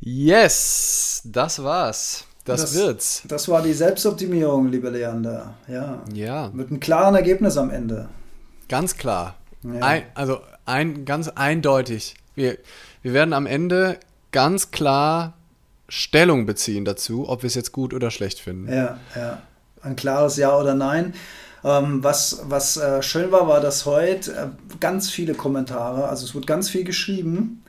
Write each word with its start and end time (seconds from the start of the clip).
Yes, 0.00 1.22
das 1.24 1.62
war's. 1.62 2.24
Das, 2.44 2.60
das, 2.60 2.74
wird's. 2.74 3.22
Das 3.26 3.48
war 3.48 3.62
die 3.62 3.72
Selbstoptimierung, 3.72 4.70
liebe 4.70 4.88
Leander. 4.88 5.54
Ja. 5.66 6.02
Ja. 6.12 6.50
Mit 6.52 6.70
einem 6.70 6.78
klaren 6.78 7.14
Ergebnis 7.16 7.56
am 7.56 7.70
Ende. 7.70 8.08
Ganz 8.68 8.96
klar. 8.96 9.36
Ja. 9.62 9.80
Ein, 9.80 10.02
also 10.14 10.40
ein, 10.64 11.04
ganz 11.04 11.28
eindeutig. 11.28 12.14
Wir, 12.36 12.58
wir 13.02 13.12
werden 13.14 13.32
am 13.32 13.46
Ende 13.46 13.98
ganz 14.30 14.70
klar 14.70 15.34
Stellung 15.88 16.46
beziehen 16.46 16.84
dazu, 16.84 17.28
ob 17.28 17.42
wir 17.42 17.48
es 17.48 17.54
jetzt 17.54 17.72
gut 17.72 17.94
oder 17.94 18.10
schlecht 18.10 18.38
finden. 18.38 18.72
Ja, 18.72 18.98
ja. 19.14 19.42
Ein 19.82 19.96
klares 19.96 20.36
Ja 20.36 20.56
oder 20.56 20.74
Nein. 20.74 21.14
Ähm, 21.64 22.04
was 22.04 22.42
was 22.44 22.76
äh, 22.76 23.02
schön 23.02 23.32
war, 23.32 23.48
war, 23.48 23.60
dass 23.60 23.86
heute 23.86 24.32
äh, 24.32 24.76
ganz 24.78 25.10
viele 25.10 25.34
Kommentare, 25.34 26.08
also 26.08 26.24
es 26.24 26.34
wurde 26.34 26.46
ganz 26.46 26.68
viel 26.68 26.84
geschrieben. 26.84 27.64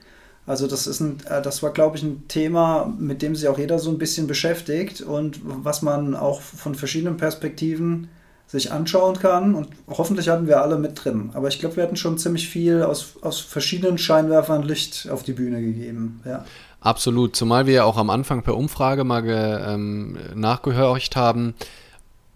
Also 0.48 0.66
das 0.66 0.88
ist 0.88 1.02
ein, 1.02 1.18
äh, 1.30 1.42
das 1.42 1.62
war, 1.62 1.72
glaube 1.72 1.98
ich, 1.98 2.04
ein 2.04 2.28
Thema, 2.30 2.92
mit 2.98 3.22
dem 3.22 3.36
sich 3.36 3.48
auch 3.50 3.60
jeder 3.60 3.78
so 3.78 3.92
ein 3.92 3.98
bisschen 3.98 4.26
beschäftigt 4.26 5.02
und 5.02 5.42
was 5.44 5.82
man 5.82 6.16
auch 6.16 6.42
von 6.42 6.74
verschiedenen 6.74 7.18
Perspektiven 7.18 8.08
sich 8.48 8.72
anschauen 8.72 9.20
kann. 9.20 9.56
Und 9.56 9.68
hoffentlich 9.90 10.30
hatten 10.30 10.48
wir 10.48 10.62
alle 10.62 10.78
mit 10.78 11.04
drin. 11.04 11.32
Aber 11.34 11.50
ich 11.50 11.60
glaube, 11.60 11.76
wir 11.76 11.84
hatten 11.84 11.98
schon 11.98 12.18
ziemlich 12.18 12.48
viel 12.48 12.82
aus, 12.82 13.16
aus 13.22 13.42
verschiedenen 13.42 13.98
Scheinwerfern 13.98 14.64
Licht 14.64 15.10
auf 15.12 15.24
die 15.24 15.34
Bühne 15.34 15.62
gegeben. 15.62 16.22
Ja. 16.26 16.46
Absolut, 16.80 17.36
zumal 17.36 17.66
wir 17.66 17.74
ja 17.74 17.84
auch 17.84 17.98
am 17.98 18.10
Anfang 18.10 18.44
per 18.44 18.56
Umfrage 18.56 19.04
mal 19.04 19.22
ge, 19.22 19.36
ähm, 19.36 20.18
nachgehorcht 20.34 21.18
haben, 21.18 21.56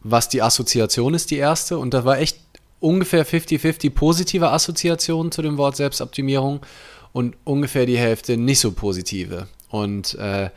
was 0.02 0.28
die 0.28 0.42
Assoziation 0.42 1.14
ist, 1.14 1.32
die 1.32 1.38
erste. 1.38 1.78
Und 1.78 1.94
da 1.94 2.04
war 2.04 2.20
echt 2.20 2.40
ungefähr 2.82 3.26
50-50 3.26 3.92
positive 3.92 4.50
Assoziationen 4.50 5.32
zu 5.32 5.42
dem 5.42 5.58
Wort 5.58 5.78
Selbstoptimierung 5.78 6.60
und 7.14 7.36
ungefähr 7.44 7.86
die 7.86 7.98
Hälfte 7.98 8.38
nicht 8.38 8.60
so 8.60 8.72
positive. 8.72 9.48
Und 9.70 10.16
äh, 10.16 10.50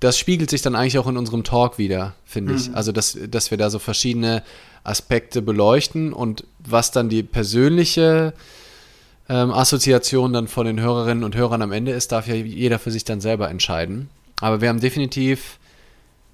das 0.00 0.18
spiegelt 0.18 0.50
sich 0.50 0.62
dann 0.62 0.74
eigentlich 0.74 0.98
auch 0.98 1.06
in 1.06 1.16
unserem 1.16 1.44
Talk 1.44 1.78
wieder, 1.78 2.14
finde 2.24 2.52
mhm. 2.52 2.58
ich. 2.58 2.74
Also, 2.74 2.92
dass, 2.92 3.18
dass 3.28 3.50
wir 3.50 3.58
da 3.58 3.70
so 3.70 3.78
verschiedene 3.78 4.42
Aspekte 4.82 5.42
beleuchten 5.42 6.12
und 6.12 6.44
was 6.58 6.90
dann 6.90 7.08
die 7.08 7.22
persönliche 7.22 8.32
ähm, 9.28 9.50
Assoziation 9.50 10.32
dann 10.32 10.48
von 10.48 10.66
den 10.66 10.80
Hörerinnen 10.80 11.24
und 11.24 11.36
Hörern 11.36 11.62
am 11.62 11.72
Ende 11.72 11.92
ist, 11.92 12.12
darf 12.12 12.26
ja 12.26 12.34
jeder 12.34 12.78
für 12.78 12.90
sich 12.90 13.04
dann 13.04 13.20
selber 13.20 13.50
entscheiden. 13.50 14.08
Aber 14.40 14.60
wir 14.62 14.70
haben 14.70 14.80
definitiv 14.80 15.58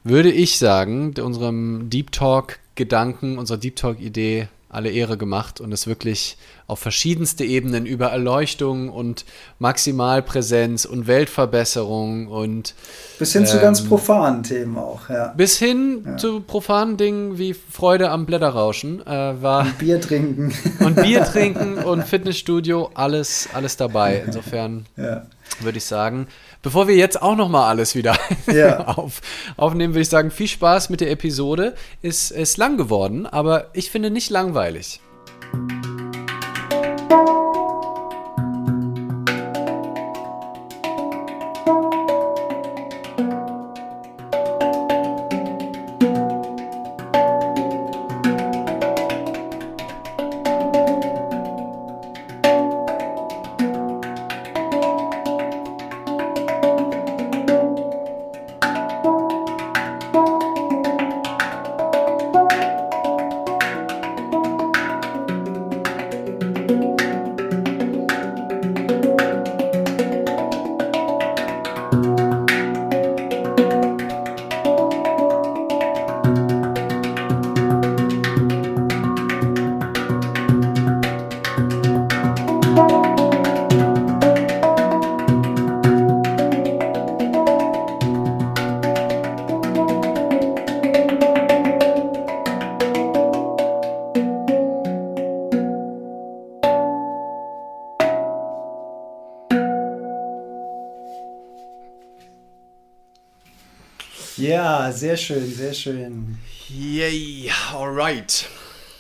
würde 0.07 0.31
ich 0.31 0.57
sagen, 0.59 1.15
unserem 1.21 1.91
Deep 1.91 2.13
Talk-Gedanken, 2.13 3.39
unserer 3.39 3.59
Deep 3.59 3.75
Talk-Idee 3.75 4.47
alle 4.77 4.91
Ehre 4.91 5.17
gemacht 5.17 5.61
und 5.61 5.73
es 5.73 5.87
wirklich 5.87 6.37
auf 6.67 6.79
verschiedenste 6.79 7.45
Ebenen 7.45 7.87
über 7.87 8.09
Erleuchtung 8.09 8.91
und 8.91 9.25
Maximalpräsenz 9.59 10.85
und 10.85 11.07
Weltverbesserung 11.07 12.29
und 12.29 12.75
bis 13.19 13.33
hin 13.33 13.43
ähm, 13.43 13.49
zu 13.49 13.59
ganz 13.59 13.81
ähm, 13.81 13.89
profanen 13.89 14.43
Themen 14.43 14.77
auch, 14.77 15.09
ja. 15.09 15.33
Bis 15.37 15.59
hin 15.59 16.03
ja. 16.05 16.17
zu 16.19 16.41
profanen 16.41 16.99
Dingen 16.99 17.39
wie 17.39 17.55
Freude 17.55 18.11
am 18.11 18.27
Blätterrauschen 18.27 19.01
äh, 19.07 19.43
war 19.43 19.63
und 19.63 19.79
Bier 19.79 20.01
trinken 20.01 20.53
und 20.81 20.97
Bier 20.97 21.25
trinken 21.33 21.79
und 21.79 22.05
Fitnessstudio 22.05 22.91
alles 22.93 23.49
alles 23.55 23.79
dabei. 23.79 24.25
Insofern 24.27 24.85
ja. 24.97 25.27
würde 25.61 25.79
ich 25.79 25.85
sagen, 25.85 26.27
Bevor 26.63 26.89
wir 26.89 26.97
jetzt 26.97 27.23
auch 27.23 27.37
noch 27.37 27.49
mal 27.49 27.69
alles 27.69 27.95
wieder 27.95 28.17
ja. 28.53 28.87
auf, 28.87 29.21
aufnehmen, 29.57 29.95
würde 29.95 30.03
ich 30.03 30.09
sagen, 30.09 30.31
viel 30.31 30.49
Spaß 30.49 30.91
mit 30.91 31.01
der 31.01 31.11
Episode. 31.11 31.75
Ist, 32.03 32.31
ist 32.31 32.57
lang 32.57 32.77
geworden, 32.77 33.27
aber 33.27 33.71
ich 33.73 33.91
finde 33.91 34.11
nicht 34.11 34.31
langweilig. 34.31 35.01
Sehr 104.93 105.17
schön, 105.17 105.55
sehr 105.55 105.73
schön. 105.73 106.37
Yay, 106.69 107.51
alright. 107.75 108.47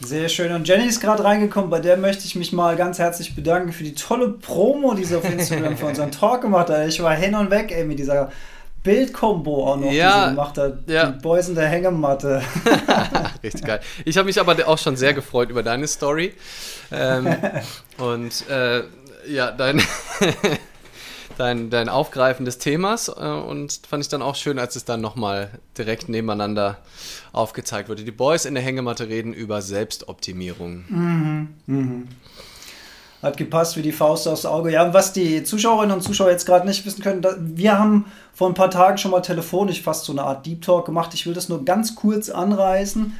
Sehr 0.00 0.28
schön. 0.28 0.52
Und 0.52 0.68
Jenny 0.68 0.86
ist 0.86 1.00
gerade 1.00 1.24
reingekommen, 1.24 1.70
bei 1.70 1.80
der 1.80 1.96
möchte 1.96 2.24
ich 2.24 2.36
mich 2.36 2.52
mal 2.52 2.76
ganz 2.76 2.98
herzlich 2.98 3.34
bedanken 3.34 3.72
für 3.72 3.84
die 3.84 3.94
tolle 3.94 4.28
Promo, 4.28 4.94
die 4.94 5.04
sie 5.04 5.16
auf 5.16 5.28
Instagram 5.28 5.76
für 5.76 5.86
unseren 5.86 6.10
Talk 6.10 6.42
gemacht 6.42 6.70
hat. 6.70 6.86
Ich 6.88 7.02
war 7.02 7.14
hin 7.14 7.34
und 7.34 7.50
weg, 7.50 7.70
ey, 7.70 7.84
mit 7.84 7.98
dieser 7.98 8.30
Bildkombo 8.82 9.72
auch 9.72 9.76
noch, 9.76 9.90
ja, 9.90 10.14
die 10.14 10.24
sie 10.24 10.30
gemacht 10.30 10.58
hat. 10.58 10.78
Ja. 10.86 11.06
Die 11.06 11.20
Boys 11.20 11.48
in 11.48 11.54
der 11.54 11.68
Hängematte. 11.68 12.42
Richtig 13.42 13.64
geil. 13.64 13.80
Ich 14.04 14.16
habe 14.16 14.26
mich 14.26 14.38
aber 14.38 14.56
auch 14.68 14.78
schon 14.78 14.96
sehr 14.96 15.12
gefreut 15.12 15.50
über 15.50 15.62
deine 15.62 15.86
Story. 15.86 16.34
Ähm, 16.92 17.34
und 17.98 18.48
äh, 18.48 18.82
ja, 19.28 19.50
dein 19.50 19.82
dein, 21.38 21.70
dein 21.70 21.88
Aufgreifen 21.88 22.44
des 22.44 22.58
Themas 22.58 23.08
äh, 23.08 23.12
und 23.12 23.80
fand 23.88 24.02
ich 24.02 24.08
dann 24.08 24.22
auch 24.22 24.34
schön, 24.34 24.58
als 24.58 24.76
es 24.76 24.84
dann 24.84 25.00
nochmal 25.00 25.50
direkt 25.76 26.08
nebeneinander 26.08 26.78
aufgezeigt 27.32 27.88
wurde. 27.88 28.04
Die 28.04 28.10
Boys 28.10 28.44
in 28.44 28.54
der 28.54 28.62
Hängematte 28.62 29.08
reden 29.08 29.32
über 29.32 29.62
Selbstoptimierung. 29.62 30.84
Mhm. 30.88 31.48
Mhm. 31.66 32.08
Hat 33.22 33.36
gepasst 33.36 33.76
wie 33.76 33.82
die 33.82 33.92
Faust 33.92 34.28
aufs 34.28 34.44
Auge. 34.44 34.70
Ja, 34.70 34.92
was 34.92 35.12
die 35.12 35.42
Zuschauerinnen 35.42 35.96
und 35.96 36.02
Zuschauer 36.02 36.30
jetzt 36.30 36.46
gerade 36.46 36.66
nicht 36.66 36.84
wissen 36.84 37.02
können, 37.02 37.24
wir 37.56 37.78
haben 37.78 38.04
vor 38.32 38.48
ein 38.48 38.54
paar 38.54 38.70
Tagen 38.70 38.98
schon 38.98 39.10
mal 39.10 39.22
telefonisch 39.22 39.82
fast 39.82 40.04
so 40.04 40.12
eine 40.12 40.22
Art 40.22 40.44
Deep 40.44 40.62
Talk 40.62 40.86
gemacht. 40.86 41.14
Ich 41.14 41.26
will 41.26 41.34
das 41.34 41.48
nur 41.48 41.64
ganz 41.64 41.94
kurz 41.94 42.28
anreißen 42.28 43.14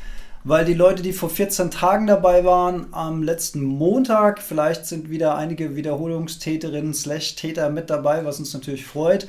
weil 0.47 0.65
die 0.65 0.75
Leute, 0.75 1.03
die 1.03 1.13
vor 1.13 1.29
14 1.29 1.73
Tagen 1.73 2.07
dabei 2.07 2.45
waren, 2.45 2.87
am 2.93 3.25
letzten 3.25 3.65
Montag, 3.65 4.41
vielleicht 4.41 4.87
sind 4.87 5.11
wieder 5.11 5.35
einige 5.35 5.75
Wiederholungstäterinnen 5.75 6.95
slash 6.95 7.35
Täter 7.35 7.69
mit 7.69 7.91
dabei, 7.91 8.25
was 8.25 8.39
uns 8.39 8.55
natürlich 8.55 8.87
freut. 8.87 9.27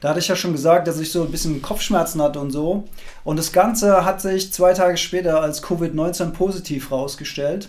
Da 0.00 0.10
hatte 0.10 0.20
ich 0.20 0.28
ja 0.28 0.36
schon 0.36 0.52
gesagt, 0.52 0.86
dass 0.86 1.00
ich 1.00 1.10
so 1.10 1.24
ein 1.24 1.32
bisschen 1.32 1.60
Kopfschmerzen 1.60 2.22
hatte 2.22 2.38
und 2.38 2.52
so. 2.52 2.84
Und 3.24 3.36
das 3.36 3.50
Ganze 3.52 4.04
hat 4.04 4.20
sich 4.20 4.52
zwei 4.52 4.72
Tage 4.72 4.96
später 4.96 5.42
als 5.42 5.60
Covid-19 5.60 6.30
positiv 6.30 6.92
rausgestellt. 6.92 7.68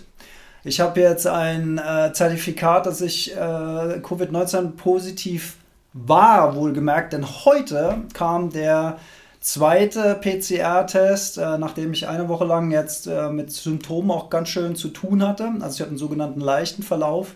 Ich 0.62 0.78
habe 0.78 1.00
jetzt 1.00 1.26
ein 1.26 1.78
äh, 1.78 2.12
Zertifikat, 2.12 2.86
dass 2.86 3.00
ich 3.00 3.34
äh, 3.34 3.36
Covid-19 3.36 4.76
positiv 4.76 5.56
war, 5.92 6.54
wohlgemerkt, 6.54 7.14
denn 7.14 7.26
heute 7.44 8.02
kam 8.14 8.50
der 8.50 8.98
zweite 9.42 10.14
PCR-Test, 10.14 11.36
äh, 11.36 11.58
nachdem 11.58 11.92
ich 11.92 12.08
eine 12.08 12.28
Woche 12.28 12.44
lang 12.44 12.70
jetzt 12.70 13.06
äh, 13.06 13.28
mit 13.28 13.50
Symptomen 13.50 14.10
auch 14.10 14.30
ganz 14.30 14.48
schön 14.48 14.76
zu 14.76 14.88
tun 14.88 15.26
hatte. 15.26 15.50
Also 15.60 15.74
ich 15.74 15.80
hatte 15.80 15.90
einen 15.90 15.98
sogenannten 15.98 16.40
leichten 16.40 16.82
Verlauf. 16.82 17.34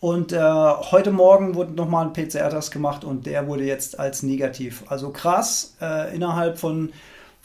Und 0.00 0.32
äh, 0.32 0.38
heute 0.38 1.12
Morgen 1.12 1.54
wurde 1.54 1.72
nochmal 1.72 2.06
ein 2.06 2.12
PCR-Test 2.12 2.72
gemacht 2.72 3.04
und 3.04 3.26
der 3.26 3.46
wurde 3.46 3.64
jetzt 3.64 3.98
als 3.98 4.22
negativ. 4.22 4.84
Also 4.88 5.10
krass, 5.10 5.76
äh, 5.80 6.14
innerhalb 6.14 6.58
von 6.58 6.92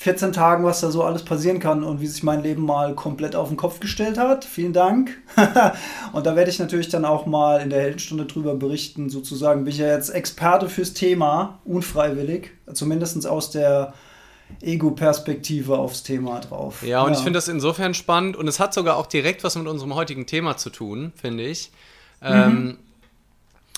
14 0.01 0.31
Tagen, 0.31 0.63
was 0.63 0.79
da 0.79 0.91
so 0.91 1.03
alles 1.03 1.23
passieren 1.23 1.59
kann 1.59 1.83
und 1.83 1.99
wie 1.99 2.07
sich 2.07 2.23
mein 2.23 2.41
Leben 2.41 2.65
mal 2.65 2.95
komplett 2.95 3.35
auf 3.35 3.49
den 3.49 3.57
Kopf 3.57 3.81
gestellt 3.81 4.17
hat. 4.17 4.45
Vielen 4.45 4.71
Dank. 4.71 5.17
und 6.13 6.25
da 6.25 6.37
werde 6.37 6.49
ich 6.49 6.57
natürlich 6.57 6.87
dann 6.87 7.03
auch 7.03 7.25
mal 7.25 7.59
in 7.59 7.69
der 7.69 7.81
Heldenstunde 7.81 8.25
drüber 8.25 8.55
berichten. 8.55 9.09
Sozusagen 9.09 9.65
bin 9.65 9.73
ich 9.73 9.79
ja 9.79 9.87
jetzt 9.87 10.07
Experte 10.07 10.69
fürs 10.69 10.93
Thema, 10.93 11.59
unfreiwillig, 11.65 12.51
zumindest 12.71 13.27
aus 13.27 13.51
der 13.51 13.93
Ego-Perspektive 14.61 15.77
aufs 15.77 16.01
Thema 16.01 16.39
drauf. 16.39 16.81
Ja, 16.81 17.01
und 17.01 17.11
ja. 17.11 17.17
ich 17.17 17.23
finde 17.25 17.35
das 17.35 17.49
insofern 17.49 17.93
spannend 17.93 18.37
und 18.37 18.47
es 18.47 18.61
hat 18.61 18.73
sogar 18.73 18.95
auch 18.95 19.05
direkt 19.05 19.43
was 19.43 19.57
mit 19.57 19.67
unserem 19.67 19.95
heutigen 19.95 20.25
Thema 20.25 20.55
zu 20.55 20.69
tun, 20.69 21.11
finde 21.17 21.43
ich. 21.43 21.71
Mhm. 22.21 22.27
Ähm, 22.31 22.77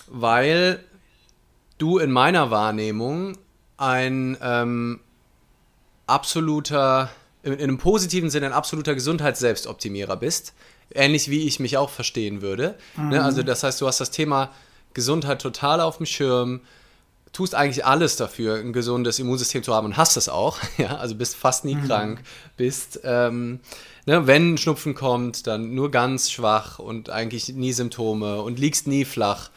weil 0.07 0.83
du 1.79 1.97
in 1.97 2.11
meiner 2.11 2.51
Wahrnehmung 2.51 3.39
ein 3.77 4.37
ähm, 4.39 4.99
absoluter, 6.07 7.09
in, 7.43 7.53
in, 7.53 7.61
einem 7.61 7.77
positiven 7.77 8.29
Sinne 8.29 8.47
ein 8.47 8.53
absoluter 8.53 8.95
Gesundheitsselbstoptimierer 8.95 10.17
bist. 10.17 10.53
Ähnlich 10.93 11.29
wie 11.29 11.47
ich 11.47 11.59
mich 11.59 11.77
auch 11.77 11.89
verstehen 11.89 12.41
würde. 12.41 12.75
Ne? 12.95 13.03
Mhm. 13.03 13.09
Ne? 13.09 13.23
Also 13.23 13.43
das 13.43 13.63
heißt, 13.63 13.79
du 13.81 13.87
hast 13.87 14.01
das 14.01 14.11
Thema 14.11 14.51
Gesundheit 14.93 15.41
total 15.41 15.79
auf 15.79 15.97
dem 15.97 16.05
Schirm, 16.05 16.61
tust 17.33 17.55
eigentlich 17.55 17.85
alles 17.85 18.17
dafür, 18.17 18.55
ein 18.55 18.73
gesundes 18.73 19.19
Immunsystem 19.19 19.63
zu 19.63 19.73
haben 19.73 19.85
und 19.85 19.97
hast 19.97 20.17
es 20.17 20.29
auch. 20.29 20.57
Ja? 20.77 20.97
Also 20.97 21.15
bist 21.15 21.35
fast 21.35 21.65
nie 21.65 21.75
mhm. 21.75 21.87
krank, 21.87 22.23
bist, 22.57 22.99
ähm, 23.03 23.59
ne, 24.05 24.27
wenn 24.27 24.57
Schnupfen 24.57 24.95
kommt, 24.95 25.47
dann 25.47 25.73
nur 25.73 25.91
ganz 25.91 26.31
schwach 26.31 26.79
und 26.79 27.09
eigentlich 27.09 27.49
nie 27.49 27.73
Symptome 27.73 28.41
und 28.41 28.59
liegst 28.59 28.87
nie 28.87 29.05
flach. 29.05 29.49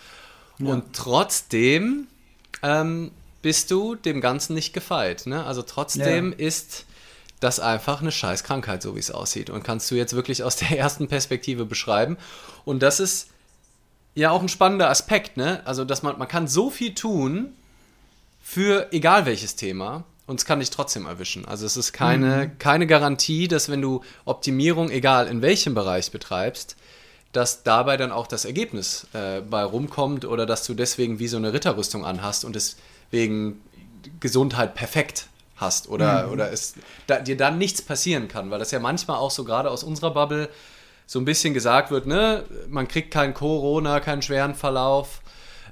Ja. 0.59 0.73
Und 0.73 0.93
trotzdem 0.93 2.07
ähm, 2.63 3.11
bist 3.45 3.71
du 3.71 3.95
dem 3.95 4.23
Ganzen 4.23 4.55
nicht 4.55 4.73
gefeit. 4.73 5.27
Ne? 5.27 5.45
Also 5.45 5.61
trotzdem 5.61 6.33
ja. 6.33 6.39
ist 6.39 6.87
das 7.41 7.61
einfach 7.61 8.01
eine 8.01 8.11
Scheißkrankheit, 8.11 8.83
so 8.83 8.97
wie 8.97 9.01
es 9.01 9.11
aussieht. 9.11 9.51
Und 9.51 9.63
kannst 9.63 9.91
du 9.91 9.97
jetzt 9.97 10.17
wirklich 10.17 10.43
aus 10.43 10.57
der 10.57 10.71
ersten 10.79 11.09
Perspektive 11.09 11.67
beschreiben. 11.67 12.17
Und 12.65 12.83
das 12.83 13.01
ist 13.01 13.29
ja 14.15 14.31
auch 14.31 14.41
ein 14.41 14.49
spannender 14.49 14.89
Aspekt, 14.89 15.37
ne? 15.37 15.61
Also, 15.67 15.85
dass 15.85 16.03
man, 16.03 16.19
man 16.19 16.27
kann 16.27 16.49
so 16.49 16.71
viel 16.71 16.95
tun 16.95 17.53
für 18.43 18.91
egal 18.93 19.27
welches 19.27 19.57
Thema 19.57 20.05
und 20.27 20.41
es 20.41 20.47
kann 20.47 20.61
dich 20.61 20.71
trotzdem 20.71 21.05
erwischen. 21.05 21.45
Also 21.45 21.67
es 21.67 21.77
ist 21.77 21.93
keine, 21.93 22.47
mhm. 22.47 22.59
keine 22.59 22.87
Garantie, 22.87 23.47
dass 23.47 23.69
wenn 23.69 23.83
du 23.83 24.01
Optimierung, 24.25 24.89
egal 24.89 25.27
in 25.27 25.43
welchem 25.43 25.75
Bereich 25.75 26.11
betreibst, 26.13 26.77
dass 27.33 27.63
dabei 27.63 27.99
dann 27.99 28.11
auch 28.11 28.27
das 28.27 28.47
Ergebnis 28.47 29.07
äh, 29.13 29.43
bei 29.43 29.63
rumkommt 29.65 30.25
oder 30.25 30.47
dass 30.47 30.65
du 30.65 30.73
deswegen 30.73 31.19
wie 31.19 31.29
so 31.29 31.37
eine 31.37 31.53
Ritterrüstung 31.53 32.07
anhast 32.07 32.47
und 32.47 32.57
deswegen 33.15 33.63
Gesundheit 34.21 34.75
perfekt 34.75 35.29
hast 35.57 35.89
oder, 35.89 36.27
mhm. 36.27 36.33
oder 36.33 36.53
es 36.53 36.75
da, 37.07 37.21
dir 37.21 37.37
dann 37.37 37.59
nichts 37.59 37.81
passieren 37.81 38.29
kann, 38.29 38.51
weil 38.51 38.59
das 38.59 38.73
ja 38.73 38.81
manchmal 38.81 39.19
auch 39.19 39.31
so 39.31 39.45
gerade 39.45 39.71
aus 39.71 39.85
unserer 39.85 40.13
Bubble 40.13 40.49
so 41.07 41.19
ein 41.21 41.25
bisschen 41.25 41.55
gesagt 41.55 41.91
wird, 41.91 42.07
ne, 42.07 42.45
man 42.69 42.89
kriegt 42.89 43.13
kein 43.13 43.35
Corona, 43.35 44.01
keinen 44.01 44.23
schweren 44.23 44.55
Verlauf 44.55 45.21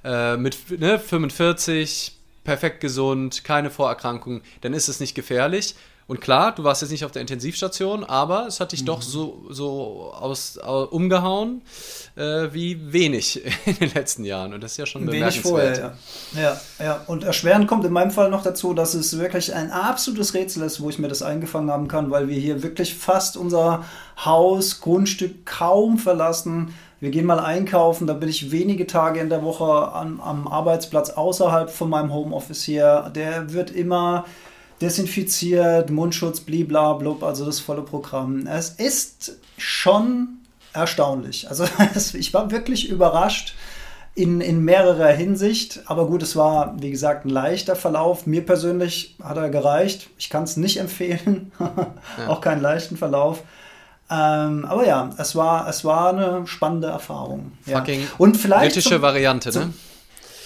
äh, 0.04 0.36
mit 0.36 0.78
ne, 0.78 0.98
45 0.98 2.16
perfekt 2.44 2.80
gesund, 2.80 3.44
keine 3.44 3.70
Vorerkrankungen, 3.70 4.42
dann 4.60 4.72
ist 4.72 4.88
es 4.88 5.00
nicht 5.00 5.14
gefährlich. 5.14 5.74
Und 6.06 6.20
klar, 6.20 6.54
du 6.54 6.64
warst 6.64 6.82
jetzt 6.82 6.90
nicht 6.90 7.04
auf 7.04 7.12
der 7.12 7.22
Intensivstation, 7.22 8.04
aber 8.04 8.46
es 8.46 8.60
hat 8.60 8.72
dich 8.72 8.82
mhm. 8.82 8.86
doch 8.86 9.02
so, 9.02 9.44
so 9.50 10.12
aus, 10.12 10.58
aus 10.58 10.88
umgehauen 10.88 11.62
äh, 12.16 12.48
wie 12.52 12.92
wenig 12.92 13.42
in 13.66 13.76
den 13.76 13.94
letzten 13.94 14.24
Jahren. 14.24 14.52
Und 14.52 14.62
das 14.62 14.72
ist 14.72 14.78
ja 14.78 14.86
schon 14.86 15.06
bemerkenswert. 15.06 15.44
Wenig 15.44 15.80
vorher, 15.80 15.96
ja. 16.34 16.42
ja. 16.42 16.60
Ja, 16.84 17.00
Und 17.06 17.24
erschwerend 17.24 17.68
kommt 17.68 17.84
in 17.84 17.92
meinem 17.92 18.10
Fall 18.10 18.30
noch 18.30 18.42
dazu, 18.42 18.74
dass 18.74 18.94
es 18.94 19.18
wirklich 19.18 19.54
ein 19.54 19.70
absolutes 19.70 20.34
Rätsel 20.34 20.64
ist, 20.64 20.80
wo 20.80 20.90
ich 20.90 20.98
mir 20.98 21.08
das 21.08 21.22
eingefangen 21.22 21.70
haben 21.70 21.88
kann, 21.88 22.10
weil 22.10 22.28
wir 22.28 22.38
hier 22.38 22.62
wirklich 22.62 22.94
fast 22.94 23.36
unser 23.36 23.84
Haus, 24.24 24.80
Grundstück 24.80 25.46
kaum 25.46 25.98
verlassen 25.98 26.74
wir 27.02 27.10
gehen 27.10 27.26
mal 27.26 27.40
einkaufen, 27.40 28.06
da 28.06 28.14
bin 28.14 28.28
ich 28.28 28.52
wenige 28.52 28.86
Tage 28.86 29.18
in 29.18 29.28
der 29.28 29.42
Woche 29.42 29.64
an, 29.92 30.20
am 30.22 30.46
Arbeitsplatz 30.46 31.10
außerhalb 31.10 31.68
von 31.68 31.90
meinem 31.90 32.12
Homeoffice 32.12 32.62
hier. 32.62 33.10
Der 33.12 33.52
wird 33.52 33.72
immer 33.72 34.24
desinfiziert, 34.82 35.90
Mundschutz, 35.90 36.40
blibla, 36.40 36.94
blub, 36.94 37.22
also 37.22 37.46
das 37.46 37.60
volle 37.60 37.82
Programm. 37.82 38.46
Es 38.46 38.70
ist 38.70 39.38
schon 39.56 40.40
erstaunlich. 40.72 41.48
Also 41.48 41.64
ich 42.14 42.34
war 42.34 42.50
wirklich 42.50 42.88
überrascht 42.88 43.54
in, 44.14 44.40
in 44.40 44.64
mehrerer 44.64 45.12
Hinsicht. 45.12 45.80
Aber 45.86 46.06
gut, 46.06 46.22
es 46.22 46.36
war, 46.36 46.74
wie 46.80 46.90
gesagt, 46.90 47.24
ein 47.24 47.30
leichter 47.30 47.76
Verlauf. 47.76 48.26
Mir 48.26 48.44
persönlich 48.44 49.16
hat 49.22 49.36
er 49.36 49.48
gereicht. 49.48 50.10
Ich 50.18 50.28
kann 50.28 50.42
es 50.42 50.56
nicht 50.56 50.76
empfehlen. 50.80 51.52
ja. 51.58 52.28
Auch 52.28 52.40
keinen 52.40 52.60
leichten 52.60 52.96
Verlauf. 52.96 53.42
Ähm, 54.10 54.66
aber 54.66 54.86
ja, 54.86 55.10
es 55.16 55.34
war, 55.36 55.68
es 55.68 55.84
war 55.84 56.10
eine 56.10 56.46
spannende 56.46 56.88
Erfahrung. 56.88 57.52
Fucking 57.62 58.06
Und 58.18 58.36
vielleicht 58.36 58.74
britische 58.74 58.96
zum, 58.96 59.02
Variante, 59.02 59.48
ne? 59.48 59.52
Zum, 59.52 59.74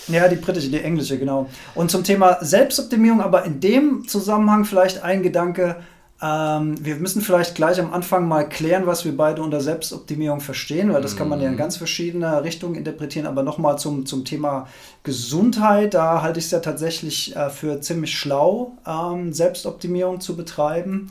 ja, 0.08 0.28
die 0.28 0.36
britische, 0.36 0.68
die 0.68 0.80
englische, 0.80 1.18
genau. 1.18 1.48
Und 1.74 1.90
zum 1.90 2.04
Thema 2.04 2.38
Selbstoptimierung, 2.40 3.20
aber 3.20 3.44
in 3.44 3.60
dem 3.60 4.06
Zusammenhang 4.06 4.64
vielleicht 4.64 5.02
ein 5.02 5.22
Gedanke. 5.22 5.76
Ähm, 6.22 6.76
wir 6.82 6.96
müssen 6.96 7.20
vielleicht 7.20 7.54
gleich 7.54 7.78
am 7.78 7.92
Anfang 7.92 8.26
mal 8.26 8.48
klären, 8.48 8.86
was 8.86 9.04
wir 9.04 9.14
beide 9.14 9.42
unter 9.42 9.60
Selbstoptimierung 9.60 10.40
verstehen, 10.40 10.90
weil 10.92 11.02
das 11.02 11.14
kann 11.14 11.28
man 11.28 11.40
ja 11.40 11.48
in 11.48 11.54
mhm. 11.54 11.58
ganz 11.58 11.76
verschiedene 11.76 12.42
Richtungen 12.42 12.74
interpretieren. 12.74 13.26
Aber 13.26 13.42
nochmal 13.42 13.78
zum, 13.78 14.06
zum 14.06 14.24
Thema 14.24 14.66
Gesundheit, 15.02 15.92
da 15.92 16.22
halte 16.22 16.38
ich 16.38 16.46
es 16.46 16.50
ja 16.52 16.60
tatsächlich 16.60 17.36
äh, 17.36 17.50
für 17.50 17.80
ziemlich 17.82 18.18
schlau, 18.18 18.78
ähm, 18.86 19.32
Selbstoptimierung 19.34 20.20
zu 20.20 20.36
betreiben. 20.36 21.10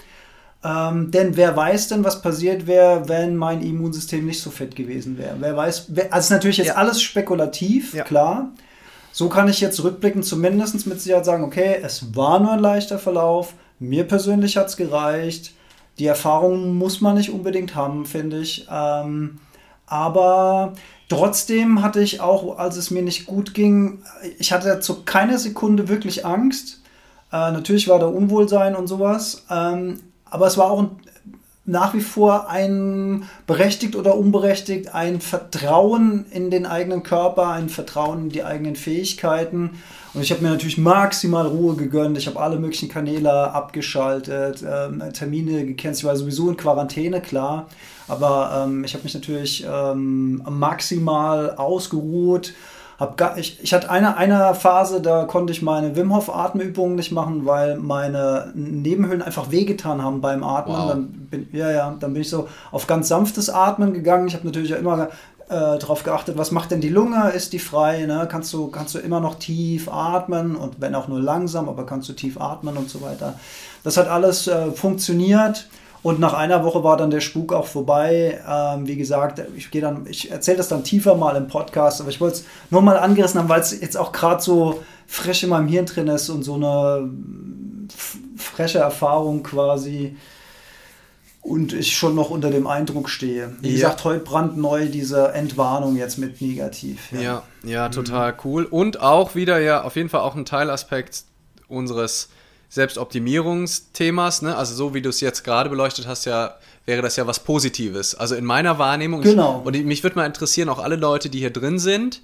Ähm, 0.66 1.12
denn 1.12 1.38
wer 1.38 1.56
weiß 1.56 1.90
denn, 1.90 2.04
was 2.04 2.24
passiert 2.24 2.66
wäre, 2.66 3.08
wenn 3.08 3.36
mein 3.36 3.62
Immunsystem 3.62 4.26
nicht 4.26 4.42
so 4.42 4.50
fit 4.50 4.76
gewesen 4.76 5.20
wäre? 5.20 5.36
Wer 5.38 5.56
weiß, 5.56 5.86
wer, 5.90 6.12
also 6.12 6.26
ist 6.26 6.30
natürlich 6.32 6.58
jetzt 6.58 6.68
ja. 6.70 6.76
alles 6.76 7.02
spekulativ, 7.04 7.94
ja. 7.94 8.04
klar. 8.04 8.52
So 9.18 9.30
kann 9.30 9.48
ich 9.48 9.62
jetzt 9.62 9.82
rückblickend 9.82 10.26
zumindest 10.26 10.86
mit 10.88 11.00
Sicherheit 11.00 11.24
sagen, 11.24 11.46
okay, 11.46 11.80
es 11.82 12.18
war 12.18 12.38
nur 12.38 12.52
ein 12.52 12.60
leichter 12.60 13.00
Verlauf, 13.00 13.54
mir 13.80 14.04
persönlich 14.04 14.58
hat 14.58 14.68
es 14.68 14.76
gereicht. 14.76 15.54
Die 16.00 16.06
Erfahrung 16.06 16.76
muss 16.76 17.00
man 17.00 17.16
nicht 17.16 17.30
unbedingt 17.30 17.76
haben, 17.76 18.06
finde 18.06 18.40
ich. 18.42 18.68
Ähm, 18.70 19.40
aber 19.86 20.74
trotzdem 21.08 21.82
hatte 21.82 22.02
ich 22.02 22.20
auch, 22.20 22.60
als 22.60 22.76
es 22.76 22.92
mir 22.92 23.04
nicht 23.04 23.26
gut 23.26 23.54
ging, 23.54 24.04
ich 24.38 24.52
hatte 24.52 24.82
zu 24.82 25.06
keiner 25.06 25.38
Sekunde 25.38 25.88
wirklich 25.88 26.26
Angst. 26.26 26.82
Äh, 27.32 27.54
natürlich 27.54 27.88
war 27.88 28.00
da 28.00 28.08
Unwohlsein 28.08 28.76
und 28.76 28.88
sowas. 28.88 29.46
Ähm, 29.50 30.02
aber 30.26 30.48
es 30.48 30.58
war 30.58 30.70
auch 30.70 30.90
nach 31.66 31.94
wie 31.96 32.02
vor 32.02 32.50
ein 32.50 33.24
berechtigt 33.48 33.96
oder 33.96 34.16
unberechtigt 34.18 34.94
ein 34.94 35.20
Vertrauen 35.20 36.26
in 36.30 36.52
den 36.52 36.66
eigenen 36.66 37.02
Körper, 37.02 37.50
ein 37.50 37.70
Vertrauen 37.70 38.26
in 38.26 38.30
die 38.30 38.44
eigenen 38.44 38.76
Fähigkeiten. 38.76 39.72
Und 40.14 40.22
ich 40.22 40.32
habe 40.32 40.44
mir 40.44 40.50
natürlich 40.50 40.78
maximal 40.78 41.48
Ruhe 41.48 41.76
gegönnt. 41.76 42.18
Ich 42.18 42.28
habe 42.28 42.40
alle 42.40 42.58
möglichen 42.58 42.88
Kanäle 42.88 43.52
abgeschaltet, 43.52 44.62
äh, 44.62 45.12
Termine 45.12 45.66
gekannt. 45.66 45.98
Ich 45.98 46.04
war 46.04 46.16
sowieso 46.16 46.50
in 46.50 46.56
Quarantäne, 46.56 47.20
klar. 47.20 47.68
Aber 48.08 48.66
ähm, 48.66 48.84
ich 48.84 48.94
habe 48.94 49.04
mich 49.04 49.16
natürlich 49.16 49.66
ähm, 49.68 50.44
maximal 50.48 51.56
ausgeruht 51.56 52.54
hab 52.98 53.18
gar, 53.18 53.38
ich, 53.38 53.62
ich 53.62 53.74
hatte 53.74 53.90
eine, 53.90 54.16
eine 54.16 54.56
Phase, 54.56 55.02
da 55.02 55.26
konnte 55.26 55.52
ich 55.52 55.62
meine 55.62 55.96
Wim 55.96 56.16
Hof 56.16 56.34
Atemübungen 56.34 56.96
nicht 56.96 57.12
machen, 57.12 57.46
weil 57.46 57.76
meine 57.76 58.52
Nebenhöhlen 58.56 59.22
einfach 59.22 59.52
wehgetan 59.52 60.02
haben 60.02 60.22
beim 60.22 60.44
Atmen. 60.44 60.78
Wow. 60.78 60.90
Dann 60.90 61.08
bin, 61.30 61.48
ja, 61.52 61.72
ja, 61.72 61.96
dann 62.00 62.14
bin 62.14 62.22
ich 62.22 62.30
so 62.30 62.48
auf 62.72 62.88
ganz 62.88 63.10
sanftes 63.10 63.50
Atmen 63.50 63.94
gegangen. 63.94 64.28
Ich 64.28 64.34
habe 64.34 64.46
natürlich 64.46 64.74
auch 64.74 64.80
immer 64.80 65.10
äh, 65.50 65.78
darauf 65.78 66.04
geachtet, 66.04 66.38
was 66.38 66.52
macht 66.52 66.72
denn 66.72 66.82
die 66.82 66.90
Lunge? 66.90 67.30
Ist 67.30 67.54
die 67.54 67.60
frei? 67.60 68.06
Ne? 68.06 68.28
Kannst, 68.32 68.52
du, 68.54 68.68
kannst 68.68 68.96
du 68.96 69.00
immer 69.00 69.20
noch 69.20 69.36
tief 69.36 69.90
atmen 69.90 70.56
und 70.56 70.80
wenn 70.80 70.96
auch 70.96 71.08
nur 71.08 71.20
langsam, 71.20 71.70
aber 71.70 71.86
kannst 71.86 72.10
du 72.10 72.14
tief 72.14 72.40
atmen 72.40 72.78
und 72.78 72.90
so 72.90 73.02
weiter. 73.02 73.36
Das 73.84 73.98
hat 73.98 74.08
alles 74.08 74.48
äh, 74.48 74.72
funktioniert. 74.72 75.68
Und 76.06 76.20
nach 76.20 76.36
einer 76.36 76.64
Woche 76.64 76.84
war 76.84 76.98
dann 76.98 77.10
der 77.10 77.20
Spuk 77.20 77.52
auch 77.52 77.66
vorbei. 77.66 78.40
Ähm, 78.48 78.88
wie 78.88 78.96
gesagt, 78.96 79.42
ich 79.56 79.72
gehe 79.72 79.82
dann, 79.82 80.06
ich 80.08 80.30
erzähle 80.30 80.58
das 80.58 80.68
dann 80.68 80.84
tiefer 80.84 81.16
mal 81.16 81.36
im 81.36 81.48
Podcast, 81.48 82.00
aber 82.00 82.12
ich 82.12 82.22
wollte 82.22 82.36
es 82.36 82.46
nur 82.70 82.84
mal 82.84 83.00
angerissen 83.00 83.40
haben, 83.40 83.50
weil 83.50 83.62
es 83.62 83.72
jetzt 83.82 83.98
auch 83.98 84.12
gerade 84.12 84.40
so 84.40 84.84
frisch 85.08 85.42
in 85.42 85.50
meinem 85.50 85.68
Hirn 85.68 85.88
drin 85.88 86.08
ist 86.08 86.30
und 86.30 86.44
so 86.44 86.54
eine 86.54 87.10
frische 88.38 88.78
Erfahrung 88.78 89.42
quasi 89.42 90.16
und 91.42 91.74
ich 91.74 91.98
schon 91.98 92.14
noch 92.14 92.30
unter 92.30 92.52
dem 92.52 92.68
Eindruck 92.68 93.10
stehe. 93.10 93.56
Wie 93.62 93.70
ja. 93.70 93.74
gesagt, 93.74 94.04
heute 94.04 94.20
brandneu 94.20 94.86
diese 94.86 95.30
Entwarnung 95.30 95.96
jetzt 95.96 96.20
mit 96.20 96.40
negativ. 96.40 97.12
Ja, 97.14 97.20
ja, 97.20 97.44
ja 97.64 97.90
total 97.90 98.34
mhm. 98.34 98.38
cool. 98.44 98.66
Und 98.66 99.02
auch 99.02 99.34
wieder 99.34 99.58
ja 99.58 99.82
auf 99.82 99.96
jeden 99.96 100.10
Fall 100.10 100.22
auch 100.22 100.36
ein 100.36 100.46
Teilaspekt 100.46 101.24
unseres 101.68 102.30
Selbstoptimierungsthemas, 102.76 104.42
ne? 104.42 104.58
also 104.58 104.76
so 104.76 104.94
wie 104.94 105.02
du 105.02 105.08
es 105.08 105.22
jetzt 105.22 105.46
gerade 105.46 105.70
beleuchtet 105.70 106.08
hast, 106.08 106.26
ja, 106.26 106.58
wäre 106.86 107.02
das 107.02 107.16
ja 107.16 107.26
was 107.26 107.40
Positives. 107.40 108.16
Also 108.16 108.36
in 108.36 108.44
meiner 108.44 108.78
Wahrnehmung, 108.78 109.22
genau. 109.22 109.62
und 109.64 109.86
mich 109.86 110.04
würde 110.04 110.18
mal 110.18 110.26
interessieren, 110.26 110.68
auch 110.68 110.80
alle 110.80 110.98
Leute, 110.98 111.30
die 111.30 111.40
hier 111.40 111.54
drin 111.54 111.80
sind, 111.80 112.22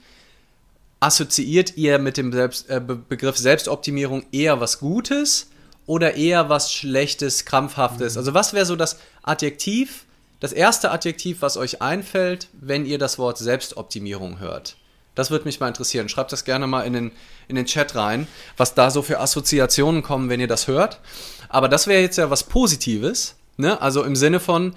assoziiert 1.00 1.78
ihr 1.78 2.00
mit 2.00 2.18
dem 2.18 2.34
Selbst, 2.34 2.70
äh, 2.70 2.82
Begriff 2.82 3.38
Selbstoptimierung 3.38 4.26
eher 4.34 4.60
was 4.60 4.80
Gutes 4.80 5.48
oder 5.86 6.16
eher 6.16 6.50
was 6.50 6.74
Schlechtes, 6.74 7.46
Krampfhaftes? 7.46 8.16
Mhm. 8.16 8.20
Also 8.20 8.34
was 8.34 8.52
wäre 8.52 8.66
so 8.66 8.76
das 8.76 9.00
Adjektiv, 9.24 10.04
das 10.42 10.52
erste 10.52 10.92
Adjektiv, 10.92 11.42
was 11.42 11.56
euch 11.56 11.82
einfällt, 11.82 12.50
wenn 12.60 12.86
ihr 12.86 12.98
das 12.98 13.18
Wort 13.18 13.38
Selbstoptimierung 13.38 14.40
hört? 14.40 14.76
Das 15.16 15.30
würde 15.30 15.46
mich 15.46 15.60
mal 15.60 15.68
interessieren. 15.68 16.10
Schreibt 16.10 16.32
das 16.32 16.46
gerne 16.46 16.68
mal 16.68 16.84
in 16.84 16.94
den, 16.94 17.12
in 17.48 17.56
den 17.56 17.66
Chat 17.66 17.96
rein, 17.96 18.28
was 18.58 18.74
da 18.74 18.90
so 18.92 19.02
für 19.02 19.20
Assoziationen 19.20 20.04
kommen, 20.04 20.30
wenn 20.30 20.40
ihr 20.40 20.48
das 20.48 20.68
hört. 20.68 21.00
Aber 21.50 21.68
das 21.68 21.88
wäre 21.88 22.02
jetzt 22.02 22.18
ja 22.18 22.30
was 22.30 22.44
Positives, 22.44 23.36
ne? 23.58 23.82
Also 23.82 24.04
im 24.04 24.16
Sinne 24.16 24.40
von, 24.40 24.74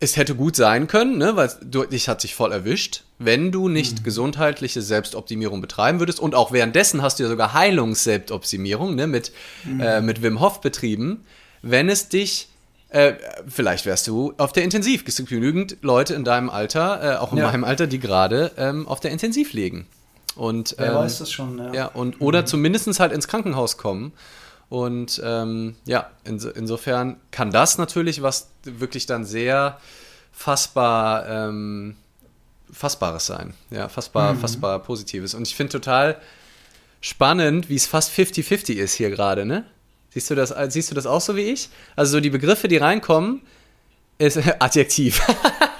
es 0.00 0.16
hätte 0.16 0.34
gut 0.34 0.56
sein 0.56 0.86
können, 0.86 1.18
ne, 1.18 1.36
weil 1.36 1.50
du, 1.62 1.84
dich 1.84 2.08
hat 2.08 2.20
sich 2.20 2.34
voll 2.34 2.52
erwischt, 2.52 3.04
wenn 3.18 3.52
du 3.52 3.68
nicht 3.68 4.00
mhm. 4.00 4.04
gesundheitliche 4.04 4.82
Selbstoptimierung 4.82 5.60
betreiben 5.60 5.98
würdest. 5.98 6.20
Und 6.20 6.34
auch 6.34 6.52
währenddessen 6.52 7.02
hast 7.02 7.18
du 7.18 7.24
ja 7.24 7.28
sogar 7.28 7.54
Heilungs-Selbstoptimierung 7.54 8.94
ne, 8.94 9.06
mit, 9.06 9.32
mhm. 9.64 9.80
äh, 9.80 10.00
mit 10.00 10.22
Wim 10.22 10.40
Hof 10.40 10.60
betrieben. 10.60 11.24
Wenn 11.62 11.88
es 11.88 12.08
dich, 12.08 12.48
äh, 12.94 13.16
vielleicht 13.48 13.86
wärst 13.86 14.06
du 14.06 14.34
auf 14.38 14.52
der 14.52 14.62
Intensiv. 14.62 15.02
Es 15.04 15.16
gibt 15.16 15.28
genügend 15.28 15.78
Leute 15.82 16.14
in 16.14 16.22
deinem 16.22 16.48
Alter, 16.48 17.14
äh, 17.14 17.16
auch 17.16 17.32
in 17.32 17.38
ja. 17.38 17.50
meinem 17.50 17.64
Alter, 17.64 17.88
die 17.88 17.98
gerade 17.98 18.52
ähm, 18.56 18.86
auf 18.86 19.00
der 19.00 19.10
Intensiv 19.10 19.52
liegen. 19.52 19.88
Und, 20.36 20.76
Wer 20.78 20.90
ähm, 20.90 20.94
weiß 20.94 21.18
das 21.18 21.32
schon, 21.32 21.58
ja. 21.58 21.74
ja 21.74 21.86
und, 21.86 22.20
oder 22.20 22.42
mhm. 22.42 22.46
zumindest 22.46 23.00
halt 23.00 23.10
ins 23.10 23.26
Krankenhaus 23.26 23.78
kommen. 23.78 24.12
Und 24.68 25.20
ähm, 25.24 25.74
ja, 25.86 26.08
ins, 26.22 26.44
insofern 26.44 27.16
kann 27.32 27.50
das 27.50 27.78
natürlich 27.78 28.22
was 28.22 28.50
wirklich 28.62 29.06
dann 29.06 29.24
sehr 29.24 29.80
fassbar, 30.30 31.28
ähm, 31.28 31.96
Fassbares 32.72 33.26
sein. 33.26 33.54
Ja, 33.70 33.88
fassbar, 33.88 34.34
mhm. 34.34 34.38
fassbar 34.38 34.78
Positives. 34.78 35.34
Und 35.34 35.48
ich 35.48 35.56
finde 35.56 35.72
total 35.72 36.16
spannend, 37.00 37.68
wie 37.68 37.74
es 37.74 37.86
fast 37.86 38.12
50-50 38.12 38.74
ist 38.74 38.94
hier 38.94 39.10
gerade, 39.10 39.44
ne? 39.44 39.64
Siehst 40.14 40.30
du, 40.30 40.36
das, 40.36 40.54
siehst 40.68 40.92
du 40.92 40.94
das 40.94 41.06
auch 41.06 41.20
so 41.20 41.34
wie 41.34 41.40
ich? 41.40 41.70
Also 41.96 42.12
so 42.12 42.20
die 42.20 42.30
Begriffe, 42.30 42.68
die 42.68 42.76
reinkommen, 42.76 43.40
ist 44.16 44.38
Adjektiv. 44.60 45.20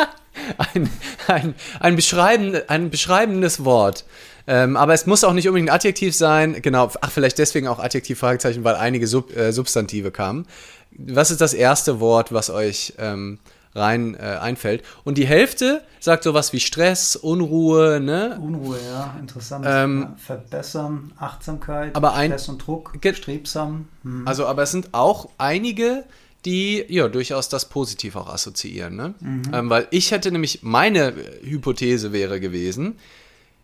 ein, 0.74 0.90
ein, 1.28 1.54
ein, 1.78 1.94
beschreiben, 1.94 2.60
ein 2.66 2.90
beschreibendes 2.90 3.64
Wort. 3.64 4.04
Ähm, 4.48 4.76
aber 4.76 4.92
es 4.92 5.06
muss 5.06 5.22
auch 5.22 5.34
nicht 5.34 5.46
unbedingt 5.46 5.70
ein 5.70 5.74
Adjektiv 5.76 6.16
sein. 6.16 6.60
Genau, 6.62 6.90
ach, 7.00 7.12
vielleicht 7.12 7.38
deswegen 7.38 7.68
auch 7.68 7.78
Adjektiv, 7.78 8.18
Fragezeichen, 8.18 8.64
weil 8.64 8.74
einige 8.74 9.06
Sub, 9.06 9.34
äh, 9.36 9.52
Substantive 9.52 10.10
kamen. 10.10 10.48
Was 10.90 11.30
ist 11.30 11.40
das 11.40 11.54
erste 11.54 12.00
Wort, 12.00 12.32
was 12.32 12.50
euch 12.50 12.94
ähm, 12.98 13.38
rein 13.74 14.14
äh, 14.14 14.38
einfällt? 14.40 14.82
Und 15.04 15.18
die 15.18 15.26
Hälfte 15.26 15.82
sagt 16.00 16.24
sowas 16.24 16.52
wie 16.52 16.60
Stress, 16.60 17.16
Unruhe, 17.16 18.00
ne? 18.00 18.38
Unruhe, 18.40 18.78
ja, 18.90 19.16
interessant. 19.18 19.64
Ähm, 19.68 20.14
Verbessern, 20.16 21.12
Achtsamkeit, 21.18 21.96
aber 21.96 22.14
ein, 22.14 22.30
Stress 22.30 22.48
und 22.48 22.66
Druck, 22.66 22.92
strebsam. 23.14 23.88
Hm. 24.02 24.26
Also, 24.26 24.46
aber 24.46 24.62
es 24.62 24.70
sind 24.70 24.88
auch 24.92 25.28
einige, 25.38 26.04
die 26.44 26.84
ja 26.88 27.08
durchaus 27.08 27.48
das 27.48 27.68
positiv 27.68 28.16
auch 28.16 28.28
assoziieren. 28.28 28.96
Ne? 28.96 29.14
Mhm. 29.20 29.42
Ähm, 29.52 29.70
weil 29.70 29.88
ich 29.90 30.10
hätte 30.10 30.30
nämlich, 30.30 30.62
meine 30.62 31.14
Hypothese 31.42 32.12
wäre 32.12 32.40
gewesen, 32.40 32.98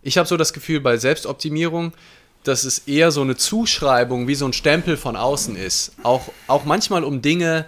ich 0.02 0.16
habe 0.16 0.26
so 0.26 0.36
das 0.36 0.52
Gefühl 0.52 0.80
bei 0.80 0.96
Selbstoptimierung, 0.96 1.92
dass 2.44 2.64
es 2.64 2.78
eher 2.80 3.10
so 3.10 3.20
eine 3.20 3.36
Zuschreibung 3.36 4.28
wie 4.28 4.34
so 4.34 4.46
ein 4.46 4.54
Stempel 4.54 4.96
von 4.96 5.14
außen 5.14 5.56
ist. 5.56 5.92
Auch, 6.02 6.32
auch 6.46 6.64
manchmal, 6.64 7.04
um 7.04 7.20
Dinge 7.20 7.66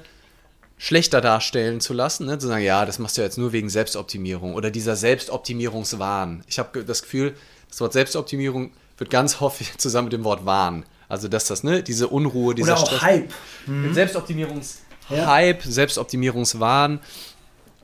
schlechter 0.82 1.20
darstellen 1.20 1.80
zu 1.80 1.92
lassen, 1.92 2.26
ne? 2.26 2.40
zu 2.40 2.48
sagen, 2.48 2.64
ja, 2.64 2.84
das 2.84 2.98
machst 2.98 3.16
du 3.16 3.20
ja 3.20 3.26
jetzt 3.26 3.38
nur 3.38 3.52
wegen 3.52 3.70
Selbstoptimierung 3.70 4.54
oder 4.54 4.72
dieser 4.72 4.96
Selbstoptimierungswahn. 4.96 6.42
Ich 6.48 6.58
habe 6.58 6.82
das 6.82 7.02
Gefühl, 7.02 7.36
das 7.68 7.80
Wort 7.80 7.92
Selbstoptimierung 7.92 8.72
wird 8.98 9.08
ganz 9.08 9.38
häufig 9.38 9.70
zusammen 9.78 10.06
mit 10.06 10.12
dem 10.12 10.24
Wort 10.24 10.44
Wahn. 10.44 10.84
Also 11.08 11.28
dass 11.28 11.46
das, 11.46 11.62
ne, 11.62 11.84
diese 11.84 12.08
Unruhe, 12.08 12.56
dieser 12.56 12.72
oder 12.72 12.82
auch 12.82 12.86
Stress. 12.86 13.02
Hype. 13.02 13.32
Mhm. 13.66 13.94
Selbstoptimierungshype, 13.94 14.82
ja. 15.10 15.54
Selbstoptimierungswahn, 15.60 16.98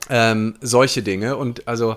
ähm, 0.09 0.55
solche 0.59 1.01
Dinge. 1.01 1.37
Und 1.37 1.69
also 1.69 1.95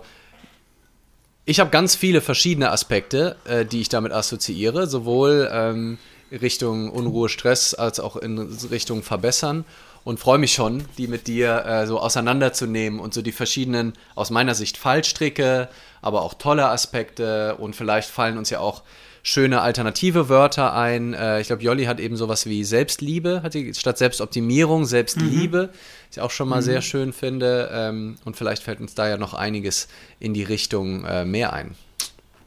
ich 1.46 1.58
habe 1.58 1.70
ganz 1.70 1.96
viele 1.96 2.20
verschiedene 2.20 2.70
Aspekte, 2.70 3.34
äh, 3.44 3.64
die 3.64 3.80
ich 3.80 3.88
damit 3.88 4.12
assoziiere, 4.12 4.86
sowohl 4.86 5.50
ähm, 5.52 5.98
Richtung 6.30 6.90
Unruhe, 6.90 7.28
Stress 7.28 7.74
als 7.74 7.98
auch 7.98 8.14
in 8.14 8.38
Richtung 8.70 9.02
Verbessern 9.02 9.64
und 10.04 10.18
freue 10.18 10.38
mich 10.38 10.52
schon, 10.52 10.84
die 10.98 11.06
mit 11.06 11.26
dir 11.26 11.64
äh, 11.64 11.86
so 11.86 12.00
auseinanderzunehmen 12.00 13.00
und 13.00 13.14
so 13.14 13.22
die 13.22 13.32
verschiedenen, 13.32 13.92
aus 14.14 14.30
meiner 14.30 14.54
Sicht, 14.54 14.76
Fallstricke, 14.76 15.68
aber 16.00 16.22
auch 16.22 16.34
tolle 16.34 16.68
Aspekte 16.68 17.56
und 17.56 17.76
vielleicht 17.76 18.10
fallen 18.10 18.38
uns 18.38 18.50
ja 18.50 18.58
auch 18.58 18.82
schöne 19.22 19.60
alternative 19.60 20.28
Wörter 20.28 20.74
ein. 20.74 21.14
Äh, 21.14 21.40
ich 21.40 21.46
glaube, 21.46 21.62
Jolli 21.62 21.84
hat 21.84 22.00
eben 22.00 22.16
sowas 22.16 22.46
wie 22.46 22.64
Selbstliebe, 22.64 23.42
hat 23.42 23.54
die 23.54 23.72
statt 23.74 23.98
Selbstoptimierung 23.98 24.84
Selbstliebe, 24.84 25.70
mhm. 25.72 25.78
ich 26.10 26.20
auch 26.20 26.30
schon 26.30 26.48
mal 26.48 26.60
mhm. 26.60 26.64
sehr 26.64 26.82
schön 26.82 27.12
finde. 27.12 27.70
Ähm, 27.72 28.16
und 28.24 28.36
vielleicht 28.36 28.62
fällt 28.62 28.80
uns 28.80 28.94
da 28.94 29.08
ja 29.08 29.16
noch 29.16 29.34
einiges 29.34 29.88
in 30.18 30.34
die 30.34 30.42
Richtung 30.42 31.04
äh, 31.04 31.24
mehr 31.24 31.52
ein. 31.52 31.76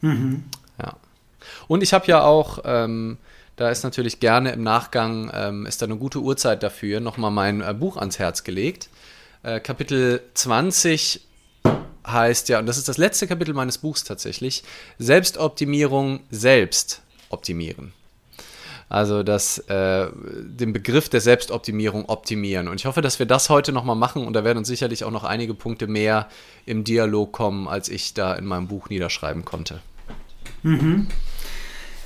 Mhm. 0.02 0.44
Ja. 0.82 0.98
Und 1.68 1.82
ich 1.82 1.94
habe 1.94 2.06
ja 2.08 2.24
auch, 2.24 2.60
ähm, 2.66 3.18
da 3.56 3.70
ist 3.70 3.84
natürlich 3.84 4.20
gerne 4.20 4.52
im 4.52 4.64
Nachgang, 4.64 5.32
ähm, 5.34 5.66
ist 5.66 5.82
da 5.82 5.86
eine 5.86 5.98
gute 5.98 6.20
Uhrzeit 6.20 6.64
dafür, 6.64 7.00
nochmal 7.00 7.32
mein 7.32 7.62
äh, 7.62 7.74
Buch 7.74 7.98
ans 7.98 8.20
Herz 8.20 8.44
gelegt. 8.44 8.90
Äh, 9.44 9.60
Kapitel 9.60 10.22
20 10.34 11.22
heißt 12.06 12.50
ja, 12.50 12.60
und 12.60 12.66
das 12.66 12.78
ist 12.78 12.88
das 12.88 12.98
letzte 12.98 13.28
Kapitel 13.28 13.54
meines 13.54 13.78
Buchs 13.78 14.04
tatsächlich, 14.04 14.64
Selbstoptimierung 15.00 16.22
selbst 16.30 17.02
optimieren. 17.30 17.94
Also 18.88 19.24
das, 19.24 19.58
äh, 19.58 20.08
den 20.14 20.72
Begriff 20.72 21.10
der 21.10 21.20
Selbstoptimierung 21.20 22.06
optimieren. 22.08 22.68
Und 22.68 22.80
ich 22.80 22.86
hoffe, 22.86 23.02
dass 23.02 23.18
wir 23.18 23.26
das 23.26 23.50
heute 23.50 23.72
nochmal 23.72 23.96
machen 23.96 24.28
und 24.28 24.34
da 24.34 24.44
werden 24.44 24.60
uns 24.60 24.68
sicherlich 24.68 25.04
auch 25.04 25.12
noch 25.12 25.24
einige 25.24 25.56
Punkte 25.56 25.88
mehr 25.88 26.30
im 26.66 26.84
Dialog 26.84 27.32
kommen, 27.32 27.68
als 27.68 27.90
ich 27.90 28.14
da 28.14 28.36
in 28.36 28.46
meinem 28.46 28.68
Buch 28.68 28.90
niederschreiben 28.90 29.44
konnte. 29.44 29.82
Mhm. 30.62 31.08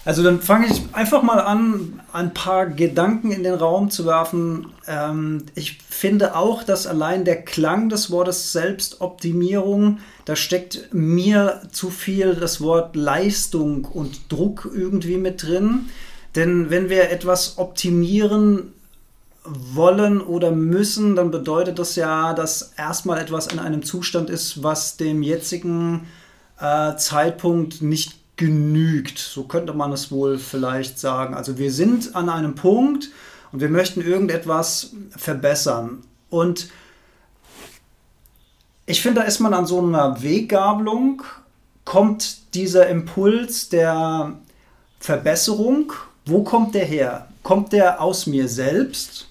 Also 0.06 0.24
dann 0.24 0.42
fange 0.42 0.68
ich 0.68 0.82
einfach 0.94 1.24
mal 1.24 1.40
an, 1.40 2.02
ein 2.14 2.34
paar 2.34 2.68
Gedanken 2.68 3.32
in 3.32 3.44
den 3.44 3.54
Raum 3.54 3.90
zu 3.90 4.06
werfen. 4.06 4.68
Ähm, 4.88 5.46
ich 5.56 5.78
finde 5.90 6.36
auch, 6.36 6.64
dass 6.64 6.88
allein 6.88 7.26
der 7.26 7.42
Klang 7.44 7.90
des 7.90 8.10
Wortes 8.10 8.52
Selbstoptimierung, 8.54 10.00
da 10.26 10.36
steckt 10.36 10.94
mir 10.94 11.62
zu 11.72 11.90
viel 11.90 12.36
das 12.36 12.62
Wort 12.62 12.96
Leistung 12.96 13.86
und 13.86 14.32
Druck 14.32 14.70
irgendwie 14.74 15.18
mit 15.18 15.44
drin. 15.44 15.90
Denn 16.36 16.70
wenn 16.70 16.90
wir 16.90 17.10
etwas 17.10 17.58
optimieren 17.58 18.74
wollen 19.44 20.22
oder 20.22 20.52
müssen, 20.52 21.16
dann 21.16 21.32
bedeutet 21.32 21.80
das 21.80 21.96
ja, 21.96 22.34
dass 22.34 22.74
erstmal 22.78 23.20
etwas 23.20 23.48
in 23.48 23.60
einem 23.60 23.84
Zustand 23.84 24.30
ist, 24.30 24.64
was 24.64 24.96
dem 24.96 25.24
jetzigen 25.24 26.08
äh, 26.60 26.96
Zeitpunkt 26.96 27.82
nicht 27.82 28.19
genügt. 28.40 29.20
So 29.20 29.44
könnte 29.44 29.74
man 29.74 29.92
es 29.92 30.12
wohl 30.12 30.38
vielleicht 30.38 30.98
sagen. 30.98 31.34
Also 31.34 31.58
wir 31.58 31.74
sind 31.74 32.16
an 32.16 32.30
einem 32.30 32.56
Punkt 32.56 33.10
und 33.52 33.60
wir 33.60 33.68
möchten 33.68 34.00
irgendetwas 34.00 34.92
verbessern. 35.12 36.04
Und 36.30 36.70
ich 38.86 39.02
finde, 39.02 39.22
da 39.22 39.28
ist 39.28 39.40
man 39.40 39.54
an 39.54 39.66
so 39.66 39.82
einer 39.82 40.24
Weggabelung, 40.24 41.22
kommt 41.84 42.56
dieser 42.56 42.88
Impuls 42.88 43.68
der 43.68 44.40
Verbesserung, 45.02 45.92
wo 46.26 46.44
kommt 46.44 46.76
der 46.76 46.86
her? 46.86 47.28
Kommt 47.44 47.74
der 47.74 48.02
aus 48.02 48.26
mir 48.26 48.48
selbst? 48.48 49.28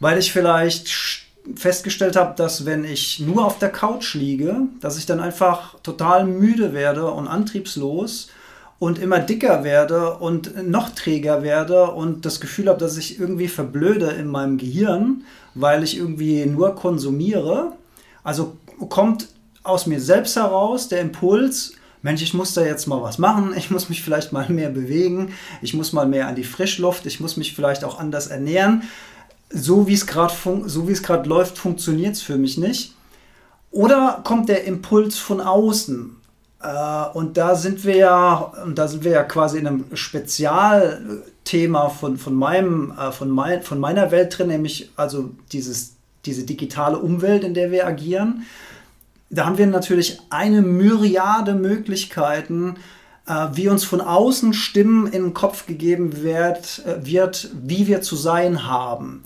Weil 0.00 0.18
ich 0.18 0.32
vielleicht 0.32 1.25
festgestellt 1.54 2.16
habe, 2.16 2.34
dass 2.36 2.66
wenn 2.66 2.84
ich 2.84 3.20
nur 3.20 3.44
auf 3.44 3.58
der 3.58 3.70
Couch 3.70 4.14
liege, 4.14 4.62
dass 4.80 4.98
ich 4.98 5.06
dann 5.06 5.20
einfach 5.20 5.78
total 5.80 6.26
müde 6.26 6.72
werde 6.72 7.10
und 7.10 7.28
antriebslos 7.28 8.28
und 8.78 8.98
immer 8.98 9.20
dicker 9.20 9.64
werde 9.64 10.14
und 10.14 10.68
noch 10.68 10.90
träger 10.90 11.42
werde 11.42 11.90
und 11.92 12.26
das 12.26 12.40
Gefühl 12.40 12.68
habe, 12.68 12.78
dass 12.78 12.96
ich 12.96 13.18
irgendwie 13.18 13.48
verblöde 13.48 14.06
in 14.10 14.26
meinem 14.26 14.58
Gehirn, 14.58 15.24
weil 15.54 15.82
ich 15.82 15.96
irgendwie 15.96 16.44
nur 16.46 16.74
konsumiere. 16.74 17.72
Also 18.22 18.56
kommt 18.88 19.28
aus 19.62 19.86
mir 19.86 20.00
selbst 20.00 20.36
heraus 20.36 20.88
der 20.88 21.00
Impuls, 21.00 21.72
Mensch, 22.02 22.22
ich 22.22 22.34
muss 22.34 22.54
da 22.54 22.64
jetzt 22.64 22.86
mal 22.86 23.02
was 23.02 23.18
machen, 23.18 23.52
ich 23.56 23.70
muss 23.70 23.88
mich 23.88 24.02
vielleicht 24.02 24.32
mal 24.32 24.48
mehr 24.48 24.68
bewegen, 24.68 25.32
ich 25.60 25.74
muss 25.74 25.92
mal 25.92 26.06
mehr 26.06 26.28
an 26.28 26.36
die 26.36 26.44
Frischluft, 26.44 27.06
ich 27.06 27.18
muss 27.18 27.36
mich 27.36 27.54
vielleicht 27.54 27.82
auch 27.82 27.98
anders 27.98 28.28
ernähren 28.28 28.82
so 29.50 29.86
wie 29.86 29.94
es 29.94 30.06
gerade 30.06 30.32
so 30.66 30.86
läuft, 31.24 31.58
funktioniert 31.58 32.14
es 32.14 32.22
für 32.22 32.36
mich 32.36 32.58
nicht. 32.58 32.94
Oder 33.70 34.20
kommt 34.24 34.48
der 34.48 34.64
Impuls 34.64 35.18
von 35.18 35.40
außen? 35.40 36.16
Äh, 36.62 37.04
und 37.14 37.36
da 37.36 37.54
sind 37.54 37.84
wir 37.84 37.96
ja, 37.96 38.52
da 38.74 38.88
sind 38.88 39.04
wir 39.04 39.12
ja 39.12 39.22
quasi 39.22 39.58
in 39.58 39.66
einem 39.66 39.84
Spezialthema 39.92 41.88
von, 41.90 42.16
von, 42.16 42.34
meinem, 42.34 42.92
äh, 42.98 43.12
von, 43.12 43.30
mein, 43.30 43.62
von 43.62 43.78
meiner 43.78 44.10
Welt 44.10 44.36
drin, 44.36 44.48
nämlich 44.48 44.90
also 44.96 45.30
dieses, 45.52 45.94
diese 46.24 46.44
digitale 46.44 46.98
Umwelt, 46.98 47.44
in 47.44 47.54
der 47.54 47.70
wir 47.70 47.86
agieren. 47.86 48.46
Da 49.28 49.44
haben 49.46 49.58
wir 49.58 49.66
natürlich 49.66 50.20
eine 50.30 50.62
Myriade 50.62 51.54
Möglichkeiten, 51.54 52.76
wie 53.52 53.68
uns 53.68 53.84
von 53.84 54.00
außen 54.00 54.52
Stimmen 54.52 55.06
in 55.06 55.24
den 55.24 55.34
Kopf 55.34 55.66
gegeben 55.66 56.22
wird, 56.22 56.82
äh, 56.86 57.04
wird, 57.04 57.50
wie 57.60 57.86
wir 57.86 58.00
zu 58.02 58.16
sein 58.16 58.68
haben. 58.68 59.24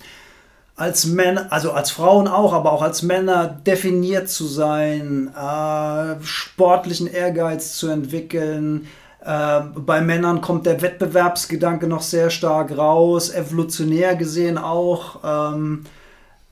Als 0.77 1.05
Männer, 1.05 1.49
also 1.51 1.73
als 1.73 1.91
Frauen 1.91 2.27
auch, 2.27 2.55
aber 2.55 2.73
auch 2.73 2.81
als 2.81 3.03
Männer 3.03 3.47
definiert 3.47 4.31
zu 4.31 4.47
sein, 4.47 5.31
äh, 5.37 6.25
sportlichen 6.25 7.07
Ehrgeiz 7.07 7.75
zu 7.75 7.89
entwickeln. 7.89 8.87
Äh, 9.23 9.61
bei 9.77 10.01
Männern 10.01 10.41
kommt 10.41 10.65
der 10.65 10.81
Wettbewerbsgedanke 10.81 11.87
noch 11.87 12.01
sehr 12.01 12.31
stark 12.31 12.77
raus, 12.77 13.31
evolutionär 13.31 14.17
gesehen 14.17 14.57
auch. 14.57 15.21
Ähm, 15.23 15.85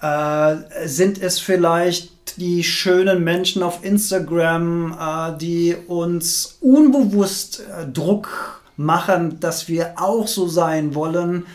Äh, 0.01 0.57
sind 0.87 1.21
es 1.21 1.41
vielleicht 1.41 2.39
die 2.39 2.63
schönen 2.63 3.25
Menschen 3.25 3.63
auf 3.63 3.85
Instagram, 3.85 4.93
äh, 4.93 5.39
die 5.39 5.77
uns 5.87 6.59
unbewusst 6.61 7.61
äh, 7.61 7.87
Druck 7.87 8.63
machen, 8.77 9.41
dass 9.41 9.69
wir 9.69 9.95
auch 9.97 10.29
so 10.29 10.47
sein 10.47 10.95
wollen? 10.95 11.47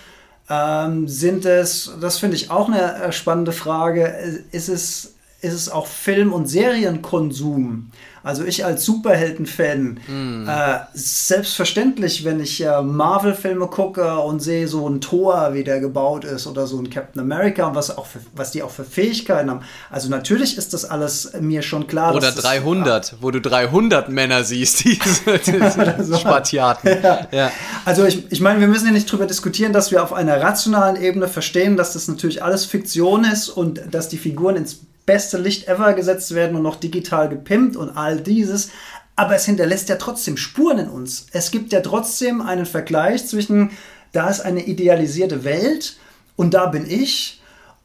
Ähm, 0.49 1.07
sind 1.07 1.45
es, 1.45 1.93
das 2.01 2.19
finde 2.19 2.35
ich 2.35 2.51
auch 2.51 2.67
eine 2.67 2.95
äh, 2.95 3.11
spannende 3.13 3.53
Frage, 3.53 4.43
ist 4.51 4.67
es, 4.67 5.13
ist 5.39 5.53
es 5.53 5.69
auch 5.69 5.87
Film- 5.87 6.33
und 6.33 6.47
Serienkonsum? 6.47 7.91
Also 8.23 8.45
ich 8.45 8.63
als 8.63 8.85
Superhelden-Fan, 8.85 9.99
mm. 10.07 10.47
äh, 10.47 10.79
selbstverständlich, 10.93 12.23
wenn 12.23 12.39
ich 12.39 12.63
äh, 12.63 12.81
Marvel-Filme 12.81 13.67
gucke 13.67 14.17
und 14.19 14.39
sehe 14.39 14.69
so 14.69 14.87
ein 14.87 15.01
Thor, 15.01 15.53
wie 15.53 15.65
der 15.65 15.81
gebaut 15.81 16.23
ist, 16.23 16.47
oder 16.47 16.65
so 16.65 16.79
ein 16.79 16.89
Captain 16.89 17.21
America 17.21 17.67
und 17.67 17.75
was, 17.75 17.97
auch 17.97 18.05
für, 18.05 18.19
was 18.33 18.51
die 18.51 18.63
auch 18.63 18.69
für 18.69 18.85
Fähigkeiten 18.85 19.49
haben. 19.49 19.61
Also 19.91 20.09
natürlich 20.09 20.57
ist 20.57 20.73
das 20.73 20.85
alles 20.85 21.33
mir 21.41 21.61
schon 21.61 21.85
klar. 21.85 22.15
Oder 22.15 22.31
300, 22.31 23.11
das, 23.11 23.21
wo 23.21 23.29
du 23.29 23.41
300 23.41 24.07
Männer 24.07 24.45
siehst, 24.45 24.85
diese, 24.85 25.39
diese 25.45 26.17
Spartiaten. 26.17 27.03
Ja. 27.03 27.27
ja. 27.31 27.51
Also 27.83 28.05
ich, 28.05 28.31
ich 28.31 28.39
meine, 28.39 28.61
wir 28.61 28.69
müssen 28.69 28.85
ja 28.85 28.93
nicht 28.93 29.09
darüber 29.09 29.25
diskutieren, 29.25 29.73
dass 29.73 29.91
wir 29.91 30.01
auf 30.01 30.13
einer 30.13 30.41
rationalen 30.41 30.95
Ebene 30.95 31.27
verstehen, 31.27 31.75
dass 31.75 31.91
das 31.91 32.07
natürlich 32.07 32.41
alles 32.41 32.63
Fiktion 32.63 33.25
ist 33.25 33.49
und 33.49 33.81
dass 33.91 34.07
die 34.07 34.17
Figuren 34.17 34.55
ins 34.55 34.79
beste 35.05 35.37
Licht 35.37 35.67
ever 35.67 35.93
gesetzt 35.93 36.33
werden 36.33 36.55
und 36.55 36.63
noch 36.63 36.75
digital 36.75 37.29
gepimpt 37.29 37.75
und 37.75 37.89
all 37.89 38.19
dieses. 38.21 38.69
Aber 39.15 39.35
es 39.35 39.45
hinterlässt 39.45 39.89
ja 39.89 39.95
trotzdem 39.95 40.37
Spuren 40.37 40.79
in 40.79 40.89
uns. 40.89 41.27
Es 41.31 41.51
gibt 41.51 41.71
ja 41.71 41.81
trotzdem 41.81 42.41
einen 42.41 42.65
Vergleich 42.65 43.27
zwischen, 43.27 43.71
da 44.11 44.29
ist 44.29 44.41
eine 44.41 44.65
idealisierte 44.65 45.43
Welt 45.43 45.97
und 46.35 46.53
da 46.53 46.67
bin 46.67 46.89
ich. 46.89 47.41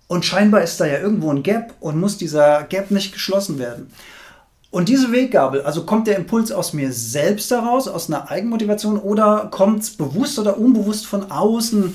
Und 0.07 0.25
scheinbar 0.25 0.63
ist 0.63 0.81
da 0.81 0.87
ja 0.87 0.99
irgendwo 1.01 1.31
ein 1.31 1.43
Gap 1.43 1.75
und 1.81 2.01
muss 2.01 2.17
dieser 2.17 2.63
Gap 2.63 2.91
nicht 2.91 3.13
geschlossen 3.13 3.59
werden. 3.59 3.91
Und 4.71 4.89
diese 4.89 5.13
Weggabel, 5.13 5.63
also 5.63 5.85
kommt 5.85 6.07
der 6.07 6.17
Impuls 6.17 6.53
aus 6.53 6.73
mir 6.73 6.93
selbst 6.93 7.51
heraus, 7.51 7.89
aus 7.89 8.09
einer 8.09 8.31
Eigenmotivation 8.31 8.99
oder 8.99 9.49
kommt 9.51 9.83
es 9.83 9.91
bewusst 9.91 10.39
oder 10.39 10.59
unbewusst 10.59 11.07
von 11.07 11.31
außen? 11.31 11.95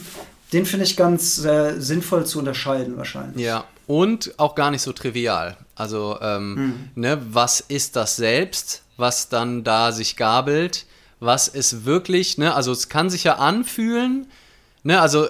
Den 0.54 0.66
finde 0.66 0.86
ich 0.86 0.96
ganz 0.96 1.44
äh, 1.44 1.80
sinnvoll 1.80 2.26
zu 2.26 2.40
unterscheiden 2.40 2.98
wahrscheinlich. 2.98 3.44
Ja, 3.44 3.66
und 3.88 4.38
auch 4.40 4.56
gar 4.56 4.72
nicht 4.72 4.82
so 4.82 4.94
trivial. 4.94 5.58
Also, 5.76 6.18
ähm, 6.22 6.54
mhm. 6.54 6.90
ne, 6.96 7.22
was 7.30 7.60
ist 7.60 7.96
das 7.96 8.16
selbst, 8.16 8.84
was 8.98 9.30
dann 9.30 9.64
da 9.64 9.92
sich 9.92 10.16
gabelt? 10.16 10.86
Was 11.20 11.48
ist 11.48 11.86
wirklich, 11.86 12.38
ne, 12.38 12.54
also 12.54 12.72
es 12.72 12.90
kann 12.90 13.10
sich 13.10 13.24
ja 13.24 13.36
anfühlen, 13.36 14.28
ne, 14.84 15.00
also 15.00 15.28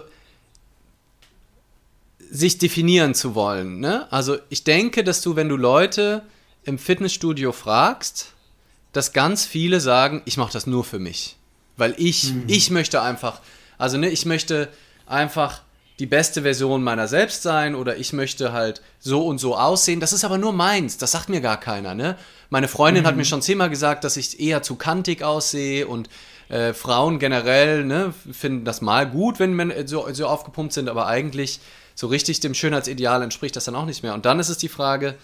sich 2.32 2.58
definieren 2.58 3.14
zu 3.14 3.36
wollen, 3.36 3.80
ne? 3.80 4.12
Also 4.12 4.38
ich 4.50 4.64
denke, 4.64 5.04
dass 5.04 5.22
du, 5.22 5.36
wenn 5.36 5.50
du 5.50 5.56
Leute 5.56 6.24
im 6.64 6.80
Fitnessstudio 6.80 7.52
fragst, 7.52 8.34
dass 8.92 9.14
ganz 9.14 9.46
viele 9.46 9.80
sagen, 9.80 10.24
ich 10.26 10.38
mache 10.38 10.54
das 10.54 10.66
nur 10.66 10.84
für 10.84 11.00
mich. 11.00 11.38
Weil 11.78 11.94
ich, 11.98 12.34
mhm. 12.34 12.44
ich 12.48 12.72
möchte 12.72 13.02
einfach, 13.02 13.42
also 13.78 13.98
ne, 13.98 14.10
ich 14.10 14.26
möchte 14.26 14.70
einfach 15.06 15.62
die 16.04 16.08
beste 16.08 16.42
Version 16.42 16.84
meiner 16.84 17.08
selbst 17.08 17.44
sein 17.44 17.76
oder 17.76 17.96
ich 17.96 18.12
möchte 18.12 18.52
halt 18.52 18.82
so 19.00 19.26
und 19.26 19.38
so 19.38 19.56
aussehen. 19.56 20.02
Das 20.02 20.12
ist 20.12 20.26
aber 20.26 20.38
nur 20.38 20.52
meins, 20.52 20.98
das 20.98 21.14
sagt 21.14 21.30
mir 21.30 21.40
gar 21.40 21.58
keiner. 21.58 21.96
Ne? 21.96 22.18
Meine 22.50 22.68
Freundin 22.68 23.04
mhm. 23.04 23.08
hat 23.08 23.16
mir 23.16 23.24
schon 23.24 23.42
zehnmal 23.42 23.70
gesagt, 23.70 24.04
dass 24.04 24.18
ich 24.18 24.38
eher 24.38 24.62
zu 24.62 24.76
kantig 24.76 25.24
aussehe 25.24 25.88
und 25.88 26.10
äh, 26.50 26.74
Frauen 26.74 27.20
generell 27.20 27.86
ne, 27.86 28.14
finden 28.34 28.66
das 28.66 28.82
mal 28.82 29.10
gut, 29.10 29.40
wenn 29.40 29.54
Männer 29.54 29.88
so, 29.88 30.06
so 30.12 30.28
aufgepumpt 30.28 30.74
sind, 30.74 30.90
aber 30.90 31.08
eigentlich 31.08 31.62
so 31.96 32.08
richtig 32.08 32.42
dem 32.42 32.54
Schönheitsideal 32.54 33.22
entspricht 33.22 33.56
das 33.56 33.64
dann 33.64 33.76
auch 33.76 33.86
nicht 33.86 34.04
mehr. 34.04 34.14
Und 34.14 34.26
dann 34.26 34.42
ist 34.42 34.50
es 34.50 34.58
die 34.58 34.68
Frage, 34.68 35.16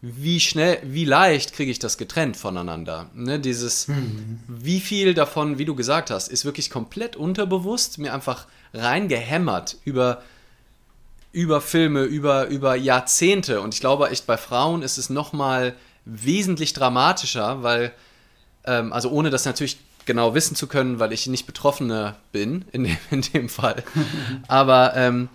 wie 0.00 0.40
schnell, 0.40 0.80
wie 0.82 1.04
leicht 1.04 1.52
kriege 1.52 1.70
ich 1.70 1.78
das 1.78 1.96
getrennt 1.96 2.36
voneinander? 2.36 3.08
Ne, 3.14 3.38
dieses, 3.38 3.86
mhm. 3.86 4.40
wie 4.48 4.80
viel 4.80 5.14
davon, 5.14 5.58
wie 5.58 5.64
du 5.64 5.76
gesagt 5.76 6.10
hast, 6.10 6.26
ist 6.26 6.44
wirklich 6.44 6.70
komplett 6.70 7.14
unterbewusst, 7.14 7.98
mir 7.98 8.12
einfach 8.12 8.48
reingehämmert 8.74 9.76
über, 9.84 10.22
über 11.32 11.60
Filme, 11.60 12.02
über, 12.02 12.46
über 12.46 12.74
Jahrzehnte. 12.74 13.60
Und 13.60 13.74
ich 13.74 13.80
glaube 13.80 14.10
echt, 14.10 14.26
bei 14.26 14.36
Frauen 14.36 14.82
ist 14.82 14.98
es 14.98 15.10
nochmal 15.10 15.74
wesentlich 16.04 16.72
dramatischer, 16.72 17.62
weil, 17.62 17.92
ähm, 18.64 18.92
also 18.92 19.10
ohne 19.10 19.30
das 19.30 19.44
natürlich 19.44 19.78
genau 20.04 20.34
wissen 20.34 20.56
zu 20.56 20.66
können, 20.66 20.98
weil 20.98 21.12
ich 21.12 21.26
nicht 21.26 21.46
Betroffene 21.46 22.16
bin, 22.32 22.64
in 22.72 22.84
dem, 22.84 22.96
in 23.10 23.22
dem 23.22 23.48
Fall. 23.48 23.82
Aber 24.48 24.94
ähm, 24.96 25.28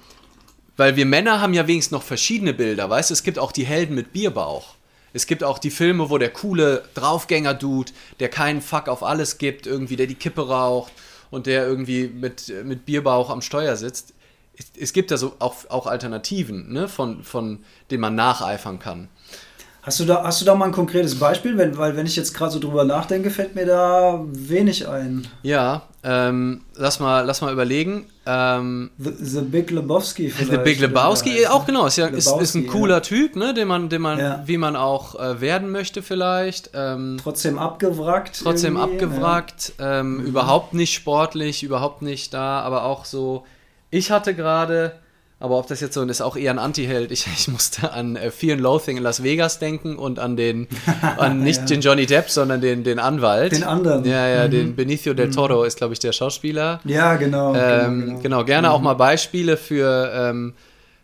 weil 0.76 0.96
wir 0.96 1.08
Männer 1.08 1.42
haben 1.42 1.56
ja 1.56 1.68
wenigstens 1.68 1.92
noch 1.92 2.04
verschiedene 2.04 2.54
Bilder, 2.54 2.90
weißt 2.90 3.10
du? 3.10 3.14
Es 3.14 3.24
gibt 3.24 3.40
auch 3.40 3.52
die 3.52 3.66
Helden 3.66 3.96
mit 3.96 4.14
Bierbauch. 4.14 4.76
Es 5.14 5.26
gibt 5.26 5.44
auch 5.44 5.58
die 5.58 5.72
Filme, 5.72 6.12
wo 6.12 6.20
der 6.20 6.30
coole 6.30 6.84
Draufgänger-Dude, 6.94 7.92
der 8.20 8.30
keinen 8.30 8.62
Fuck 8.62 8.88
auf 8.88 9.02
alles 9.02 9.40
gibt, 9.40 9.66
irgendwie, 9.66 9.96
der 9.96 10.06
die 10.06 10.16
Kippe 10.16 10.48
raucht 10.48 10.92
und 11.30 11.48
der 11.48 11.68
irgendwie 11.68 12.08
mit, 12.08 12.52
mit 12.64 12.86
Bierbauch 12.86 13.30
am 13.30 13.42
Steuer 13.42 13.76
sitzt. 13.76 14.14
Es, 14.58 14.72
es 14.80 14.94
gibt 14.94 15.12
da 15.12 15.18
so 15.18 15.36
auch, 15.40 15.56
auch 15.70 15.88
Alternativen, 15.88 16.72
ne, 16.72 16.88
von, 16.88 17.24
von 17.24 17.60
denen 17.92 18.02
man 18.02 18.16
nacheifern 18.16 18.80
kann. 18.80 19.10
Hast 19.88 20.02
du 20.02 20.06
da, 20.06 20.24
hast 20.24 20.42
du 20.42 20.46
da 20.46 20.54
mal 20.54 20.66
ein 20.66 20.74
konkretes 20.74 21.18
Beispiel? 21.18 21.58
Wenn, 21.58 21.78
weil 21.78 21.96
wenn 21.96 22.06
ich 22.06 22.18
jetzt 22.18 22.34
gerade 22.34 22.52
so 22.52 22.60
drüber 22.60 22.84
nachdenke, 22.84 23.30
fällt 23.30 23.56
mir 23.56 23.66
da 23.66 24.20
wenig 24.28 24.86
ein. 24.86 25.26
Ja, 25.44 25.84
ähm, 26.04 26.66
lass, 26.76 27.00
mal, 27.00 27.22
lass 27.26 27.40
mal 27.40 27.54
überlegen. 27.54 28.06
Ähm, 28.28 28.92
the, 28.98 29.12
the, 29.20 29.42
Big 29.42 29.72
Lebowski 29.72 30.30
vielleicht. 30.30 30.52
The 30.52 30.58
Big 30.58 30.80
Lebowski, 30.80 31.48
auch 31.48 31.66
genau. 31.66 31.86
Ist, 31.86 31.98
ja, 31.98 32.08
ist, 32.08 32.28
ist 32.28 32.56
ein 32.56 32.68
cooler 32.68 32.96
ja. 32.96 33.00
Typ, 33.02 33.36
ne, 33.36 33.54
den 33.54 33.68
man, 33.68 33.90
den 33.90 34.02
man 34.02 34.20
ja. 34.20 34.44
wie 34.46 34.58
man 34.58 34.76
auch 34.76 35.16
äh, 35.16 35.40
werden 35.40 35.72
möchte 35.72 36.02
vielleicht. 36.02 36.72
Ähm, 36.74 37.18
trotzdem 37.24 37.58
abgewrackt. 37.58 38.42
Trotzdem 38.44 38.76
abgewrackt. 38.76 39.74
Ähm, 39.80 40.18
mhm. 40.18 40.26
Überhaupt 40.26 40.74
nicht 40.74 40.94
sportlich, 40.94 41.64
überhaupt 41.64 42.02
nicht 42.02 42.34
da, 42.34 42.60
aber 42.60 42.84
auch 42.84 43.06
so. 43.06 43.46
Ich 43.90 44.12
hatte 44.12 44.36
gerade 44.36 45.00
aber 45.40 45.60
ob 45.60 45.68
das 45.68 45.82
jetzt 45.82 45.94
so 45.94 46.04
ist, 46.04 46.22
auch 46.22 46.36
eher 46.36 46.52
ein 46.52 46.58
Anti-Held. 46.58 47.12
Ich, 47.12 47.28
ich 47.28 47.48
musste 47.48 47.92
an 47.94 48.16
äh, 48.16 48.32
Fear 48.32 48.54
and 48.54 48.62
Loathing 48.62 48.98
in 48.98 49.04
Las 49.04 49.22
Vegas 49.22 49.60
denken 49.60 49.96
und 49.96 50.18
an 50.18 50.36
den, 50.36 50.68
an 51.18 51.42
nicht 51.42 51.60
ja. 51.62 51.66
den 51.66 51.82
Johnny 51.82 52.08
Depp, 52.08 52.30
sondern 52.30 52.60
den, 52.60 52.84
den 52.84 52.98
Anwalt. 52.98 53.52
Den 53.52 53.64
anderen. 53.64 54.04
Ja, 54.04 54.28
ja, 54.28 54.48
mhm. 54.48 54.52
den 54.52 54.76
Benicio 54.76 55.14
del 55.14 55.30
Toro 55.30 55.62
mhm. 55.62 55.68
ist, 55.68 55.78
glaube 55.78 55.94
ich, 55.94 56.00
der 56.00 56.12
Schauspieler. 56.12 56.80
Ja, 56.86 57.16
genau. 57.18 57.54
Ähm, 57.54 57.56
genau, 57.56 58.06
genau. 58.06 58.20
genau, 58.22 58.46
gerne 58.46 58.68
mhm. 58.70 58.74
auch 58.74 58.82
mal 58.82 58.96
Beispiele 58.96 59.58
für, 59.58 60.12
ähm, 60.12 60.54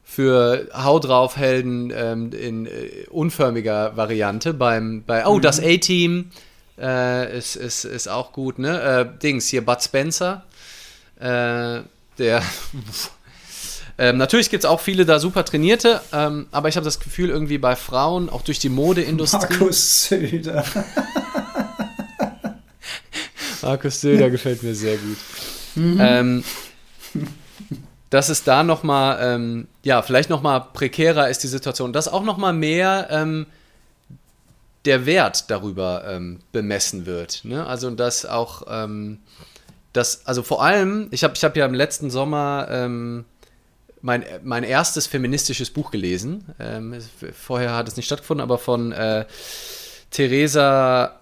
für 0.03 0.67
Hau 0.73 0.97
drauf 0.97 1.37
Helden 1.37 1.93
ähm, 1.95 2.31
in 2.31 2.65
äh, 2.65 3.05
unförmiger 3.11 3.95
Variante 3.95 4.55
beim, 4.55 5.03
bei, 5.05 5.27
oh, 5.27 5.39
das 5.39 5.61
mhm. 5.61 5.67
A-Team 5.67 6.31
äh, 6.79 7.37
ist, 7.37 7.55
ist, 7.55 7.85
ist 7.85 8.07
auch 8.07 8.31
gut, 8.31 8.57
ne? 8.57 8.81
Äh, 8.81 9.19
Dings, 9.21 9.47
hier 9.47 9.63
Bud 9.63 9.81
Spencer, 9.81 10.43
äh, 11.19 11.81
der 12.17 12.41
Ähm, 13.97 14.17
natürlich 14.17 14.49
gibt 14.49 14.63
es 14.63 14.69
auch 14.69 14.79
viele 14.79 15.05
da 15.05 15.19
super 15.19 15.45
trainierte, 15.45 16.01
ähm, 16.11 16.47
aber 16.51 16.67
ich 16.67 16.75
habe 16.75 16.85
das 16.85 16.99
Gefühl, 16.99 17.29
irgendwie 17.29 17.59
bei 17.59 17.75
Frauen, 17.75 18.29
auch 18.29 18.41
durch 18.41 18.59
die 18.59 18.69
Modeindustrie. 18.69 19.45
Markus 19.49 20.05
Söder. 20.05 20.65
Markus 23.61 24.01
Söder 24.01 24.29
gefällt 24.29 24.63
mir 24.63 24.73
sehr 24.73 24.97
gut. 24.97 25.17
Mhm. 25.75 25.97
Ähm, 26.01 26.43
dass 28.09 28.29
es 28.29 28.43
da 28.43 28.63
nochmal, 28.63 29.19
ähm, 29.21 29.67
ja, 29.83 30.01
vielleicht 30.01 30.29
nochmal 30.29 30.65
prekärer 30.73 31.29
ist 31.29 31.43
die 31.43 31.47
Situation, 31.47 31.93
dass 31.93 32.07
auch 32.07 32.23
nochmal 32.23 32.53
mehr 32.53 33.07
ähm, 33.09 33.45
der 34.85 35.05
Wert 35.05 35.49
darüber 35.49 36.03
ähm, 36.07 36.39
bemessen 36.51 37.05
wird. 37.05 37.41
Ne? 37.43 37.65
Also, 37.65 37.89
dass 37.91 38.25
auch, 38.25 38.63
ähm, 38.69 39.19
dass, 39.93 40.25
also 40.25 40.43
vor 40.43 40.63
allem, 40.63 41.07
ich 41.11 41.23
habe 41.23 41.35
ich 41.35 41.43
hab 41.43 41.55
ja 41.55 41.65
im 41.65 41.73
letzten 41.73 42.09
Sommer 42.09 42.67
ähm, 42.69 43.25
mein, 44.03 44.25
mein 44.43 44.63
erstes 44.63 45.07
feministisches 45.07 45.69
Buch 45.69 45.89
gelesen. 45.89 46.45
Ähm, 46.59 46.93
vorher 47.31 47.73
hat 47.73 47.87
es 47.87 47.95
nicht 47.95 48.05
stattgefunden, 48.05 48.43
aber 48.43 48.59
von 48.59 48.91
äh, 48.91 49.25
Theresa. 50.11 51.19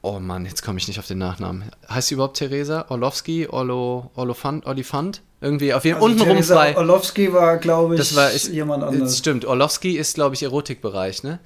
Oh 0.00 0.18
Mann, 0.20 0.46
jetzt 0.46 0.62
komme 0.62 0.78
ich 0.78 0.88
nicht 0.88 0.98
auf 0.98 1.06
den 1.06 1.18
Nachnamen. 1.18 1.70
Heißt 1.88 2.08
sie 2.08 2.14
überhaupt 2.14 2.38
Theresa? 2.38 2.86
Orlowski? 2.88 3.46
Orlo, 3.46 4.10
Orlofant? 4.14 4.66
Olifant? 4.66 5.20
Irgendwie 5.42 5.74
auf 5.74 5.84
jeden 5.84 5.98
Fall 5.98 6.10
also 6.10 6.22
untenrum 6.22 6.42
frei. 6.42 6.76
Orlowski 6.76 7.30
war, 7.30 7.58
glaube 7.58 7.94
ich, 7.94 7.98
das 7.98 8.16
war, 8.16 8.30
ist, 8.30 8.48
jemand 8.48 8.82
anderes. 8.82 9.18
Stimmt, 9.18 9.44
Orlowski 9.44 9.98
ist, 9.98 10.14
glaube 10.14 10.34
ich, 10.34 10.42
Erotikbereich, 10.42 11.22
ne? 11.22 11.40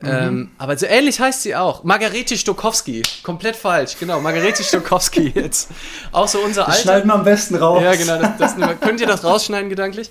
Mhm. 0.00 0.08
Ähm, 0.08 0.50
aber 0.58 0.76
so 0.76 0.86
ähnlich 0.86 1.20
heißt 1.20 1.42
sie 1.42 1.56
auch. 1.56 1.82
Margarete 1.84 2.36
Stokowski. 2.36 3.02
Komplett 3.22 3.56
falsch, 3.56 3.96
genau. 3.98 4.20
Margarete 4.20 4.62
Stokowski 4.62 5.28
jetzt. 5.34 5.70
Auch 6.12 6.28
so 6.28 6.40
unser 6.40 6.68
Alter. 6.68 6.82
Schneiden 6.82 7.08
wir 7.08 7.14
am 7.14 7.24
besten 7.24 7.56
raus. 7.56 7.82
Ja, 7.82 7.94
genau. 7.94 8.18
Das, 8.38 8.56
das, 8.56 8.80
könnt 8.80 9.00
ihr 9.00 9.06
das 9.06 9.24
rausschneiden 9.24 9.70
gedanklich? 9.70 10.10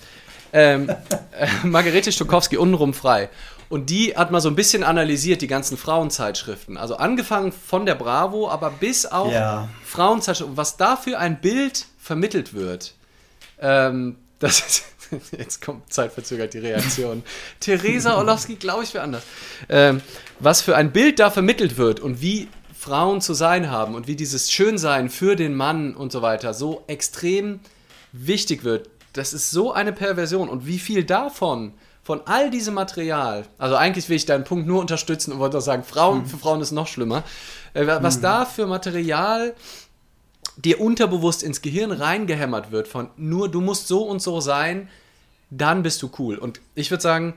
Ähm, 0.54 0.90
äh, 0.90 1.48
Margarete 1.64 2.12
Stokowski, 2.12 2.58
untenrum 2.58 2.94
frei. 2.94 3.30
Und 3.70 3.90
die 3.90 4.16
hat 4.16 4.32
mal 4.32 4.42
so 4.42 4.50
ein 4.50 4.56
bisschen 4.56 4.84
analysiert, 4.84 5.42
die 5.42 5.48
ganzen 5.48 5.78
Frauenzeitschriften. 5.78 6.78
Also 6.78 6.98
angefangen 6.98 7.52
von 7.52 7.86
der 7.86 7.96
Bravo, 7.96 8.50
aber 8.50 8.70
bis 8.70 9.06
auf 9.06 9.32
ja. 9.32 9.70
Frauenzeitschriften. 9.84 10.58
Was 10.58 10.78
da 10.78 10.98
für 10.98 11.20
ein 11.20 11.42
Bild 11.42 11.86
vermittelt 12.00 12.54
wird. 12.54 12.94
Ähm, 13.60 14.18
das 14.40 14.60
ist, 14.60 14.84
jetzt 15.38 15.62
kommt 15.62 15.92
zeitverzögert 15.92 16.54
die 16.54 16.60
Reaktion. 16.60 17.24
Theresa 17.60 18.16
Orlowski, 18.16 18.56
glaube 18.56 18.84
ich, 18.84 18.94
wäre 18.94 19.04
anders. 19.04 19.24
Ähm, 19.70 20.02
was 20.40 20.62
für 20.62 20.76
ein 20.76 20.92
Bild 20.92 21.20
da 21.20 21.30
vermittelt 21.30 21.78
wird 21.78 22.00
und 22.00 22.22
wie 22.22 22.48
Frauen 22.78 23.22
zu 23.22 23.34
sein 23.34 23.72
haben 23.72 23.96
und 23.96 24.08
wie 24.08 24.16
dieses 24.16 24.52
Schönsein 24.52 25.10
für 25.10 25.36
den 25.36 25.56
Mann 25.56 25.96
und 25.96 26.12
so 26.12 26.22
weiter 26.22 26.54
so 26.54 26.84
extrem 26.88 27.60
wichtig 28.12 28.64
wird, 28.64 28.90
das 29.14 29.34
ist 29.34 29.52
so 29.52 29.72
eine 29.72 29.94
Perversion. 29.94 30.50
Und 30.50 30.68
wie 30.68 30.80
viel 30.80 31.04
davon, 31.04 31.74
von 32.04 32.22
all 32.26 32.52
diesem 32.52 32.76
Material, 32.76 33.46
also 33.58 33.76
eigentlich 33.76 34.08
will 34.10 34.18
ich 34.18 34.28
deinen 34.28 34.44
Punkt 34.44 34.68
nur 34.68 34.80
unterstützen 34.80 35.32
und 35.32 35.40
wollte 35.40 35.58
auch 35.58 35.62
sagen, 35.62 35.84
Frauen, 35.84 36.20
mhm. 36.20 36.26
für 36.28 36.38
Frauen 36.38 36.62
ist 36.62 36.72
noch 36.72 36.88
schlimmer, 36.88 37.24
äh, 37.74 37.88
was 37.88 38.18
mhm. 38.18 38.22
da 38.22 38.46
für 38.46 38.68
Material 38.68 39.56
dir 40.58 40.80
unterbewusst 40.80 41.42
ins 41.42 41.62
Gehirn 41.62 41.92
reingehämmert 41.92 42.72
wird 42.72 42.88
von 42.88 43.10
nur 43.18 43.50
du 43.50 43.62
musst 43.62 43.88
so 43.88 44.04
und 44.04 44.22
so 44.22 44.40
sein, 44.40 44.90
dann 45.50 45.84
bist 45.84 46.02
du 46.02 46.12
cool. 46.20 46.38
Und 46.38 46.62
ich 46.76 46.92
würde 46.92 47.02
sagen, 47.02 47.34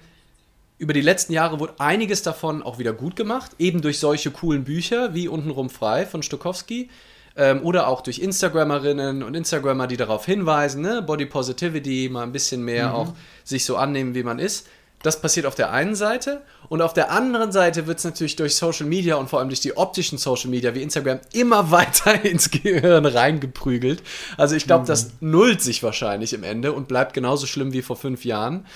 über 0.79 0.93
die 0.93 1.01
letzten 1.01 1.33
Jahre 1.33 1.61
wurde 1.61 1.75
einiges 1.79 2.23
davon 2.23 2.63
auch 2.63 2.79
wieder 2.79 2.93
gut 2.93 3.17
gemacht, 3.17 3.53
eben 3.59 3.83
durch 3.83 3.99
solche 3.99 4.31
coolen 4.31 4.65
Bücher 4.65 5.15
wie 5.15 5.29
Untenrum 5.29 5.71
frei 5.71 6.07
von 6.07 6.23
Stokowski 6.23 6.89
ähm, 7.37 7.63
oder 7.63 7.89
auch 7.89 8.01
durch 8.01 8.21
Instagrammerinnen 8.21 9.23
und 9.23 9.35
Instagrammer, 9.35 9.87
die 9.87 9.97
darauf 9.97 10.25
hinweisen, 10.25 10.83
ne? 10.83 11.03
Body 11.03 11.27
Positivity, 11.27 12.09
mal 12.11 12.23
ein 12.23 12.33
bisschen 12.33 12.65
mehr 12.65 12.89
mhm. 12.89 12.95
auch 12.95 13.15
sich 13.45 13.65
so 13.65 13.77
annehmen, 13.77 14.15
wie 14.15 14.23
man 14.23 14.39
ist. 14.39 14.69
Das 15.03 15.21
passiert 15.21 15.47
auf 15.47 15.55
der 15.55 15.71
einen 15.71 15.95
Seite 15.95 16.43
und 16.69 16.83
auf 16.83 16.93
der 16.93 17.13
anderen 17.13 17.53
Seite 17.53 17.87
wird 17.87 17.99
es 17.99 18.05
natürlich 18.05 18.35
durch 18.35 18.57
Social 18.57 18.87
Media 18.87 19.15
und 19.15 19.31
vor 19.31 19.39
allem 19.39 19.49
durch 19.49 19.61
die 19.61 19.77
optischen 19.77 20.19
Social 20.19 20.51
Media 20.51 20.75
wie 20.75 20.83
Instagram 20.83 21.21
immer 21.33 21.71
weiter 21.71 22.25
ins 22.25 22.51
Gehirn 22.51 23.07
reingeprügelt. 23.07 24.03
Also 24.37 24.57
ich 24.57 24.67
glaube, 24.67 24.83
mhm. 24.83 24.89
das 24.89 25.11
nullt 25.21 25.63
sich 25.63 25.83
wahrscheinlich 25.83 26.33
im 26.33 26.43
Ende 26.43 26.73
und 26.73 26.89
bleibt 26.89 27.15
genauso 27.15 27.47
schlimm 27.47 27.73
wie 27.73 27.83
vor 27.83 27.97
fünf 27.97 28.25
Jahren. 28.25 28.67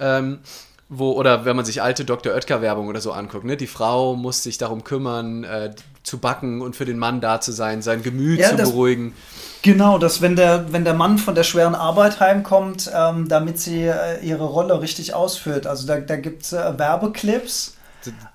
Ähm, 0.00 0.40
wo, 0.90 1.12
oder 1.12 1.44
wenn 1.44 1.54
man 1.54 1.64
sich 1.64 1.80
alte 1.80 2.04
Dr. 2.04 2.34
Oetker-Werbung 2.34 2.88
oder 2.88 3.00
so 3.00 3.12
anguckt, 3.12 3.44
ne? 3.44 3.56
Die 3.56 3.68
Frau 3.68 4.16
muss 4.16 4.42
sich 4.42 4.58
darum 4.58 4.82
kümmern, 4.82 5.44
äh, 5.44 5.70
zu 6.02 6.18
backen 6.18 6.60
und 6.60 6.74
für 6.74 6.84
den 6.84 6.98
Mann 6.98 7.20
da 7.20 7.40
zu 7.40 7.52
sein, 7.52 7.80
sein 7.80 8.02
Gemüt 8.02 8.40
ja, 8.40 8.50
zu 8.50 8.56
beruhigen. 8.56 9.14
Genau, 9.62 9.98
dass 9.98 10.20
wenn 10.20 10.34
der, 10.34 10.72
wenn 10.72 10.84
der 10.84 10.94
Mann 10.94 11.18
von 11.18 11.34
der 11.36 11.44
schweren 11.44 11.76
Arbeit 11.76 12.18
heimkommt, 12.18 12.90
ähm, 12.92 13.28
damit 13.28 13.60
sie 13.60 13.84
äh, 13.84 14.18
ihre 14.22 14.44
Rolle 14.44 14.80
richtig 14.80 15.14
ausführt. 15.14 15.66
Also 15.66 15.86
da, 15.86 16.00
da 16.00 16.16
gibt 16.16 16.42
es 16.42 16.52
äh, 16.52 16.78
Werbeclips 16.78 17.76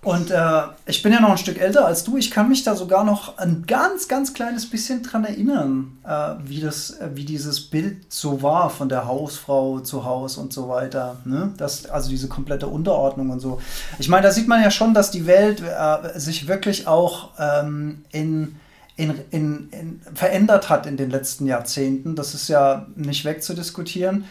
und 0.03 0.31
äh, 0.31 0.61
ich 0.85 1.01
bin 1.01 1.11
ja 1.11 1.19
noch 1.19 1.31
ein 1.31 1.37
Stück 1.37 1.59
älter 1.59 1.85
als 1.85 2.03
du. 2.03 2.17
Ich 2.17 2.31
kann 2.31 2.49
mich 2.49 2.63
da 2.63 2.75
sogar 2.75 3.03
noch 3.03 3.37
ein 3.37 3.65
ganz, 3.65 4.07
ganz 4.07 4.33
kleines 4.33 4.69
bisschen 4.69 5.03
dran 5.03 5.25
erinnern, 5.25 5.97
äh, 6.05 6.35
wie, 6.47 6.59
das, 6.59 6.91
äh, 6.91 7.09
wie 7.13 7.25
dieses 7.25 7.61
Bild 7.61 8.11
so 8.13 8.41
war 8.41 8.69
von 8.69 8.89
der 8.89 9.07
Hausfrau 9.07 9.79
zu 9.79 10.05
Haus 10.05 10.37
und 10.37 10.53
so 10.53 10.69
weiter. 10.69 11.17
Ne? 11.25 11.53
Das, 11.57 11.87
also 11.87 12.09
diese 12.09 12.27
komplette 12.27 12.67
Unterordnung 12.67 13.29
und 13.29 13.39
so. 13.39 13.59
Ich 13.99 14.09
meine, 14.09 14.23
da 14.23 14.31
sieht 14.31 14.47
man 14.47 14.61
ja 14.61 14.71
schon, 14.71 14.93
dass 14.93 15.11
die 15.11 15.25
Welt 15.25 15.61
äh, 15.61 16.19
sich 16.19 16.47
wirklich 16.47 16.87
auch 16.87 17.29
ähm, 17.39 18.03
in, 18.11 18.55
in, 18.97 19.13
in, 19.31 19.69
in, 19.71 20.01
verändert 20.13 20.69
hat 20.69 20.85
in 20.85 20.97
den 20.97 21.09
letzten 21.09 21.47
Jahrzehnten. 21.47 22.15
Das 22.15 22.33
ist 22.33 22.47
ja 22.47 22.85
nicht 22.95 23.25
wegzudiskutieren. 23.25 24.25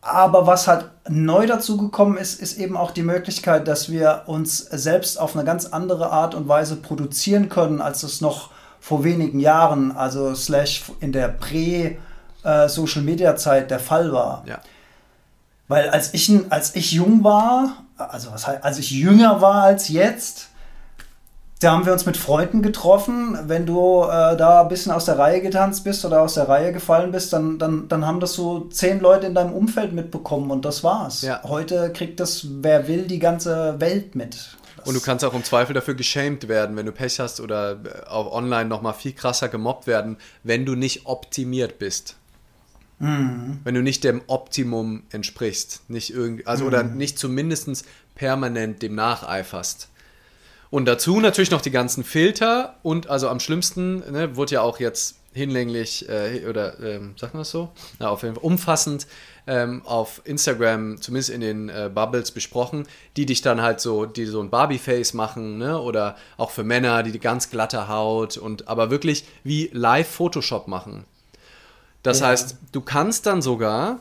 Aber 0.00 0.46
was 0.46 0.68
halt 0.68 0.86
neu 1.08 1.46
dazu 1.46 1.76
gekommen 1.76 2.16
ist, 2.16 2.40
ist 2.40 2.56
eben 2.58 2.76
auch 2.76 2.92
die 2.92 3.02
Möglichkeit, 3.02 3.66
dass 3.66 3.90
wir 3.90 4.22
uns 4.26 4.58
selbst 4.58 5.18
auf 5.18 5.34
eine 5.34 5.44
ganz 5.44 5.66
andere 5.66 6.10
Art 6.10 6.34
und 6.34 6.46
Weise 6.48 6.76
produzieren 6.76 7.48
können, 7.48 7.80
als 7.80 8.04
es 8.04 8.20
noch 8.20 8.50
vor 8.80 9.04
wenigen 9.04 9.40
Jahren, 9.40 9.92
also 9.92 10.34
slash 10.34 10.84
in 11.00 11.12
der 11.12 11.28
Prä-Social-Media-Zeit 11.28 13.64
äh, 13.64 13.68
der 13.68 13.80
Fall 13.80 14.12
war. 14.12 14.44
Ja. 14.46 14.60
Weil 15.66 15.88
als 15.90 16.14
ich, 16.14 16.30
als 16.48 16.76
ich 16.76 16.92
jung 16.92 17.24
war, 17.24 17.82
also 17.96 18.30
was 18.32 18.46
heißt, 18.46 18.62
als 18.64 18.78
ich 18.78 18.92
jünger 18.92 19.40
war 19.40 19.64
als 19.64 19.88
jetzt, 19.88 20.47
da 21.60 21.72
haben 21.72 21.86
wir 21.86 21.92
uns 21.92 22.06
mit 22.06 22.16
Freunden 22.16 22.62
getroffen. 22.62 23.36
Wenn 23.46 23.66
du 23.66 24.02
äh, 24.04 24.36
da 24.36 24.62
ein 24.62 24.68
bisschen 24.68 24.92
aus 24.92 25.06
der 25.06 25.18
Reihe 25.18 25.40
getanzt 25.40 25.82
bist 25.82 26.04
oder 26.04 26.22
aus 26.22 26.34
der 26.34 26.48
Reihe 26.48 26.72
gefallen 26.72 27.10
bist, 27.10 27.32
dann, 27.32 27.58
dann, 27.58 27.88
dann 27.88 28.06
haben 28.06 28.20
das 28.20 28.34
so 28.34 28.66
zehn 28.66 29.00
Leute 29.00 29.26
in 29.26 29.34
deinem 29.34 29.52
Umfeld 29.52 29.92
mitbekommen 29.92 30.50
und 30.50 30.64
das 30.64 30.84
war's. 30.84 31.22
Ja. 31.22 31.42
Heute 31.42 31.92
kriegt 31.92 32.20
das, 32.20 32.46
wer 32.62 32.86
will, 32.86 33.06
die 33.06 33.18
ganze 33.18 33.80
Welt 33.80 34.14
mit. 34.14 34.56
und 34.84 34.94
du 34.94 35.00
kannst 35.00 35.24
auch 35.24 35.34
im 35.34 35.42
Zweifel 35.42 35.74
dafür 35.74 35.94
geschämt 35.94 36.46
werden, 36.46 36.76
wenn 36.76 36.86
du 36.86 36.92
Pech 36.92 37.18
hast 37.18 37.40
oder 37.40 37.78
auch 38.08 38.32
online 38.32 38.66
nochmal 38.66 38.94
viel 38.94 39.12
krasser 39.12 39.48
gemobbt 39.48 39.88
werden, 39.88 40.16
wenn 40.44 40.64
du 40.64 40.76
nicht 40.76 41.06
optimiert 41.06 41.80
bist. 41.80 42.14
Mhm. 43.00 43.60
Wenn 43.64 43.74
du 43.74 43.82
nicht 43.82 44.04
dem 44.04 44.22
Optimum 44.28 45.02
entsprichst. 45.10 45.82
Nicht 45.88 46.10
irgendwie, 46.10 46.46
also 46.46 46.64
mhm. 46.64 46.68
oder 46.68 46.82
nicht 46.84 47.18
zumindest 47.18 47.84
permanent 48.14 48.82
dem 48.82 48.94
nacheiferst. 48.94 49.88
Und 50.70 50.84
dazu 50.86 51.20
natürlich 51.20 51.50
noch 51.50 51.62
die 51.62 51.70
ganzen 51.70 52.04
Filter 52.04 52.76
und 52.82 53.08
also 53.08 53.28
am 53.28 53.40
schlimmsten 53.40 53.98
ne, 54.10 54.36
wurde 54.36 54.54
ja 54.54 54.60
auch 54.60 54.80
jetzt 54.80 55.16
hinlänglich 55.32 56.08
äh, 56.08 56.46
oder 56.46 56.78
ähm, 56.80 57.14
sagt 57.16 57.34
man 57.34 57.42
das 57.42 57.50
so? 57.50 57.70
Na, 57.98 58.08
auf 58.08 58.22
jeden 58.22 58.34
Fall 58.34 58.44
umfassend 58.44 59.06
ähm, 59.46 59.82
auf 59.86 60.20
Instagram, 60.24 61.00
zumindest 61.00 61.30
in 61.30 61.40
den 61.40 61.68
äh, 61.68 61.90
Bubbles 61.92 62.32
besprochen, 62.32 62.86
die 63.16 63.24
dich 63.24 63.40
dann 63.40 63.62
halt 63.62 63.80
so, 63.80 64.04
die 64.04 64.26
so 64.26 64.42
ein 64.42 64.50
Barbie-Face 64.50 65.14
machen, 65.14 65.58
ne? 65.58 65.80
Oder 65.80 66.16
auch 66.36 66.50
für 66.50 66.64
Männer, 66.64 67.02
die 67.02 67.12
die 67.12 67.18
ganz 67.18 67.50
glatte 67.50 67.88
Haut 67.88 68.36
und 68.36 68.68
aber 68.68 68.90
wirklich 68.90 69.24
wie 69.44 69.70
Live-Photoshop 69.72 70.68
machen. 70.68 71.04
Das 72.02 72.20
ja. 72.20 72.28
heißt, 72.28 72.56
du 72.72 72.80
kannst 72.80 73.26
dann 73.26 73.40
sogar 73.40 74.00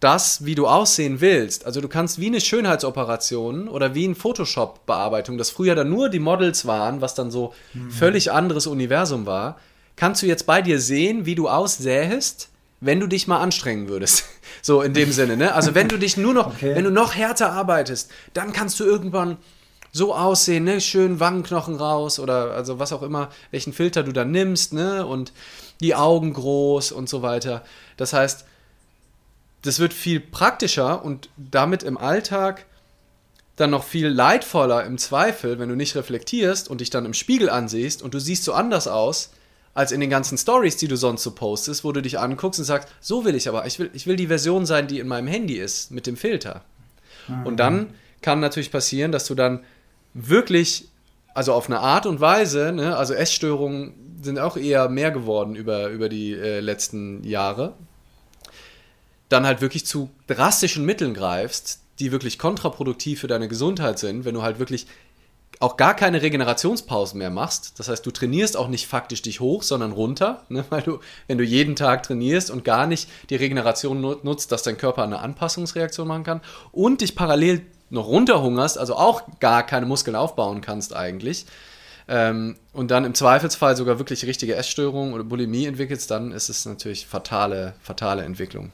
das, 0.00 0.44
wie 0.44 0.54
du 0.54 0.66
aussehen 0.68 1.20
willst. 1.20 1.66
Also 1.66 1.80
du 1.80 1.88
kannst 1.88 2.20
wie 2.20 2.26
eine 2.26 2.40
Schönheitsoperation 2.40 3.68
oder 3.68 3.94
wie 3.94 4.04
eine 4.04 4.14
Photoshop-Bearbeitung, 4.14 5.38
das 5.38 5.50
früher 5.50 5.74
dann 5.74 5.90
nur 5.90 6.08
die 6.08 6.20
Models 6.20 6.66
waren, 6.66 7.00
was 7.00 7.14
dann 7.14 7.30
so 7.30 7.52
mhm. 7.74 7.90
völlig 7.90 8.30
anderes 8.30 8.66
Universum 8.66 9.26
war, 9.26 9.58
kannst 9.96 10.22
du 10.22 10.26
jetzt 10.26 10.46
bei 10.46 10.62
dir 10.62 10.80
sehen, 10.80 11.26
wie 11.26 11.34
du 11.34 11.48
aussähest, 11.48 12.50
wenn 12.80 13.00
du 13.00 13.08
dich 13.08 13.26
mal 13.26 13.38
anstrengen 13.38 13.88
würdest. 13.88 14.24
So 14.60 14.82
in 14.82 14.92
dem 14.92 15.12
Sinne, 15.12 15.36
ne? 15.36 15.54
Also 15.54 15.74
wenn 15.76 15.88
du 15.88 15.98
dich 15.98 16.16
nur 16.16 16.34
noch, 16.34 16.48
okay. 16.48 16.74
wenn 16.74 16.82
du 16.82 16.90
noch 16.90 17.14
härter 17.14 17.52
arbeitest, 17.52 18.10
dann 18.34 18.52
kannst 18.52 18.80
du 18.80 18.84
irgendwann 18.84 19.36
so 19.92 20.14
aussehen, 20.14 20.64
ne? 20.64 20.80
Schön 20.80 21.20
Wangenknochen 21.20 21.76
raus 21.76 22.18
oder 22.18 22.52
also 22.52 22.78
was 22.78 22.92
auch 22.92 23.02
immer, 23.02 23.30
welchen 23.52 23.72
Filter 23.72 24.02
du 24.02 24.12
dann 24.12 24.32
nimmst, 24.32 24.72
ne? 24.72 25.06
Und 25.06 25.32
die 25.80 25.94
Augen 25.94 26.32
groß 26.32 26.90
und 26.90 27.08
so 27.08 27.22
weiter. 27.22 27.62
Das 27.96 28.12
heißt, 28.12 28.46
das 29.62 29.78
wird 29.78 29.92
viel 29.92 30.20
praktischer 30.20 31.04
und 31.04 31.28
damit 31.36 31.82
im 31.82 31.98
Alltag 31.98 32.66
dann 33.56 33.70
noch 33.70 33.84
viel 33.84 34.08
leidvoller 34.08 34.84
im 34.84 34.98
Zweifel, 34.98 35.58
wenn 35.58 35.68
du 35.68 35.74
nicht 35.74 35.96
reflektierst 35.96 36.68
und 36.68 36.80
dich 36.80 36.90
dann 36.90 37.04
im 37.04 37.14
Spiegel 37.14 37.50
ansiehst 37.50 38.02
und 38.02 38.14
du 38.14 38.20
siehst 38.20 38.44
so 38.44 38.52
anders 38.52 38.86
aus 38.86 39.30
als 39.74 39.92
in 39.92 40.00
den 40.00 40.10
ganzen 40.10 40.38
Stories, 40.38 40.76
die 40.76 40.88
du 40.88 40.96
sonst 40.96 41.22
so 41.22 41.32
postest, 41.32 41.84
wo 41.84 41.92
du 41.92 42.00
dich 42.00 42.18
anguckst 42.18 42.58
und 42.58 42.64
sagst, 42.64 42.88
so 43.00 43.24
will 43.24 43.34
ich 43.34 43.48
aber, 43.48 43.66
ich 43.66 43.78
will, 43.78 43.90
ich 43.92 44.06
will 44.06 44.16
die 44.16 44.26
Version 44.26 44.66
sein, 44.66 44.86
die 44.86 44.98
in 44.98 45.08
meinem 45.08 45.28
Handy 45.28 45.54
ist, 45.54 45.90
mit 45.90 46.06
dem 46.06 46.16
Filter. 46.16 46.62
Mhm. 47.28 47.46
Und 47.46 47.56
dann 47.58 47.94
kann 48.22 48.40
natürlich 48.40 48.72
passieren, 48.72 49.12
dass 49.12 49.26
du 49.26 49.34
dann 49.34 49.60
wirklich, 50.14 50.88
also 51.34 51.52
auf 51.52 51.66
eine 51.66 51.80
Art 51.80 52.06
und 52.06 52.20
Weise, 52.20 52.72
ne, 52.72 52.96
also 52.96 53.14
Essstörungen 53.14 54.18
sind 54.20 54.38
auch 54.38 54.56
eher 54.56 54.88
mehr 54.88 55.10
geworden 55.10 55.54
über, 55.54 55.88
über 55.88 56.08
die 56.08 56.34
äh, 56.34 56.60
letzten 56.60 57.22
Jahre, 57.22 57.74
dann 59.28 59.46
halt 59.46 59.60
wirklich 59.60 59.86
zu 59.86 60.10
drastischen 60.26 60.84
Mitteln 60.84 61.14
greifst, 61.14 61.80
die 61.98 62.12
wirklich 62.12 62.38
kontraproduktiv 62.38 63.20
für 63.20 63.26
deine 63.26 63.48
Gesundheit 63.48 63.98
sind, 63.98 64.24
wenn 64.24 64.34
du 64.34 64.42
halt 64.42 64.58
wirklich 64.58 64.86
auch 65.60 65.76
gar 65.76 65.94
keine 65.94 66.22
Regenerationspausen 66.22 67.18
mehr 67.18 67.30
machst. 67.30 67.78
Das 67.80 67.88
heißt, 67.88 68.06
du 68.06 68.12
trainierst 68.12 68.56
auch 68.56 68.68
nicht 68.68 68.86
faktisch 68.86 69.22
dich 69.22 69.40
hoch, 69.40 69.64
sondern 69.64 69.90
runter, 69.90 70.44
ne? 70.48 70.64
weil 70.70 70.82
du, 70.82 71.00
wenn 71.26 71.38
du 71.38 71.44
jeden 71.44 71.74
Tag 71.74 72.04
trainierst 72.04 72.50
und 72.50 72.64
gar 72.64 72.86
nicht 72.86 73.08
die 73.28 73.36
Regeneration 73.36 74.00
nutzt, 74.00 74.52
dass 74.52 74.62
dein 74.62 74.76
Körper 74.76 75.02
eine 75.02 75.18
Anpassungsreaktion 75.18 76.06
machen 76.06 76.22
kann 76.22 76.40
und 76.70 77.00
dich 77.00 77.16
parallel 77.16 77.62
noch 77.90 78.06
runterhungerst, 78.06 78.78
also 78.78 78.94
auch 78.94 79.22
gar 79.40 79.64
keine 79.64 79.86
Muskeln 79.86 80.14
aufbauen 80.14 80.60
kannst 80.60 80.94
eigentlich, 80.94 81.46
ähm, 82.08 82.56
und 82.72 82.90
dann 82.90 83.04
im 83.04 83.14
Zweifelsfall 83.14 83.76
sogar 83.76 83.98
wirklich 83.98 84.24
richtige 84.24 84.56
Essstörungen 84.56 85.12
oder 85.12 85.24
Bulimie 85.24 85.66
entwickelst, 85.66 86.10
dann 86.10 86.32
ist 86.32 86.48
es 86.48 86.64
natürlich 86.64 87.06
fatale, 87.06 87.74
fatale 87.82 88.24
Entwicklung. 88.24 88.72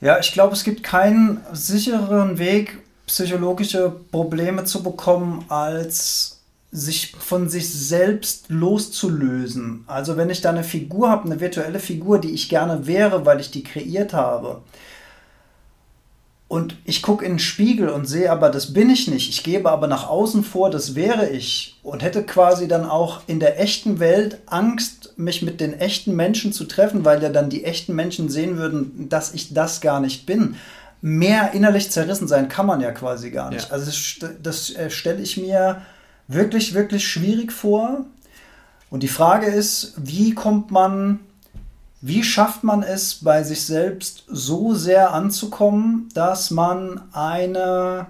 Ja, 0.00 0.18
ich 0.18 0.32
glaube, 0.32 0.54
es 0.54 0.64
gibt 0.64 0.82
keinen 0.82 1.40
sicheren 1.52 2.38
Weg, 2.38 2.78
psychologische 3.06 3.90
Probleme 4.10 4.64
zu 4.64 4.82
bekommen, 4.82 5.44
als 5.48 6.42
sich 6.72 7.14
von 7.16 7.48
sich 7.48 7.72
selbst 7.72 8.46
loszulösen. 8.48 9.84
Also 9.86 10.16
wenn 10.16 10.30
ich 10.30 10.40
da 10.40 10.50
eine 10.50 10.64
Figur 10.64 11.08
habe, 11.08 11.26
eine 11.26 11.38
virtuelle 11.38 11.78
Figur, 11.78 12.18
die 12.18 12.32
ich 12.32 12.48
gerne 12.48 12.86
wäre, 12.86 13.24
weil 13.24 13.38
ich 13.38 13.52
die 13.52 13.62
kreiert 13.62 14.12
habe, 14.12 14.62
und 16.54 16.76
ich 16.84 17.02
gucke 17.02 17.24
in 17.24 17.32
den 17.32 17.38
Spiegel 17.40 17.88
und 17.88 18.06
sehe 18.06 18.30
aber, 18.30 18.48
das 18.48 18.72
bin 18.72 18.88
ich 18.88 19.08
nicht. 19.08 19.28
Ich 19.28 19.42
gebe 19.42 19.72
aber 19.72 19.88
nach 19.88 20.08
außen 20.08 20.44
vor, 20.44 20.70
das 20.70 20.94
wäre 20.94 21.28
ich. 21.28 21.80
Und 21.82 22.04
hätte 22.04 22.22
quasi 22.22 22.68
dann 22.68 22.88
auch 22.88 23.22
in 23.26 23.40
der 23.40 23.60
echten 23.60 23.98
Welt 23.98 24.38
Angst, 24.46 25.14
mich 25.16 25.42
mit 25.42 25.60
den 25.60 25.74
echten 25.74 26.14
Menschen 26.14 26.52
zu 26.52 26.66
treffen, 26.66 27.04
weil 27.04 27.20
ja 27.24 27.30
dann 27.30 27.50
die 27.50 27.64
echten 27.64 27.96
Menschen 27.96 28.28
sehen 28.28 28.56
würden, 28.56 29.08
dass 29.08 29.34
ich 29.34 29.52
das 29.52 29.80
gar 29.80 29.98
nicht 29.98 30.26
bin. 30.26 30.54
Mehr 31.00 31.54
innerlich 31.54 31.90
zerrissen 31.90 32.28
sein 32.28 32.48
kann 32.48 32.66
man 32.66 32.80
ja 32.80 32.92
quasi 32.92 33.32
gar 33.32 33.50
nicht. 33.50 33.70
Ja. 33.70 33.72
Also 33.72 33.86
das, 33.86 34.30
das 34.40 34.70
äh, 34.76 34.90
stelle 34.90 35.22
ich 35.22 35.36
mir 35.36 35.82
wirklich, 36.28 36.72
wirklich 36.72 37.04
schwierig 37.04 37.50
vor. 37.50 38.04
Und 38.90 39.02
die 39.02 39.08
Frage 39.08 39.46
ist, 39.46 39.94
wie 39.96 40.36
kommt 40.36 40.70
man 40.70 41.18
wie 42.06 42.22
schafft 42.22 42.64
man 42.64 42.82
es, 42.82 43.14
bei 43.24 43.42
sich 43.42 43.64
selbst 43.64 44.24
so 44.28 44.74
sehr 44.74 45.14
anzukommen, 45.14 46.10
dass 46.12 46.50
man 46.50 47.00
eine 47.14 48.08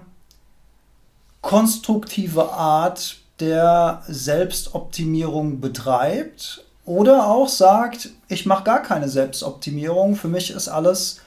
konstruktive 1.39 2.51
Art 2.51 3.15
der 3.39 4.03
Selbstoptimierung 4.09 5.61
betreibt 5.61 6.65
oder 6.83 7.27
auch 7.27 7.47
sagt, 7.47 8.09
ich 8.27 8.45
mache 8.45 8.65
gar 8.65 8.83
keine 8.83 9.07
Selbstoptimierung, 9.07 10.17
für 10.17 10.27
mich 10.27 10.51
ist 10.51 10.67
alles 10.67 11.21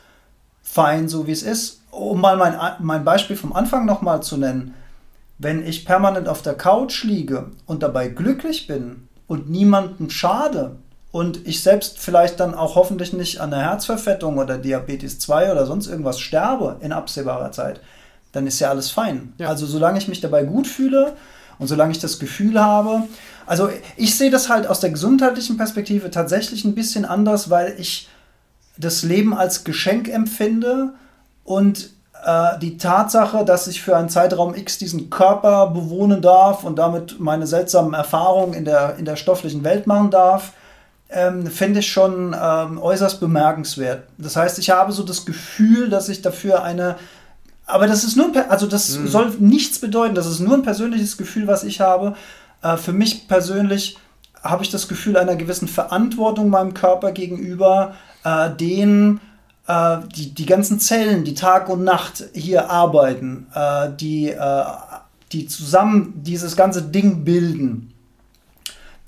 fein, 0.62 1.09
so 1.09 1.26
wie 1.26 1.33
es 1.33 1.42
ist. 1.42 1.81
Um 1.90 2.20
mal 2.20 2.37
mein, 2.37 2.54
mein 2.81 3.02
Beispiel 3.02 3.37
vom 3.37 3.54
Anfang 3.54 3.87
nochmal 3.87 4.22
zu 4.22 4.37
nennen, 4.37 4.74
wenn 5.38 5.66
ich 5.66 5.87
permanent 5.87 6.28
auf 6.28 6.42
der 6.42 6.54
Couch 6.54 7.02
liege 7.04 7.50
und 7.64 7.83
dabei 7.83 8.09
glücklich 8.09 8.66
bin 8.66 9.09
und 9.26 9.48
niemandem 9.48 10.11
schade, 10.11 10.76
und 11.11 11.47
ich 11.47 11.62
selbst 11.62 11.99
vielleicht 11.99 12.38
dann 12.40 12.55
auch 12.55 12.75
hoffentlich 12.75 13.12
nicht 13.12 13.40
an 13.40 13.53
einer 13.53 13.62
Herzverfettung 13.62 14.38
oder 14.38 14.59
Diabetes 14.59 15.18
2 15.18 15.53
oder 15.53 15.66
sonst 15.66 15.87
irgendwas 15.87 16.21
sterbe 16.21 16.77
in 16.81 16.92
absehbarer 16.92 17.51
Zeit, 17.53 17.81
dann 18.33 18.47
ist 18.47 18.61
ja 18.61 18.68
alles 18.71 18.90
fein. 18.90 19.33
Ja. 19.38 19.49
Also 19.49 19.66
solange 19.66 19.99
ich 19.99 20.09
mich 20.09 20.21
dabei 20.21 20.44
gut 20.44 20.66
fühle 20.66 21.14
und 21.59 21.66
solange 21.66 21.92
ich 21.92 21.99
das 21.99 22.18
Gefühl 22.18 22.61
habe, 22.61 23.05
also 23.47 23.71
ich 23.97 24.16
sehe 24.16 24.31
das 24.31 24.51
halt 24.51 24.66
aus 24.66 24.81
der 24.81 24.90
gesundheitlichen 24.90 25.57
Perspektive 25.57 26.11
tatsächlich 26.11 26.64
ein 26.64 26.75
bisschen 26.75 27.07
anders, 27.07 27.49
weil 27.49 27.75
ich 27.79 28.09
das 28.77 29.03
Leben 29.03 29.35
als 29.35 29.64
Geschenk 29.64 30.09
empfinde 30.09 30.90
und 31.44 31.90
äh, 32.25 32.59
die 32.61 32.77
Tatsache, 32.77 33.44
dass 33.44 33.66
ich 33.66 33.81
für 33.81 33.97
einen 33.97 34.11
Zeitraum 34.11 34.55
X 34.55 34.77
diesen 34.77 35.09
Körper 35.09 35.68
bewohnen 35.68 36.21
darf 36.21 36.64
und 36.64 36.79
damit 36.79 37.18
meine 37.18 37.47
seltsamen 37.47 37.94
Erfahrungen 37.94 38.53
in 38.53 38.66
der, 38.66 38.97
in 38.99 39.07
der 39.07 39.16
stofflichen 39.16 39.64
Welt 39.64 39.87
machen 39.87 40.11
darf, 40.11 40.53
ähm, 41.11 41.47
finde 41.47 41.81
ich 41.81 41.90
schon 41.90 42.37
ähm, 42.40 42.79
äußerst 42.79 43.21
bemerkenswert. 43.21 44.05
Das 44.18 44.37
heißt, 44.37 44.59
ich 44.59 44.71
habe 44.71 44.92
so 44.92 45.03
das 45.03 45.25
Gefühl, 45.25 45.88
dass 45.88 46.09
ich 46.09 46.23
dafür 46.23 46.62
eine 46.62 46.97
aber 47.68 47.87
das 47.87 48.03
ist 48.03 48.16
nur, 48.16 48.33
also 48.51 48.66
das 48.66 48.97
mhm. 48.97 49.09
soll 49.09 49.31
nichts 49.38 49.79
bedeuten, 49.79 50.14
das 50.14 50.27
ist 50.27 50.40
nur 50.40 50.55
ein 50.55 50.62
persönliches 50.62 51.18
Gefühl, 51.18 51.47
was 51.47 51.64
ich 51.64 51.81
habe. 51.83 52.14
Äh, 52.62 52.79
für 52.79 52.94
mich 52.94 53.29
persönlich 53.29 53.99
habe 54.42 54.64
ich 54.64 54.71
das 54.71 54.88
Gefühl 54.88 55.18
einer 55.18 55.37
gewissen 55.37 55.68
Verantwortung 55.68 56.49
meinem 56.49 56.73
Körper 56.73 57.12
gegenüber, 57.12 57.94
äh, 58.25 58.49
den 58.51 59.21
äh, 59.66 59.99
die, 60.16 60.33
die 60.35 60.47
ganzen 60.47 60.81
Zellen, 60.81 61.25
die 61.25 61.35
Tag 61.35 61.68
und 61.68 61.85
Nacht 61.85 62.25
hier 62.33 62.71
arbeiten, 62.71 63.49
äh, 63.55 63.90
die, 63.94 64.31
äh, 64.31 64.64
die 65.33 65.47
zusammen 65.47 66.14
dieses 66.23 66.57
ganze 66.57 66.81
Ding 66.81 67.23
bilden 67.25 67.92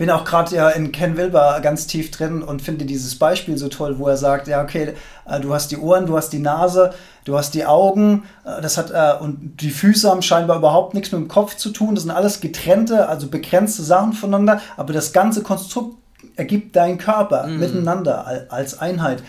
bin 0.01 0.09
auch 0.09 0.25
gerade 0.25 0.57
ja 0.57 0.71
in 0.71 0.93
Ken 0.93 1.19
Wilber 1.19 1.61
ganz 1.63 1.87
tief 1.87 2.11
drin 2.11 2.43
und 2.43 2.63
finde 2.63 2.87
dieses 2.87 3.19
Beispiel 3.19 3.59
so 3.59 3.69
toll, 3.69 3.99
wo 3.99 4.09
er 4.09 4.17
sagt, 4.17 4.49
ja, 4.49 4.63
okay, 4.63 4.95
äh, 5.27 5.41
du 5.41 5.53
hast 5.53 5.71
die 5.71 5.77
Ohren, 5.77 6.07
du 6.07 6.17
hast 6.17 6.31
die 6.31 6.39
Nase, 6.39 6.95
du 7.27 7.37
hast 7.37 7.53
die 7.53 7.67
Augen, 7.67 8.23
äh, 8.47 8.63
das 8.63 8.79
hat 8.79 8.91
äh, 8.93 9.23
und 9.23 9.61
die 9.61 9.69
Füße 9.69 10.09
haben 10.09 10.23
scheinbar 10.23 10.57
überhaupt 10.57 10.95
nichts 10.95 11.13
mit 11.13 11.21
dem 11.21 11.29
Kopf 11.29 11.55
zu 11.57 11.69
tun. 11.69 11.95
Das 11.95 12.05
sind 12.05 12.13
alles 12.13 12.41
getrennte, 12.41 13.11
also 13.11 13.29
begrenzte 13.29 13.83
Sachen 13.83 14.15
voneinander, 14.15 14.63
aber 14.79 14.95
das 14.95 15.13
ganze 15.13 15.43
Konstrukt 15.43 15.99
ergibt 16.35 16.77
deinen 16.77 16.97
Körper 16.97 17.47
mhm. 17.47 17.59
miteinander 17.59 18.49
als 18.49 18.81
Einheit. 18.81 19.23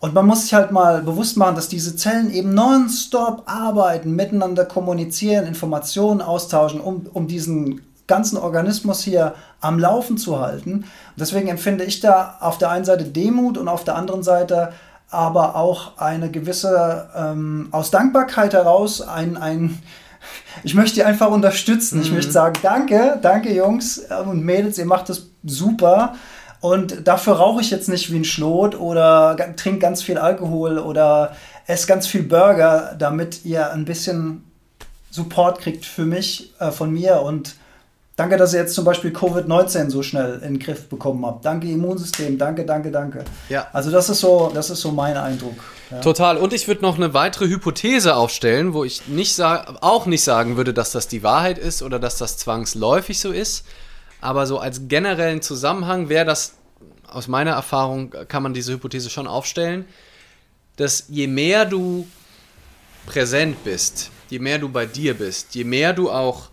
Und 0.00 0.14
man 0.14 0.26
muss 0.26 0.42
sich 0.42 0.54
halt 0.54 0.72
mal 0.72 1.00
bewusst 1.02 1.36
machen, 1.36 1.54
dass 1.54 1.68
diese 1.68 1.94
Zellen 1.94 2.32
eben 2.32 2.54
nonstop 2.54 3.44
arbeiten, 3.46 4.16
miteinander 4.16 4.64
kommunizieren, 4.64 5.46
Informationen 5.46 6.22
austauschen, 6.22 6.80
um, 6.80 7.06
um 7.12 7.28
diesen 7.28 7.82
ganzen 8.08 8.36
Organismus 8.38 9.02
hier 9.02 9.34
am 9.60 9.78
Laufen 9.78 10.18
zu 10.18 10.40
halten. 10.40 10.84
Deswegen 11.16 11.48
empfinde 11.48 11.84
ich 11.84 12.00
da 12.00 12.36
auf 12.40 12.58
der 12.58 12.70
einen 12.70 12.84
Seite 12.84 13.04
Demut 13.04 13.56
und 13.56 13.68
auf 13.68 13.84
der 13.84 13.94
anderen 13.94 14.22
Seite 14.22 14.72
aber 15.10 15.56
auch 15.56 15.96
eine 15.98 16.30
gewisse, 16.30 17.08
ähm, 17.16 17.68
aus 17.70 17.90
Dankbarkeit 17.90 18.52
heraus, 18.52 19.00
ein, 19.00 19.36
ein 19.36 19.78
ich 20.64 20.74
möchte 20.74 20.96
die 20.96 21.04
einfach 21.04 21.30
unterstützen. 21.30 21.96
Mhm. 21.96 22.02
Ich 22.02 22.12
möchte 22.12 22.32
sagen, 22.32 22.58
danke, 22.62 23.18
danke 23.22 23.54
Jungs 23.54 23.98
und 24.26 24.44
Mädels, 24.44 24.78
ihr 24.78 24.86
macht 24.86 25.08
das 25.08 25.28
super. 25.44 26.14
Und 26.60 27.06
dafür 27.06 27.34
rauche 27.34 27.60
ich 27.60 27.70
jetzt 27.70 27.88
nicht 27.88 28.12
wie 28.12 28.16
ein 28.16 28.24
Schlot 28.24 28.74
oder 28.78 29.36
trinke 29.56 29.78
ganz 29.78 30.02
viel 30.02 30.18
Alkohol 30.18 30.78
oder 30.78 31.36
esse 31.66 31.86
ganz 31.86 32.06
viel 32.06 32.24
Burger, 32.24 32.96
damit 32.98 33.44
ihr 33.44 33.70
ein 33.70 33.84
bisschen 33.84 34.44
Support 35.10 35.60
kriegt 35.60 35.84
für 35.86 36.04
mich, 36.04 36.52
äh, 36.58 36.70
von 36.70 36.90
mir 36.92 37.22
und 37.22 37.54
Danke, 38.18 38.36
dass 38.36 38.52
ihr 38.52 38.58
jetzt 38.58 38.74
zum 38.74 38.84
Beispiel 38.84 39.12
Covid-19 39.12 39.90
so 39.90 40.02
schnell 40.02 40.40
in 40.42 40.54
den 40.54 40.58
Griff 40.58 40.88
bekommen 40.88 41.24
habt. 41.24 41.44
Danke 41.44 41.70
Immunsystem, 41.70 42.36
danke, 42.36 42.66
danke, 42.66 42.90
danke. 42.90 43.24
Ja. 43.48 43.68
Also 43.72 43.92
das 43.92 44.08
ist 44.08 44.18
so, 44.18 44.50
das 44.52 44.70
ist 44.70 44.80
so 44.80 44.90
mein 44.90 45.16
Eindruck. 45.16 45.54
Ja. 45.92 46.00
Total. 46.00 46.36
Und 46.36 46.52
ich 46.52 46.66
würde 46.66 46.82
noch 46.82 46.96
eine 46.96 47.14
weitere 47.14 47.46
Hypothese 47.46 48.16
aufstellen, 48.16 48.74
wo 48.74 48.82
ich 48.82 49.06
nicht 49.06 49.40
auch 49.40 50.06
nicht 50.06 50.24
sagen 50.24 50.56
würde, 50.56 50.74
dass 50.74 50.90
das 50.90 51.06
die 51.06 51.22
Wahrheit 51.22 51.58
ist 51.58 51.80
oder 51.80 52.00
dass 52.00 52.18
das 52.18 52.36
zwangsläufig 52.38 53.20
so 53.20 53.30
ist. 53.30 53.64
Aber 54.20 54.48
so 54.48 54.58
als 54.58 54.88
generellen 54.88 55.40
Zusammenhang 55.40 56.08
wäre 56.08 56.24
das, 56.24 56.54
aus 57.06 57.28
meiner 57.28 57.52
Erfahrung 57.52 58.10
kann 58.26 58.42
man 58.42 58.52
diese 58.52 58.72
Hypothese 58.72 59.10
schon 59.10 59.28
aufstellen, 59.28 59.84
dass 60.74 61.04
je 61.08 61.28
mehr 61.28 61.66
du 61.66 62.04
präsent 63.06 63.62
bist, 63.62 64.10
je 64.28 64.40
mehr 64.40 64.58
du 64.58 64.70
bei 64.70 64.86
dir 64.86 65.14
bist, 65.14 65.54
je 65.54 65.62
mehr 65.62 65.92
du 65.92 66.10
auch 66.10 66.48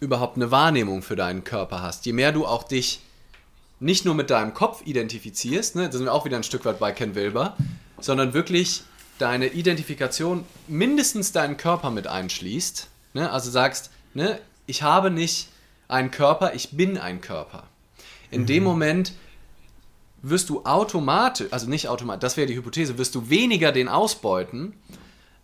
überhaupt 0.00 0.36
eine 0.36 0.50
Wahrnehmung 0.50 1.02
für 1.02 1.16
deinen 1.16 1.44
Körper 1.44 1.82
hast, 1.82 2.06
je 2.06 2.12
mehr 2.12 2.32
du 2.32 2.46
auch 2.46 2.64
dich 2.64 3.00
nicht 3.78 4.04
nur 4.04 4.14
mit 4.14 4.30
deinem 4.30 4.54
Kopf 4.54 4.82
identifizierst, 4.84 5.76
ne, 5.76 5.86
da 5.86 5.92
sind 5.92 6.06
wir 6.06 6.12
auch 6.12 6.24
wieder 6.24 6.36
ein 6.36 6.42
Stück 6.42 6.64
weit 6.64 6.78
bei 6.78 6.92
Ken 6.92 7.14
Wilber, 7.14 7.56
sondern 7.98 8.32
wirklich 8.32 8.82
deine 9.18 9.48
Identifikation 9.48 10.44
mindestens 10.66 11.32
deinen 11.32 11.56
Körper 11.56 11.90
mit 11.90 12.06
einschließt. 12.06 12.88
Ne, 13.14 13.30
also 13.30 13.50
sagst, 13.50 13.90
ne, 14.14 14.38
ich 14.66 14.82
habe 14.82 15.10
nicht 15.10 15.48
einen 15.88 16.10
Körper, 16.10 16.54
ich 16.54 16.72
bin 16.72 16.98
ein 16.98 17.20
Körper. 17.20 17.64
In 18.30 18.42
mhm. 18.42 18.46
dem 18.46 18.64
Moment 18.64 19.12
wirst 20.22 20.48
du 20.48 20.64
automatisch, 20.64 21.48
also 21.50 21.68
nicht 21.68 21.88
automatisch, 21.88 22.20
das 22.20 22.36
wäre 22.36 22.46
die 22.46 22.56
Hypothese, 22.56 22.98
wirst 22.98 23.14
du 23.14 23.30
weniger 23.30 23.72
den 23.72 23.88
ausbeuten, 23.88 24.74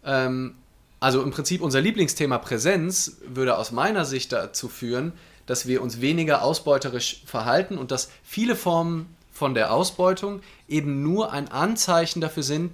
ähm, 0.04 0.54
also 1.02 1.20
im 1.20 1.32
Prinzip 1.32 1.62
unser 1.62 1.80
Lieblingsthema 1.80 2.38
Präsenz 2.38 3.16
würde 3.26 3.58
aus 3.58 3.72
meiner 3.72 4.04
Sicht 4.04 4.30
dazu 4.30 4.68
führen, 4.68 5.12
dass 5.46 5.66
wir 5.66 5.82
uns 5.82 6.00
weniger 6.00 6.42
ausbeuterisch 6.42 7.24
verhalten 7.26 7.76
und 7.76 7.90
dass 7.90 8.08
viele 8.22 8.54
Formen 8.54 9.12
von 9.32 9.54
der 9.54 9.72
Ausbeutung 9.72 10.42
eben 10.68 11.02
nur 11.02 11.32
ein 11.32 11.48
Anzeichen 11.48 12.20
dafür 12.20 12.44
sind, 12.44 12.70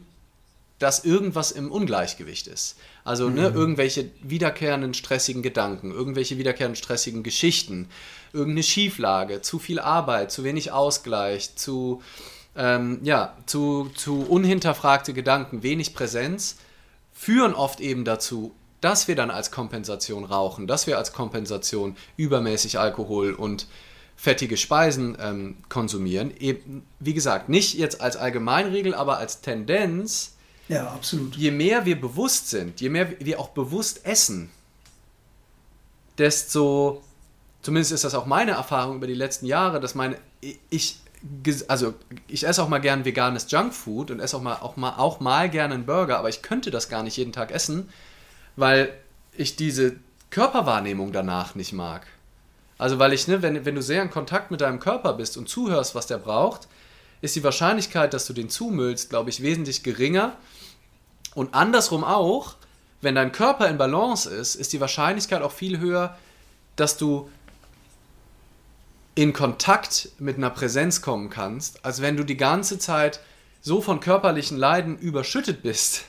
dass 0.79 1.07
irgendwas 1.07 1.53
im 1.53 1.73
Ungleichgewicht 1.73 2.49
ist. 2.49 2.77
Also 3.03 3.31
ne, 3.31 3.49
mhm. 3.49 3.57
irgendwelche 3.57 4.11
wiederkehrenden 4.21 4.93
stressigen 4.93 5.43
Gedanken, 5.43 5.91
irgendwelche 5.91 6.37
wiederkehrenden 6.37 6.77
stressigen 6.77 7.23
Geschichten, 7.23 7.88
irgendeine 8.35 8.62
Schieflage, 8.62 9.41
zu 9.41 9.59
viel 9.59 9.81
Arbeit, 9.81 10.33
zu 10.33 10.45
wenig 10.45 10.71
Ausgleich, 10.71 11.57
zu, 11.57 12.03
ähm, 12.55 13.01
ja, 13.05 13.38
zu, 13.47 13.91
zu 13.97 14.21
unhinterfragte 14.29 15.14
Gedanken, 15.14 15.62
wenig 15.62 15.95
Präsenz 15.95 16.59
führen 17.18 17.52
oft 17.52 17.81
eben 17.81 18.04
dazu, 18.04 18.54
dass 18.81 19.09
wir 19.09 19.16
dann 19.16 19.33
als 19.33 19.50
Kompensation 19.50 20.24
rauchen, 20.24 20.68
dass 20.68 20.87
wir 20.87 20.98
als 20.98 21.12
Kompensation 21.12 21.96
übermäßig 22.16 22.78
Alkohol 22.78 23.33
und 23.33 23.66
fettige 24.14 24.57
Speisen 24.57 25.18
ähm, 25.20 25.57
konsumieren. 25.68 26.33
Eben, 26.38 26.87
wie 27.00 27.14
gesagt, 27.14 27.48
nicht 27.48 27.74
jetzt 27.74 28.00
als 28.00 28.16
Allgemeinregel, 28.16 28.94
aber 28.94 29.18
als 29.18 29.40
Tendenz. 29.40 30.37
Ja, 30.68 30.92
absolut. 30.92 31.35
Je 31.35 31.50
mehr 31.50 31.85
wir 31.85 32.00
bewusst 32.00 32.50
sind, 32.50 32.81
je 32.81 32.88
mehr 32.88 33.18
wir 33.18 33.40
auch 33.40 33.48
bewusst 33.48 34.07
essen, 34.07 34.50
desto, 36.18 37.02
zumindest 37.62 37.90
ist 37.90 38.04
das 38.04 38.14
auch 38.14 38.26
meine 38.26 38.52
Erfahrung 38.52 38.96
über 38.96 39.09
die 39.09 39.14
letzten 39.14 39.46
Jahre, 39.46 39.81
dass 39.81 39.96
meine, 39.96 40.18
ich 40.70 41.00
also 41.66 41.94
ich 42.28 42.46
esse 42.46 42.62
auch 42.62 42.68
mal 42.68 42.78
gern 42.78 43.04
veganes 43.04 43.50
Junkfood 43.50 44.11
und 44.11 44.20
esse 44.20 44.37
auch 44.37 44.42
mal, 44.42 44.57
auch 44.57 44.76
mal 44.76 44.94
auch 44.96 45.20
mal 45.20 45.48
gerne 45.50 45.74
einen 45.74 45.87
Burger, 45.87 46.18
aber 46.18 46.28
ich 46.28 46.42
könnte 46.42 46.70
das 46.70 46.88
gar 46.88 47.02
nicht 47.02 47.16
jeden 47.16 47.33
Tag 47.33 47.50
essen, 47.50 47.88
weil 48.57 48.92
ich 49.33 49.57
diese 49.57 49.96
Körperwahrnehmung 50.31 51.12
danach 51.12 51.54
nicht 51.54 51.72
mag. 51.72 52.07
Also 52.76 52.98
weil 52.98 53.12
ich, 53.12 53.26
ne, 53.26 53.42
wenn, 53.42 53.64
wenn 53.64 53.74
du 53.74 53.83
sehr 53.83 54.02
in 54.02 54.11
Kontakt 54.11 54.50
mit 54.50 54.61
deinem 54.61 54.78
Körper 54.78 55.14
bist 55.14 55.37
und 55.37 55.48
zuhörst, 55.48 55.94
was 55.94 56.07
der 56.07 56.18
braucht, 56.18 56.68
ist 57.20 57.35
die 57.35 57.42
Wahrscheinlichkeit, 57.42 58.14
dass 58.14 58.26
du 58.26 58.33
den 58.33 58.48
zumüllst, 58.48 59.11
glaube 59.11 59.31
ich, 59.31 59.42
wesentlich 59.42 59.83
geringer. 59.83 60.37
Und 61.35 61.54
andersrum 61.54 62.04
auch, 62.04 62.54
wenn 63.00 63.16
dein 63.16 63.33
Körper 63.33 63.68
in 63.68 63.78
Balance 63.78 64.31
ist, 64.31 64.54
ist 64.54 64.72
die 64.72 64.81
Wahrscheinlichkeit 64.81 65.42
auch 65.42 65.52
viel 65.52 65.81
höher, 65.81 66.16
dass 66.76 66.96
du 66.96 67.28
in 69.18 69.33
Kontakt 69.33 70.11
mit 70.20 70.37
einer 70.37 70.48
Präsenz 70.48 71.02
kommen 71.02 71.28
kannst, 71.28 71.85
als 71.85 72.00
wenn 72.00 72.16
du 72.16 72.22
die 72.22 72.37
ganze 72.37 72.78
Zeit 72.78 73.18
so 73.61 73.81
von 73.81 73.98
körperlichen 73.98 74.57
Leiden 74.57 74.96
überschüttet 74.96 75.61
bist, 75.61 76.04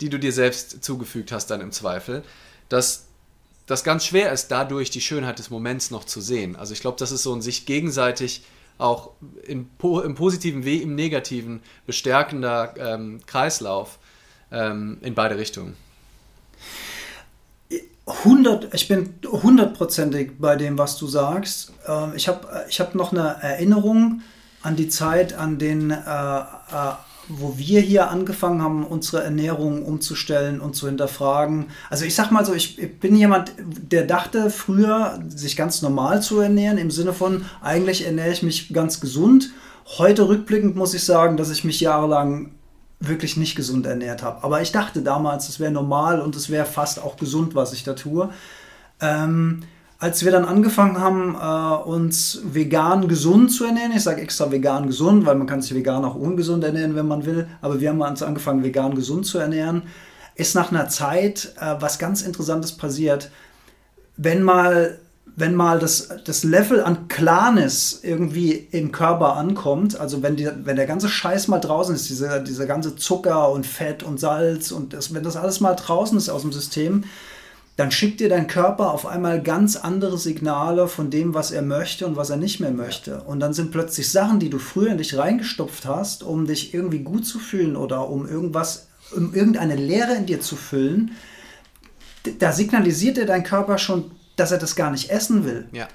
die 0.00 0.08
du 0.08 0.18
dir 0.18 0.32
selbst 0.32 0.82
zugefügt 0.82 1.30
hast, 1.30 1.52
dann 1.52 1.60
im 1.60 1.70
Zweifel, 1.70 2.24
dass 2.68 3.06
das 3.66 3.84
ganz 3.84 4.06
schwer 4.06 4.32
ist, 4.32 4.48
dadurch 4.48 4.90
die 4.90 5.00
Schönheit 5.00 5.38
des 5.38 5.50
Moments 5.50 5.92
noch 5.92 6.02
zu 6.02 6.20
sehen. 6.20 6.56
Also 6.56 6.72
ich 6.72 6.80
glaube, 6.80 6.98
das 6.98 7.12
ist 7.12 7.22
so 7.22 7.32
ein 7.32 7.42
sich 7.42 7.64
gegenseitig 7.64 8.42
auch 8.76 9.12
in, 9.44 9.70
im 9.80 10.14
positiven 10.16 10.64
wie 10.64 10.82
im 10.82 10.96
negativen 10.96 11.62
bestärkender 11.86 12.74
ähm, 12.76 13.20
Kreislauf 13.26 14.00
ähm, 14.50 14.98
in 15.02 15.14
beide 15.14 15.38
Richtungen. 15.38 15.76
100, 18.08 18.72
ich 18.72 18.88
bin 18.88 19.14
hundertprozentig 19.26 20.38
bei 20.38 20.56
dem, 20.56 20.78
was 20.78 20.96
du 20.96 21.06
sagst. 21.06 21.72
Ähm, 21.86 22.12
ich 22.16 22.28
habe 22.28 22.66
ich 22.68 22.80
hab 22.80 22.94
noch 22.94 23.12
eine 23.12 23.36
Erinnerung 23.42 24.22
an 24.62 24.76
die 24.76 24.88
Zeit, 24.88 25.34
an 25.34 25.58
den, 25.58 25.90
äh, 25.90 25.94
äh, 25.94 26.44
wo 27.28 27.58
wir 27.58 27.80
hier 27.80 28.10
angefangen 28.10 28.62
haben, 28.62 28.86
unsere 28.86 29.22
Ernährung 29.22 29.84
umzustellen 29.84 30.60
und 30.60 30.74
zu 30.74 30.86
hinterfragen. 30.86 31.66
Also 31.90 32.06
ich 32.06 32.14
sag 32.14 32.30
mal 32.30 32.44
so, 32.44 32.54
ich, 32.54 32.78
ich 32.78 32.98
bin 32.98 33.14
jemand, 33.14 33.52
der 33.58 34.04
dachte 34.04 34.50
früher, 34.50 35.22
sich 35.28 35.56
ganz 35.56 35.82
normal 35.82 36.22
zu 36.22 36.40
ernähren, 36.40 36.78
im 36.78 36.90
Sinne 36.90 37.12
von, 37.12 37.44
eigentlich 37.60 38.06
ernähre 38.06 38.32
ich 38.32 38.42
mich 38.42 38.72
ganz 38.72 39.00
gesund. 39.00 39.50
Heute 39.98 40.28
rückblickend 40.28 40.76
muss 40.76 40.94
ich 40.94 41.04
sagen, 41.04 41.36
dass 41.36 41.50
ich 41.50 41.64
mich 41.64 41.80
jahrelang 41.80 42.52
wirklich 43.00 43.36
nicht 43.36 43.54
gesund 43.54 43.86
ernährt 43.86 44.22
habe. 44.22 44.42
Aber 44.42 44.60
ich 44.60 44.72
dachte 44.72 45.02
damals, 45.02 45.48
es 45.48 45.60
wäre 45.60 45.70
normal 45.70 46.20
und 46.20 46.34
es 46.36 46.50
wäre 46.50 46.66
fast 46.66 47.00
auch 47.02 47.16
gesund, 47.16 47.54
was 47.54 47.72
ich 47.72 47.84
da 47.84 47.94
tue. 47.94 48.30
Ähm, 49.00 49.62
als 50.00 50.24
wir 50.24 50.30
dann 50.30 50.44
angefangen 50.44 50.98
haben, 50.98 51.34
äh, 51.34 51.88
uns 51.88 52.40
vegan 52.44 53.08
gesund 53.08 53.50
zu 53.52 53.64
ernähren, 53.64 53.92
ich 53.92 54.02
sage 54.02 54.20
extra 54.20 54.50
vegan 54.50 54.86
gesund, 54.86 55.26
weil 55.26 55.34
man 55.34 55.46
kann 55.46 55.60
sich 55.60 55.74
vegan 55.74 56.04
auch 56.04 56.14
ungesund 56.14 56.62
ernähren, 56.62 56.94
wenn 56.94 57.08
man 57.08 57.26
will, 57.26 57.48
aber 57.60 57.80
wir 57.80 57.90
haben 57.90 58.00
uns 58.00 58.22
angefangen, 58.22 58.62
vegan 58.62 58.94
gesund 58.94 59.26
zu 59.26 59.38
ernähren, 59.38 59.82
ist 60.36 60.54
nach 60.54 60.70
einer 60.70 60.88
Zeit 60.88 61.52
äh, 61.60 61.74
was 61.80 61.98
ganz 61.98 62.22
Interessantes 62.22 62.76
passiert. 62.76 63.30
Wenn 64.16 64.42
mal 64.42 64.98
wenn 65.38 65.54
mal 65.54 65.78
das, 65.78 66.08
das 66.24 66.42
Level 66.42 66.82
an 66.82 67.06
Klarness 67.06 68.00
irgendwie 68.02 68.52
im 68.72 68.90
Körper 68.90 69.36
ankommt, 69.36 69.98
also 69.98 70.20
wenn, 70.22 70.34
die, 70.34 70.48
wenn 70.64 70.74
der 70.74 70.86
ganze 70.86 71.08
Scheiß 71.08 71.46
mal 71.46 71.60
draußen 71.60 71.94
ist, 71.94 72.08
dieser, 72.08 72.40
dieser 72.40 72.66
ganze 72.66 72.96
Zucker 72.96 73.50
und 73.50 73.64
Fett 73.64 74.02
und 74.02 74.18
Salz 74.18 74.72
und 74.72 74.92
das, 74.92 75.14
wenn 75.14 75.22
das 75.22 75.36
alles 75.36 75.60
mal 75.60 75.74
draußen 75.74 76.18
ist 76.18 76.28
aus 76.28 76.42
dem 76.42 76.52
System, 76.52 77.04
dann 77.76 77.92
schickt 77.92 78.18
dir 78.18 78.28
dein 78.28 78.48
Körper 78.48 78.92
auf 78.92 79.06
einmal 79.06 79.40
ganz 79.40 79.76
andere 79.76 80.18
Signale 80.18 80.88
von 80.88 81.10
dem, 81.10 81.34
was 81.34 81.52
er 81.52 81.62
möchte 81.62 82.08
und 82.08 82.16
was 82.16 82.30
er 82.30 82.36
nicht 82.36 82.58
mehr 82.58 82.72
möchte. 82.72 83.22
Und 83.22 83.38
dann 83.38 83.52
sind 83.52 83.70
plötzlich 83.70 84.10
Sachen, 84.10 84.40
die 84.40 84.50
du 84.50 84.58
früher 84.58 84.90
in 84.90 84.98
dich 84.98 85.16
reingestopft 85.16 85.86
hast, 85.86 86.24
um 86.24 86.48
dich 86.48 86.74
irgendwie 86.74 86.98
gut 86.98 87.24
zu 87.24 87.38
fühlen 87.38 87.76
oder 87.76 88.08
um 88.08 88.26
irgendwas, 88.26 88.88
um 89.14 89.32
irgendeine 89.32 89.76
Leere 89.76 90.14
in 90.14 90.26
dir 90.26 90.40
zu 90.40 90.56
füllen, 90.56 91.12
da 92.40 92.50
signalisiert 92.50 93.16
dir 93.16 93.26
dein 93.26 93.44
Körper 93.44 93.78
schon 93.78 94.10
dass 94.38 94.52
er 94.52 94.58
das 94.58 94.76
gar 94.76 94.90
nicht 94.90 95.10
essen 95.10 95.44
will. 95.44 95.68
Ja. 95.72 95.88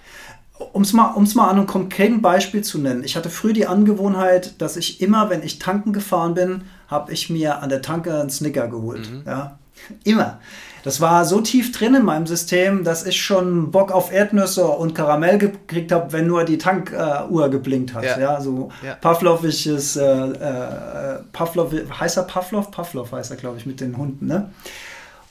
Um 0.72 0.84
es 0.84 0.94
mal, 0.94 1.14
um's 1.14 1.36
mal 1.36 1.50
an 1.50 1.58
einem 1.58 1.68
konkreten 1.68 2.22
Beispiel 2.22 2.64
zu 2.64 2.78
nennen. 2.78 3.04
Ich 3.04 3.16
hatte 3.16 3.30
früher 3.30 3.54
die 3.54 3.68
Angewohnheit, 3.68 4.62
dass 4.62 4.78
ich 4.78 5.02
immer, 5.02 5.30
wenn 5.30 5.44
ich 5.44 5.60
tanken 5.60 5.94
gefahren 5.94 6.36
bin, 6.36 6.64
habe 6.88 7.12
ich 7.12 7.30
mir 7.30 7.62
an 7.62 7.70
der 7.70 7.82
Tanke 7.82 8.20
einen 8.20 8.30
Snicker 8.30 8.68
geholt. 8.68 9.10
Mhm. 9.12 9.24
Ja, 9.26 9.58
immer. 10.04 10.40
Das 10.84 11.00
war 11.00 11.24
so 11.24 11.40
tief 11.40 11.72
drin 11.72 11.96
in 11.96 12.04
meinem 12.04 12.28
System, 12.28 12.84
dass 12.84 13.06
ich 13.06 13.22
schon 13.22 13.72
Bock 13.72 13.92
auf 13.92 14.12
Erdnüsse 14.12 14.68
und 14.68 14.94
Karamell 14.94 15.38
gekriegt 15.38 15.94
habe, 15.94 16.12
wenn 16.12 16.28
nur 16.28 16.44
die 16.44 16.58
Tankuhr 16.58 17.46
äh, 17.46 17.50
geblinkt 17.50 17.94
hat. 17.94 18.04
Ja, 18.04 18.20
ja 18.20 18.42
so 18.42 18.70
ja. 18.86 18.96
Pavlovisches, 18.96 19.96
äh, 19.96 20.04
äh, 20.04 21.20
Pavlov, 21.32 21.72
heißt 22.00 22.18
er 22.18 22.24
Pavlov? 22.24 22.70
Pavlov 22.70 23.14
heißt 23.14 23.32
er, 23.32 23.38
glaube 23.38 23.58
ich, 23.58 23.66
mit 23.66 23.80
den 23.80 23.98
Hunden. 23.98 24.28
Ne? 24.28 24.52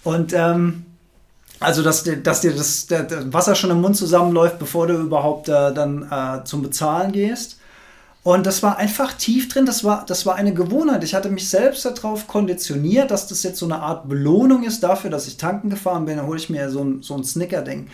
Und 0.05 0.33
ähm, 0.33 0.87
also, 1.63 1.83
dass 1.83 2.03
dir, 2.03 2.17
dass 2.17 2.41
dir 2.41 2.55
das, 2.55 2.87
der 2.87 3.33
Wasser 3.33 3.55
schon 3.55 3.71
im 3.71 3.81
Mund 3.81 3.97
zusammenläuft, 3.97 4.59
bevor 4.59 4.87
du 4.87 4.95
überhaupt 4.95 5.49
äh, 5.49 5.73
dann 5.73 6.11
äh, 6.11 6.45
zum 6.45 6.63
Bezahlen 6.63 7.13
gehst. 7.13 7.59
Und 8.25 8.47
das 8.47 8.63
war 8.63 8.77
einfach 8.77 9.15
tief 9.15 9.49
drin, 9.49 9.67
das 9.67 9.83
war, 9.83 10.07
das 10.07 10.27
war 10.27 10.37
eine 10.37 10.55
Gewohnheit. 10.55 11.03
Ich 11.03 11.15
hatte 11.15 11.29
mich 11.29 11.49
selbst 11.49 11.85
darauf 11.85 12.29
konditioniert, 12.29 13.11
dass 13.11 13.27
das 13.27 13.43
jetzt 13.43 13.59
so 13.59 13.67
eine 13.67 13.81
Art 13.81 14.09
Belohnung 14.09 14.63
ist 14.63 14.83
dafür, 14.85 15.11
dass 15.11 15.27
ich 15.27 15.39
tanken 15.39 15.71
gefahren 15.71 16.05
bin. 16.05 16.19
Dann 16.19 16.27
hole 16.27 16.39
ich 16.39 16.49
mir 16.49 16.71
so 16.71 16.85
ein, 16.85 17.03
so 17.03 17.17
ein 17.17 17.25
Snicker-Ding. 17.25 17.89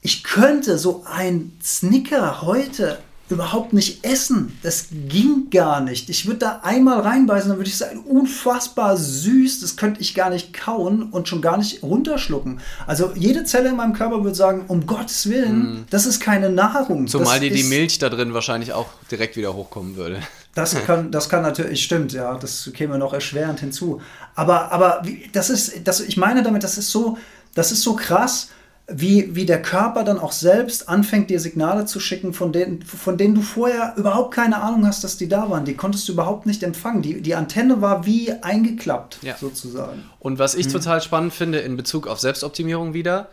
Ich 0.00 0.24
könnte 0.24 0.78
so 0.78 1.04
ein 1.04 1.52
Snicker 1.62 2.40
heute 2.40 2.98
überhaupt 3.32 3.72
nicht 3.72 4.04
essen. 4.04 4.58
Das 4.62 4.86
ging 4.90 5.48
gar 5.50 5.80
nicht. 5.80 6.08
Ich 6.08 6.26
würde 6.26 6.38
da 6.38 6.60
einmal 6.62 7.00
reinbeißen, 7.00 7.48
dann 7.48 7.58
würde 7.58 7.68
ich 7.68 7.76
sagen, 7.76 8.00
unfassbar 8.00 8.96
süß, 8.96 9.60
das 9.60 9.76
könnte 9.76 10.00
ich 10.00 10.14
gar 10.14 10.30
nicht 10.30 10.52
kauen 10.52 11.04
und 11.04 11.28
schon 11.28 11.42
gar 11.42 11.56
nicht 11.56 11.82
runterschlucken. 11.82 12.60
Also 12.86 13.12
jede 13.14 13.44
Zelle 13.44 13.70
in 13.70 13.76
meinem 13.76 13.92
Körper 13.92 14.22
würde 14.22 14.36
sagen, 14.36 14.64
um 14.68 14.86
Gottes 14.86 15.28
Willen, 15.28 15.58
mm. 15.58 15.86
das 15.90 16.06
ist 16.06 16.20
keine 16.20 16.50
Nahrung. 16.50 17.06
Zumal 17.06 17.40
dir 17.40 17.50
die 17.50 17.64
Milch 17.64 17.98
da 17.98 18.08
drin 18.08 18.34
wahrscheinlich 18.34 18.72
auch 18.72 18.88
direkt 19.10 19.36
wieder 19.36 19.54
hochkommen 19.54 19.96
würde. 19.96 20.20
Das 20.54 20.74
kann, 20.84 21.10
das 21.10 21.30
kann 21.30 21.42
natürlich, 21.42 21.82
stimmt, 21.82 22.12
ja, 22.12 22.36
das 22.36 22.70
käme 22.74 22.98
noch 22.98 23.14
erschwerend 23.14 23.60
hinzu. 23.60 24.02
Aber, 24.34 24.70
aber 24.70 25.02
das 25.32 25.48
ist, 25.48 25.72
das, 25.84 26.00
ich 26.00 26.18
meine 26.18 26.42
damit, 26.42 26.62
das 26.62 26.76
ist 26.76 26.90
so, 26.90 27.16
das 27.54 27.72
ist 27.72 27.82
so 27.82 27.96
krass, 27.96 28.50
wie, 28.88 29.34
wie 29.36 29.46
der 29.46 29.62
Körper 29.62 30.04
dann 30.04 30.18
auch 30.18 30.32
selbst 30.32 30.88
anfängt, 30.88 31.30
dir 31.30 31.40
Signale 31.40 31.86
zu 31.86 32.00
schicken, 32.00 32.32
von 32.34 32.52
denen, 32.52 32.82
von 32.82 33.16
denen 33.16 33.34
du 33.34 33.42
vorher 33.42 33.94
überhaupt 33.96 34.34
keine 34.34 34.60
Ahnung 34.60 34.86
hast, 34.86 35.04
dass 35.04 35.16
die 35.16 35.28
da 35.28 35.48
waren. 35.50 35.64
Die 35.64 35.74
konntest 35.74 36.08
du 36.08 36.12
überhaupt 36.12 36.46
nicht 36.46 36.62
empfangen. 36.62 37.00
Die, 37.00 37.22
die 37.22 37.34
Antenne 37.34 37.80
war 37.80 38.06
wie 38.06 38.32
eingeklappt, 38.32 39.18
ja. 39.22 39.36
sozusagen. 39.40 40.02
Und 40.18 40.38
was 40.38 40.54
ich 40.54 40.66
hm. 40.66 40.72
total 40.72 41.00
spannend 41.00 41.32
finde 41.32 41.60
in 41.60 41.76
Bezug 41.76 42.06
auf 42.08 42.18
Selbstoptimierung 42.18 42.92
wieder, 42.92 43.28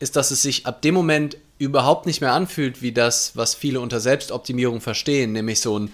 ist, 0.00 0.16
dass 0.16 0.30
es 0.30 0.42
sich 0.42 0.66
ab 0.66 0.82
dem 0.82 0.94
Moment 0.94 1.36
überhaupt 1.58 2.06
nicht 2.06 2.20
mehr 2.20 2.32
anfühlt 2.32 2.80
wie 2.82 2.92
das, 2.92 3.36
was 3.36 3.54
viele 3.54 3.80
unter 3.80 4.00
Selbstoptimierung 4.00 4.80
verstehen, 4.80 5.32
nämlich 5.32 5.60
so 5.60 5.78
ein 5.78 5.90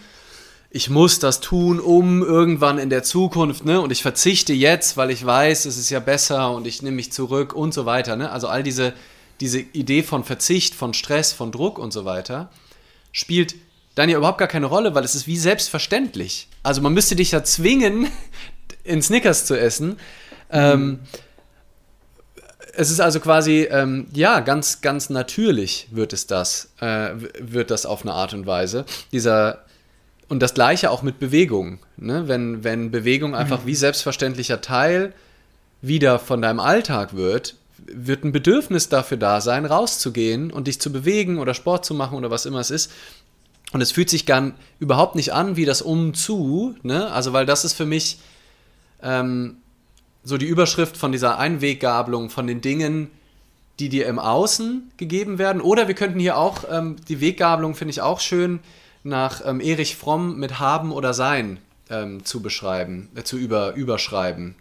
ich 0.70 0.90
muss 0.90 1.18
das 1.18 1.40
tun, 1.40 1.80
um 1.80 2.22
irgendwann 2.22 2.78
in 2.78 2.90
der 2.90 3.02
Zukunft, 3.02 3.64
ne? 3.64 3.80
Und 3.80 3.92
ich 3.92 4.02
verzichte 4.02 4.52
jetzt, 4.52 4.96
weil 4.96 5.10
ich 5.10 5.24
weiß, 5.24 5.64
es 5.64 5.78
ist 5.78 5.90
ja 5.90 6.00
besser 6.00 6.52
und 6.52 6.66
ich 6.66 6.82
nehme 6.82 6.96
mich 6.96 7.12
zurück 7.12 7.52
und 7.52 7.72
so 7.72 7.86
weiter, 7.86 8.16
ne? 8.16 8.30
Also 8.30 8.48
all 8.48 8.62
diese, 8.62 8.92
diese 9.40 9.60
Idee 9.60 10.02
von 10.02 10.24
Verzicht, 10.24 10.74
von 10.74 10.92
Stress, 10.92 11.32
von 11.32 11.52
Druck 11.52 11.78
und 11.78 11.92
so 11.92 12.04
weiter, 12.04 12.50
spielt 13.12 13.54
dann 13.94 14.10
ja 14.10 14.18
überhaupt 14.18 14.38
gar 14.38 14.48
keine 14.48 14.66
Rolle, 14.66 14.94
weil 14.94 15.04
es 15.04 15.14
ist 15.14 15.26
wie 15.26 15.38
selbstverständlich. 15.38 16.48
Also 16.62 16.82
man 16.82 16.92
müsste 16.92 17.16
dich 17.16 17.30
ja 17.32 17.42
zwingen, 17.44 18.08
in 18.84 19.02
Snickers 19.02 19.46
zu 19.46 19.58
essen. 19.58 19.88
Mhm. 19.88 19.96
Ähm, 20.50 20.98
es 22.74 22.90
ist 22.90 23.00
also 23.00 23.20
quasi, 23.20 23.66
ähm, 23.70 24.06
ja, 24.12 24.40
ganz, 24.40 24.82
ganz 24.82 25.08
natürlich 25.08 25.88
wird 25.90 26.12
es 26.12 26.26
das, 26.26 26.72
äh, 26.80 27.10
wird 27.40 27.70
das 27.70 27.86
auf 27.86 28.02
eine 28.02 28.12
Art 28.12 28.34
und 28.34 28.46
Weise. 28.46 28.84
Dieser 29.12 29.64
und 30.28 30.40
das 30.40 30.54
gleiche 30.54 30.90
auch 30.90 31.02
mit 31.02 31.18
Bewegung. 31.18 31.78
Ne? 31.96 32.28
Wenn, 32.28 32.64
wenn 32.64 32.90
Bewegung 32.90 33.34
einfach 33.34 33.62
mhm. 33.62 33.66
wie 33.66 33.74
selbstverständlicher 33.74 34.60
Teil 34.60 35.12
wieder 35.82 36.18
von 36.18 36.42
deinem 36.42 36.60
Alltag 36.60 37.14
wird, 37.14 37.56
wird 37.78 38.24
ein 38.24 38.32
Bedürfnis 38.32 38.88
dafür 38.88 39.16
da 39.16 39.40
sein, 39.40 39.64
rauszugehen 39.64 40.50
und 40.50 40.66
dich 40.66 40.80
zu 40.80 40.90
bewegen 40.90 41.38
oder 41.38 41.54
Sport 41.54 41.84
zu 41.84 41.94
machen 41.94 42.16
oder 42.16 42.30
was 42.30 42.46
immer 42.46 42.60
es 42.60 42.70
ist. 42.70 42.90
Und 43.72 43.80
es 43.80 43.92
fühlt 43.92 44.10
sich 44.10 44.26
gar 44.26 44.52
überhaupt 44.78 45.14
nicht 45.16 45.32
an 45.32 45.56
wie 45.56 45.64
das 45.64 45.82
Umzu, 45.82 46.74
ne? 46.82 47.10
Also, 47.10 47.32
weil 47.32 47.46
das 47.46 47.64
ist 47.64 47.74
für 47.74 47.84
mich 47.84 48.18
ähm, 49.02 49.56
so 50.24 50.38
die 50.38 50.46
Überschrift 50.46 50.96
von 50.96 51.12
dieser 51.12 51.38
Einweggabelung 51.38 52.30
von 52.30 52.46
den 52.46 52.60
Dingen, 52.60 53.10
die 53.78 53.88
dir 53.88 54.06
im 54.06 54.18
Außen 54.18 54.90
gegeben 54.96 55.38
werden. 55.38 55.60
Oder 55.60 55.88
wir 55.88 55.94
könnten 55.94 56.18
hier 56.18 56.38
auch, 56.38 56.64
ähm, 56.70 56.96
die 57.08 57.20
Weggabelung 57.20 57.74
finde 57.74 57.90
ich 57.90 58.00
auch 58.00 58.20
schön, 58.20 58.60
nach 59.06 59.42
ähm, 59.44 59.60
Erich 59.60 59.96
Fromm 59.96 60.36
mit 60.38 60.58
Haben 60.58 60.92
oder 60.92 61.14
Sein 61.14 61.58
ähm, 61.88 62.24
zu 62.24 62.42
beschreiben, 62.42 63.08
äh, 63.14 63.22
zu 63.22 63.36
über, 63.36 63.74
überschreiben. 63.74 64.56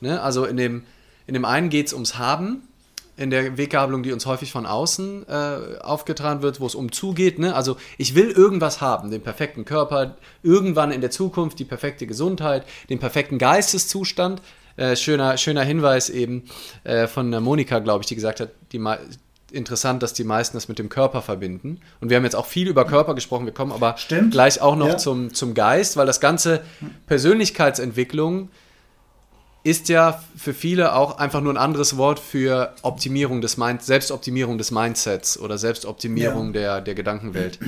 Ne? 0.00 0.20
Also 0.20 0.44
in 0.44 0.56
dem, 0.56 0.84
in 1.26 1.34
dem 1.34 1.44
einen 1.44 1.68
geht 1.68 1.88
es 1.88 1.92
ums 1.92 2.18
Haben, 2.18 2.62
in 3.16 3.28
der 3.28 3.58
Weggabelung, 3.58 4.02
die 4.02 4.12
uns 4.12 4.24
häufig 4.24 4.50
von 4.50 4.64
außen 4.64 5.28
äh, 5.28 5.78
aufgetragen 5.82 6.40
wird, 6.40 6.58
wo 6.58 6.66
es 6.66 6.74
um 6.74 6.90
zugeht. 6.90 7.38
Ne? 7.38 7.54
Also 7.54 7.76
ich 7.98 8.14
will 8.14 8.30
irgendwas 8.30 8.80
haben, 8.80 9.10
den 9.10 9.22
perfekten 9.22 9.66
Körper, 9.66 10.16
irgendwann 10.42 10.90
in 10.90 11.02
der 11.02 11.10
Zukunft 11.10 11.58
die 11.58 11.66
perfekte 11.66 12.06
Gesundheit, 12.06 12.64
den 12.88 12.98
perfekten 12.98 13.36
Geisteszustand. 13.36 14.40
Äh, 14.76 14.96
schöner, 14.96 15.36
schöner 15.36 15.62
Hinweis 15.62 16.08
eben 16.08 16.44
äh, 16.84 17.06
von 17.06 17.28
Monika, 17.42 17.80
glaube 17.80 18.02
ich, 18.02 18.06
die 18.06 18.14
gesagt 18.14 18.40
hat, 18.40 18.50
die, 18.72 18.78
interessant, 19.52 20.02
dass 20.02 20.12
die 20.12 20.24
meisten 20.24 20.56
das 20.56 20.68
mit 20.68 20.78
dem 20.78 20.88
Körper 20.88 21.22
verbinden. 21.22 21.80
Und 22.00 22.10
wir 22.10 22.16
haben 22.16 22.24
jetzt 22.24 22.36
auch 22.36 22.46
viel 22.46 22.68
über 22.68 22.84
Körper 22.84 23.14
gesprochen, 23.14 23.46
wir 23.46 23.54
kommen 23.54 23.72
aber 23.72 23.96
Stimmt. 23.96 24.32
gleich 24.32 24.60
auch 24.60 24.76
noch 24.76 24.88
ja. 24.88 24.96
zum, 24.96 25.34
zum 25.34 25.54
Geist, 25.54 25.96
weil 25.96 26.06
das 26.06 26.20
ganze 26.20 26.62
Persönlichkeitsentwicklung 27.06 28.48
ist 29.62 29.88
ja 29.88 30.22
für 30.36 30.54
viele 30.54 30.94
auch 30.94 31.18
einfach 31.18 31.40
nur 31.40 31.52
ein 31.52 31.58
anderes 31.58 31.96
Wort 31.96 32.18
für 32.18 32.74
Optimierung 32.82 33.40
des 33.40 33.56
Mind 33.56 33.82
Selbstoptimierung 33.82 34.56
des 34.56 34.70
Mindsets 34.70 35.38
oder 35.38 35.58
Selbstoptimierung 35.58 36.46
ja. 36.46 36.52
der, 36.52 36.80
der 36.80 36.94
Gedankenwelt. 36.94 37.58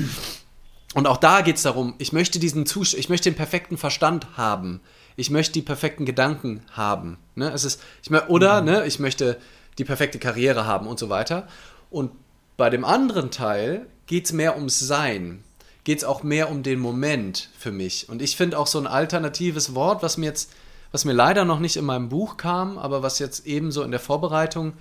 Und 0.94 1.06
auch 1.06 1.18
da 1.18 1.40
geht 1.42 1.56
es 1.56 1.62
darum, 1.62 1.94
ich 1.98 2.12
möchte 2.12 2.38
diesen 2.38 2.66
Zustand, 2.66 3.00
ich 3.00 3.08
möchte 3.08 3.30
den 3.30 3.36
perfekten 3.36 3.76
Verstand 3.76 4.36
haben. 4.36 4.80
Ich 5.16 5.30
möchte 5.30 5.52
die 5.52 5.62
perfekten 5.62 6.06
Gedanken 6.06 6.62
haben. 6.72 7.18
Ne? 7.34 7.50
Es 7.52 7.64
ist, 7.64 7.82
ich 8.02 8.10
oder 8.10 8.60
mhm. 8.60 8.66
ne, 8.66 8.86
ich 8.86 8.98
möchte 8.98 9.38
die 9.78 9.84
perfekte 9.84 10.18
Karriere 10.18 10.66
haben 10.66 10.86
und 10.86 10.98
so 10.98 11.08
weiter. 11.08 11.48
Und 11.92 12.10
bei 12.56 12.70
dem 12.70 12.84
anderen 12.84 13.30
Teil 13.30 13.86
geht 14.06 14.24
es 14.24 14.32
mehr 14.32 14.56
ums 14.56 14.80
Sein. 14.80 15.44
Geht 15.84 15.98
es 15.98 16.04
auch 16.04 16.22
mehr 16.22 16.50
um 16.50 16.62
den 16.62 16.80
Moment 16.80 17.50
für 17.56 17.70
mich. 17.70 18.08
Und 18.08 18.22
ich 18.22 18.36
finde 18.36 18.58
auch 18.58 18.66
so 18.66 18.78
ein 18.78 18.86
alternatives 18.86 19.74
Wort, 19.74 20.02
was 20.02 20.16
mir 20.16 20.26
jetzt, 20.26 20.50
was 20.90 21.04
mir 21.04 21.12
leider 21.12 21.44
noch 21.44 21.60
nicht 21.60 21.76
in 21.76 21.84
meinem 21.84 22.08
Buch 22.08 22.36
kam, 22.36 22.78
aber 22.78 23.02
was 23.02 23.18
jetzt 23.18 23.46
ebenso 23.46 23.82
in 23.82 23.90
der 23.90 24.00
Vorbereitung, 24.00 24.72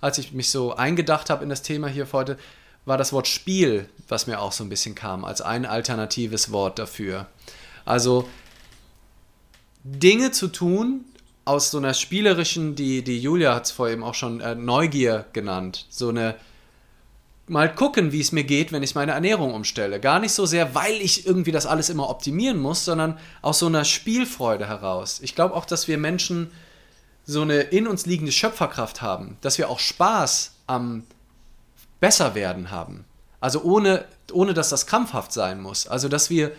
als 0.00 0.18
ich 0.18 0.32
mich 0.32 0.50
so 0.50 0.74
eingedacht 0.74 1.30
habe 1.30 1.42
in 1.42 1.48
das 1.48 1.62
Thema 1.62 1.88
hier 1.88 2.06
heute, 2.12 2.38
war 2.84 2.98
das 2.98 3.12
Wort 3.12 3.28
Spiel, 3.28 3.88
was 4.08 4.26
mir 4.26 4.40
auch 4.40 4.52
so 4.52 4.64
ein 4.64 4.68
bisschen 4.68 4.94
kam, 4.94 5.24
als 5.24 5.40
ein 5.40 5.64
alternatives 5.64 6.52
Wort 6.52 6.78
dafür. 6.78 7.26
Also 7.84 8.28
Dinge 9.84 10.32
zu 10.32 10.48
tun 10.48 11.04
aus 11.44 11.70
so 11.70 11.78
einer 11.78 11.94
spielerischen, 11.94 12.74
die, 12.74 13.02
die 13.02 13.18
Julia 13.18 13.54
hat 13.54 13.64
es 13.64 13.70
vorhin 13.70 14.02
auch 14.02 14.14
schon 14.14 14.40
äh, 14.40 14.54
Neugier 14.54 15.24
genannt, 15.32 15.86
so 15.88 16.10
eine 16.10 16.34
mal 17.48 17.72
gucken, 17.74 18.12
wie 18.12 18.20
es 18.20 18.32
mir 18.32 18.44
geht, 18.44 18.72
wenn 18.72 18.82
ich 18.82 18.94
meine 18.94 19.12
Ernährung 19.12 19.54
umstelle. 19.54 20.00
Gar 20.00 20.20
nicht 20.20 20.32
so 20.32 20.46
sehr, 20.46 20.74
weil 20.74 20.94
ich 20.94 21.26
irgendwie 21.26 21.52
das 21.52 21.66
alles 21.66 21.90
immer 21.90 22.08
optimieren 22.10 22.58
muss, 22.58 22.84
sondern 22.84 23.18
aus 23.42 23.58
so 23.58 23.66
einer 23.66 23.84
Spielfreude 23.84 24.66
heraus. 24.66 25.20
Ich 25.22 25.34
glaube 25.34 25.54
auch, 25.54 25.64
dass 25.64 25.88
wir 25.88 25.98
Menschen 25.98 26.50
so 27.24 27.42
eine 27.42 27.60
in 27.60 27.86
uns 27.86 28.06
liegende 28.06 28.32
Schöpferkraft 28.32 29.02
haben, 29.02 29.36
dass 29.40 29.58
wir 29.58 29.68
auch 29.68 29.78
Spaß 29.78 30.52
am 30.66 31.04
Besserwerden 32.00 32.70
haben. 32.70 33.04
Also 33.40 33.62
ohne, 33.62 34.04
ohne 34.32 34.54
dass 34.54 34.70
das 34.70 34.86
krampfhaft 34.86 35.32
sein 35.32 35.60
muss. 35.60 35.86
Also 35.86 36.08
dass 36.08 36.30
wir 36.30 36.52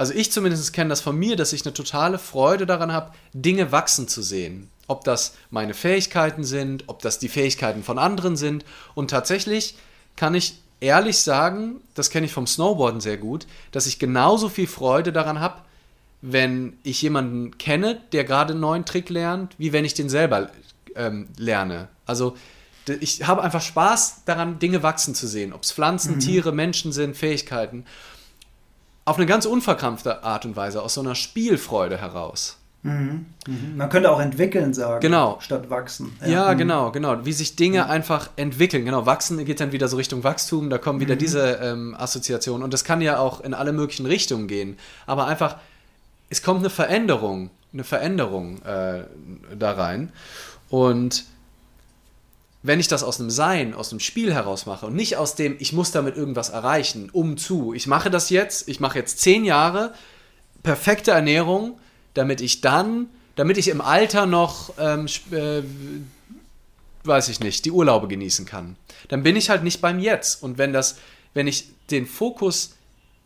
also 0.00 0.14
ich 0.14 0.32
zumindest 0.32 0.72
kenne 0.72 0.88
das 0.88 1.02
von 1.02 1.14
mir, 1.18 1.36
dass 1.36 1.52
ich 1.52 1.66
eine 1.66 1.74
totale 1.74 2.18
Freude 2.18 2.64
daran 2.64 2.90
habe, 2.90 3.12
Dinge 3.34 3.70
wachsen 3.70 4.08
zu 4.08 4.22
sehen. 4.22 4.70
Ob 4.86 5.04
das 5.04 5.34
meine 5.50 5.74
Fähigkeiten 5.74 6.42
sind, 6.42 6.84
ob 6.86 7.02
das 7.02 7.18
die 7.18 7.28
Fähigkeiten 7.28 7.82
von 7.84 7.98
anderen 7.98 8.34
sind. 8.34 8.64
Und 8.94 9.10
tatsächlich 9.10 9.76
kann 10.20 10.34
ich 10.34 10.58
ehrlich 10.80 11.16
sagen, 11.16 11.80
das 11.94 12.10
kenne 12.10 12.26
ich 12.26 12.32
vom 12.32 12.46
Snowboarden 12.46 13.00
sehr 13.00 13.16
gut, 13.16 13.46
dass 13.72 13.86
ich 13.86 13.98
genauso 13.98 14.50
viel 14.50 14.66
Freude 14.66 15.14
daran 15.14 15.40
habe, 15.40 15.62
wenn 16.20 16.76
ich 16.82 17.00
jemanden 17.00 17.56
kenne, 17.56 18.02
der 18.12 18.24
gerade 18.24 18.52
einen 18.52 18.60
neuen 18.60 18.84
Trick 18.84 19.08
lernt, 19.08 19.54
wie 19.56 19.72
wenn 19.72 19.86
ich 19.86 19.94
den 19.94 20.10
selber 20.10 20.50
ähm, 20.94 21.28
lerne. 21.38 21.88
Also 22.04 22.36
ich 23.00 23.26
habe 23.26 23.42
einfach 23.42 23.62
Spaß 23.62 24.24
daran, 24.26 24.58
Dinge 24.58 24.82
wachsen 24.82 25.14
zu 25.14 25.26
sehen. 25.26 25.54
Ob 25.54 25.62
es 25.62 25.72
Pflanzen, 25.72 26.16
mhm. 26.16 26.20
Tiere, 26.20 26.52
Menschen 26.52 26.92
sind, 26.92 27.16
Fähigkeiten 27.16 27.86
auf 29.06 29.16
eine 29.16 29.24
ganz 29.24 29.46
unverkrampfte 29.46 30.22
Art 30.22 30.44
und 30.44 30.54
Weise, 30.54 30.82
aus 30.82 30.92
so 30.92 31.00
einer 31.00 31.14
Spielfreude 31.14 31.96
heraus. 31.96 32.58
Mhm. 32.82 33.26
Mhm. 33.46 33.76
Man 33.76 33.88
könnte 33.90 34.10
auch 34.10 34.20
entwickeln 34.20 34.72
sagen, 34.72 35.00
genau. 35.00 35.38
statt 35.40 35.68
wachsen. 35.68 36.16
Ja, 36.22 36.28
ja 36.28 36.54
mhm. 36.54 36.58
genau, 36.58 36.90
genau. 36.92 37.24
Wie 37.24 37.32
sich 37.32 37.56
Dinge 37.56 37.88
einfach 37.88 38.30
entwickeln. 38.36 38.84
Genau, 38.84 39.04
wachsen 39.06 39.44
geht 39.44 39.60
dann 39.60 39.72
wieder 39.72 39.88
so 39.88 39.96
Richtung 39.96 40.24
Wachstum, 40.24 40.70
da 40.70 40.78
kommen 40.78 41.00
wieder 41.00 41.14
mhm. 41.14 41.18
diese 41.18 41.58
ähm, 41.62 41.94
Assoziationen. 41.98 42.62
Und 42.62 42.72
das 42.72 42.84
kann 42.84 43.02
ja 43.02 43.18
auch 43.18 43.40
in 43.42 43.54
alle 43.54 43.72
möglichen 43.72 44.06
Richtungen 44.06 44.48
gehen. 44.48 44.78
Aber 45.06 45.26
einfach, 45.26 45.56
es 46.30 46.42
kommt 46.42 46.60
eine 46.60 46.70
Veränderung, 46.70 47.50
eine 47.72 47.84
Veränderung 47.84 48.62
äh, 48.62 49.04
da 49.58 49.72
rein. 49.72 50.12
Und 50.70 51.24
wenn 52.62 52.80
ich 52.80 52.88
das 52.88 53.02
aus 53.02 53.20
einem 53.20 53.30
Sein, 53.30 53.74
aus 53.74 53.90
einem 53.90 54.00
Spiel 54.00 54.32
heraus 54.32 54.66
mache 54.66 54.86
und 54.86 54.94
nicht 54.94 55.16
aus 55.16 55.34
dem, 55.34 55.56
ich 55.58 55.72
muss 55.72 55.92
damit 55.92 56.16
irgendwas 56.16 56.50
erreichen, 56.50 57.10
um 57.12 57.36
zu, 57.36 57.74
ich 57.74 57.86
mache 57.86 58.10
das 58.10 58.30
jetzt, 58.30 58.68
ich 58.68 58.80
mache 58.80 58.98
jetzt 58.98 59.18
zehn 59.18 59.44
Jahre, 59.44 59.92
perfekte 60.62 61.10
Ernährung, 61.10 61.78
damit 62.14 62.40
ich 62.40 62.60
dann, 62.60 63.08
damit 63.36 63.58
ich 63.58 63.68
im 63.68 63.80
Alter 63.80 64.26
noch, 64.26 64.74
ähm, 64.78 65.06
äh, 65.30 65.62
weiß 67.04 67.28
ich 67.28 67.40
nicht, 67.40 67.64
die 67.64 67.70
Urlaube 67.70 68.08
genießen 68.08 68.46
kann. 68.46 68.76
Dann 69.08 69.22
bin 69.22 69.36
ich 69.36 69.50
halt 69.50 69.62
nicht 69.62 69.80
beim 69.80 69.98
Jetzt. 69.98 70.42
Und 70.42 70.58
wenn 70.58 70.72
das, 70.72 70.98
wenn 71.34 71.46
ich 71.46 71.68
den 71.90 72.06
Fokus 72.06 72.74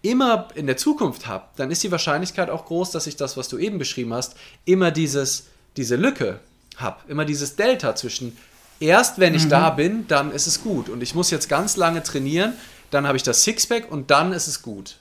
immer 0.03 0.49
in 0.55 0.67
der 0.67 0.77
Zukunft 0.77 1.27
habe, 1.27 1.47
dann 1.57 1.71
ist 1.71 1.83
die 1.83 1.91
Wahrscheinlichkeit 1.91 2.51
auch 2.51 2.67
groß, 2.67 2.91
dass 2.91 3.07
ich 3.07 3.17
das, 3.17 3.37
was 3.37 3.49
du 3.49 3.59
eben 3.59 3.79
beschrieben 3.79 4.13
hast, 4.13 4.37
immer 4.65 4.91
dieses, 4.91 5.47
diese 5.77 5.97
Lücke 5.97 6.41
habe, 6.77 6.99
immer 7.09 7.25
dieses 7.25 7.57
Delta 7.57 7.97
zwischen 7.97 8.37
erst 8.81 9.19
wenn 9.19 9.35
ich 9.35 9.45
mhm. 9.45 9.51
da 9.51 9.71
bin, 9.71 10.07
dann 10.09 10.31
ist 10.31 10.47
es 10.47 10.63
gut. 10.63 10.89
Und 10.89 11.03
ich 11.03 11.15
muss 11.15 11.31
jetzt 11.31 11.49
ganz 11.49 11.77
lange 11.77 12.03
trainieren, 12.03 12.55
dann 12.91 13.07
habe 13.07 13.17
ich 13.17 13.23
das 13.23 13.43
Sixpack 13.43 13.91
und 13.91 14.11
dann 14.11 14.33
ist 14.33 14.47
es 14.47 14.63
gut. 14.63 14.97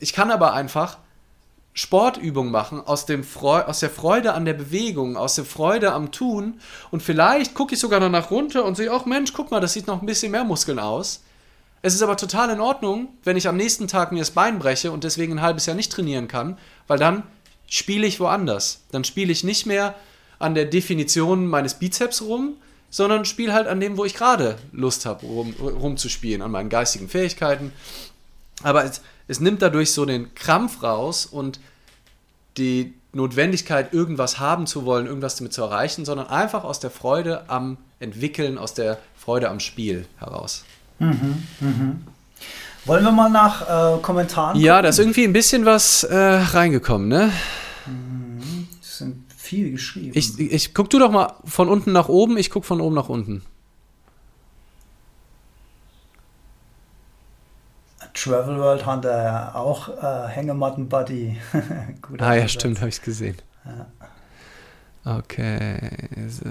Ich 0.00 0.12
kann 0.12 0.30
aber 0.30 0.54
einfach 0.54 0.98
Sportübungen 1.76 2.50
machen 2.50 2.80
aus, 2.80 3.04
dem 3.04 3.22
aus 3.42 3.80
der 3.80 3.90
Freude 3.90 4.32
an 4.32 4.46
der 4.46 4.54
Bewegung, 4.54 5.18
aus 5.18 5.34
der 5.34 5.44
Freude 5.44 5.92
am 5.92 6.10
Tun 6.10 6.58
und 6.90 7.02
vielleicht 7.02 7.52
gucke 7.52 7.74
ich 7.74 7.80
sogar 7.80 8.00
danach 8.00 8.30
runter 8.30 8.64
und 8.64 8.78
sehe, 8.78 8.90
ach 8.90 9.04
Mensch, 9.04 9.34
guck 9.34 9.50
mal, 9.50 9.60
das 9.60 9.74
sieht 9.74 9.86
noch 9.86 10.00
ein 10.00 10.06
bisschen 10.06 10.32
mehr 10.32 10.44
Muskeln 10.44 10.78
aus. 10.78 11.22
Es 11.82 11.94
ist 11.94 12.02
aber 12.02 12.16
total 12.16 12.48
in 12.48 12.60
Ordnung, 12.60 13.08
wenn 13.24 13.36
ich 13.36 13.46
am 13.46 13.58
nächsten 13.58 13.88
Tag 13.88 14.10
mir 14.10 14.20
das 14.20 14.30
Bein 14.30 14.58
breche 14.58 14.90
und 14.90 15.04
deswegen 15.04 15.34
ein 15.34 15.42
halbes 15.42 15.66
Jahr 15.66 15.76
nicht 15.76 15.92
trainieren 15.92 16.28
kann, 16.28 16.56
weil 16.86 16.98
dann 16.98 17.24
spiele 17.68 18.06
ich 18.06 18.20
woanders. 18.20 18.80
Dann 18.90 19.04
spiele 19.04 19.30
ich 19.30 19.44
nicht 19.44 19.66
mehr 19.66 19.94
an 20.38 20.54
der 20.54 20.64
Definition 20.64 21.46
meines 21.46 21.74
Bizeps 21.74 22.22
rum, 22.22 22.54
sondern 22.88 23.26
spiele 23.26 23.52
halt 23.52 23.66
an 23.66 23.80
dem, 23.80 23.98
wo 23.98 24.06
ich 24.06 24.14
gerade 24.14 24.56
Lust 24.72 25.04
habe, 25.04 25.26
rum, 25.26 25.54
rumzuspielen, 25.60 26.40
an 26.40 26.50
meinen 26.50 26.70
geistigen 26.70 27.10
Fähigkeiten. 27.10 27.72
Aber 28.66 28.84
es, 28.84 29.00
es 29.28 29.38
nimmt 29.38 29.62
dadurch 29.62 29.92
so 29.92 30.04
den 30.04 30.34
Krampf 30.34 30.82
raus 30.82 31.24
und 31.24 31.60
die 32.56 32.94
Notwendigkeit, 33.12 33.94
irgendwas 33.94 34.40
haben 34.40 34.66
zu 34.66 34.84
wollen, 34.84 35.06
irgendwas 35.06 35.36
damit 35.36 35.52
zu 35.52 35.62
erreichen, 35.62 36.04
sondern 36.04 36.26
einfach 36.26 36.64
aus 36.64 36.80
der 36.80 36.90
Freude 36.90 37.48
am 37.48 37.78
Entwickeln, 38.00 38.58
aus 38.58 38.74
der 38.74 38.98
Freude 39.16 39.50
am 39.50 39.60
Spiel 39.60 40.06
heraus. 40.18 40.64
Mhm, 40.98 41.44
mhm. 41.60 42.04
Wollen 42.86 43.04
wir 43.04 43.12
mal 43.12 43.30
nach 43.30 43.98
äh, 43.98 44.00
Kommentaren? 44.02 44.58
Ja, 44.58 44.82
da 44.82 44.88
ist 44.88 44.98
irgendwie 44.98 45.22
ein 45.22 45.32
bisschen 45.32 45.64
was 45.64 46.02
äh, 46.02 46.16
reingekommen, 46.16 47.06
ne? 47.06 47.30
Mhm. 47.86 48.66
Das 48.80 48.98
sind 48.98 49.24
viel 49.36 49.70
geschrieben. 49.70 50.10
Ich, 50.14 50.40
ich 50.40 50.74
guck 50.74 50.90
du 50.90 50.98
doch 50.98 51.12
mal 51.12 51.34
von 51.44 51.68
unten 51.68 51.92
nach 51.92 52.08
oben, 52.08 52.36
ich 52.36 52.50
guck 52.50 52.64
von 52.64 52.80
oben 52.80 52.96
nach 52.96 53.08
unten. 53.08 53.42
Travel 58.16 58.58
World 58.58 58.86
hat 58.86 59.04
er 59.04 59.54
auch 59.54 59.88
äh, 59.88 60.28
Hängematten 60.28 60.88
Buddy. 60.88 61.36
ah 62.18 62.34
ja, 62.34 62.48
stimmt, 62.48 62.80
habe 62.80 62.88
ich 62.88 63.02
gesehen. 63.02 63.36
Ja. 63.64 65.18
Okay, 65.18 65.78
so. 66.28 66.50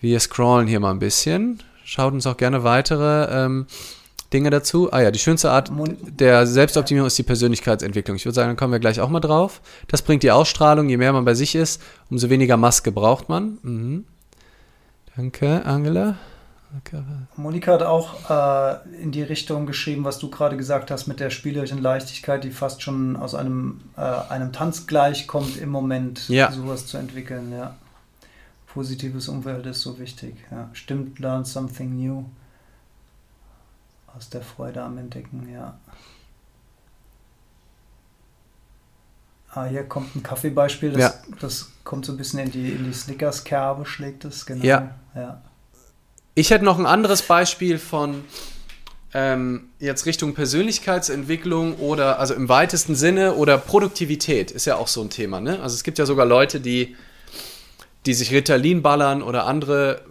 Wir 0.00 0.20
scrollen 0.20 0.68
hier 0.68 0.78
mal 0.78 0.92
ein 0.92 1.00
bisschen. 1.00 1.62
Schaut 1.84 2.12
uns 2.12 2.26
auch 2.26 2.36
gerne 2.36 2.62
weitere 2.62 3.24
ähm, 3.44 3.66
Dinge 4.32 4.50
dazu. 4.50 4.92
Ah 4.92 5.00
ja, 5.00 5.10
die 5.10 5.18
schönste 5.18 5.50
Art 5.50 5.72
der 6.06 6.46
Selbstoptimierung 6.46 7.06
ist 7.06 7.18
die 7.18 7.22
Persönlichkeitsentwicklung. 7.22 8.16
Ich 8.16 8.24
würde 8.24 8.34
sagen, 8.34 8.50
dann 8.50 8.56
kommen 8.56 8.72
wir 8.72 8.78
gleich 8.78 9.00
auch 9.00 9.08
mal 9.08 9.20
drauf. 9.20 9.60
Das 9.88 10.02
bringt 10.02 10.22
die 10.22 10.30
Ausstrahlung. 10.30 10.88
Je 10.88 10.98
mehr 10.98 11.12
man 11.12 11.24
bei 11.24 11.34
sich 11.34 11.54
ist, 11.54 11.82
umso 12.10 12.30
weniger 12.30 12.56
Maske 12.56 12.92
braucht 12.92 13.28
man. 13.28 13.58
Mhm. 13.62 14.04
Danke, 15.16 15.64
Angela. 15.64 16.16
Okay. 16.76 17.02
Monika 17.36 17.72
hat 17.72 17.82
auch 17.82 18.28
äh, 18.28 19.02
in 19.02 19.10
die 19.10 19.22
Richtung 19.22 19.66
geschrieben, 19.66 20.04
was 20.04 20.18
du 20.18 20.28
gerade 20.30 20.56
gesagt 20.56 20.90
hast 20.90 21.06
mit 21.06 21.18
der 21.18 21.30
spielerischen 21.30 21.80
Leichtigkeit, 21.80 22.44
die 22.44 22.50
fast 22.50 22.82
schon 22.82 23.16
aus 23.16 23.34
einem, 23.34 23.80
äh, 23.96 24.00
einem 24.00 24.52
Tanz 24.52 24.86
gleichkommt 24.86 25.56
im 25.56 25.70
Moment, 25.70 26.28
ja. 26.28 26.52
sowas 26.52 26.86
zu 26.86 26.98
entwickeln. 26.98 27.52
Ja. 27.52 27.74
Positives 28.66 29.28
Umfeld 29.28 29.64
ist 29.64 29.80
so 29.80 29.98
wichtig. 29.98 30.36
Ja. 30.50 30.68
Stimmt, 30.74 31.18
learn 31.18 31.44
something 31.44 31.96
new. 31.96 32.24
Aus 34.14 34.28
der 34.28 34.42
Freude 34.42 34.82
am 34.82 34.98
Entdecken, 34.98 35.48
ja. 35.50 35.78
Ah, 39.50 39.64
hier 39.64 39.84
kommt 39.84 40.14
ein 40.14 40.22
Kaffeebeispiel, 40.22 40.92
das, 40.92 41.00
ja. 41.00 41.14
das 41.40 41.70
kommt 41.82 42.04
so 42.04 42.12
ein 42.12 42.18
bisschen 42.18 42.40
in 42.40 42.50
die, 42.50 42.72
in 42.72 42.84
die 42.84 42.92
Snickers-Kerbe, 42.92 43.86
schlägt 43.86 44.26
es, 44.26 44.44
genau. 44.44 44.64
Ja. 44.64 44.94
ja. 45.14 45.40
Ich 46.38 46.50
hätte 46.50 46.64
noch 46.64 46.78
ein 46.78 46.86
anderes 46.86 47.22
Beispiel 47.22 47.80
von 47.80 48.22
ähm, 49.12 49.70
jetzt 49.80 50.06
Richtung 50.06 50.34
Persönlichkeitsentwicklung 50.34 51.74
oder, 51.78 52.20
also 52.20 52.32
im 52.32 52.48
weitesten 52.48 52.94
Sinne, 52.94 53.34
oder 53.34 53.58
Produktivität 53.58 54.52
ist 54.52 54.64
ja 54.64 54.76
auch 54.76 54.86
so 54.86 55.02
ein 55.02 55.10
Thema, 55.10 55.40
ne? 55.40 55.58
Also 55.60 55.74
es 55.74 55.82
gibt 55.82 55.98
ja 55.98 56.06
sogar 56.06 56.26
Leute, 56.26 56.60
die, 56.60 56.94
die 58.06 58.14
sich 58.14 58.30
Ritalin 58.30 58.82
ballern 58.82 59.20
oder 59.20 59.46
andere 59.46 60.02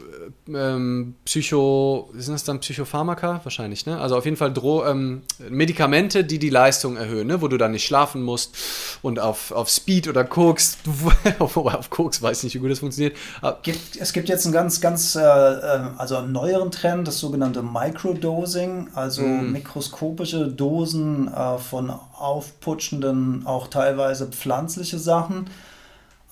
ähm, 0.53 1.15
Psycho, 1.25 2.09
sind 2.15 2.33
das 2.33 2.43
dann 2.43 2.59
Psychopharmaka? 2.59 3.41
Wahrscheinlich, 3.43 3.85
ne? 3.85 3.99
Also 3.99 4.17
auf 4.17 4.25
jeden 4.25 4.37
Fall 4.37 4.53
Dro 4.53 4.85
ähm, 4.85 5.23
Medikamente, 5.49 6.23
die 6.23 6.39
die 6.39 6.49
Leistung 6.49 6.97
erhöhen, 6.97 7.27
ne? 7.27 7.41
Wo 7.41 7.47
du 7.47 7.57
dann 7.57 7.71
nicht 7.71 7.85
schlafen 7.85 8.21
musst 8.21 8.55
und 9.01 9.19
auf, 9.19 9.51
auf 9.51 9.69
Speed 9.69 10.07
oder 10.07 10.23
Koks, 10.23 10.77
auf, 11.39 11.57
auf 11.57 11.89
Koks 11.89 12.21
weiß 12.21 12.43
nicht, 12.43 12.55
wie 12.55 12.59
gut 12.59 12.71
das 12.71 12.79
funktioniert. 12.79 13.15
Gibt, 13.63 13.97
es 13.97 14.13
gibt 14.13 14.29
jetzt 14.29 14.45
einen 14.45 14.53
ganz, 14.53 14.81
ganz, 14.81 15.15
äh, 15.15 15.21
äh, 15.21 15.79
also 15.97 16.17
einen 16.17 16.31
neueren 16.31 16.71
Trend, 16.71 17.07
das 17.07 17.19
sogenannte 17.19 17.61
Microdosing, 17.61 18.89
also 18.93 19.23
mm. 19.23 19.51
mikroskopische 19.51 20.47
Dosen 20.47 21.33
äh, 21.33 21.57
von 21.57 21.89
aufputschenden, 21.89 23.45
auch 23.45 23.67
teilweise 23.67 24.27
pflanzliche 24.27 24.99
Sachen. 24.99 25.49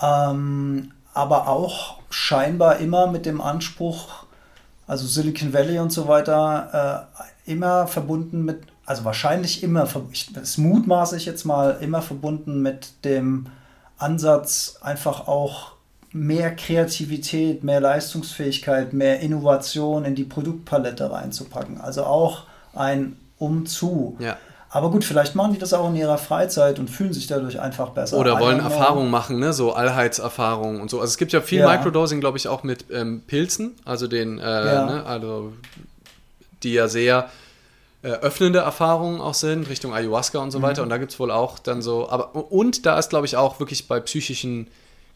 Ähm, 0.01 0.91
aber 1.15 1.47
auch 1.47 1.97
scheinbar 2.09 2.77
immer 2.77 3.07
mit 3.07 3.25
dem 3.25 3.41
Anspruch, 3.41 4.25
also 4.85 5.07
Silicon 5.07 5.53
Valley 5.53 5.79
und 5.79 5.91
so 5.91 6.07
weiter, 6.07 7.07
äh, 7.47 7.51
immer 7.51 7.87
verbunden 7.87 8.43
mit, 8.43 8.63
also 8.85 9.05
wahrscheinlich 9.05 9.63
immer, 9.63 9.87
das 10.33 10.57
mutmaße 10.57 11.15
ich 11.17 11.25
jetzt 11.25 11.45
mal, 11.45 11.77
immer 11.79 12.01
verbunden 12.01 12.61
mit 12.61 13.05
dem 13.05 13.47
Ansatz, 13.97 14.77
einfach 14.81 15.27
auch 15.27 15.71
mehr 16.11 16.53
Kreativität, 16.53 17.63
mehr 17.63 17.79
Leistungsfähigkeit, 17.79 18.91
mehr 18.91 19.21
Innovation 19.21 20.03
in 20.03 20.15
die 20.15 20.25
Produktpalette 20.25 21.11
reinzupacken. 21.11 21.79
Also 21.79 22.03
auch 22.03 22.43
ein 22.73 23.15
Umzu. 23.37 24.17
Ja. 24.19 24.37
Aber 24.69 24.91
gut, 24.91 25.05
vielleicht 25.05 25.35
machen 25.35 25.53
die 25.53 25.59
das 25.59 25.73
auch 25.73 25.87
in 25.89 25.95
ihrer 25.95 26.17
Freizeit 26.17 26.79
und 26.79 26.89
fühlen 26.89 27.13
sich 27.13 27.27
dadurch 27.27 27.59
einfach 27.59 27.89
besser. 27.89 28.17
Oder 28.17 28.39
wollen 28.39 28.59
Erfahrungen 28.59 29.09
machen, 29.09 29.39
ne? 29.39 29.53
so 29.53 29.73
Allheitserfahrungen 29.73 30.81
und 30.81 30.89
so. 30.89 30.99
Also 30.99 31.11
es 31.11 31.17
gibt 31.17 31.31
ja 31.31 31.41
viel 31.41 31.59
ja. 31.59 31.69
Microdosing, 31.69 32.19
glaube 32.19 32.37
ich, 32.37 32.47
auch 32.47 32.63
mit 32.63 32.85
ähm, 32.91 33.21
Pilzen, 33.25 33.75
also 33.85 34.07
den, 34.07 34.39
äh, 34.39 34.43
ja. 34.43 34.85
ne? 34.85 35.05
also 35.05 35.53
die 36.63 36.73
ja 36.73 36.87
sehr 36.87 37.29
äh, 38.01 38.09
öffnende 38.09 38.59
Erfahrungen 38.59 39.21
auch 39.21 39.33
sind, 39.33 39.69
Richtung 39.69 39.93
Ayahuasca 39.93 40.39
und 40.39 40.51
so 40.51 40.59
mhm. 40.59 40.63
weiter. 40.63 40.83
Und 40.83 40.89
da 40.89 40.97
gibt 40.97 41.11
es 41.11 41.19
wohl 41.19 41.31
auch 41.31 41.57
dann 41.57 41.81
so, 41.81 42.09
aber 42.09 42.35
und 42.35 42.85
da 42.85 42.99
ist, 42.99 43.09
glaube 43.09 43.25
ich, 43.25 43.37
auch 43.37 43.59
wirklich 43.59 43.87
bei 43.87 43.99
psychischen 43.99 44.67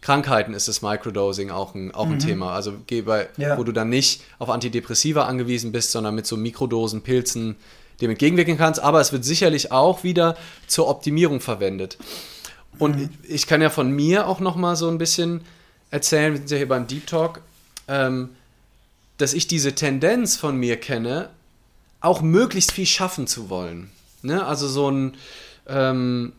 Krankheiten 0.02 0.54
ist 0.54 0.68
das 0.68 0.82
Microdosing 0.82 1.50
auch 1.50 1.76
ein, 1.76 1.94
auch 1.94 2.06
ein 2.06 2.14
mhm. 2.14 2.20
Thema. 2.20 2.54
Also 2.54 2.74
bei, 3.06 3.28
ja. 3.38 3.58
wo 3.58 3.64
du 3.64 3.72
dann 3.72 3.90
nicht 3.90 4.22
auf 4.38 4.50
Antidepressiva 4.50 5.26
angewiesen 5.26 5.72
bist, 5.72 5.92
sondern 5.92 6.16
mit 6.16 6.26
so 6.26 6.38
Mikrodosen, 6.38 7.02
Pilzen, 7.02 7.58
dem 8.02 8.12
entgegenwirken 8.12 8.58
kannst, 8.58 8.80
aber 8.80 9.02
es 9.02 9.12
wird 9.12 9.26
sicherlich 9.26 9.72
auch 9.72 10.04
wieder 10.04 10.38
zur 10.68 10.88
Optimierung 10.88 11.42
verwendet. 11.42 11.98
Und 12.78 12.98
mhm. 12.98 13.10
ich 13.28 13.48
kann 13.48 13.62
ja 13.62 13.70
von 13.70 13.92
mir 13.92 14.28
auch 14.28 14.40
noch 14.40 14.56
mal 14.56 14.76
so 14.76 14.90
ein 14.90 14.98
bisschen 14.98 15.42
erzählen, 15.92 16.34
wir 16.34 16.40
sind 16.40 16.52
ja 16.52 16.58
hier 16.58 16.68
beim 16.68 16.88
Deep 16.88 17.08
Talk, 17.08 17.42
ähm, 17.88 18.30
dass 19.18 19.34
ich 19.34 19.48
diese 19.48 19.76
Tendenz 19.76 20.38
von 20.38 20.58
mir 20.58 20.78
kenne, 20.78 21.30
auch 22.00 22.22
möglichst 22.22 22.72
viel 22.72 22.86
schaffen 22.86 23.28
zu 23.28 23.50
wollen. 23.50 23.90
Ne? 24.22 24.46
Also 24.46 24.68
so 24.68 24.90
ein, 24.90 25.18
ähm, 25.68 26.34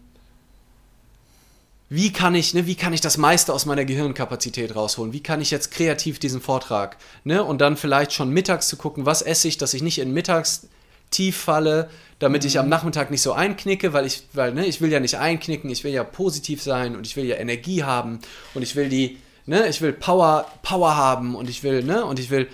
wie 1.92 2.12
kann 2.12 2.36
ich, 2.36 2.54
ne, 2.54 2.66
wie 2.66 2.76
kann 2.76 2.92
ich 2.92 3.00
das 3.00 3.16
meiste 3.16 3.52
aus 3.52 3.66
meiner 3.66 3.84
Gehirnkapazität 3.84 4.76
rausholen? 4.76 5.12
Wie 5.12 5.22
kann 5.22 5.40
ich 5.40 5.50
jetzt 5.50 5.72
kreativ 5.72 6.20
diesen 6.20 6.40
Vortrag, 6.40 6.96
ne? 7.24 7.42
Und 7.42 7.60
dann 7.60 7.76
vielleicht 7.76 8.12
schon 8.12 8.30
mittags 8.30 8.68
zu 8.68 8.76
gucken, 8.76 9.06
was 9.06 9.22
esse 9.22 9.48
ich, 9.48 9.58
dass 9.58 9.74
ich 9.74 9.82
nicht 9.82 9.98
in 9.98 10.12
mittags 10.12 10.68
tief 11.10 11.36
falle, 11.36 11.90
damit 12.18 12.44
ich 12.44 12.58
am 12.58 12.66
mhm. 12.66 12.70
Nachmittag 12.70 13.10
nicht 13.10 13.22
so 13.22 13.32
einknicke, 13.32 13.92
weil 13.92 14.06
ich, 14.06 14.24
weil, 14.32 14.52
ne, 14.52 14.66
ich 14.66 14.80
will 14.80 14.92
ja 14.92 15.00
nicht 15.00 15.16
einknicken, 15.16 15.70
ich 15.70 15.84
will 15.84 15.92
ja 15.92 16.04
positiv 16.04 16.62
sein 16.62 16.96
und 16.96 17.06
ich 17.06 17.16
will 17.16 17.24
ja 17.24 17.36
Energie 17.36 17.82
haben 17.82 18.20
und 18.54 18.62
ich 18.62 18.76
will 18.76 18.88
die, 18.88 19.18
ne, 19.46 19.66
ich 19.68 19.80
will 19.80 19.92
Power, 19.92 20.46
Power 20.62 20.96
haben 20.96 21.34
und 21.34 21.48
ich 21.48 21.62
will, 21.62 21.82
ne, 21.82 22.04
und 22.04 22.18
ich 22.18 22.30
will 22.30 22.48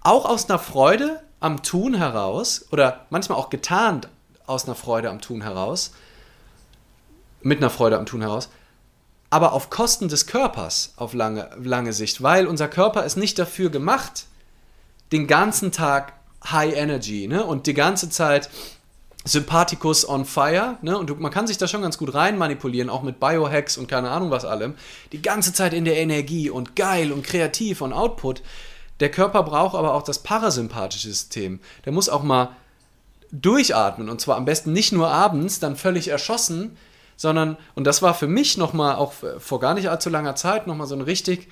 auch 0.00 0.24
aus 0.24 0.48
einer 0.48 0.58
Freude 0.58 1.22
am 1.40 1.62
Tun 1.62 1.94
heraus 1.94 2.66
oder 2.70 3.06
manchmal 3.10 3.38
auch 3.38 3.50
getarnt 3.50 4.08
aus 4.46 4.66
einer 4.66 4.74
Freude 4.74 5.10
am 5.10 5.20
Tun 5.20 5.42
heraus, 5.42 5.92
mit 7.40 7.58
einer 7.58 7.70
Freude 7.70 7.98
am 7.98 8.06
Tun 8.06 8.20
heraus, 8.20 8.50
aber 9.30 9.52
auf 9.52 9.70
Kosten 9.70 10.08
des 10.08 10.26
Körpers 10.26 10.92
auf 10.96 11.14
lange, 11.14 11.48
lange 11.58 11.92
Sicht, 11.92 12.22
weil 12.22 12.46
unser 12.46 12.68
Körper 12.68 13.04
ist 13.04 13.16
nicht 13.16 13.38
dafür 13.38 13.70
gemacht, 13.70 14.26
den 15.10 15.26
ganzen 15.26 15.72
Tag 15.72 16.12
High 16.50 16.74
Energy, 16.74 17.26
ne? 17.28 17.44
Und 17.44 17.66
die 17.66 17.74
ganze 17.74 18.10
Zeit 18.10 18.50
Sympathikus 19.24 20.08
on 20.08 20.24
fire, 20.24 20.78
ne? 20.82 20.98
Und 20.98 21.10
du, 21.10 21.14
man 21.14 21.30
kann 21.30 21.46
sich 21.46 21.58
da 21.58 21.68
schon 21.68 21.82
ganz 21.82 21.98
gut 21.98 22.14
rein 22.14 22.38
manipulieren, 22.38 22.90
auch 22.90 23.02
mit 23.02 23.20
Biohacks 23.20 23.78
und 23.78 23.86
keine 23.86 24.10
Ahnung 24.10 24.30
was 24.30 24.44
allem. 24.44 24.74
Die 25.12 25.22
ganze 25.22 25.52
Zeit 25.52 25.74
in 25.74 25.84
der 25.84 25.96
Energie 25.98 26.50
und 26.50 26.74
geil 26.74 27.12
und 27.12 27.24
kreativ 27.24 27.80
und 27.80 27.92
Output. 27.92 28.42
Der 29.00 29.10
Körper 29.10 29.42
braucht 29.42 29.74
aber 29.74 29.94
auch 29.94 30.02
das 30.02 30.20
parasympathische 30.20 31.08
System. 31.08 31.60
Der 31.84 31.92
muss 31.92 32.08
auch 32.08 32.22
mal 32.22 32.56
durchatmen 33.32 34.08
und 34.10 34.20
zwar 34.20 34.36
am 34.36 34.44
besten 34.44 34.72
nicht 34.72 34.92
nur 34.92 35.08
abends, 35.08 35.58
dann 35.58 35.76
völlig 35.76 36.08
erschossen, 36.08 36.76
sondern, 37.16 37.56
und 37.74 37.84
das 37.84 38.02
war 38.02 38.14
für 38.14 38.26
mich 38.26 38.58
nochmal, 38.58 38.96
auch 38.96 39.14
vor 39.38 39.60
gar 39.60 39.74
nicht 39.74 39.88
allzu 39.88 40.10
langer 40.10 40.34
Zeit, 40.34 40.66
nochmal 40.66 40.86
so 40.86 40.94
ein 40.94 41.00
richtig 41.00 41.48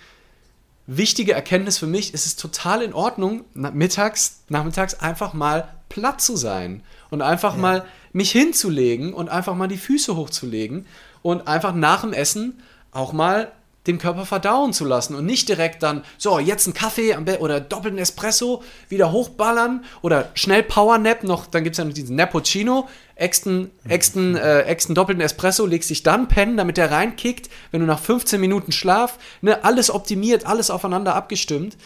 wichtige 0.97 1.32
Erkenntnis 1.32 1.78
für 1.78 1.86
mich, 1.86 2.14
ist 2.14 2.26
es 2.26 2.34
total 2.34 2.82
in 2.82 2.93
Ordnung, 2.93 3.45
mittags, 3.55 4.43
nachmittags 4.49 4.95
einfach 4.95 5.34
mal 5.34 5.68
platt 5.88 6.20
zu 6.20 6.36
sein 6.36 6.82
und 7.11 7.22
einfach 7.22 7.55
ja. 7.55 7.61
mal 7.61 7.84
mich 8.12 8.32
hinzulegen 8.32 9.14
und 9.14 9.28
einfach 9.28 9.55
mal 9.55 9.68
die 9.68 9.76
Füße 9.76 10.16
hochzulegen 10.16 10.86
und 11.22 11.47
einfach 11.47 11.74
nach 11.74 12.01
dem 12.01 12.12
Essen 12.12 12.61
auch 12.91 13.12
mal 13.12 13.53
den 13.91 13.99
Körper 13.99 14.26
verdauen 14.26 14.72
zu 14.72 14.84
lassen 14.84 15.14
und 15.14 15.26
nicht 15.26 15.49
direkt 15.49 15.82
dann, 15.82 16.03
so, 16.18 16.38
jetzt 16.38 16.66
ein 16.66 16.74
Kaffee 16.74 17.16
oder 17.38 17.61
doppelten 17.61 17.99
Espresso, 17.99 18.62
wieder 18.88 19.12
hochballern 19.12 19.84
oder 20.03 20.28
schnell 20.34 20.62
Powernap 20.62 21.24
noch, 21.24 21.47
dann 21.47 21.64
gibt 21.64 21.74
es 21.74 21.78
ja 21.78 21.84
noch 21.84 21.93
diesen 21.93 22.16
Nappuccino, 22.16 22.88
exten, 23.14 23.70
exten, 23.88 24.36
äh, 24.36 24.62
exten 24.62 24.95
doppelten 24.95 25.22
Espresso, 25.22 25.66
legst 25.66 25.91
dich 25.91 26.03
dann 26.03 26.28
pennen, 26.28 26.57
damit 26.57 26.76
der 26.76 26.91
reinkickt, 26.91 27.51
wenn 27.70 27.80
du 27.80 27.86
nach 27.86 28.01
15 28.01 28.41
Minuten 28.41 28.72
Schlaf, 28.72 29.18
ne, 29.43 29.64
alles 29.64 29.91
optimiert, 29.91 30.47
alles 30.47 30.70
aufeinander 30.70 31.14
abgestimmt. 31.14 31.76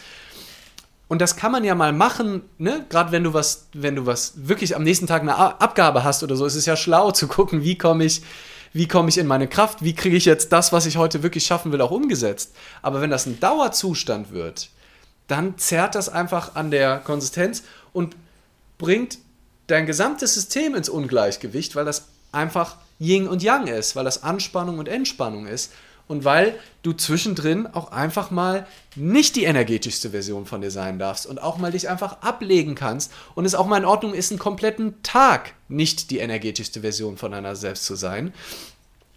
Und 1.07 1.21
das 1.21 1.35
kann 1.35 1.51
man 1.51 1.63
ja 1.63 1.75
mal 1.75 1.93
machen, 1.93 2.41
ne? 2.57 2.83
Gerade 2.89 3.11
wenn 3.11 3.23
du 3.23 3.33
was, 3.33 3.67
wenn 3.73 3.95
du 3.95 4.07
was 4.07 4.33
wirklich 4.35 4.75
am 4.75 4.83
nächsten 4.83 5.05
Tag 5.05 5.21
eine 5.21 5.37
Abgabe 5.37 6.03
hast 6.03 6.23
oder 6.23 6.35
so, 6.35 6.47
ist 6.47 6.55
es 6.55 6.65
ja 6.65 6.75
schlau 6.75 7.11
zu 7.11 7.27
gucken, 7.27 7.63
wie 7.63 7.77
komme 7.77 8.05
ich 8.05 8.23
wie 8.75 8.89
komme 8.89 9.07
ich 9.07 9.17
in 9.17 9.25
meine 9.25 9.47
Kraft, 9.47 9.85
wie 9.85 9.95
kriege 9.95 10.17
ich 10.17 10.25
jetzt 10.25 10.51
das, 10.51 10.73
was 10.73 10.85
ich 10.85 10.97
heute 10.97 11.23
wirklich 11.23 11.45
schaffen 11.45 11.71
will, 11.71 11.79
auch 11.79 11.91
umgesetzt. 11.91 12.53
Aber 12.81 12.99
wenn 12.99 13.09
das 13.09 13.25
ein 13.25 13.39
Dauerzustand 13.39 14.31
wird, 14.31 14.69
dann 15.27 15.57
zerrt 15.57 15.95
das 15.95 16.09
einfach 16.09 16.55
an 16.55 16.71
der 16.71 16.97
Konsistenz 16.97 17.63
und 17.93 18.17
bringt 18.77 19.17
dein 19.67 19.85
gesamtes 19.85 20.33
System 20.33 20.75
ins 20.75 20.89
Ungleichgewicht, 20.89 21.77
weil 21.77 21.85
das 21.85 22.09
einfach 22.33 22.75
Yin 22.99 23.29
und 23.29 23.41
Yang 23.41 23.67
ist, 23.67 23.95
weil 23.95 24.03
das 24.03 24.23
Anspannung 24.23 24.77
und 24.77 24.89
Entspannung 24.89 25.47
ist 25.47 25.71
und 26.07 26.23
weil 26.23 26.59
du 26.83 26.93
zwischendrin 26.93 27.67
auch 27.67 27.91
einfach 27.91 28.31
mal 28.31 28.67
nicht 28.95 29.35
die 29.35 29.45
energetischste 29.45 30.11
Version 30.11 30.45
von 30.45 30.61
dir 30.61 30.71
sein 30.71 30.99
darfst 30.99 31.25
und 31.25 31.41
auch 31.41 31.57
mal 31.57 31.71
dich 31.71 31.89
einfach 31.89 32.21
ablegen 32.21 32.75
kannst 32.75 33.11
und 33.33 33.45
es 33.45 33.55
auch 33.55 33.65
mal 33.65 33.77
in 33.77 33.85
Ordnung 33.85 34.13
ist, 34.13 34.31
einen 34.31 34.39
kompletten 34.39 35.01
Tag 35.03 35.53
nicht 35.67 36.11
die 36.11 36.19
energetischste 36.19 36.81
Version 36.81 37.17
von 37.17 37.31
deiner 37.31 37.55
selbst 37.55 37.85
zu 37.85 37.95
sein. 37.95 38.33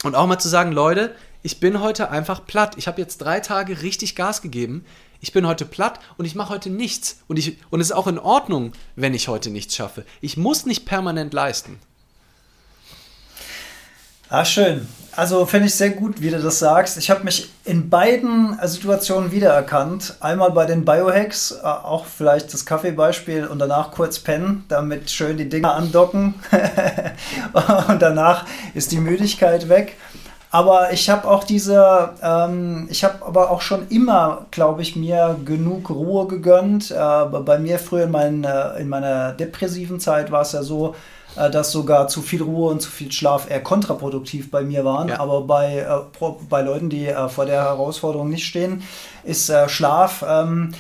Und 0.05 0.15
auch 0.15 0.27
mal 0.27 0.39
zu 0.39 0.49
sagen, 0.49 0.73
Leute, 0.73 1.15
ich 1.43 1.61
bin 1.61 1.81
heute 1.81 2.11
einfach 2.11 2.47
platt. 2.47 2.75
Ich 2.79 2.87
habe 2.87 3.01
jetzt 3.01 3.19
drei 3.19 3.41
Tage 3.41 3.83
richtig 3.83 4.15
Gas 4.15 4.43
gegeben. 4.43 4.85
Ich 5.21 5.33
bin 5.33 5.47
heute 5.47 5.65
platt 5.65 5.99
und 6.17 6.25
ich 6.25 6.37
mache 6.37 6.51
heute 6.51 6.71
nichts. 6.71 7.23
Und, 7.27 7.39
ich, 7.39 7.59
und 7.71 7.81
es 7.81 7.89
ist 7.89 7.97
auch 7.97 8.07
in 8.07 8.19
Ordnung, 8.19 8.73
wenn 8.95 9.15
ich 9.15 9.29
heute 9.29 9.51
nichts 9.51 9.75
schaffe. 9.75 10.05
Ich 10.21 10.37
muss 10.37 10.67
nicht 10.67 10.87
permanent 10.87 11.35
leisten. 11.35 11.81
Ah, 14.31 14.45
schön. 14.45 14.87
Also 15.17 15.47
finde 15.47 15.69
ich 15.69 15.75
sehr 15.75 15.89
gut, 15.89 16.21
wie 16.21 16.29
du 16.29 16.39
das 16.39 16.59
sagst. 16.59 16.99
Ich 16.99 17.11
habe 17.11 17.25
mich 17.25 17.51
in 17.65 17.89
beiden 17.89 18.59
Situationen 18.63 19.33
wiedererkannt. 19.33 20.17
Einmal 20.21 20.51
bei 20.51 20.67
den 20.67 20.85
Biohacks, 20.85 21.53
äh, 21.53 21.67
auch 21.67 22.05
vielleicht 22.05 22.53
das 22.53 22.67
Kaffeebeispiel 22.67 23.47
und 23.47 23.59
danach 23.59 23.91
kurz 23.91 24.19
pennen, 24.19 24.67
damit 24.69 25.11
schön 25.11 25.39
die 25.39 25.49
Dinger 25.49 25.75
andocken. 25.75 26.35
und 27.89 28.03
danach 28.03 28.45
ist 28.75 28.93
die 28.93 29.01
Müdigkeit 29.01 29.71
weg. 29.71 29.97
Aber 30.51 30.93
ich 30.93 31.09
habe 31.09 31.27
auch 31.27 31.45
diese, 31.45 32.11
ähm, 32.23 32.87
ich 32.91 33.05
habe 33.05 33.25
aber 33.25 33.51
auch 33.51 33.63
schon 33.63 33.89
immer, 33.89 34.47
glaube 34.51 34.83
ich, 34.83 34.95
mir 34.95 35.39
genug 35.43 35.89
Ruhe 35.89 36.27
gegönnt. 36.27 36.91
Äh, 36.91 37.25
bei 37.25 37.59
mir 37.59 37.79
früher 37.79 38.05
in, 38.05 38.11
mein, 38.11 38.45
äh, 38.45 38.79
in 38.79 38.91
meiner 38.91 39.33
depressiven 39.33 40.01
Zeit 40.01 40.31
war 40.31 40.43
es 40.43 40.53
ja 40.53 40.63
so, 40.63 40.91
äh, 40.91 41.18
dass 41.35 41.73
sogar 41.73 42.09
zu 42.09 42.23
viel 42.23 42.43
Ruhe 42.43 42.71
und 42.71 42.81
zu 42.81 42.91
viel 42.91 43.13
Schlaf 43.13 43.51
eher 43.51 43.63
kontraproduktiv 43.63 44.51
bei 44.51 44.63
mir 44.63 44.85
waren. 44.85 45.09
Ja. 45.09 45.21
Aber 45.21 45.43
bei, 45.43 45.79
äh, 45.79 46.27
bei 46.49 46.63
Leuten, 46.63 46.91
die 46.91 47.07
äh, 47.07 47.29
vor 47.29 47.47
der 47.47 47.63
Herausforderung 47.63 48.29
nicht 48.29 48.47
stehen, 48.47 48.83
ist 49.25 49.49
äh, 49.49 49.69
Schlaf, 49.69 50.25
ähm, 50.27 50.73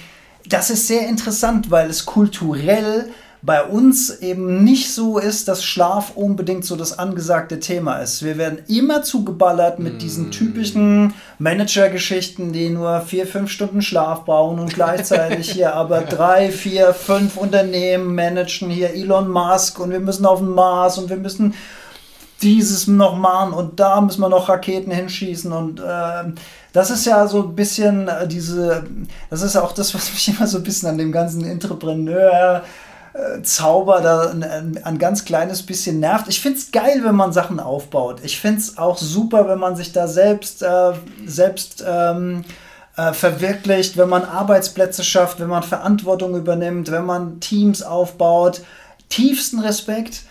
das 0.46 0.70
ist 0.70 0.86
sehr 0.86 1.06
interessant, 1.08 1.70
weil 1.70 1.90
es 1.90 2.06
kulturell 2.06 3.10
bei 3.40 3.62
uns 3.62 4.10
eben 4.10 4.64
nicht 4.64 4.92
so 4.92 5.18
ist, 5.18 5.46
dass 5.46 5.64
Schlaf 5.64 6.16
unbedingt 6.16 6.64
so 6.64 6.74
das 6.74 6.98
angesagte 6.98 7.60
Thema 7.60 7.98
ist. 7.98 8.24
Wir 8.24 8.36
werden 8.36 8.58
immer 8.66 9.02
zugeballert 9.02 9.78
mit 9.78 10.02
diesen 10.02 10.30
typischen 10.32 11.14
Manager-Geschichten, 11.38 12.52
die 12.52 12.68
nur 12.68 13.00
vier, 13.02 13.26
fünf 13.26 13.50
Stunden 13.50 13.80
Schlaf 13.80 14.24
brauchen 14.24 14.58
und 14.58 14.74
gleichzeitig 14.74 15.50
hier 15.50 15.74
aber 15.74 16.00
drei, 16.08 16.50
vier, 16.50 16.92
fünf 16.94 17.36
Unternehmen 17.36 18.14
managen. 18.14 18.70
Hier 18.70 18.94
Elon 18.94 19.30
Musk 19.30 19.78
und 19.78 19.92
wir 19.92 20.00
müssen 20.00 20.26
auf 20.26 20.40
den 20.40 20.50
Mars 20.50 20.98
und 20.98 21.08
wir 21.08 21.16
müssen 21.16 21.54
dieses 22.42 22.86
noch 22.86 23.16
machen 23.16 23.52
und 23.52 23.80
da 23.80 24.00
müssen 24.00 24.20
wir 24.20 24.28
noch 24.28 24.48
Raketen 24.48 24.92
hinschießen 24.92 25.52
und 25.52 25.80
äh, 25.80 26.32
das 26.72 26.90
ist 26.90 27.04
ja 27.04 27.26
so 27.26 27.42
ein 27.42 27.56
bisschen 27.56 28.06
äh, 28.06 28.28
diese, 28.28 28.84
das 29.30 29.42
ist 29.42 29.56
auch 29.56 29.72
das, 29.72 29.94
was 29.94 30.12
mich 30.12 30.28
immer 30.28 30.46
so 30.46 30.58
ein 30.58 30.62
bisschen 30.64 30.88
an 30.88 30.98
dem 30.98 31.10
ganzen 31.10 31.44
Entrepreneur 31.44 32.62
Zauber 33.42 34.00
da 34.00 34.30
ein, 34.30 34.78
ein, 34.82 34.98
ganz 34.98 35.24
kleines 35.24 35.64
bisschen 35.64 35.98
nervt. 35.98 36.28
Ich 36.28 36.40
finde 36.40 36.58
es 36.58 36.70
geil, 36.70 37.00
wenn 37.02 37.16
man 37.16 37.32
Sachen 37.32 37.58
aufbaut. 37.58 38.20
Ich 38.22 38.40
finde 38.40 38.60
es 38.60 38.78
auch 38.78 38.96
super, 38.96 39.48
wenn 39.48 39.58
man 39.58 39.74
sich 39.74 39.92
da 39.92 40.06
selbst, 40.06 40.62
äh, 40.62 40.92
selbst 41.26 41.84
ähm, 41.86 42.44
äh, 42.96 43.12
verwirklicht, 43.12 43.96
wenn 43.96 44.08
man 44.08 44.24
Arbeitsplätze 44.24 45.02
schafft, 45.02 45.40
wenn 45.40 45.48
man 45.48 45.62
Verantwortung 45.62 46.36
übernimmt, 46.36 46.90
wenn 46.90 47.06
man 47.06 47.40
Teams 47.40 47.82
aufbaut. 47.82 48.60
Tiefsten 49.08 49.60
Respekt. 49.60 50.22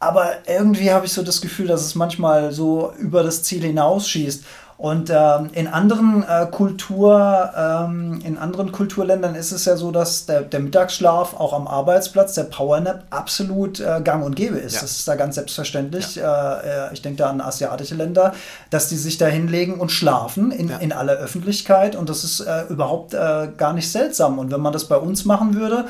Aber 0.00 0.30
irgendwie 0.46 0.92
habe 0.92 1.06
ich 1.06 1.12
so 1.12 1.22
das 1.22 1.40
Gefühl, 1.40 1.66
dass 1.66 1.82
es 1.82 1.94
manchmal 1.94 2.52
so 2.52 2.92
über 2.98 3.22
das 3.22 3.42
Ziel 3.42 3.62
hinausschießt. 3.62 4.44
Und 4.78 5.10
ähm, 5.10 5.50
in 5.54 5.66
anderen 5.66 6.22
äh, 6.22 6.46
Kultur, 6.46 7.50
ähm, 7.56 8.20
in 8.24 8.38
anderen 8.38 8.70
Kulturländern 8.70 9.34
ist 9.34 9.50
es 9.50 9.64
ja 9.64 9.76
so, 9.76 9.90
dass 9.90 10.26
der, 10.26 10.42
der 10.42 10.60
Mittagsschlaf 10.60 11.34
auch 11.34 11.52
am 11.52 11.66
Arbeitsplatz, 11.66 12.34
der 12.34 12.44
Powernap, 12.44 13.02
absolut 13.10 13.80
äh, 13.80 14.00
gang 14.04 14.24
und 14.24 14.36
gäbe 14.36 14.56
ist. 14.56 14.76
Ja. 14.76 14.82
Das 14.82 14.92
ist 14.92 15.08
da 15.08 15.16
ganz 15.16 15.34
selbstverständlich. 15.34 16.14
Ja. 16.14 16.60
Äh, 16.60 16.68
äh 16.68 16.92
ich 16.92 17.02
denke 17.02 17.18
da 17.18 17.28
an 17.28 17.40
asiatische 17.40 17.96
Länder, 17.96 18.34
dass 18.70 18.88
die 18.88 18.94
sich 18.94 19.18
da 19.18 19.26
hinlegen 19.26 19.80
und 19.80 19.90
schlafen 19.90 20.52
in, 20.52 20.68
ja. 20.68 20.76
in 20.76 20.92
aller 20.92 21.14
Öffentlichkeit. 21.14 21.96
Und 21.96 22.08
das 22.08 22.22
ist 22.22 22.38
äh, 22.38 22.66
überhaupt 22.68 23.14
äh, 23.14 23.48
gar 23.56 23.72
nicht 23.72 23.90
seltsam. 23.90 24.38
Und 24.38 24.52
wenn 24.52 24.60
man 24.60 24.72
das 24.72 24.84
bei 24.84 24.96
uns 24.96 25.24
machen 25.24 25.54
würde, 25.54 25.86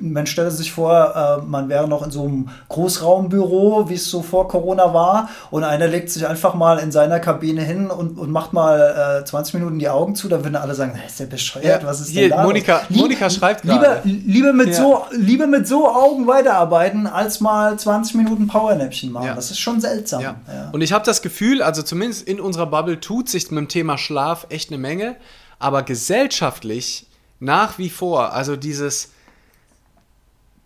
man 0.00 0.28
stelle 0.28 0.52
sich 0.52 0.70
vor, 0.70 1.42
man 1.46 1.68
wäre 1.68 1.88
noch 1.88 2.04
in 2.04 2.10
so 2.10 2.22
einem 2.22 2.48
Großraumbüro, 2.68 3.88
wie 3.88 3.94
es 3.94 4.08
so 4.08 4.22
vor 4.22 4.46
Corona 4.46 4.94
war, 4.94 5.28
und 5.50 5.64
einer 5.64 5.88
legt 5.88 6.10
sich 6.10 6.26
einfach 6.26 6.54
mal 6.54 6.78
in 6.78 6.92
seiner 6.92 7.18
Kabine 7.18 7.62
hin 7.62 7.90
und, 7.90 8.18
und 8.18 8.27
und 8.28 8.34
macht 8.34 8.52
mal 8.52 9.22
äh, 9.22 9.24
20 9.24 9.54
Minuten 9.54 9.78
die 9.78 9.88
Augen 9.88 10.14
zu, 10.14 10.28
dann 10.28 10.44
würden 10.44 10.56
alle 10.56 10.74
sagen, 10.74 11.00
ist 11.06 11.18
der 11.18 11.24
bescheuert, 11.24 11.84
was 11.86 12.00
ist 12.00 12.10
hier, 12.10 12.28
denn 12.28 12.36
da? 12.36 12.42
Monika, 12.42 12.82
Lieb, 12.90 13.00
Monika 13.00 13.30
schreibt 13.30 13.62
gerade. 13.62 14.02
Lieber, 14.04 14.26
lieber, 14.26 14.52
mit 14.52 14.74
so, 14.74 15.06
lieber 15.12 15.46
mit 15.46 15.66
so 15.66 15.88
Augen 15.88 16.26
weiterarbeiten, 16.26 17.06
als 17.06 17.40
mal 17.40 17.78
20 17.78 18.16
Minuten 18.16 18.46
Powernäppchen 18.46 19.10
machen. 19.10 19.32
Das 19.34 19.50
ist 19.50 19.58
schon 19.58 19.80
seltsam. 19.80 20.36
Und 20.72 20.82
ich 20.82 20.92
habe 20.92 21.06
das 21.06 21.22
Gefühl, 21.22 21.62
also 21.62 21.82
zumindest 21.82 22.28
in 22.28 22.38
unserer 22.38 22.66
Bubble 22.66 23.00
tut 23.00 23.30
sich 23.30 23.50
mit 23.50 23.58
dem 23.58 23.68
Thema 23.68 23.96
Schlaf 23.96 24.46
echt 24.50 24.70
eine 24.70 24.78
Menge, 24.78 25.16
aber 25.58 25.82
gesellschaftlich 25.82 27.06
nach 27.40 27.78
wie 27.78 27.88
vor, 27.88 28.34
also 28.34 28.56
dieses 28.56 29.10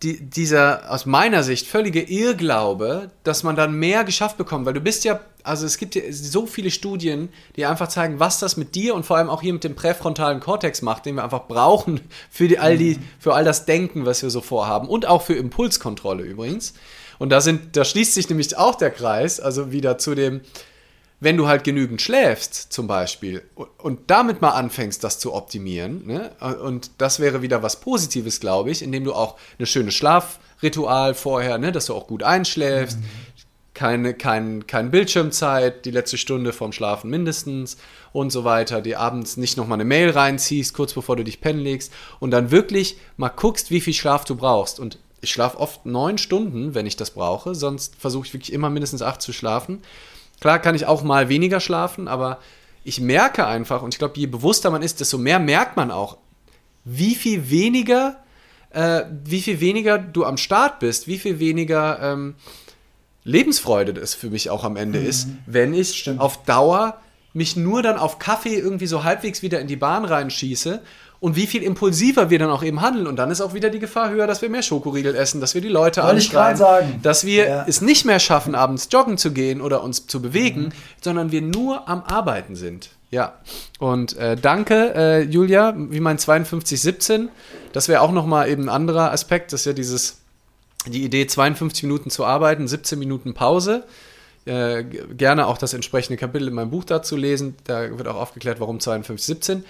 die, 0.02 0.20
dieser 0.20 0.90
aus 0.90 1.06
meiner 1.06 1.44
Sicht 1.44 1.68
völlige 1.68 2.02
Irrglaube, 2.02 3.10
dass 3.22 3.44
man 3.44 3.54
dann 3.54 3.74
mehr 3.74 4.02
geschafft 4.02 4.36
bekommt, 4.36 4.66
weil 4.66 4.74
du 4.74 4.80
bist 4.80 5.04
ja, 5.04 5.20
also 5.44 5.66
es 5.66 5.78
gibt 5.78 5.94
ja 5.94 6.02
so 6.10 6.46
viele 6.46 6.70
Studien, 6.70 7.28
die 7.56 7.66
einfach 7.66 7.88
zeigen, 7.88 8.20
was 8.20 8.38
das 8.38 8.56
mit 8.56 8.74
dir 8.74 8.94
und 8.94 9.04
vor 9.04 9.16
allem 9.16 9.30
auch 9.30 9.42
hier 9.42 9.52
mit 9.52 9.64
dem 9.64 9.74
präfrontalen 9.74 10.40
Kortex 10.40 10.82
macht, 10.82 11.06
den 11.06 11.16
wir 11.16 11.24
einfach 11.24 11.46
brauchen 11.48 12.00
für 12.30 12.48
die, 12.48 12.58
all 12.58 12.78
die, 12.78 12.98
für 13.18 13.34
all 13.34 13.44
das 13.44 13.64
Denken, 13.64 14.06
was 14.06 14.22
wir 14.22 14.30
so 14.30 14.40
vorhaben 14.40 14.88
und 14.88 15.06
auch 15.06 15.22
für 15.22 15.34
Impulskontrolle 15.34 16.22
übrigens. 16.22 16.74
Und 17.18 17.30
da 17.30 17.40
sind, 17.40 17.76
da 17.76 17.84
schließt 17.84 18.14
sich 18.14 18.28
nämlich 18.28 18.56
auch 18.56 18.74
der 18.74 18.90
Kreis, 18.90 19.38
also 19.38 19.70
wieder 19.70 19.98
zu 19.98 20.14
dem, 20.14 20.40
wenn 21.22 21.36
du 21.36 21.46
halt 21.46 21.62
genügend 21.62 22.02
schläfst, 22.02 22.72
zum 22.72 22.88
Beispiel, 22.88 23.44
und 23.78 24.10
damit 24.10 24.42
mal 24.42 24.50
anfängst, 24.50 25.04
das 25.04 25.20
zu 25.20 25.32
optimieren, 25.32 26.04
ne? 26.04 26.32
und 26.60 26.90
das 26.98 27.20
wäre 27.20 27.42
wieder 27.42 27.62
was 27.62 27.78
Positives, 27.78 28.40
glaube 28.40 28.72
ich, 28.72 28.82
indem 28.82 29.04
du 29.04 29.12
auch 29.12 29.36
eine 29.56 29.66
schöne 29.66 29.92
Schlafritual 29.92 31.14
vorher, 31.14 31.58
ne? 31.58 31.70
dass 31.70 31.86
du 31.86 31.94
auch 31.94 32.08
gut 32.08 32.24
einschläfst, 32.24 32.98
mhm. 32.98 33.04
Keine, 33.82 34.14
kein, 34.14 34.68
keine 34.68 34.90
Bildschirmzeit, 34.90 35.84
die 35.86 35.90
letzte 35.90 36.16
Stunde 36.16 36.52
vorm 36.52 36.70
Schlafen 36.70 37.10
mindestens 37.10 37.78
und 38.12 38.30
so 38.30 38.44
weiter, 38.44 38.80
die 38.80 38.94
abends 38.94 39.36
nicht 39.36 39.56
nochmal 39.56 39.74
eine 39.74 39.84
Mail 39.84 40.10
reinziehst, 40.10 40.72
kurz 40.72 40.92
bevor 40.92 41.16
du 41.16 41.24
dich 41.24 41.40
pennen 41.40 41.58
legst 41.58 41.92
und 42.20 42.30
dann 42.30 42.52
wirklich 42.52 42.96
mal 43.16 43.28
guckst, 43.28 43.72
wie 43.72 43.80
viel 43.80 43.92
Schlaf 43.92 44.24
du 44.24 44.36
brauchst. 44.36 44.78
Und 44.78 45.00
ich 45.20 45.32
schlafe 45.32 45.58
oft 45.58 45.84
neun 45.84 46.16
Stunden, 46.16 46.76
wenn 46.76 46.86
ich 46.86 46.94
das 46.94 47.10
brauche, 47.10 47.56
sonst 47.56 47.96
versuche 47.96 48.28
ich 48.28 48.34
wirklich 48.34 48.52
immer 48.52 48.70
mindestens 48.70 49.02
acht 49.02 49.20
zu 49.20 49.32
schlafen. 49.32 49.80
Klar 50.40 50.60
kann 50.60 50.76
ich 50.76 50.86
auch 50.86 51.02
mal 51.02 51.28
weniger 51.28 51.58
schlafen, 51.58 52.06
aber 52.06 52.38
ich 52.84 53.00
merke 53.00 53.46
einfach, 53.46 53.82
und 53.82 53.94
ich 53.94 53.98
glaube, 53.98 54.14
je 54.16 54.26
bewusster 54.26 54.70
man 54.70 54.82
ist, 54.82 55.00
desto 55.00 55.18
mehr 55.18 55.40
merkt 55.40 55.76
man 55.76 55.90
auch, 55.90 56.18
wie 56.84 57.16
viel 57.16 57.50
weniger, 57.50 58.22
äh, 58.70 59.02
wie 59.24 59.42
viel 59.42 59.58
weniger 59.58 59.98
du 59.98 60.24
am 60.24 60.36
Start 60.36 60.78
bist, 60.78 61.08
wie 61.08 61.18
viel 61.18 61.40
weniger 61.40 61.98
ähm, 62.00 62.36
Lebensfreude 63.24 63.94
das 63.94 64.14
für 64.14 64.30
mich 64.30 64.50
auch 64.50 64.64
am 64.64 64.76
Ende 64.76 65.00
mhm. 65.00 65.06
ist, 65.06 65.28
wenn 65.46 65.74
ich 65.74 65.98
Stimmt. 65.98 66.20
auf 66.20 66.44
Dauer 66.44 66.98
mich 67.34 67.56
nur 67.56 67.82
dann 67.82 67.96
auf 67.96 68.18
Kaffee 68.18 68.56
irgendwie 68.56 68.86
so 68.86 69.04
halbwegs 69.04 69.42
wieder 69.42 69.60
in 69.60 69.66
die 69.66 69.76
Bahn 69.76 70.04
reinschieße 70.04 70.82
und 71.22 71.36
wie 71.36 71.46
viel 71.46 71.62
impulsiver 71.62 72.30
wir 72.30 72.38
dann 72.38 72.50
auch 72.50 72.64
eben 72.64 72.80
handeln. 72.80 73.06
Und 73.06 73.16
dann 73.16 73.30
ist 73.30 73.40
auch 73.40 73.54
wieder 73.54 73.70
die 73.70 73.78
Gefahr 73.78 74.10
höher, 74.10 74.26
dass 74.26 74.42
wir 74.42 74.50
mehr 74.50 74.62
Schokoriegel 74.62 75.14
essen, 75.14 75.40
dass 75.40 75.54
wir 75.54 75.60
die 75.60 75.68
Leute 75.68 76.02
anschreien, 76.02 76.56
sagen. 76.56 77.00
dass 77.02 77.24
wir 77.24 77.48
ja. 77.48 77.64
es 77.66 77.80
nicht 77.80 78.04
mehr 78.04 78.18
schaffen, 78.18 78.54
abends 78.54 78.88
joggen 78.90 79.16
zu 79.16 79.32
gehen 79.32 79.60
oder 79.60 79.84
uns 79.84 80.08
zu 80.08 80.20
bewegen, 80.20 80.62
mhm. 80.64 80.72
sondern 81.00 81.30
wir 81.30 81.40
nur 81.40 81.88
am 81.88 82.02
Arbeiten 82.02 82.56
sind. 82.56 82.90
Ja, 83.10 83.34
und 83.78 84.16
äh, 84.16 84.36
danke, 84.36 84.94
äh, 84.96 85.22
Julia, 85.22 85.74
wie 85.76 86.00
mein 86.00 86.18
5217. 86.18 87.28
Das 87.72 87.86
wäre 87.88 88.00
auch 88.00 88.10
nochmal 88.10 88.48
eben 88.48 88.64
ein 88.64 88.68
anderer 88.68 89.12
Aspekt, 89.12 89.52
das 89.52 89.60
ist 89.60 89.66
ja 89.66 89.72
dieses, 89.74 90.21
die 90.86 91.04
Idee, 91.04 91.26
52 91.26 91.84
Minuten 91.84 92.10
zu 92.10 92.24
arbeiten, 92.24 92.66
17 92.66 92.98
Minuten 92.98 93.34
Pause. 93.34 93.84
Äh, 94.44 94.82
gerne 94.82 95.46
auch 95.46 95.56
das 95.58 95.72
entsprechende 95.72 96.16
Kapitel 96.16 96.48
in 96.48 96.54
meinem 96.54 96.70
Buch 96.70 96.84
dazu 96.84 97.16
lesen. 97.16 97.54
Da 97.64 97.96
wird 97.96 98.08
auch 98.08 98.16
aufgeklärt, 98.16 98.58
warum 98.58 98.80
5217. 98.80 99.64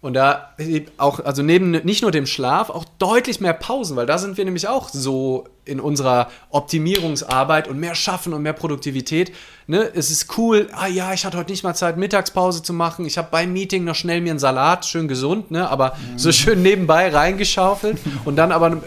Und 0.00 0.14
da 0.14 0.54
auch, 0.96 1.18
also 1.24 1.42
neben 1.42 1.72
nicht 1.72 2.02
nur 2.02 2.12
dem 2.12 2.26
Schlaf, 2.26 2.70
auch 2.70 2.84
deutlich 3.00 3.40
mehr 3.40 3.52
Pausen, 3.52 3.96
weil 3.96 4.06
da 4.06 4.16
sind 4.16 4.36
wir 4.36 4.44
nämlich 4.44 4.68
auch 4.68 4.90
so 4.90 5.48
in 5.64 5.80
unserer 5.80 6.28
Optimierungsarbeit 6.50 7.66
und 7.66 7.80
mehr 7.80 7.96
Schaffen 7.96 8.32
und 8.32 8.42
mehr 8.42 8.52
Produktivität. 8.52 9.32
Ne? 9.66 9.90
Es 9.92 10.12
ist 10.12 10.38
cool, 10.38 10.68
ah 10.72 10.86
ja, 10.86 11.12
ich 11.12 11.24
hatte 11.24 11.36
heute 11.36 11.50
nicht 11.50 11.64
mal 11.64 11.74
Zeit, 11.74 11.96
Mittagspause 11.96 12.62
zu 12.62 12.72
machen. 12.72 13.06
Ich 13.06 13.18
habe 13.18 13.26
beim 13.32 13.52
Meeting 13.52 13.82
noch 13.82 13.96
schnell 13.96 14.20
mir 14.20 14.30
einen 14.30 14.38
Salat, 14.38 14.86
schön 14.86 15.08
gesund, 15.08 15.50
ne? 15.50 15.68
aber 15.68 15.94
mhm. 15.94 16.18
so 16.18 16.30
schön 16.30 16.62
nebenbei 16.62 17.08
reingeschaufelt. 17.08 17.98
und 18.24 18.36
dann 18.36 18.52
aber, 18.52 18.80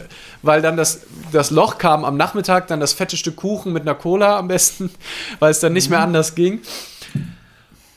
weil 0.44 0.62
dann 0.62 0.78
das, 0.78 1.02
das 1.34 1.52
Loch 1.52 1.78
kam 1.78 2.06
am 2.06 2.16
Nachmittag, 2.16 2.68
dann 2.68 2.80
das 2.80 2.94
fette 2.94 3.18
Stück 3.18 3.36
Kuchen 3.36 3.74
mit 3.74 3.82
einer 3.82 3.96
Cola 3.96 4.40
am 4.40 4.48
besten, 4.48 4.90
weil 5.40 5.52
es 5.52 5.60
dann 5.60 5.74
nicht 5.74 5.90
mehr 5.90 6.00
mhm. 6.00 6.06
anders 6.06 6.36
ging. 6.36 6.62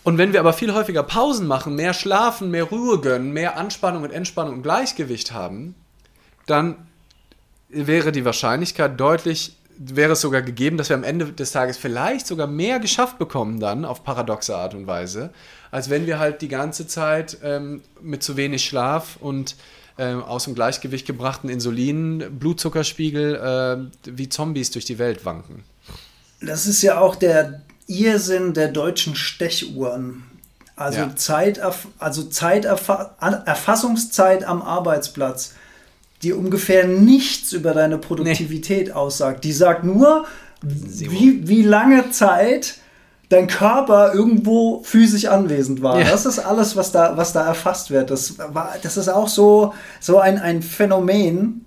Und 0.05 0.19
wenn 0.19 0.35
wir 0.35 0.41
aber 0.41 0.53
viel 0.53 0.73
häufiger 0.75 1.03
Pausen 1.03 1.47
machen, 1.47 1.75
mehr 1.75 1.95
schlafen, 1.95 2.51
mehr 2.51 2.65
Ruhe 2.65 3.01
gönnen, 3.01 3.33
mehr 3.33 3.57
Anspannung 3.57 4.03
und 4.03 4.13
Entspannung 4.13 4.57
und 4.57 4.63
Gleichgewicht 4.63 5.33
haben, 5.33 5.75
dann 6.47 6.77
wäre 7.71 8.13
die 8.13 8.25
Wahrscheinlichkeit 8.25 9.01
deutlich, 9.01 9.57
wäre 9.79 10.13
es 10.13 10.21
sogar 10.21 10.43
gegeben, 10.43 10.77
dass 10.77 10.91
wir 10.91 10.97
am 10.97 11.05
Ende 11.05 11.33
des 11.33 11.53
Tages 11.53 11.79
vielleicht 11.79 12.27
sogar 12.27 12.47
mehr 12.47 12.79
geschafft 12.79 13.19
bekommen 13.19 13.59
dann 13.59 13.85
auf 13.87 14.05
paradoxe 14.05 14.55
Art 14.55 14.75
und 14.75 14.87
Weise, 14.87 15.31
als 15.71 15.91
wenn 15.91 16.07
wir 16.07 16.19
halt 16.19 16.43
die 16.43 16.49
ganze 16.49 16.87
Zeit 16.87 17.39
ähm, 17.43 17.83
mit 18.01 18.23
zu 18.23 18.37
wenig 18.37 18.65
Schlaf 18.65 19.17
und 19.21 19.57
ähm, 19.97 20.23
aus 20.23 20.45
dem 20.45 20.55
Gleichgewicht 20.55 21.07
gebrachten 21.07 21.49
Insulin, 21.49 22.39
Blutzuckerspiegel 22.39 23.91
äh, 24.05 24.11
wie 24.17 24.29
Zombies 24.29 24.71
durch 24.71 24.85
die 24.85 24.99
Welt 24.99 25.25
wanken. 25.25 25.65
Das 26.41 26.67
ist 26.67 26.83
ja 26.83 27.01
auch 27.01 27.17
der 27.17 27.63
Irrsinn 27.87 28.55
der 28.55 28.68
deutschen 28.68 29.16
Stechuhren. 29.16 30.24
Also, 30.76 31.01
ja. 31.01 31.14
Zeiterf 31.14 31.89
also 31.99 32.22
Zeiterfassungszeit 32.24 34.45
am 34.45 34.62
Arbeitsplatz, 34.62 35.53
die 36.22 36.32
ungefähr 36.32 36.87
nichts 36.87 37.53
über 37.53 37.74
deine 37.74 37.99
Produktivität 37.99 38.87
nee. 38.89 38.93
aussagt. 38.93 39.45
Die 39.45 39.53
sagt 39.53 39.85
nur, 39.85 40.24
wie, 40.62 41.47
wie 41.47 41.62
lange 41.62 42.11
Zeit 42.11 42.78
dein 43.28 43.47
Körper 43.47 44.14
irgendwo 44.14 44.82
physisch 44.82 45.26
anwesend 45.26 45.82
war. 45.82 45.99
Ja. 45.99 46.11
Das 46.11 46.26
ist 46.26 46.39
alles, 46.39 46.76
was 46.76 46.93
da, 46.93 47.16
was 47.16 47.32
da 47.32 47.47
erfasst 47.47 47.91
wird. 47.91 48.11
Das, 48.11 48.39
war, 48.39 48.74
das 48.82 48.97
ist 48.97 49.09
auch 49.09 49.28
so, 49.28 49.74
so 50.01 50.18
ein, 50.18 50.39
ein 50.39 50.62
Phänomen. 50.62 51.64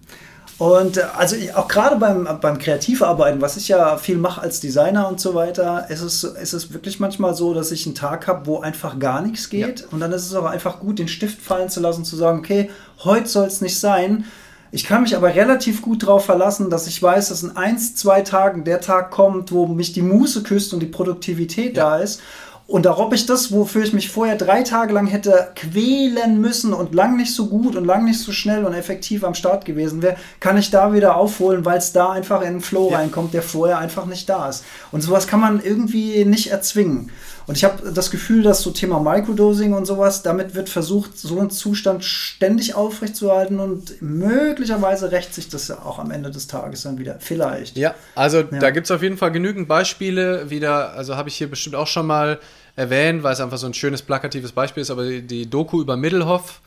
Und 0.57 0.97
äh, 0.97 1.05
also 1.15 1.35
auch 1.55 1.67
gerade 1.67 1.97
beim, 1.97 2.27
beim 2.41 2.57
Kreativarbeiten, 2.57 3.41
was 3.41 3.57
ich 3.57 3.67
ja 3.67 3.97
viel 3.97 4.17
mache 4.17 4.41
als 4.41 4.59
Designer 4.59 5.07
und 5.07 5.19
so 5.19 5.35
weiter, 5.35 5.89
ist 5.89 6.01
es, 6.01 6.23
ist 6.23 6.53
es 6.53 6.73
wirklich 6.73 6.99
manchmal 6.99 7.35
so, 7.35 7.53
dass 7.53 7.71
ich 7.71 7.85
einen 7.85 7.95
Tag 7.95 8.27
habe, 8.27 8.45
wo 8.47 8.59
einfach 8.59 8.97
gar 8.97 9.21
nichts 9.21 9.49
geht. 9.49 9.81
Ja. 9.81 9.85
Und 9.91 9.99
dann 9.99 10.11
ist 10.11 10.25
es 10.25 10.33
auch 10.33 10.45
einfach 10.45 10.79
gut, 10.79 10.99
den 10.99 11.07
Stift 11.07 11.41
fallen 11.41 11.69
zu 11.69 11.79
lassen, 11.79 12.05
zu 12.05 12.15
sagen, 12.15 12.39
okay, 12.39 12.69
heute 13.03 13.27
soll 13.27 13.47
es 13.47 13.61
nicht 13.61 13.79
sein. 13.79 14.25
Ich 14.71 14.85
kann 14.85 15.03
mich 15.03 15.15
aber 15.15 15.33
relativ 15.33 15.81
gut 15.81 16.03
darauf 16.03 16.25
verlassen, 16.25 16.69
dass 16.69 16.87
ich 16.87 17.01
weiß, 17.01 17.29
dass 17.29 17.43
in 17.43 17.55
eins, 17.55 17.95
zwei 17.95 18.21
Tagen 18.21 18.63
der 18.65 18.81
Tag 18.81 19.11
kommt, 19.11 19.51
wo 19.51 19.65
mich 19.65 19.93
die 19.93 20.01
Muße 20.01 20.43
küsst 20.43 20.73
und 20.73 20.81
die 20.81 20.87
Produktivität 20.87 21.77
ja. 21.77 21.91
da 21.91 21.97
ist. 21.99 22.21
Und 22.67 22.85
auch 22.85 22.99
ob 22.99 23.13
ich 23.13 23.25
das, 23.25 23.53
wofür 23.53 23.83
ich 23.83 23.93
mich 23.93 24.09
vorher 24.09 24.35
drei 24.35 24.61
Tage 24.61 24.93
lang 24.93 25.07
hätte 25.07 25.51
quälen 25.55 26.41
müssen 26.41 26.73
und 26.73 26.93
lang 26.93 27.15
nicht 27.15 27.33
so 27.33 27.47
gut 27.47 27.77
und 27.77 27.85
lang 27.85 28.03
nicht 28.03 28.19
so 28.19 28.33
schnell 28.33 28.65
und 28.65 28.73
effektiv 28.73 29.23
am 29.23 29.35
Start 29.35 29.63
gewesen 29.63 30.01
wäre, 30.01 30.17
kann 30.41 30.57
ich 30.57 30.69
da 30.69 30.93
wieder 30.93 31.15
aufholen, 31.15 31.63
weil 31.63 31.77
es 31.77 31.93
da 31.93 32.11
einfach 32.11 32.41
in 32.41 32.47
einen 32.47 32.61
Flow 32.61 32.91
ja. 32.91 32.97
reinkommt, 32.97 33.33
der 33.33 33.41
vorher 33.41 33.77
einfach 33.77 34.05
nicht 34.05 34.27
da 34.27 34.49
ist. 34.49 34.65
Und 34.91 34.99
sowas 34.99 35.27
kann 35.27 35.39
man 35.39 35.61
irgendwie 35.63 36.25
nicht 36.25 36.51
erzwingen. 36.51 37.09
Und 37.47 37.55
ich 37.55 37.63
habe 37.63 37.91
das 37.93 38.11
Gefühl, 38.11 38.43
dass 38.43 38.61
so 38.61 38.71
Thema 38.71 38.99
Microdosing 38.99 39.71
und 39.71 39.85
sowas, 39.85 40.21
damit 40.21 40.53
wird 40.53 40.67
versucht, 40.67 41.17
so 41.17 41.39
einen 41.39 41.49
Zustand 41.49 42.03
ständig 42.03 42.75
aufrechtzuerhalten 42.75 43.61
und 43.61 44.01
möglicherweise 44.01 45.13
rächt 45.13 45.33
sich 45.33 45.47
das 45.47 45.69
ja 45.69 45.77
auch 45.85 45.97
am 45.97 46.11
Ende 46.11 46.29
des 46.29 46.47
Tages 46.47 46.83
dann 46.83 46.99
wieder. 46.99 47.15
Vielleicht. 47.21 47.77
Ja, 47.77 47.95
also 48.15 48.39
ja. 48.39 48.59
da 48.59 48.69
gibt 48.71 48.87
es 48.87 48.91
auf 48.91 49.01
jeden 49.01 49.15
Fall 49.15 49.31
genügend 49.31 49.69
Beispiele. 49.69 50.49
Wieder, 50.49 50.91
also 50.93 51.15
habe 51.15 51.29
ich 51.29 51.37
hier 51.37 51.49
bestimmt 51.49 51.77
auch 51.77 51.87
schon 51.87 52.05
mal 52.05 52.37
erwähnt, 52.75 53.23
weil 53.23 53.31
es 53.31 53.39
einfach 53.39 53.57
so 53.57 53.65
ein 53.65 53.73
schönes 53.73 54.01
plakatives 54.01 54.51
Beispiel 54.51 54.81
ist, 54.81 54.91
aber 54.91 55.05
die, 55.05 55.49
Doku 55.49 55.79
über 55.79 55.95
Middelhoff, 55.95 56.59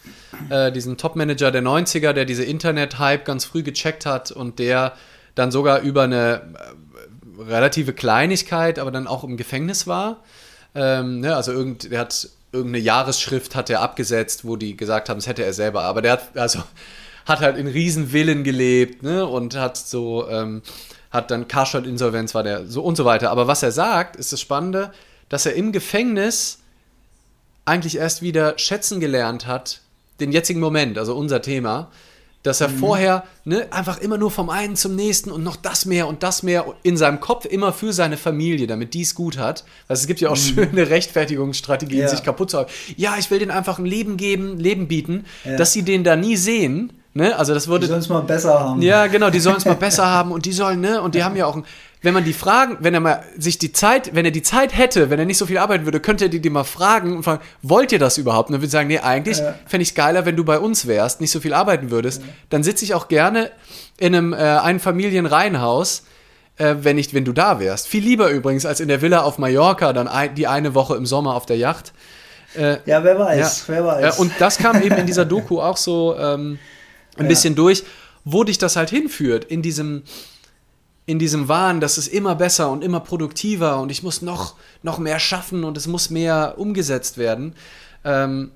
äh, 0.49 0.73
diesen 0.73 0.97
Topmanager 0.97 1.51
der 1.51 1.63
90er, 1.63 2.15
der 2.15 2.25
diese 2.25 2.45
Internet-Hype 2.45 3.27
ganz 3.27 3.45
früh 3.45 3.63
gecheckt 3.63 4.07
hat 4.07 4.33
und 4.33 4.59
der 4.59 4.95
dann 5.35 5.51
sogar 5.51 5.83
über 5.83 6.05
eine 6.05 6.41
äh, 7.39 7.43
relative 7.43 7.93
Kleinigkeit, 7.93 8.79
aber 8.79 8.91
dann 8.91 9.07
auch 9.07 9.25
im 9.25 9.37
Gefängnis 9.37 9.87
war 9.87 10.23
ähm, 10.75 11.21
ne, 11.21 11.35
also 11.35 11.53
irgend, 11.53 11.91
der 11.91 12.01
hat 12.01 12.29
irgendeine 12.53 12.83
Jahresschrift 12.83 13.55
hat 13.55 13.71
er 13.71 13.81
abgesetzt, 13.81 14.45
wo 14.45 14.57
die 14.57 14.77
gesagt 14.77 15.09
haben, 15.09 15.19
das 15.19 15.27
hätte 15.27 15.45
er 15.45 15.53
selber. 15.53 15.83
Aber 15.83 16.03
der 16.03 16.13
hat, 16.13 16.37
also, 16.37 16.63
hat 17.27 17.41
halt 17.41 17.57
in 17.57 17.67
Riesenvillen 17.67 18.45
gelebt 18.45 19.03
ne, 19.03 19.27
und 19.27 19.57
hat 19.57 19.77
so, 19.77 20.29
ähm, 20.29 20.63
hat 21.11 21.31
dann 21.31 21.49
Karstadt-Insolvenz 21.49 22.35
war 22.35 22.43
der, 22.43 22.67
so 22.67 22.83
und 22.83 22.97
so 22.97 23.05
weiter. 23.05 23.31
Aber 23.31 23.47
was 23.47 23.63
er 23.63 23.73
sagt, 23.73 24.17
ist 24.17 24.33
das 24.33 24.41
Spannende, 24.41 24.93
dass 25.29 25.47
er 25.47 25.55
im 25.55 25.73
Gefängnis 25.73 26.59
eigentlich 27.65 27.97
erst 27.97 28.23
wieder 28.23 28.59
schätzen 28.59 29.01
gelernt 29.01 29.47
hat, 29.47 29.81
den 30.19 30.33
jetzigen 30.33 30.61
Moment, 30.61 30.99
also 30.99 31.15
unser 31.17 31.41
Thema, 31.41 31.91
dass 32.43 32.61
er 32.61 32.69
mhm. 32.69 32.79
vorher 32.79 33.25
ne, 33.45 33.67
einfach 33.71 33.99
immer 33.99 34.17
nur 34.17 34.31
vom 34.31 34.51
einen 34.51 34.77
zum 34.77 34.97
nächsten 34.97 35.31
und 35.31 35.43
noch 35.43 35.57
das 35.57 35.85
mehr 35.85 36.09
und 36.09 36.23
das 36.23 36.43
mehr 36.43 36.65
in 36.83 36.97
seinem 36.97 37.21
Kopf 37.21 37.45
immer 37.45 37.73
für 37.73 37.93
seine 37.93 38.17
Familie, 38.17 38.67
damit 38.67 38.95
die 38.95 39.03
es 39.03 39.15
gut 39.15 39.39
hat. 39.39 39.65
Also 39.89 40.01
es 40.03 40.07
gibt 40.07 40.21
ja 40.21 40.31
auch 40.31 40.37
mhm. 40.37 40.55
schöne 40.55 40.91
Rechtfertigungsstrategien, 40.91 42.03
ja. 42.03 42.09
sich 42.09 42.23
kaputt 42.23 42.51
zu 42.51 42.59
haben. 42.59 42.71
Ja, 42.97 43.17
ich 43.19 43.31
will 43.31 43.39
denen 43.39 43.51
einfach 43.51 43.79
ein 43.79 43.87
Leben 43.87 44.17
geben, 44.17 44.59
Leben 44.59 44.89
bieten, 44.89 45.27
ja. 45.45 45.57
dass 45.57 45.73
sie 45.73 45.83
den 45.83 46.05
da 46.05 46.17
nie 46.17 46.37
sehen. 46.37 46.93
Ne? 47.13 47.37
Also 47.37 47.55
das 47.55 47.67
würde. 47.67 47.87
Die 47.87 47.89
sollen 47.89 48.01
es 48.01 48.09
mal 48.09 48.23
besser 48.23 48.61
haben. 48.61 48.81
Ja, 48.83 49.07
genau, 49.09 49.31
die 49.31 49.41
sollen 49.41 49.57
es 49.57 49.65
mal 49.65 49.75
besser 49.77 50.07
haben 50.07 50.31
und 50.31 50.47
die 50.47 50.53
sollen, 50.53 50.81
ne? 50.81 51.03
Und 51.03 51.17
die 51.17 51.25
haben 51.25 51.35
ja 51.35 51.47
auch 51.47 51.57
ein, 51.57 51.65
wenn 52.03 52.15
man 52.15 52.25
die 52.25 52.33
fragen, 52.33 52.79
wenn 52.81 52.95
er 52.95 53.01
mal 53.01 53.23
sich 53.37 53.59
die 53.59 53.73
Zeit, 53.73 54.15
wenn 54.15 54.25
er 54.25 54.31
die 54.31 54.43
Zeit 54.43 54.77
hätte, 54.77 55.11
wenn 55.11 55.19
er 55.19 55.27
nicht 55.27 55.37
so 55.37 55.47
viel 55.47 55.59
arbeiten 55.59 55.85
würde, 55.85 56.01
könnte 56.01 56.27
er 56.27 56.29
die, 56.31 56.41
die 56.41 56.49
mal 56.49 56.65
fragen 56.65 57.17
und 57.17 57.23
fragen, 57.25 57.43
wollt 57.63 57.93
ihr 57.93 57.99
das 57.99 58.17
überhaupt? 58.17 58.49
Und 58.49 58.55
dann 58.55 58.61
würde 58.61 58.67
ich 58.67 58.73
sagen, 58.73 58.89
nee, 58.89 58.99
eigentlich 58.99 59.39
ja. 59.39 59.55
fände 59.67 59.83
ich 59.83 59.91
es 59.91 59.95
geiler, 59.95 60.25
wenn 60.25 60.37
du 60.37 60.45
bei 60.45 60.59
uns 60.59 60.87
wärst, 60.87 61.21
nicht 61.21 61.31
so 61.31 61.41
viel 61.41 61.53
arbeiten 61.53 61.91
würdest. 61.91 62.23
Ja. 62.23 62.29
Dann 62.49 62.63
sitze 62.63 62.85
ich 62.85 62.95
auch 62.95 63.09
gerne 63.09 63.51
in 63.99 64.15
einem 64.15 64.33
äh, 64.33 64.37
Einfamilienreihenhaus, 64.37 66.05
äh, 66.57 66.77
wenn, 66.81 66.97
ich, 66.97 67.13
wenn 67.13 67.27
du 67.27 67.35
da 67.35 67.61
wärst. 67.61 67.87
Viel 67.87 68.03
lieber 68.03 68.31
übrigens 68.31 68.65
als 68.65 68.81
in 68.81 68.89
der 68.89 69.03
Villa 69.03 69.21
auf 69.23 69.37
Mallorca, 69.37 69.93
dann 69.93 70.09
ein, 70.09 70.35
die 70.35 70.47
eine 70.47 70.75
Woche 70.75 70.97
im 70.97 71.05
Sommer 71.05 71.35
auf 71.35 71.45
der 71.45 71.59
Yacht. 71.59 71.93
Äh, 72.55 72.79
ja, 72.87 73.05
wer 73.05 73.19
weiß, 73.19 73.67
ja. 73.69 73.75
wer 73.75 73.85
weiß. 73.85 74.19
und 74.19 74.33
das 74.39 74.57
kam 74.59 74.83
eben 74.83 74.97
in 74.97 75.07
dieser 75.07 75.27
Doku 75.27 75.61
auch 75.61 75.77
so 75.77 76.17
ähm, 76.19 76.59
ein 77.19 77.29
bisschen 77.29 77.55
durch, 77.55 77.85
wo 78.25 78.43
dich 78.43 78.57
das 78.57 78.77
halt 78.77 78.89
hinführt, 78.89 79.45
in 79.45 79.61
diesem 79.61 80.03
in 81.07 81.19
diesem 81.19 81.49
Wahn, 81.49 81.81
dass 81.81 81.97
es 81.97 82.09
immer 82.09 82.35
besser 82.35 82.71
und 82.71 82.85
immer 82.85 83.01
produktiver 83.01 83.81
und 83.81 83.91
ich 83.91 84.03
muss 84.03 84.23
noch, 84.23 84.55
noch 84.83 84.99
mehr 84.99 85.19
schaffen 85.19 85.65
und 85.65 85.77
es 85.77 85.87
muss 85.87 86.11
mehr 86.11 86.55
umgesetzt 86.57 87.19
werden. 87.19 87.55
Ähm, 88.05 88.53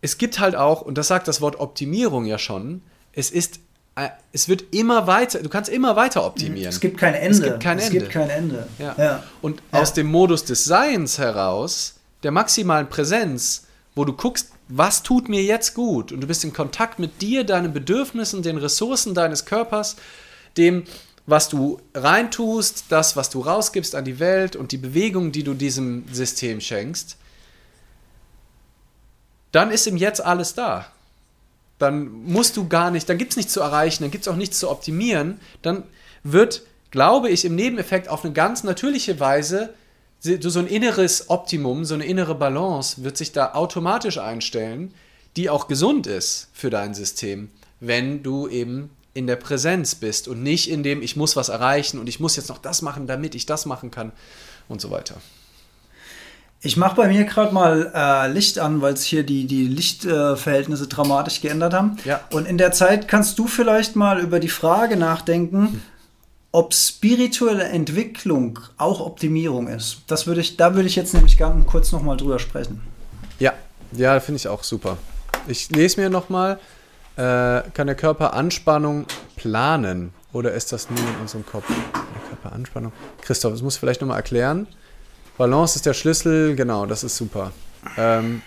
es 0.00 0.18
gibt 0.18 0.38
halt 0.38 0.56
auch, 0.56 0.82
und 0.82 0.98
das 0.98 1.08
sagt 1.08 1.28
das 1.28 1.40
Wort 1.40 1.60
Optimierung 1.60 2.24
ja 2.26 2.38
schon, 2.38 2.82
es 3.12 3.30
ist 3.30 3.60
äh, 3.96 4.08
es 4.32 4.48
wird 4.48 4.74
immer 4.74 5.06
weiter, 5.06 5.40
du 5.40 5.48
kannst 5.48 5.70
immer 5.70 5.94
weiter 5.96 6.24
optimieren. 6.24 6.68
Es 6.68 6.80
gibt 6.80 6.98
kein 6.98 7.14
Ende. 7.14 7.38
Es 7.38 7.42
gibt 7.42 7.60
kein 7.60 7.78
es 7.78 7.86
Ende. 7.86 7.98
Gibt 8.00 8.12
kein 8.12 8.30
Ende. 8.30 8.66
Ja. 8.78 8.94
ja. 8.98 9.22
Und 9.40 9.62
ja. 9.72 9.80
aus 9.80 9.92
dem 9.92 10.08
Modus 10.08 10.44
des 10.44 10.64
Seins 10.64 11.18
heraus, 11.18 11.94
der 12.22 12.32
maximalen 12.32 12.88
Präsenz, 12.88 13.66
wo 13.94 14.04
du 14.04 14.12
guckst, 14.12 14.50
was 14.68 15.02
tut 15.02 15.28
mir 15.28 15.42
jetzt 15.42 15.74
gut 15.74 16.10
und 16.10 16.20
du 16.22 16.26
bist 16.26 16.42
in 16.42 16.52
Kontakt 16.52 16.98
mit 16.98 17.20
dir, 17.20 17.44
deinen 17.44 17.72
Bedürfnissen, 17.72 18.42
den 18.42 18.56
Ressourcen 18.56 19.14
deines 19.14 19.44
Körpers, 19.44 19.96
dem, 20.56 20.84
was 21.26 21.48
du 21.48 21.80
reintust, 21.94 22.84
das, 22.90 23.16
was 23.16 23.30
du 23.30 23.40
rausgibst 23.40 23.94
an 23.94 24.04
die 24.04 24.18
Welt 24.18 24.56
und 24.56 24.72
die 24.72 24.76
Bewegung, 24.76 25.32
die 25.32 25.42
du 25.42 25.54
diesem 25.54 26.04
System 26.12 26.60
schenkst, 26.60 27.16
dann 29.52 29.70
ist 29.70 29.86
im 29.86 29.96
Jetzt 29.96 30.22
alles 30.24 30.54
da. 30.54 30.86
Dann 31.78 32.08
musst 32.24 32.56
du 32.56 32.68
gar 32.68 32.90
nicht, 32.90 33.08
dann 33.08 33.18
gibt 33.18 33.32
es 33.32 33.36
nichts 33.36 33.52
zu 33.52 33.60
erreichen, 33.60 34.02
dann 34.02 34.10
gibt 34.10 34.26
es 34.26 34.28
auch 34.32 34.36
nichts 34.36 34.58
zu 34.58 34.70
optimieren. 34.70 35.40
Dann 35.62 35.84
wird, 36.22 36.62
glaube 36.90 37.30
ich, 37.30 37.44
im 37.44 37.54
Nebeneffekt 37.54 38.08
auf 38.08 38.24
eine 38.24 38.32
ganz 38.32 38.64
natürliche 38.64 39.18
Weise 39.20 39.74
so 40.20 40.58
ein 40.58 40.66
inneres 40.66 41.28
Optimum, 41.28 41.84
so 41.84 41.94
eine 41.94 42.06
innere 42.06 42.34
Balance 42.34 43.04
wird 43.04 43.18
sich 43.18 43.32
da 43.32 43.52
automatisch 43.52 44.16
einstellen, 44.16 44.94
die 45.36 45.50
auch 45.50 45.68
gesund 45.68 46.06
ist 46.06 46.48
für 46.54 46.70
dein 46.70 46.94
System, 46.94 47.50
wenn 47.80 48.22
du 48.22 48.48
eben 48.48 48.90
in 49.14 49.28
der 49.28 49.36
Präsenz 49.36 49.94
bist 49.94 50.26
und 50.28 50.42
nicht 50.42 50.68
in 50.68 50.82
dem, 50.82 51.00
ich 51.00 51.16
muss 51.16 51.36
was 51.36 51.48
erreichen 51.48 51.98
und 51.98 52.08
ich 52.08 52.18
muss 52.20 52.36
jetzt 52.36 52.48
noch 52.48 52.58
das 52.58 52.82
machen, 52.82 53.06
damit 53.06 53.34
ich 53.36 53.46
das 53.46 53.64
machen 53.64 53.90
kann 53.90 54.12
und 54.68 54.80
so 54.80 54.90
weiter. 54.90 55.14
Ich 56.60 56.76
mache 56.76 56.96
bei 56.96 57.08
mir 57.08 57.24
gerade 57.24 57.52
mal 57.54 57.92
äh, 57.94 58.32
Licht 58.32 58.58
an, 58.58 58.80
weil 58.80 58.94
es 58.94 59.04
hier 59.04 59.22
die, 59.22 59.46
die 59.46 59.66
Lichtverhältnisse 59.68 60.84
äh, 60.84 60.88
dramatisch 60.88 61.42
geändert 61.42 61.74
haben. 61.74 61.98
Ja. 62.04 62.20
Und 62.32 62.46
in 62.46 62.58
der 62.58 62.72
Zeit 62.72 63.06
kannst 63.06 63.38
du 63.38 63.46
vielleicht 63.46 63.96
mal 63.96 64.18
über 64.18 64.40
die 64.40 64.48
Frage 64.48 64.96
nachdenken, 64.96 65.82
ob 66.52 66.72
spirituelle 66.72 67.64
Entwicklung 67.64 68.60
auch 68.78 69.00
Optimierung 69.00 69.68
ist. 69.68 69.98
Das 70.06 70.26
würde 70.26 70.40
ich, 70.40 70.56
da 70.56 70.74
würde 70.74 70.88
ich 70.88 70.96
jetzt 70.96 71.12
nämlich 71.12 71.36
gerne 71.36 71.64
kurz 71.64 71.92
nochmal 71.92 72.16
drüber 72.16 72.38
sprechen. 72.38 72.80
Ja, 73.38 73.52
ja, 73.92 74.18
finde 74.20 74.36
ich 74.36 74.48
auch 74.48 74.64
super. 74.64 74.96
Ich 75.46 75.68
lese 75.70 76.00
mir 76.00 76.08
nochmal 76.08 76.54
äh, 76.54 76.58
kann 77.22 77.86
der 77.86 77.94
Körper 77.94 78.34
Anspannung 78.34 79.06
planen 79.36 80.12
oder 80.32 80.52
ist 80.52 80.72
das 80.72 80.90
nur 80.90 80.98
in 80.98 81.16
unserem 81.20 81.46
Kopf? 81.46 81.66
Der 81.68 82.28
Körperanspannung. 82.28 82.92
Christoph, 83.22 83.52
das 83.52 83.62
muss 83.62 83.76
vielleicht 83.76 84.00
nochmal 84.00 84.16
erklären. 84.16 84.66
Balance 85.38 85.76
ist 85.76 85.86
der 85.86 85.94
Schlüssel, 85.94 86.56
genau, 86.56 86.86
das 86.86 87.04
ist 87.04 87.16
super. 87.16 87.52
Ähm, 87.96 88.42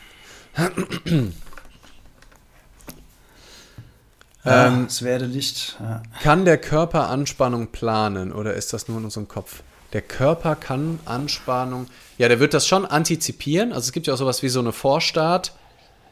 ja, 4.43 4.67
ähm, 4.67 4.85
es 4.85 5.01
werde 5.01 5.25
Licht. 5.25 5.77
Ja. 5.79 6.01
Kann 6.21 6.45
der 6.45 6.57
Körper 6.57 7.09
Anspannung 7.09 7.67
planen 7.67 8.31
oder 8.31 8.53
ist 8.53 8.73
das 8.73 8.87
nur 8.87 8.97
in 8.97 9.05
unserem 9.05 9.27
Kopf? 9.27 9.61
Der 9.93 10.01
Körper 10.01 10.55
kann 10.55 10.99
Anspannung, 11.05 11.87
ja, 12.17 12.27
der 12.27 12.39
wird 12.39 12.53
das 12.53 12.67
schon 12.67 12.85
antizipieren. 12.85 13.71
Also 13.71 13.87
es 13.87 13.91
gibt 13.91 14.07
ja 14.07 14.13
auch 14.13 14.17
sowas 14.17 14.43
wie 14.43 14.49
so 14.49 14.59
eine 14.59 14.73
Vorstart. 14.73 15.53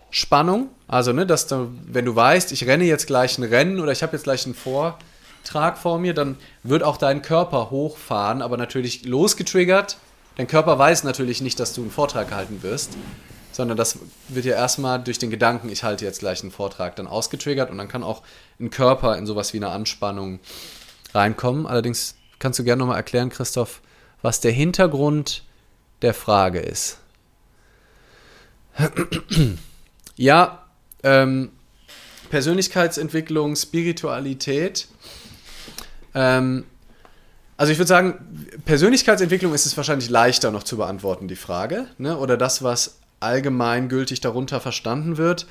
Spannung. 0.10 0.70
Also, 0.88 1.14
ne, 1.14 1.26
dass 1.26 1.48
du, 1.48 1.70
wenn 1.88 2.06
du 2.06 2.16
weißt, 2.16 2.52
ich 2.52 2.66
renne 2.68 2.86
jetzt 2.86 3.08
gleich 3.08 3.38
ein 3.38 3.44
Rennen 3.44 3.80
oder 3.80 3.92
ich 3.92 4.04
habe 4.04 4.14
jetzt 4.14 4.24
gleich 4.24 4.46
einen 4.46 4.56
Vortrag 4.56 5.78
vor 5.78 6.00
mir, 6.00 6.14
dann 6.14 6.38
wird 6.64 6.84
auch 6.84 6.98
dein 6.98 7.22
Körper 7.22 7.70
hochfahren, 7.72 8.42
aber 8.42 8.58
natürlich 8.58 9.06
losgetriggert. 9.06 9.98
Dein 10.36 10.48
Körper 10.48 10.78
weiß 10.78 11.04
natürlich 11.04 11.42
nicht, 11.42 11.60
dass 11.60 11.74
du 11.74 11.82
einen 11.82 11.92
Vortrag 11.92 12.32
halten 12.32 12.62
wirst, 12.62 12.92
sondern 13.52 13.78
das 13.78 14.00
wird 14.28 14.46
ja 14.46 14.54
erstmal 14.54 15.02
durch 15.02 15.18
den 15.18 15.30
Gedanken, 15.30 15.70
ich 15.70 15.84
halte 15.84 16.04
jetzt 16.04 16.20
gleich 16.20 16.42
einen 16.42 16.52
Vortrag, 16.52 16.96
dann 16.98 17.08
ausgetriggert 17.08 17.72
und 17.72 17.78
dann 17.78 17.88
kann 17.88 18.04
auch 18.04 18.22
ein 18.60 18.70
Körper 18.70 19.18
in 19.18 19.26
sowas 19.26 19.54
wie 19.54 19.58
eine 19.58 19.70
Anspannung 19.70 20.40
reinkommen. 21.14 21.66
Allerdings 21.66 22.16
kannst 22.38 22.60
du 22.60 22.64
gerne 22.64 22.82
nochmal 22.82 22.98
erklären, 22.98 23.30
Christoph, 23.30 23.82
was 24.22 24.42
der 24.42 24.52
Hintergrund 24.52 25.44
der 26.02 26.14
Frage 26.14 26.60
ist. 26.60 27.00
Ja, 30.16 30.66
ähm, 31.04 31.52
Persönlichkeitsentwicklung, 32.30 33.56
Spiritualität. 33.56 34.88
Ähm, 36.14 36.66
also 37.58 37.72
ich 37.72 37.78
würde 37.78 37.88
sagen, 37.88 38.48
Persönlichkeitsentwicklung 38.66 39.54
ist 39.54 39.66
es 39.66 39.78
wahrscheinlich 39.78 40.10
leichter 40.10 40.52
noch 40.52 40.64
zu 40.64 40.78
beantworten, 40.78 41.28
die 41.28 41.36
Frage. 41.36 41.88
Ne? 41.98 42.18
Oder 42.18 42.38
das, 42.38 42.64
was 42.64 43.00
allgemeingültig 43.20 44.22
darunter 44.22 44.60
verstanden 44.60 45.18
wird. 45.18 45.48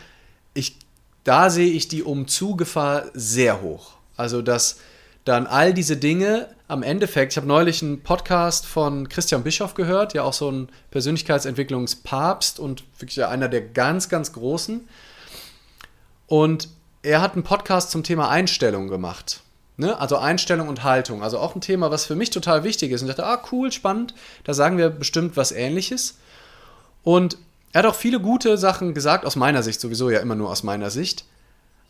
Ich, 0.53 0.77
da 1.25 1.51
sehe 1.51 1.71
ich 1.71 1.89
die 1.89 2.03
Umzugefahr 2.03 3.07
sehr 3.15 3.63
hoch. 3.63 3.95
Also 4.17 4.43
dass 4.43 4.79
dann 5.25 5.47
all 5.47 5.73
diese 5.73 5.97
Dinge 5.97 6.49
am 6.69 6.83
Endeffekt, 6.83 7.33
ich 7.33 7.37
habe 7.37 7.47
neulich 7.47 7.83
einen 7.83 8.03
Podcast 8.03 8.67
von 8.67 9.09
Christian 9.09 9.43
Bischoff 9.43 9.75
gehört, 9.75 10.15
ja 10.15 10.23
auch 10.23 10.33
so 10.33 10.51
ein 10.51 10.69
Persönlichkeitsentwicklungspapst 10.91 12.59
und 12.59 12.85
wirklich 12.99 13.25
einer 13.25 13.49
der 13.49 13.63
ganz, 13.63 14.09
ganz 14.09 14.33
großen. 14.33 14.87
Und 16.27 16.69
er 17.03 17.21
hat 17.21 17.35
einen 17.35 17.43
Podcast 17.43 17.91
zum 17.91 18.03
Thema 18.03 18.29
Einstellung 18.29 18.89
gemacht. 18.89 19.43
Ne? 19.77 19.99
Also 19.99 20.17
Einstellung 20.17 20.69
und 20.69 20.85
Haltung. 20.85 21.23
Also 21.23 21.39
auch 21.39 21.55
ein 21.55 21.61
Thema, 21.61 21.91
was 21.91 22.07
für 22.07 22.17
mich 22.17 22.31
total 22.31 22.65
wichtig 22.65 22.93
ist. 22.93 23.03
Und 23.03 23.09
ich 23.09 23.15
dachte, 23.15 23.29
ah, 23.29 23.43
cool, 23.53 23.73
spannend. 23.73 24.15
Da 24.45 24.55
sagen 24.55 24.79
wir 24.79 24.89
bestimmt 24.91 25.37
was 25.37 25.53
Ähnliches. 25.53 26.19
Und 27.03 27.39
er 27.73 27.81
hat 27.81 27.87
auch 27.87 27.95
viele 27.95 28.21
gute 28.21 28.57
Sachen 28.57 28.95
gesagt, 28.95 29.27
aus 29.27 29.37
meiner 29.37 29.63
Sicht 29.63 29.81
sowieso 29.81 30.11
ja 30.11 30.21
immer 30.21 30.35
nur 30.35 30.51
aus 30.51 30.63
meiner 30.63 30.91
Sicht. 30.91 31.25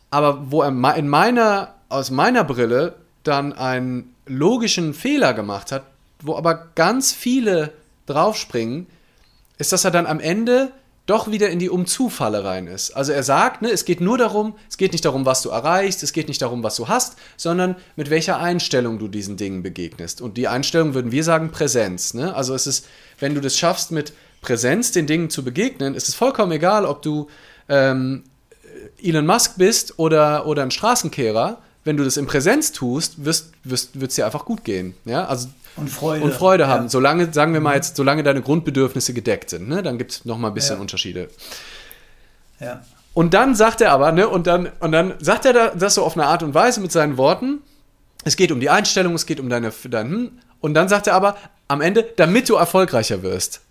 Aber 0.09 0.51
wo 0.51 0.61
er 0.63 0.95
in 0.97 1.07
meiner, 1.07 1.75
aus 1.89 2.11
meiner 2.11 2.43
Brille 2.43 2.95
dann 3.27 3.53
einen 3.53 4.15
logischen 4.25 4.93
Fehler 4.93 5.33
gemacht 5.33 5.71
hat, 5.71 5.83
wo 6.21 6.35
aber 6.35 6.69
ganz 6.75 7.11
viele 7.11 7.73
draufspringen, 8.05 8.87
ist, 9.57 9.71
dass 9.71 9.85
er 9.85 9.91
dann 9.91 10.05
am 10.05 10.19
Ende 10.19 10.71
doch 11.05 11.29
wieder 11.29 11.49
in 11.49 11.59
die 11.59 11.69
Umzufalle 11.69 12.43
rein 12.43 12.65
ist. 12.65 12.91
Also 12.91 13.11
er 13.11 13.21
sagt, 13.21 13.61
ne, 13.61 13.69
es 13.69 13.85
geht 13.85 14.01
nur 14.01 14.17
darum, 14.17 14.55
es 14.67 14.77
geht 14.77 14.91
nicht 14.91 15.05
darum, 15.05 15.25
was 15.25 15.43
du 15.43 15.49
erreichst, 15.49 16.01
es 16.01 16.13
geht 16.13 16.27
nicht 16.27 16.41
darum, 16.41 16.63
was 16.63 16.75
du 16.77 16.87
hast, 16.87 17.17
sondern 17.37 17.75
mit 17.95 18.09
welcher 18.09 18.39
Einstellung 18.39 18.97
du 18.97 19.07
diesen 19.07 19.37
Dingen 19.37 19.61
begegnest. 19.61 20.19
Und 20.19 20.35
die 20.35 20.47
Einstellung 20.47 20.95
würden 20.95 21.11
wir 21.11 21.23
sagen 21.23 21.51
Präsenz. 21.51 22.15
Ne? 22.15 22.35
Also 22.35 22.55
es 22.55 22.65
ist, 22.65 22.87
wenn 23.19 23.35
du 23.35 23.41
das 23.41 23.57
schaffst, 23.57 23.91
mit 23.91 24.13
Präsenz 24.41 24.91
den 24.91 25.05
Dingen 25.05 25.29
zu 25.29 25.43
begegnen, 25.43 25.93
ist 25.93 26.09
es 26.09 26.15
vollkommen 26.15 26.51
egal, 26.51 26.85
ob 26.85 27.03
du 27.03 27.27
ähm, 27.69 28.23
Elon 29.01 29.27
Musk 29.27 29.57
bist 29.57 29.99
oder, 29.99 30.47
oder 30.47 30.63
ein 30.63 30.71
Straßenkehrer. 30.71 31.61
Wenn 31.85 31.95
du 31.97 32.03
das 32.03 32.17
in 32.17 32.25
Präsenz 32.25 32.73
tust, 32.73 33.23
wird 33.23 33.53
es 33.63 34.15
dir 34.15 34.25
einfach 34.25 34.43
gut 34.43 34.65
gehen. 34.65 34.95
Ja? 35.05 35.25
Also 35.25 35.47
und 35.77 35.89
Freude. 35.89 36.23
Und 36.23 36.33
Freude 36.33 36.67
haben. 36.67 36.85
Ja. 36.85 36.89
Solange, 36.89 37.31
sagen 37.33 37.53
wir 37.53 37.61
mal 37.61 37.75
jetzt, 37.75 37.95
solange 37.95 38.23
deine 38.23 38.41
Grundbedürfnisse 38.41 39.13
gedeckt 39.13 39.49
sind. 39.49 39.69
Ne? 39.69 39.83
Dann 39.83 39.97
gibt 39.97 40.11
es 40.11 40.25
nochmal 40.25 40.51
ein 40.51 40.53
bisschen 40.53 40.75
ja. 40.75 40.81
Unterschiede. 40.81 41.29
Ja. 42.59 42.81
Und 43.13 43.33
dann 43.33 43.55
sagt 43.55 43.81
er 43.81 43.91
aber, 43.91 44.11
ne, 44.11 44.27
und 44.27 44.47
dann, 44.47 44.69
und 44.79 44.91
dann 44.91 45.13
sagt 45.19 45.45
er 45.45 45.75
das 45.75 45.95
so 45.95 46.03
auf 46.03 46.17
eine 46.17 46.27
Art 46.27 46.43
und 46.43 46.53
Weise 46.53 46.81
mit 46.81 46.91
seinen 46.91 47.17
Worten. 47.17 47.59
Es 48.25 48.35
geht 48.35 48.51
um 48.51 48.59
die 48.59 48.69
Einstellung, 48.69 49.13
es 49.13 49.25
geht 49.25 49.39
um 49.39 49.49
deine, 49.49 49.71
dein, 49.89 50.09
hm. 50.09 50.31
und 50.59 50.73
dann 50.73 50.89
sagt 50.89 51.07
er 51.07 51.13
aber 51.13 51.37
am 51.67 51.81
Ende, 51.81 52.03
damit 52.15 52.49
du 52.49 52.55
erfolgreicher 52.55 53.23
wirst. 53.23 53.61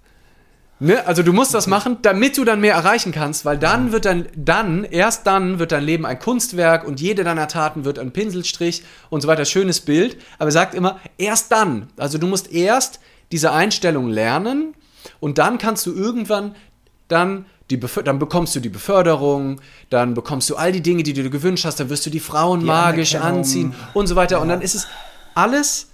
Ne? 0.80 1.06
Also 1.06 1.22
du 1.22 1.32
musst 1.32 1.54
das 1.54 1.66
machen, 1.66 1.98
damit 2.02 2.36
du 2.36 2.44
dann 2.44 2.60
mehr 2.60 2.74
erreichen 2.74 3.12
kannst, 3.12 3.44
weil 3.44 3.58
dann 3.58 3.92
wird 3.92 4.04
dann, 4.04 4.26
dann, 4.36 4.84
erst 4.84 5.26
dann 5.26 5.58
wird 5.58 5.72
dein 5.72 5.84
Leben 5.84 6.04
ein 6.04 6.18
Kunstwerk 6.18 6.84
und 6.84 7.00
jede 7.00 7.24
deiner 7.24 7.48
Taten 7.48 7.84
wird 7.84 7.98
ein 7.98 8.12
Pinselstrich 8.12 8.82
und 9.08 9.20
so 9.20 9.28
weiter, 9.28 9.44
schönes 9.44 9.80
Bild. 9.80 10.16
Aber 10.38 10.48
er 10.48 10.52
sagt 10.52 10.74
immer, 10.74 11.00
erst 11.16 11.52
dann. 11.52 11.88
Also 11.96 12.18
du 12.18 12.26
musst 12.26 12.52
erst 12.52 13.00
diese 13.32 13.52
Einstellung 13.52 14.08
lernen 14.08 14.74
und 15.20 15.38
dann 15.38 15.58
kannst 15.58 15.86
du 15.86 15.92
irgendwann 15.92 16.54
dann 17.08 17.46
die 17.70 17.80
dann 17.80 18.18
bekommst 18.18 18.54
du 18.54 18.60
die 18.60 18.68
Beförderung, 18.68 19.60
dann 19.88 20.12
bekommst 20.12 20.50
du 20.50 20.56
all 20.56 20.70
die 20.70 20.82
Dinge, 20.82 21.02
die 21.02 21.14
du 21.14 21.22
dir 21.22 21.30
gewünscht 21.30 21.64
hast, 21.64 21.80
dann 21.80 21.88
wirst 21.88 22.04
du 22.04 22.10
die 22.10 22.20
Frauen 22.20 22.60
die 22.60 22.66
magisch 22.66 23.14
anziehen 23.14 23.74
und 23.94 24.06
so 24.06 24.16
weiter. 24.16 24.36
Ja. 24.36 24.42
Und 24.42 24.48
dann 24.48 24.60
ist 24.60 24.74
es 24.74 24.86
alles 25.34 25.88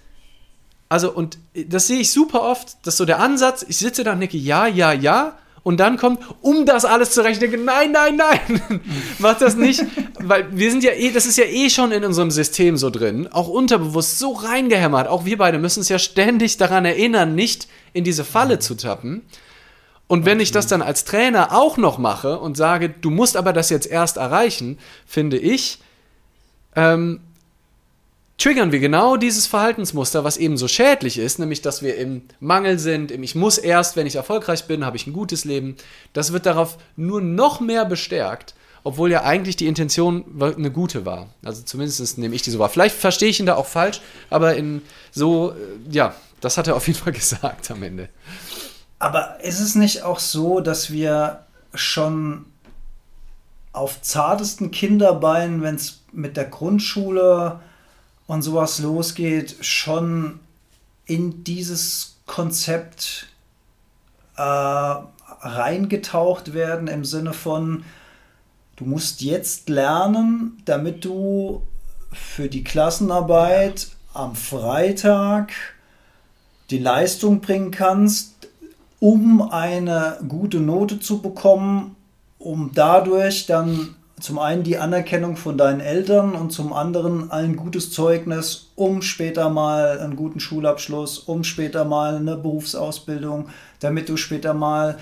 also, 0.91 1.13
und 1.13 1.39
das 1.55 1.87
sehe 1.87 2.01
ich 2.01 2.11
super 2.11 2.43
oft, 2.43 2.85
dass 2.85 2.97
so 2.97 3.05
der 3.05 3.21
Ansatz, 3.21 3.65
ich 3.67 3.79
sitze 3.79 4.03
da 4.03 4.13
und 4.13 4.21
denke, 4.21 4.37
ja, 4.37 4.67
ja, 4.67 4.93
ja, 4.93 5.39
und 5.63 5.79
dann 5.79 5.99
kommt, 5.99 6.21
um 6.41 6.67
das 6.67 6.85
alles 6.85 7.13
zu 7.13 7.23
rechnen, 7.23 7.65
nein, 7.65 7.93
nein, 7.93 8.17
nein, 8.17 8.81
mach 9.21 9.39
das 9.39 9.55
nicht, 9.55 9.85
weil 10.19 10.49
wir 10.51 10.69
sind 10.69 10.83
ja 10.83 10.91
eh, 10.91 11.13
das 11.13 11.27
ist 11.27 11.39
ja 11.39 11.45
eh 11.45 11.71
schon 11.71 11.93
in 11.93 12.05
unserem 12.05 12.33
System 12.33 12.77
so 12.77 12.91
drin, 12.91 13.29
auch 13.31 13.47
unterbewusst 13.47 14.19
so 14.19 14.33
reingehämmert. 14.33 15.07
Auch 15.07 15.25
wir 15.25 15.39
beide 15.39 15.59
müssen 15.59 15.79
uns 15.79 15.89
ja 15.89 16.01
ständig 16.01 16.57
daran 16.57 16.85
erinnern, 16.85 17.37
nicht 17.37 17.69
in 17.93 18.03
diese 18.03 18.25
Falle 18.25 18.59
zu 18.59 18.75
tappen. 18.75 19.23
Und 20.09 20.25
wenn 20.25 20.41
ich 20.41 20.51
das 20.51 20.67
dann 20.67 20.83
als 20.83 21.05
Trainer 21.05 21.53
auch 21.53 21.77
noch 21.77 21.99
mache 21.99 22.41
und 22.41 22.57
sage, 22.57 22.89
du 22.89 23.11
musst 23.11 23.37
aber 23.37 23.53
das 23.53 23.71
jetzt 23.71 23.87
erst 23.87 24.17
erreichen, 24.17 24.77
finde 25.07 25.39
ich, 25.39 25.79
ähm, 26.75 27.21
triggern 28.41 28.73
wir 28.73 28.81
genau 28.81 29.17
dieses 29.17 29.47
Verhaltensmuster, 29.47 30.25
was 30.25 30.39
eben 30.39 30.57
so 30.57 30.67
schädlich 30.67 31.19
ist, 31.19 31.39
nämlich 31.39 31.63
dass 31.63 31.83
wir 31.83 31.97
im 31.97 32.23
Mangel 32.41 32.79
sind, 32.79 33.11
im 33.11 33.23
Ich 33.23 33.35
muss 33.35 33.59
erst, 33.59 33.97
wenn 33.97 34.07
ich 34.07 34.17
erfolgreich 34.17 34.67
bin, 34.67 34.85
habe 34.85 34.97
ich 34.97 35.07
ein 35.07 35.13
gutes 35.13 35.45
Leben. 35.45 35.77
Das 36.13 36.33
wird 36.33 36.47
darauf 36.47 36.79
nur 36.97 37.21
noch 37.21 37.61
mehr 37.61 37.85
bestärkt, 37.85 38.55
obwohl 38.83 39.11
ja 39.11 39.25
eigentlich 39.25 39.57
die 39.57 39.67
Intention 39.67 40.25
eine 40.41 40.71
gute 40.71 41.05
war. 41.05 41.29
Also 41.45 41.63
zumindest 41.63 42.17
nehme 42.19 42.35
ich 42.35 42.43
die 42.43 42.51
so 42.51 42.59
wahr. 42.59 42.71
Vielleicht 42.71 42.97
verstehe 42.97 43.29
ich 43.29 43.41
ihn 43.41 43.47
da 43.47 43.57
auch 43.57 43.67
falsch, 43.67 44.01
aber 44.31 44.57
in 44.57 44.81
so, 45.13 45.51
äh, 45.51 45.55
ja, 45.91 46.15
das 46.41 46.57
hat 46.57 46.67
er 46.67 46.77
auf 46.77 46.87
jeden 46.87 46.99
Fall 46.99 47.13
gesagt 47.15 47.71
am 47.71 47.83
Ende. 47.83 48.09
Aber 48.99 49.43
ist 49.43 49.61
es 49.61 49.75
nicht 49.75 50.03
auch 50.03 50.19
so, 50.19 50.61
dass 50.61 50.91
wir 50.91 51.45
schon 51.75 52.47
auf 53.73 54.01
zartesten 54.01 54.71
Kinderbeinen, 54.71 55.63
wenn 55.63 55.75
es 55.75 56.03
mit 56.13 56.37
der 56.37 56.47
Grundschule 56.47 57.61
und 58.31 58.43
sowas 58.43 58.79
losgeht, 58.79 59.57
schon 59.61 60.39
in 61.05 61.43
dieses 61.43 62.19
Konzept 62.27 63.27
äh, 64.37 64.95
reingetaucht 65.41 66.55
werden 66.55 66.87
im 66.87 67.05
Sinne 67.05 67.33
von, 67.33 67.83
du 68.77 68.85
musst 68.85 69.21
jetzt 69.21 69.69
lernen, 69.69 70.63
damit 70.65 71.05
du 71.05 71.63
für 72.13 72.49
die 72.49 72.63
Klassenarbeit 72.63 73.89
am 74.15 74.37
Freitag 74.37 75.51
die 76.71 76.79
Leistung 76.79 77.41
bringen 77.41 77.73
kannst, 77.73 78.47
um 79.01 79.43
eine 79.43 80.19
gute 80.29 80.61
Note 80.61 81.01
zu 81.01 81.21
bekommen, 81.21 81.97
um 82.39 82.71
dadurch 82.73 83.47
dann 83.47 83.97
zum 84.21 84.39
einen 84.39 84.63
die 84.63 84.79
Anerkennung 84.79 85.37
von 85.37 85.59
deinen 85.59 85.81
Eltern 85.81 86.35
und 86.35 86.51
zum 86.51 86.73
anderen 86.73 87.31
ein 87.31 87.57
gutes 87.57 87.93
Zeugnis, 87.93 88.69
um 88.75 89.03
später 89.03 89.51
mal 89.51 89.99
einen 89.99 90.17
guten 90.17 90.41
Schulabschluss, 90.41 91.19
um 91.19 91.45
später 91.45 91.85
mal 91.85 92.17
eine 92.17 92.37
Berufsausbildung, 92.37 93.49
damit 93.81 94.09
du 94.09 94.17
später 94.17 94.55
mal... 94.55 94.99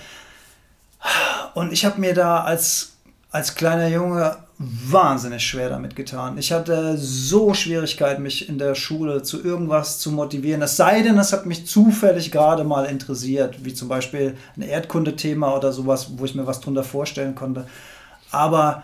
Und 1.54 1.72
ich 1.72 1.84
habe 1.84 2.00
mir 2.00 2.14
da 2.14 2.40
als, 2.42 2.96
als 3.30 3.54
kleiner 3.54 3.88
Junge 3.88 4.36
wahnsinnig 4.58 5.46
schwer 5.46 5.68
damit 5.68 5.94
getan. 5.94 6.36
Ich 6.36 6.50
hatte 6.50 6.98
so 6.98 7.54
Schwierigkeiten, 7.54 8.22
mich 8.22 8.48
in 8.48 8.58
der 8.58 8.74
Schule 8.74 9.22
zu 9.22 9.42
irgendwas 9.42 10.00
zu 10.00 10.10
motivieren. 10.10 10.62
Es 10.62 10.76
sei 10.76 11.02
denn, 11.02 11.16
es 11.18 11.32
hat 11.32 11.46
mich 11.46 11.66
zufällig 11.66 12.32
gerade 12.32 12.64
mal 12.64 12.84
interessiert, 12.86 13.64
wie 13.64 13.72
zum 13.72 13.88
Beispiel 13.88 14.36
ein 14.56 14.62
Erdkundethema 14.62 15.56
oder 15.56 15.72
sowas, 15.72 16.08
wo 16.16 16.24
ich 16.24 16.34
mir 16.34 16.46
was 16.46 16.60
drunter 16.60 16.82
vorstellen 16.82 17.36
konnte. 17.36 17.66
Aber 18.32 18.82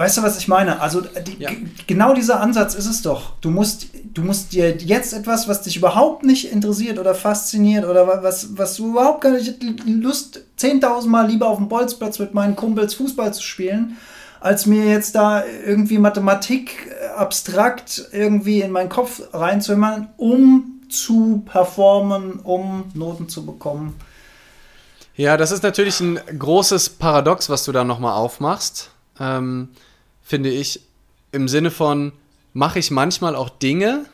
Weißt 0.00 0.16
du, 0.16 0.22
was 0.22 0.38
ich 0.38 0.48
meine? 0.48 0.80
Also 0.80 1.02
die, 1.02 1.36
ja. 1.42 1.50
genau 1.86 2.14
dieser 2.14 2.40
Ansatz 2.40 2.74
ist 2.74 2.86
es 2.86 3.02
doch. 3.02 3.34
Du 3.42 3.50
musst, 3.50 3.88
du 4.14 4.22
musst 4.22 4.54
dir 4.54 4.74
jetzt 4.74 5.12
etwas, 5.12 5.46
was 5.46 5.60
dich 5.60 5.76
überhaupt 5.76 6.24
nicht 6.24 6.50
interessiert 6.50 6.98
oder 6.98 7.14
fasziniert 7.14 7.84
oder 7.84 8.22
was, 8.22 8.56
was 8.56 8.76
du 8.76 8.92
überhaupt 8.92 9.20
gar 9.20 9.32
nicht 9.32 9.62
Lust, 9.84 10.40
10.000 10.58 11.06
Mal 11.06 11.26
lieber 11.26 11.48
auf 11.48 11.58
dem 11.58 11.68
Bolzplatz 11.68 12.18
mit 12.18 12.32
meinen 12.32 12.56
Kumpels 12.56 12.94
Fußball 12.94 13.34
zu 13.34 13.42
spielen, 13.42 13.98
als 14.40 14.64
mir 14.64 14.86
jetzt 14.86 15.16
da 15.16 15.44
irgendwie 15.44 15.98
Mathematik 15.98 16.90
äh, 16.98 17.08
abstrakt 17.08 18.08
irgendwie 18.10 18.62
in 18.62 18.70
meinen 18.70 18.88
Kopf 18.88 19.20
reinzuhören, 19.34 20.08
um 20.16 20.80
zu 20.88 21.42
performen, 21.44 22.40
um 22.40 22.84
Noten 22.94 23.28
zu 23.28 23.44
bekommen. 23.44 23.96
Ja, 25.14 25.36
das 25.36 25.50
ist 25.50 25.62
natürlich 25.62 26.00
ein 26.00 26.18
großes 26.38 26.88
Paradox, 26.88 27.50
was 27.50 27.66
du 27.66 27.72
da 27.72 27.84
nochmal 27.84 28.14
aufmachst. 28.14 28.92
Ähm, 29.20 29.68
finde 30.22 30.50
ich, 30.50 30.80
im 31.32 31.48
Sinne 31.48 31.70
von, 31.70 32.12
mache 32.52 32.78
ich 32.78 32.90
manchmal 32.90 33.36
auch 33.36 33.48
Dinge, 33.48 34.06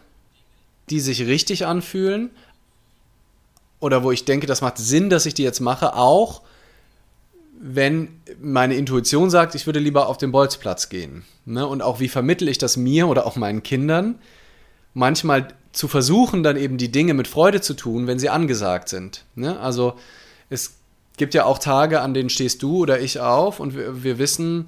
die 0.90 1.00
sich 1.00 1.26
richtig 1.26 1.66
anfühlen 1.66 2.30
oder 3.80 4.02
wo 4.02 4.12
ich 4.12 4.24
denke, 4.24 4.46
das 4.46 4.60
macht 4.60 4.78
Sinn, 4.78 5.10
dass 5.10 5.26
ich 5.26 5.34
die 5.34 5.42
jetzt 5.42 5.60
mache, 5.60 5.94
auch 5.94 6.42
wenn 7.58 8.20
meine 8.40 8.74
Intuition 8.76 9.30
sagt, 9.30 9.54
ich 9.54 9.66
würde 9.66 9.80
lieber 9.80 10.08
auf 10.08 10.18
den 10.18 10.32
Bolzplatz 10.32 10.88
gehen. 10.88 11.24
Ne? 11.46 11.66
Und 11.66 11.82
auch 11.82 12.00
wie 12.00 12.08
vermittle 12.08 12.50
ich 12.50 12.58
das 12.58 12.76
mir 12.76 13.08
oder 13.08 13.26
auch 13.26 13.36
meinen 13.36 13.62
Kindern, 13.62 14.18
manchmal 14.92 15.48
zu 15.72 15.88
versuchen, 15.88 16.42
dann 16.42 16.56
eben 16.56 16.78
die 16.78 16.90
Dinge 16.92 17.14
mit 17.14 17.28
Freude 17.28 17.60
zu 17.60 17.74
tun, 17.74 18.06
wenn 18.06 18.18
sie 18.18 18.28
angesagt 18.28 18.88
sind. 18.88 19.24
Ne? 19.34 19.58
Also 19.58 19.94
es 20.50 20.76
gibt 21.16 21.34
ja 21.34 21.44
auch 21.44 21.58
Tage, 21.58 22.00
an 22.00 22.14
denen 22.14 22.30
stehst 22.30 22.62
du 22.62 22.78
oder 22.78 23.00
ich 23.00 23.20
auf 23.20 23.60
und 23.60 23.74
wir, 23.74 24.02
wir 24.02 24.18
wissen, 24.18 24.66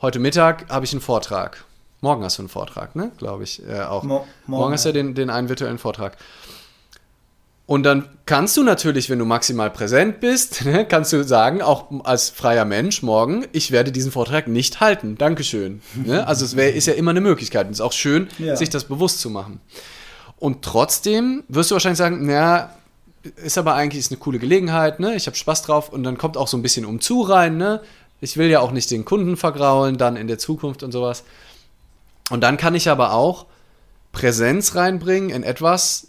heute 0.00 0.18
Mittag 0.18 0.68
habe 0.70 0.84
ich 0.84 0.92
einen 0.92 1.00
Vortrag. 1.00 1.64
Morgen 2.00 2.22
hast 2.24 2.38
du 2.38 2.42
einen 2.42 2.48
Vortrag, 2.48 2.94
ne? 2.94 3.10
Glaube 3.18 3.44
ich 3.44 3.62
äh, 3.66 3.80
auch. 3.80 4.02
Mo 4.02 4.14
morgen, 4.14 4.28
morgen 4.46 4.72
hast 4.74 4.84
du 4.84 4.90
ja 4.90 4.92
den, 4.92 5.14
den 5.14 5.30
einen 5.30 5.48
virtuellen 5.48 5.78
Vortrag. 5.78 6.16
Und 7.66 7.82
dann 7.82 8.08
kannst 8.26 8.56
du 8.56 8.62
natürlich, 8.62 9.10
wenn 9.10 9.18
du 9.18 9.24
maximal 9.24 9.70
präsent 9.70 10.20
bist, 10.20 10.64
ne, 10.64 10.86
kannst 10.86 11.12
du 11.12 11.24
sagen, 11.24 11.62
auch 11.62 11.86
als 12.04 12.30
freier 12.30 12.64
Mensch 12.64 13.02
morgen, 13.02 13.44
ich 13.52 13.72
werde 13.72 13.90
diesen 13.90 14.12
Vortrag 14.12 14.46
nicht 14.46 14.80
halten. 14.80 15.18
Dankeschön. 15.18 15.82
Ne? 15.94 16.26
Also 16.26 16.44
es 16.44 16.54
wär, 16.54 16.74
ist 16.74 16.86
ja 16.86 16.94
immer 16.94 17.10
eine 17.10 17.20
Möglichkeit. 17.20 17.66
Und 17.66 17.72
es 17.72 17.78
ist 17.78 17.84
auch 17.84 17.92
schön, 17.92 18.28
ja. 18.38 18.54
sich 18.54 18.70
das 18.70 18.84
bewusst 18.84 19.20
zu 19.20 19.30
machen. 19.30 19.60
Und 20.38 20.62
trotzdem 20.62 21.42
wirst 21.48 21.70
du 21.70 21.74
wahrscheinlich 21.74 21.98
sagen, 21.98 22.26
naja, 22.26 22.70
ist 23.36 23.58
aber 23.58 23.74
eigentlich 23.74 24.00
ist 24.00 24.12
eine 24.12 24.20
coole 24.20 24.38
Gelegenheit, 24.38 25.00
ne? 25.00 25.16
Ich 25.16 25.26
habe 25.26 25.36
Spaß 25.36 25.62
drauf 25.62 25.88
und 25.88 26.04
dann 26.04 26.16
kommt 26.16 26.36
auch 26.36 26.46
so 26.46 26.56
ein 26.56 26.62
bisschen 26.62 26.84
umzu 26.84 27.22
rein, 27.22 27.56
ne? 27.56 27.80
Ich 28.20 28.36
will 28.36 28.48
ja 28.48 28.60
auch 28.60 28.72
nicht 28.72 28.90
den 28.90 29.04
Kunden 29.04 29.36
vergraulen, 29.36 29.98
dann 29.98 30.16
in 30.16 30.26
der 30.26 30.38
Zukunft 30.38 30.82
und 30.82 30.92
sowas. 30.92 31.24
Und 32.30 32.40
dann 32.40 32.56
kann 32.56 32.74
ich 32.74 32.88
aber 32.88 33.12
auch 33.12 33.46
Präsenz 34.12 34.74
reinbringen 34.74 35.30
in 35.30 35.42
etwas, 35.42 36.08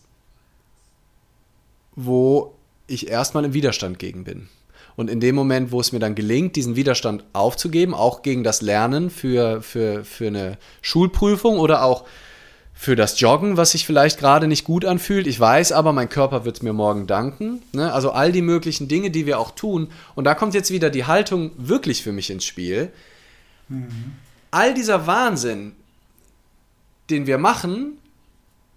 wo 1.96 2.56
ich 2.88 3.10
erstmal 3.10 3.46
im 3.46 3.54
Widerstand 3.54 4.00
gegen 4.00 4.24
bin. 4.24 4.48
Und 4.96 5.10
in 5.10 5.20
dem 5.20 5.36
Moment, 5.36 5.72
wo 5.72 5.80
es 5.80 5.92
mir 5.92 6.00
dann 6.00 6.16
gelingt, 6.16 6.56
diesen 6.56 6.76
Widerstand 6.76 7.24
aufzugeben, 7.34 7.94
auch 7.94 8.24
gegen 8.24 8.44
das 8.44 8.62
Lernen 8.62 9.10
für, 9.10 9.62
für, 9.62 10.04
für 10.04 10.28
eine 10.28 10.58
Schulprüfung 10.82 11.60
oder 11.60 11.84
auch 11.84 12.06
für 12.80 12.96
das 12.96 13.20
Joggen, 13.20 13.58
was 13.58 13.72
sich 13.72 13.88
vielleicht 13.88 14.20
gerade 14.20 14.48
nicht 14.48 14.64
gut 14.64 14.86
anfühlt. 14.86 15.26
Ich 15.26 15.40
weiß 15.40 15.72
aber, 15.72 15.94
mein 15.94 16.10
Körper 16.10 16.46
wird 16.46 16.62
mir 16.62 16.74
morgen 16.74 17.08
danken. 17.08 17.64
Ne? 17.74 17.92
Also 17.92 18.12
all 18.12 18.32
die 18.32 18.44
möglichen 18.44 18.88
Dinge, 18.88 19.10
die 19.10 19.26
wir 19.26 19.40
auch 19.40 19.52
tun. 19.52 19.90
Und 20.14 20.26
da 20.26 20.36
kommt 20.36 20.54
jetzt 20.54 20.70
wieder 20.70 20.92
die 20.92 21.06
Haltung 21.06 21.52
wirklich 21.58 22.04
für 22.04 22.12
mich 22.12 22.30
ins 22.30 22.46
Spiel. 22.46 22.92
Mhm. 23.68 24.14
All 24.52 24.76
dieser 24.76 25.08
Wahnsinn, 25.08 25.74
den 27.10 27.26
wir 27.26 27.40
machen, 27.40 27.98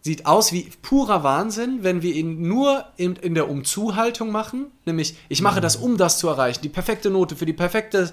sieht 0.00 0.24
aus 0.24 0.50
wie 0.52 0.70
purer 0.80 1.22
Wahnsinn, 1.22 1.80
wenn 1.82 2.00
wir 2.00 2.14
ihn 2.14 2.48
nur 2.48 2.86
in, 2.96 3.16
in 3.16 3.34
der 3.34 3.50
Umzuhaltung 3.50 4.32
machen. 4.32 4.68
Nämlich, 4.86 5.14
ich 5.28 5.42
mache 5.42 5.60
das, 5.60 5.76
um 5.76 5.98
das 5.98 6.18
zu 6.18 6.26
erreichen. 6.26 6.62
Die 6.62 6.70
perfekte 6.70 7.10
Note 7.10 7.36
für 7.36 7.44
die 7.44 7.52
perfekte 7.52 8.10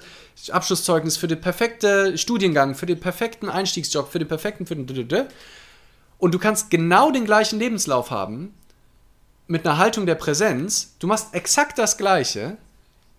Abschlusszeugnis, 0.50 1.16
für 1.16 1.28
den 1.28 1.40
perfekten 1.40 2.18
Studiengang, 2.18 2.74
für 2.74 2.84
den 2.84 3.00
perfekten 3.00 3.48
Einstiegsjob, 3.48 4.12
für 4.12 4.18
den 4.18 4.28
perfekten. 4.28 4.66
Für 4.66 4.76
den 4.76 4.86
und 6.18 6.34
du 6.34 6.38
kannst 6.38 6.70
genau 6.70 7.10
den 7.10 7.24
gleichen 7.24 7.58
Lebenslauf 7.58 8.10
haben 8.10 8.54
mit 9.46 9.66
einer 9.66 9.78
Haltung 9.78 10.06
der 10.06 10.16
Präsenz. 10.16 10.94
Du 10.98 11.06
machst 11.06 11.34
exakt 11.34 11.78
das 11.78 11.96
Gleiche. 11.96 12.58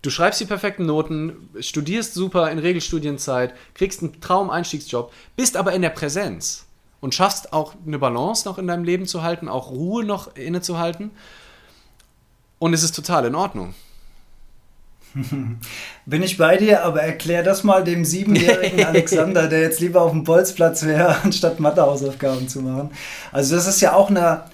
Du 0.02 0.10
schreibst 0.10 0.40
die 0.40 0.46
perfekten 0.46 0.86
Noten, 0.86 1.50
studierst 1.60 2.14
super 2.14 2.50
in 2.50 2.58
Regelstudienzeit, 2.58 3.54
kriegst 3.74 4.02
einen 4.02 4.20
Traum-Einstiegsjob, 4.20 5.12
bist 5.36 5.56
aber 5.56 5.72
in 5.72 5.82
der 5.82 5.90
Präsenz 5.90 6.64
und 7.00 7.14
schaffst 7.14 7.52
auch 7.52 7.74
eine 7.86 7.98
Balance 7.98 8.48
noch 8.48 8.56
in 8.56 8.66
deinem 8.66 8.84
Leben 8.84 9.06
zu 9.06 9.22
halten, 9.22 9.48
auch 9.48 9.70
Ruhe 9.70 10.04
noch 10.04 10.36
innezuhalten. 10.36 11.10
Und 12.58 12.72
es 12.72 12.82
ist 12.82 12.94
total 12.94 13.26
in 13.26 13.34
Ordnung. 13.34 13.74
Bin 16.06 16.22
ich 16.22 16.36
bei 16.36 16.56
dir, 16.56 16.84
aber 16.84 17.02
erklär 17.02 17.42
das 17.42 17.64
mal 17.64 17.82
dem 17.82 18.04
siebenjährigen 18.04 18.84
Alexander, 18.86 19.48
der 19.48 19.60
jetzt 19.60 19.80
lieber 19.80 20.02
auf 20.02 20.12
dem 20.12 20.24
Bolzplatz 20.24 20.84
wäre, 20.84 21.16
anstatt 21.24 21.60
Mathehausaufgaben 21.60 22.48
zu 22.48 22.60
machen. 22.60 22.90
Also 23.32 23.56
das 23.56 23.66
ist 23.66 23.80
ja 23.80 23.94
auch 23.94 24.10
eine 24.10 24.44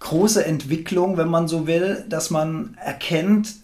große 0.00 0.44
Entwicklung, 0.44 1.16
wenn 1.16 1.28
man 1.28 1.48
so 1.48 1.66
will, 1.66 2.04
dass 2.08 2.30
man 2.30 2.76
erkennt, 2.84 3.54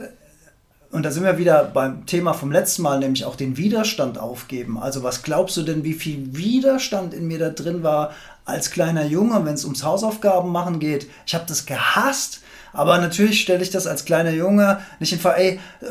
und 0.90 1.02
da 1.02 1.10
sind 1.10 1.24
wir 1.24 1.36
wieder 1.36 1.64
beim 1.64 2.06
Thema 2.06 2.32
vom 2.32 2.50
letzten 2.50 2.82
Mal, 2.82 2.98
nämlich 2.98 3.26
auch 3.26 3.36
den 3.36 3.56
Widerstand 3.58 4.18
aufgeben. 4.18 4.78
Also 4.78 5.02
was 5.02 5.22
glaubst 5.22 5.56
du 5.56 5.62
denn, 5.62 5.84
wie 5.84 5.92
viel 5.92 6.34
Widerstand 6.34 7.12
in 7.12 7.26
mir 7.26 7.38
da 7.38 7.50
drin 7.50 7.82
war 7.82 8.12
als 8.46 8.70
kleiner 8.70 9.04
Junge, 9.04 9.44
wenn 9.44 9.54
es 9.54 9.64
ums 9.64 9.84
Hausaufgaben 9.84 10.50
machen 10.50 10.78
geht? 10.78 11.06
Ich 11.26 11.34
habe 11.34 11.44
das 11.46 11.66
gehasst. 11.66 12.40
Aber 12.72 12.98
natürlich 12.98 13.40
stelle 13.40 13.62
ich 13.62 13.70
das 13.70 13.86
als 13.86 14.04
kleiner 14.04 14.30
Junge 14.30 14.78
nicht 15.00 15.12
in 15.12 15.18
Frage, 15.18 15.40
ey, 15.40 15.60
äh, 15.80 15.86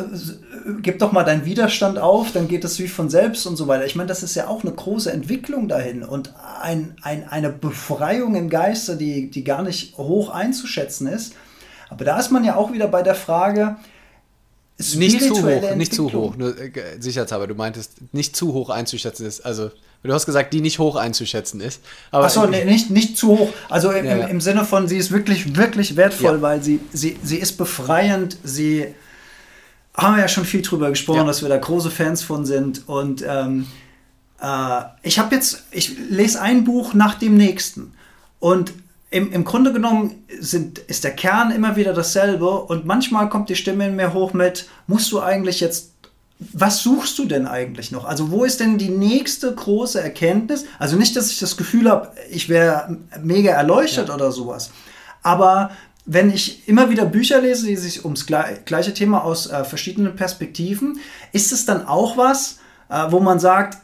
gib 0.82 1.00
doch 1.00 1.12
mal 1.12 1.24
deinen 1.24 1.46
Widerstand 1.46 1.98
auf, 1.98 2.32
dann 2.32 2.48
geht 2.48 2.64
das 2.64 2.80
wie 2.80 2.88
von 2.88 3.10
selbst 3.10 3.46
und 3.46 3.56
so 3.56 3.68
weiter. 3.68 3.86
Ich 3.86 3.96
meine, 3.96 4.08
das 4.08 4.24
ist 4.24 4.36
ja 4.36 4.48
auch 4.48 4.64
eine 4.64 4.72
große 4.72 5.12
Entwicklung 5.12 5.68
dahin 5.68 6.04
und 6.04 6.34
ein, 6.62 6.96
ein, 7.02 7.28
eine 7.30 7.50
Befreiung 7.50 8.36
im 8.36 8.50
Geiste, 8.50 8.98
die, 8.98 9.30
die 9.30 9.44
gar 9.44 9.64
nicht 9.64 9.98
hoch 9.98 10.30
einzuschätzen 10.30 11.08
ist. 11.08 11.34
Aber 11.90 12.06
da 12.06 12.20
ist 12.20 12.32
man 12.32 12.44
ja 12.44 12.56
auch 12.56 12.74
wieder 12.74 12.88
bei 12.88 13.02
der 13.02 13.16
Frage, 13.16 13.78
nicht 14.78 15.22
zu 15.22 15.44
hoch, 15.44 15.76
nicht 15.76 15.94
zu 15.94 16.12
hoch, 16.12 16.36
nur 16.38 16.58
äh, 16.58 16.72
sicherheitshalber, 17.00 17.48
du 17.48 17.56
meintest 17.56 17.94
nicht 18.14 18.36
zu 18.36 18.54
hoch 18.54 18.70
einzuschätzen 18.70 19.26
ist, 19.26 19.46
also 19.46 19.72
du 20.04 20.14
hast 20.14 20.26
gesagt, 20.26 20.54
die 20.54 20.62
nicht 20.62 20.80
hoch 20.80 20.96
einzuschätzen 20.96 21.62
ist. 21.62 21.82
Achso, 22.12 22.46
nee, 22.46 22.64
nicht, 22.64 22.92
nicht 22.92 23.18
zu 23.18 23.40
hoch, 23.40 23.50
also 23.70 23.92
im, 23.92 24.06
ja, 24.06 24.18
ja. 24.18 24.28
im, 24.28 24.40
Sinne 24.40 24.66
von, 24.66 24.88
sie 24.88 24.98
ist 24.98 25.12
wirklich, 25.12 25.56
wirklich 25.56 25.96
wertvoll, 25.96 26.36
ja. 26.36 26.42
weil 26.42 26.62
sie, 26.62 26.80
sie, 26.94 27.18
sie 27.24 27.38
ist 27.38 27.58
befreiend, 27.58 28.38
sie 28.44 28.94
haben 29.96 30.16
wir 30.16 30.22
ja 30.22 30.28
schon 30.28 30.46
viel 30.46 30.62
drüber 30.62 30.90
gesprochen, 30.90 31.26
dass 31.26 31.42
wir 31.42 31.50
da 31.50 31.58
große 31.58 31.90
Fans 31.90 32.22
von 32.24 32.46
sind 32.46 32.88
und 32.88 33.26
ähm, 33.28 33.66
äh, 34.40 34.82
ich 35.02 35.18
habe 35.18 35.34
jetzt, 35.34 35.64
ich 35.72 35.98
lese 36.10 36.40
ein 36.40 36.64
Buch 36.64 36.94
nach 36.94 37.16
dem 37.16 37.36
nächsten 37.36 37.94
und 38.40 38.74
im, 39.10 39.32
im 39.32 39.46
Grunde 39.46 39.72
genommen 39.72 40.24
sind, 40.40 40.80
ist 40.80 41.04
der 41.04 41.12
Kern 41.12 41.52
immer 41.52 41.76
wieder 41.76 41.94
dasselbe 41.94 42.50
und 42.50 42.86
manchmal 42.86 43.30
kommt 43.30 43.50
die 43.50 43.56
Stimme 43.56 43.88
in 43.88 43.96
mir 43.96 44.14
hoch 44.14 44.34
mit, 44.34 44.68
musst 44.88 45.12
du 45.12 45.22
eigentlich 45.22 45.62
jetzt, 45.62 45.94
was 46.40 46.84
suchst 46.84 47.18
du 47.18 47.26
denn 47.26 47.48
eigentlich 47.48 47.92
noch? 47.92 48.06
Also 48.06 48.32
wo 48.32 48.44
ist 48.44 48.60
denn 48.60 48.78
die 48.78 48.90
nächste 48.90 49.54
große 49.54 50.02
Erkenntnis? 50.02 50.66
Also 50.78 50.98
nicht, 50.98 51.16
dass 51.16 51.32
ich 51.32 51.40
das 51.40 51.58
Gefühl 51.58 51.90
habe, 51.90 52.12
ich 52.30 52.50
wäre 52.50 52.98
mega 53.22 53.52
erleuchtet 53.52 54.10
ja. 54.10 54.16
oder 54.16 54.32
sowas, 54.32 54.72
aber 55.24 55.72
wenn 56.06 56.32
ich 56.32 56.68
immer 56.70 56.90
wieder 56.90 57.06
Bücher 57.06 57.42
lese, 57.42 57.68
die 57.68 57.76
sich 57.76 58.06
ums 58.06 58.26
gleiche 58.26 58.94
Thema 58.94 59.26
aus 59.26 59.48
äh, 59.48 59.66
verschiedenen 59.66 60.16
Perspektiven, 60.16 61.00
ist 61.34 61.52
es 61.52 61.66
dann 61.66 61.86
auch 61.86 62.16
was, 62.16 62.60
äh, 62.90 63.08
wo 63.10 63.20
man 63.20 63.40
sagt, 63.40 63.78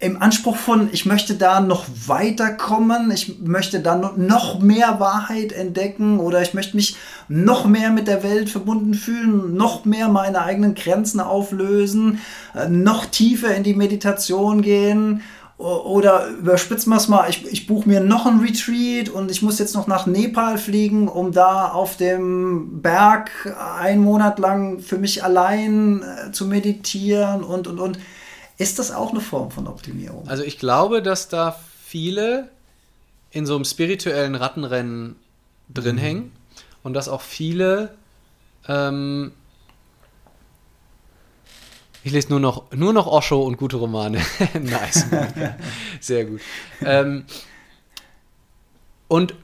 im 0.00 0.20
Anspruch 0.20 0.56
von, 0.56 0.88
ich 0.92 1.06
möchte 1.06 1.34
da 1.34 1.60
noch 1.60 1.86
weiterkommen, 2.06 3.10
ich 3.10 3.40
möchte 3.40 3.80
da 3.80 3.96
noch 4.16 4.58
mehr 4.58 5.00
Wahrheit 5.00 5.52
entdecken 5.52 6.18
oder 6.18 6.42
ich 6.42 6.52
möchte 6.52 6.76
mich 6.76 6.96
noch 7.28 7.64
mehr 7.64 7.90
mit 7.90 8.08
der 8.08 8.22
Welt 8.22 8.50
verbunden 8.50 8.94
fühlen, 8.94 9.56
noch 9.56 9.84
mehr 9.84 10.08
meine 10.08 10.42
eigenen 10.42 10.74
Grenzen 10.74 11.20
auflösen, 11.20 12.20
äh, 12.54 12.68
noch 12.68 13.06
tiefer 13.06 13.54
in 13.54 13.62
die 13.62 13.74
Meditation 13.74 14.62
gehen 14.62 15.22
oder 15.56 16.26
überspitzen 16.26 16.92
wir 16.92 16.96
es 16.96 17.08
mal, 17.08 17.30
ich, 17.30 17.46
ich 17.50 17.68
buche 17.68 17.88
mir 17.88 18.00
noch 18.00 18.26
ein 18.26 18.40
Retreat 18.40 19.08
und 19.08 19.30
ich 19.30 19.40
muss 19.40 19.60
jetzt 19.60 19.74
noch 19.74 19.86
nach 19.86 20.04
Nepal 20.06 20.58
fliegen, 20.58 21.06
um 21.06 21.30
da 21.30 21.68
auf 21.68 21.96
dem 21.96 22.82
Berg 22.82 23.30
einen 23.80 24.02
Monat 24.02 24.40
lang 24.40 24.80
für 24.80 24.98
mich 24.98 25.22
allein 25.22 26.02
äh, 26.02 26.32
zu 26.32 26.46
meditieren 26.46 27.44
und, 27.44 27.68
und, 27.68 27.78
und. 27.78 27.98
Ist 28.56 28.78
das 28.78 28.90
auch 28.90 29.10
eine 29.10 29.20
Form 29.20 29.50
von 29.50 29.66
Optimierung? 29.66 30.28
Also 30.28 30.42
ich 30.44 30.58
glaube, 30.58 31.02
dass 31.02 31.28
da 31.28 31.58
viele 31.84 32.48
in 33.30 33.46
so 33.46 33.56
einem 33.56 33.64
spirituellen 33.64 34.34
Rattenrennen 34.34 35.16
drin 35.72 35.96
mhm. 35.96 36.00
hängen 36.00 36.32
und 36.82 36.94
dass 36.94 37.08
auch 37.08 37.20
viele 37.20 37.94
ähm, 38.68 39.32
ich 42.04 42.12
lese 42.12 42.28
nur 42.28 42.40
noch, 42.40 42.70
nur 42.70 42.92
noch 42.92 43.06
Osho 43.06 43.42
und 43.42 43.56
gute 43.56 43.76
Romane. 43.76 44.20
nice. 44.60 45.06
Sehr 46.00 46.26
gut. 46.26 46.42
Ähm, 46.82 47.24
und 49.08 49.34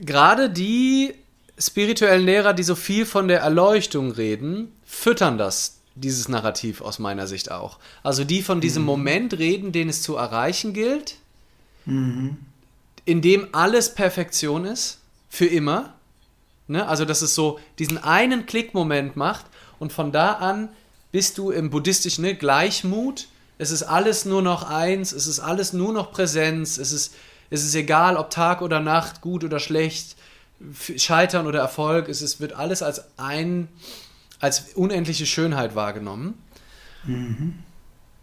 gerade 0.00 0.50
die 0.50 1.14
spirituellen 1.56 2.24
Lehrer, 2.24 2.54
die 2.54 2.64
so 2.64 2.74
viel 2.74 3.06
von 3.06 3.28
der 3.28 3.40
Erleuchtung 3.40 4.10
reden, 4.10 4.72
füttern 4.84 5.38
das 5.38 5.75
dieses 5.96 6.28
Narrativ 6.28 6.82
aus 6.82 6.98
meiner 6.98 7.26
Sicht 7.26 7.50
auch. 7.50 7.78
Also 8.02 8.22
die 8.22 8.42
von 8.42 8.60
diesem 8.60 8.82
mhm. 8.82 8.86
Moment 8.86 9.38
reden, 9.38 9.72
den 9.72 9.88
es 9.88 10.02
zu 10.02 10.16
erreichen 10.16 10.72
gilt, 10.72 11.16
mhm. 11.86 12.36
in 13.04 13.22
dem 13.22 13.48
alles 13.52 13.94
Perfektion 13.94 14.64
ist, 14.64 14.98
für 15.28 15.46
immer. 15.46 15.94
Ne? 16.68 16.86
Also 16.86 17.04
dass 17.04 17.22
es 17.22 17.34
so 17.34 17.58
diesen 17.78 17.98
einen 17.98 18.46
Klickmoment 18.46 19.16
macht 19.16 19.46
und 19.78 19.92
von 19.92 20.12
da 20.12 20.34
an 20.34 20.68
bist 21.12 21.38
du 21.38 21.50
im 21.50 21.70
buddhistischen 21.70 22.24
ne, 22.24 22.34
Gleichmut. 22.34 23.28
Es 23.58 23.70
ist 23.70 23.82
alles 23.82 24.26
nur 24.26 24.42
noch 24.42 24.68
eins, 24.68 25.12
es 25.12 25.26
ist 25.26 25.40
alles 25.40 25.72
nur 25.72 25.92
noch 25.92 26.12
Präsenz, 26.12 26.76
es 26.76 26.92
ist, 26.92 27.14
es 27.48 27.64
ist 27.64 27.74
egal, 27.74 28.16
ob 28.16 28.30
Tag 28.30 28.60
oder 28.60 28.80
Nacht, 28.80 29.22
gut 29.22 29.44
oder 29.44 29.60
schlecht, 29.60 30.16
Scheitern 30.96 31.46
oder 31.46 31.60
Erfolg, 31.60 32.08
es 32.08 32.20
ist, 32.22 32.40
wird 32.40 32.54
alles 32.54 32.82
als 32.82 33.04
ein 33.18 33.68
als 34.40 34.74
unendliche 34.74 35.26
Schönheit 35.26 35.74
wahrgenommen. 35.74 36.34
Mhm. 37.04 37.54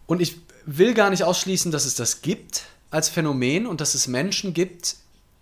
Und 0.06 0.20
ich 0.20 0.36
will 0.66 0.94
gar 0.94 1.10
nicht 1.10 1.24
ausschließen, 1.24 1.72
dass 1.72 1.84
es 1.84 1.94
das 1.94 2.22
gibt 2.22 2.64
als 2.90 3.08
Phänomen 3.08 3.66
und 3.66 3.80
dass 3.80 3.94
es 3.94 4.06
Menschen 4.06 4.54
gibt, 4.54 4.96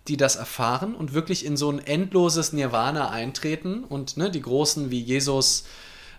die 0.07 0.17
das 0.17 0.35
erfahren 0.35 0.95
und 0.95 1.13
wirklich 1.13 1.45
in 1.45 1.55
so 1.55 1.69
ein 1.71 1.79
endloses 1.79 2.51
Nirvana 2.51 3.09
eintreten 3.09 3.83
und 3.83 4.17
ne, 4.17 4.29
die 4.29 4.41
Großen 4.41 4.89
wie 4.91 4.99
Jesus, 4.99 5.65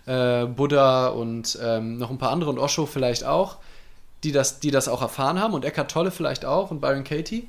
äh, 0.05 0.45
Buddha 0.45 1.07
und 1.07 1.57
ähm, 1.61 1.97
noch 1.97 2.09
ein 2.09 2.17
paar 2.17 2.31
andere 2.31 2.49
und 2.49 2.57
Osho 2.57 2.85
vielleicht 2.85 3.25
auch, 3.25 3.57
die 4.23 4.31
das, 4.31 4.59
die 4.59 4.71
das 4.71 4.87
auch 4.87 5.01
erfahren 5.01 5.39
haben 5.39 5.53
und 5.53 5.65
Eckhart 5.65 5.91
Tolle 5.91 6.11
vielleicht 6.11 6.45
auch 6.45 6.71
und 6.71 6.81
Byron 6.81 7.03
Katie. 7.03 7.47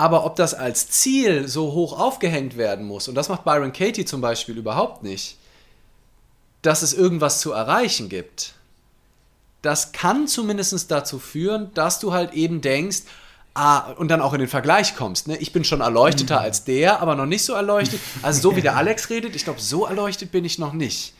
Aber 0.00 0.24
ob 0.24 0.34
das 0.34 0.54
als 0.54 0.88
Ziel 0.88 1.46
so 1.46 1.72
hoch 1.72 1.92
aufgehängt 1.92 2.56
werden 2.56 2.86
muss, 2.86 3.06
und 3.06 3.16
das 3.16 3.28
macht 3.28 3.44
Byron 3.44 3.74
Katie 3.74 4.06
zum 4.06 4.22
Beispiel 4.22 4.56
überhaupt 4.56 5.02
nicht, 5.02 5.36
dass 6.62 6.80
es 6.80 6.94
irgendwas 6.94 7.38
zu 7.40 7.52
erreichen 7.52 8.08
gibt, 8.08 8.54
das 9.60 9.92
kann 9.92 10.26
zumindest 10.26 10.90
dazu 10.90 11.18
führen, 11.18 11.70
dass 11.74 12.00
du 12.00 12.14
halt 12.14 12.32
eben 12.32 12.62
denkst, 12.62 13.02
ah, 13.52 13.90
und 13.92 14.08
dann 14.08 14.22
auch 14.22 14.32
in 14.32 14.38
den 14.38 14.48
Vergleich 14.48 14.96
kommst. 14.96 15.28
Ne? 15.28 15.36
Ich 15.36 15.52
bin 15.52 15.64
schon 15.64 15.82
erleuchteter 15.82 16.38
mhm. 16.38 16.44
als 16.44 16.64
der, 16.64 17.02
aber 17.02 17.14
noch 17.14 17.26
nicht 17.26 17.44
so 17.44 17.52
erleuchtet. 17.52 18.00
Also 18.22 18.40
so 18.40 18.56
wie 18.56 18.62
der 18.62 18.76
Alex 18.78 19.10
redet, 19.10 19.36
ich 19.36 19.44
glaube, 19.44 19.60
so 19.60 19.84
erleuchtet 19.84 20.32
bin 20.32 20.46
ich 20.46 20.58
noch 20.58 20.72
nicht. 20.72 21.12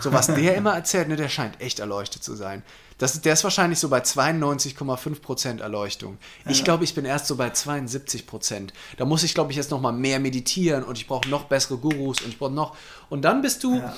So 0.00 0.12
was 0.12 0.26
der 0.26 0.56
immer 0.56 0.74
erzählt, 0.74 1.08
ne, 1.08 1.16
der 1.16 1.28
scheint 1.28 1.60
echt 1.60 1.80
erleuchtet 1.80 2.22
zu 2.22 2.34
sein. 2.34 2.62
Das, 2.98 3.20
der 3.20 3.32
ist 3.32 3.44
wahrscheinlich 3.44 3.78
so 3.78 3.88
bei 3.88 4.00
92,5% 4.00 5.60
Erleuchtung. 5.60 6.18
Ich 6.48 6.64
glaube, 6.64 6.82
ich 6.82 6.94
bin 6.94 7.04
erst 7.04 7.28
so 7.28 7.36
bei 7.36 7.48
72%. 7.48 8.70
Da 8.96 9.04
muss 9.04 9.22
ich, 9.22 9.34
glaube 9.34 9.52
ich, 9.52 9.56
jetzt 9.56 9.70
noch 9.70 9.80
mal 9.80 9.92
mehr 9.92 10.18
meditieren 10.18 10.82
und 10.82 10.98
ich 10.98 11.06
brauche 11.06 11.28
noch 11.28 11.44
bessere 11.44 11.78
Gurus 11.78 12.20
und 12.20 12.30
ich 12.30 12.38
brauche 12.38 12.52
noch. 12.52 12.76
Und 13.08 13.22
dann 13.22 13.40
bist 13.40 13.62
du, 13.62 13.76
ja. 13.76 13.94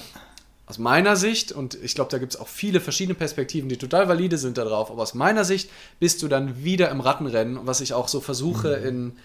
aus 0.66 0.78
meiner 0.78 1.16
Sicht, 1.16 1.51
und 1.51 1.76
ich 1.82 1.95
glaube, 1.95 2.11
da 2.11 2.18
gibt 2.18 2.34
es 2.34 2.41
auch 2.41 2.49
viele 2.49 2.80
verschiedene 2.80 3.14
Perspektiven, 3.14 3.70
die 3.70 3.78
total 3.78 4.07
valide 4.07 4.36
sind 4.36 4.59
darauf, 4.59 4.91
aber 4.91 5.03
aus 5.03 5.14
meiner 5.14 5.45
Sicht 5.45 5.70
bist 5.99 6.20
du 6.20 6.28
dann 6.28 6.62
wieder 6.62 6.91
im 6.91 7.01
Rattenrennen, 7.01 7.61
was 7.66 7.80
ich 7.80 7.95
auch 7.95 8.07
so 8.07 8.20
versuche 8.20 8.80
mhm. 8.80 8.86
in 8.86 9.16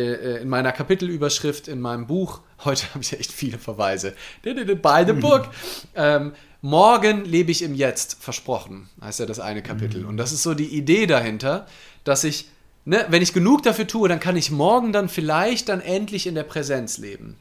in 0.00 0.48
meiner 0.48 0.72
Kapitelüberschrift 0.72 1.68
in 1.68 1.80
meinem 1.80 2.06
Buch, 2.06 2.40
heute 2.64 2.86
habe 2.94 3.02
ich 3.02 3.12
ja 3.12 3.18
echt 3.18 3.32
viele 3.32 3.58
Verweise, 3.58 4.14
by 4.42 5.04
the 5.06 5.12
book, 5.12 5.48
ähm, 5.94 6.32
Morgen 6.64 7.26
lebe 7.26 7.50
ich 7.50 7.60
im 7.60 7.74
Jetzt, 7.74 8.16
versprochen, 8.22 8.88
heißt 9.02 9.20
ja 9.20 9.26
das 9.26 9.38
eine 9.38 9.62
Kapitel. 9.62 10.00
Mhm. 10.00 10.08
Und 10.08 10.16
das 10.16 10.32
ist 10.32 10.42
so 10.42 10.54
die 10.54 10.74
Idee 10.74 11.04
dahinter, 11.04 11.66
dass 12.04 12.24
ich, 12.24 12.48
ne, 12.86 13.04
wenn 13.10 13.20
ich 13.20 13.34
genug 13.34 13.62
dafür 13.64 13.86
tue, 13.86 14.08
dann 14.08 14.18
kann 14.18 14.34
ich 14.34 14.50
morgen 14.50 14.90
dann 14.90 15.10
vielleicht 15.10 15.68
dann 15.68 15.82
endlich 15.82 16.26
in 16.26 16.34
der 16.34 16.44
Präsenz 16.44 16.96
leben. 16.96 17.36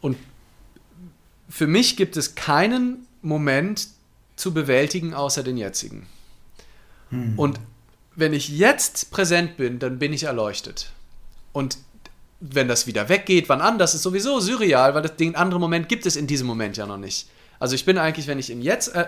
Und 0.00 0.16
für 1.48 1.68
mich 1.68 1.96
gibt 1.96 2.16
es 2.16 2.34
keinen 2.34 3.06
Moment 3.20 3.86
zu 4.34 4.52
bewältigen 4.52 5.14
außer 5.14 5.44
den 5.44 5.56
jetzigen. 5.56 6.08
Mhm. 7.10 7.38
Und 7.38 7.60
wenn 8.16 8.32
ich 8.32 8.48
jetzt 8.48 9.12
präsent 9.12 9.56
bin, 9.56 9.78
dann 9.78 10.00
bin 10.00 10.12
ich 10.12 10.24
erleuchtet. 10.24 10.90
Und 11.52 11.78
wenn 12.40 12.68
das 12.68 12.86
wieder 12.86 13.08
weggeht, 13.08 13.48
wann 13.48 13.60
anders, 13.60 13.94
ist 13.94 14.02
sowieso 14.02 14.40
surreal, 14.40 14.94
weil 14.94 15.02
das, 15.02 15.16
den 15.16 15.36
anderen 15.36 15.60
Moment 15.60 15.88
gibt 15.88 16.06
es 16.06 16.16
in 16.16 16.26
diesem 16.26 16.46
Moment 16.46 16.76
ja 16.76 16.86
noch 16.86 16.96
nicht. 16.96 17.28
Also 17.60 17.74
ich 17.74 17.84
bin 17.84 17.98
eigentlich, 17.98 18.26
wenn 18.26 18.38
ich 18.38 18.50
im 18.50 18.60
Jetzt 18.60 18.94
äh, 18.94 19.06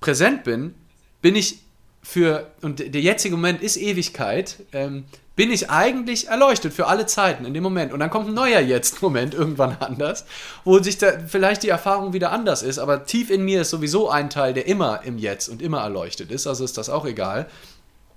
präsent 0.00 0.44
bin, 0.44 0.74
bin 1.22 1.34
ich 1.34 1.60
für, 2.02 2.50
und 2.62 2.78
der 2.78 3.00
jetzige 3.00 3.36
Moment 3.36 3.62
ist 3.62 3.76
Ewigkeit, 3.76 4.56
ähm, 4.72 5.04
bin 5.38 5.52
ich 5.52 5.70
eigentlich 5.70 6.28
erleuchtet 6.28 6.74
für 6.74 6.88
alle 6.88 7.06
Zeiten 7.06 7.44
in 7.44 7.54
dem 7.54 7.62
Moment. 7.62 7.92
Und 7.92 8.00
dann 8.00 8.10
kommt 8.10 8.28
ein 8.28 8.34
neuer 8.34 8.60
Jetzt-Moment 8.60 9.34
irgendwann 9.34 9.76
anders, 9.78 10.24
wo 10.64 10.78
sich 10.80 10.98
da 10.98 11.12
vielleicht 11.26 11.62
die 11.62 11.68
Erfahrung 11.68 12.12
wieder 12.12 12.32
anders 12.32 12.62
ist, 12.62 12.78
aber 12.78 13.04
tief 13.06 13.30
in 13.30 13.44
mir 13.44 13.60
ist 13.60 13.70
sowieso 13.70 14.10
ein 14.10 14.30
Teil, 14.30 14.52
der 14.52 14.66
immer 14.66 15.02
im 15.04 15.16
Jetzt 15.16 15.48
und 15.48 15.62
immer 15.62 15.80
erleuchtet 15.80 16.30
ist, 16.32 16.46
also 16.46 16.64
ist 16.64 16.76
das 16.76 16.90
auch 16.90 17.06
egal. 17.06 17.46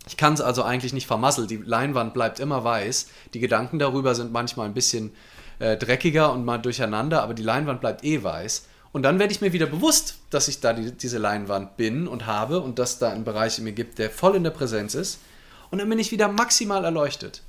Ich 0.07 0.17
kann 0.17 0.33
es 0.33 0.41
also 0.41 0.63
eigentlich 0.63 0.93
nicht 0.93 1.07
vermasseln. 1.07 1.47
Die 1.47 1.57
Leinwand 1.57 2.13
bleibt 2.13 2.39
immer 2.39 2.63
weiß. 2.63 3.07
Die 3.33 3.39
Gedanken 3.39 3.79
darüber 3.79 4.15
sind 4.15 4.31
manchmal 4.31 4.67
ein 4.67 4.73
bisschen 4.73 5.11
äh, 5.59 5.77
dreckiger 5.77 6.33
und 6.33 6.43
mal 6.43 6.57
durcheinander, 6.57 7.21
aber 7.21 7.33
die 7.33 7.43
Leinwand 7.43 7.81
bleibt 7.81 8.03
eh 8.03 8.23
weiß. 8.23 8.67
Und 8.91 9.03
dann 9.03 9.19
werde 9.19 9.31
ich 9.31 9.41
mir 9.41 9.53
wieder 9.53 9.67
bewusst, 9.67 10.15
dass 10.29 10.47
ich 10.47 10.59
da 10.59 10.73
die, 10.73 10.91
diese 10.91 11.17
Leinwand 11.17 11.77
bin 11.77 12.07
und 12.07 12.25
habe 12.25 12.59
und 12.59 12.79
dass 12.79 12.99
da 12.99 13.11
ein 13.11 13.23
Bereich 13.23 13.57
in 13.57 13.63
mir 13.63 13.71
gibt, 13.71 13.99
der 13.99 14.09
voll 14.09 14.35
in 14.35 14.43
der 14.43 14.51
Präsenz 14.51 14.95
ist. 14.95 15.19
Und 15.69 15.79
dann 15.79 15.87
bin 15.87 15.99
ich 15.99 16.11
wieder 16.11 16.27
maximal 16.27 16.83
erleuchtet. 16.83 17.43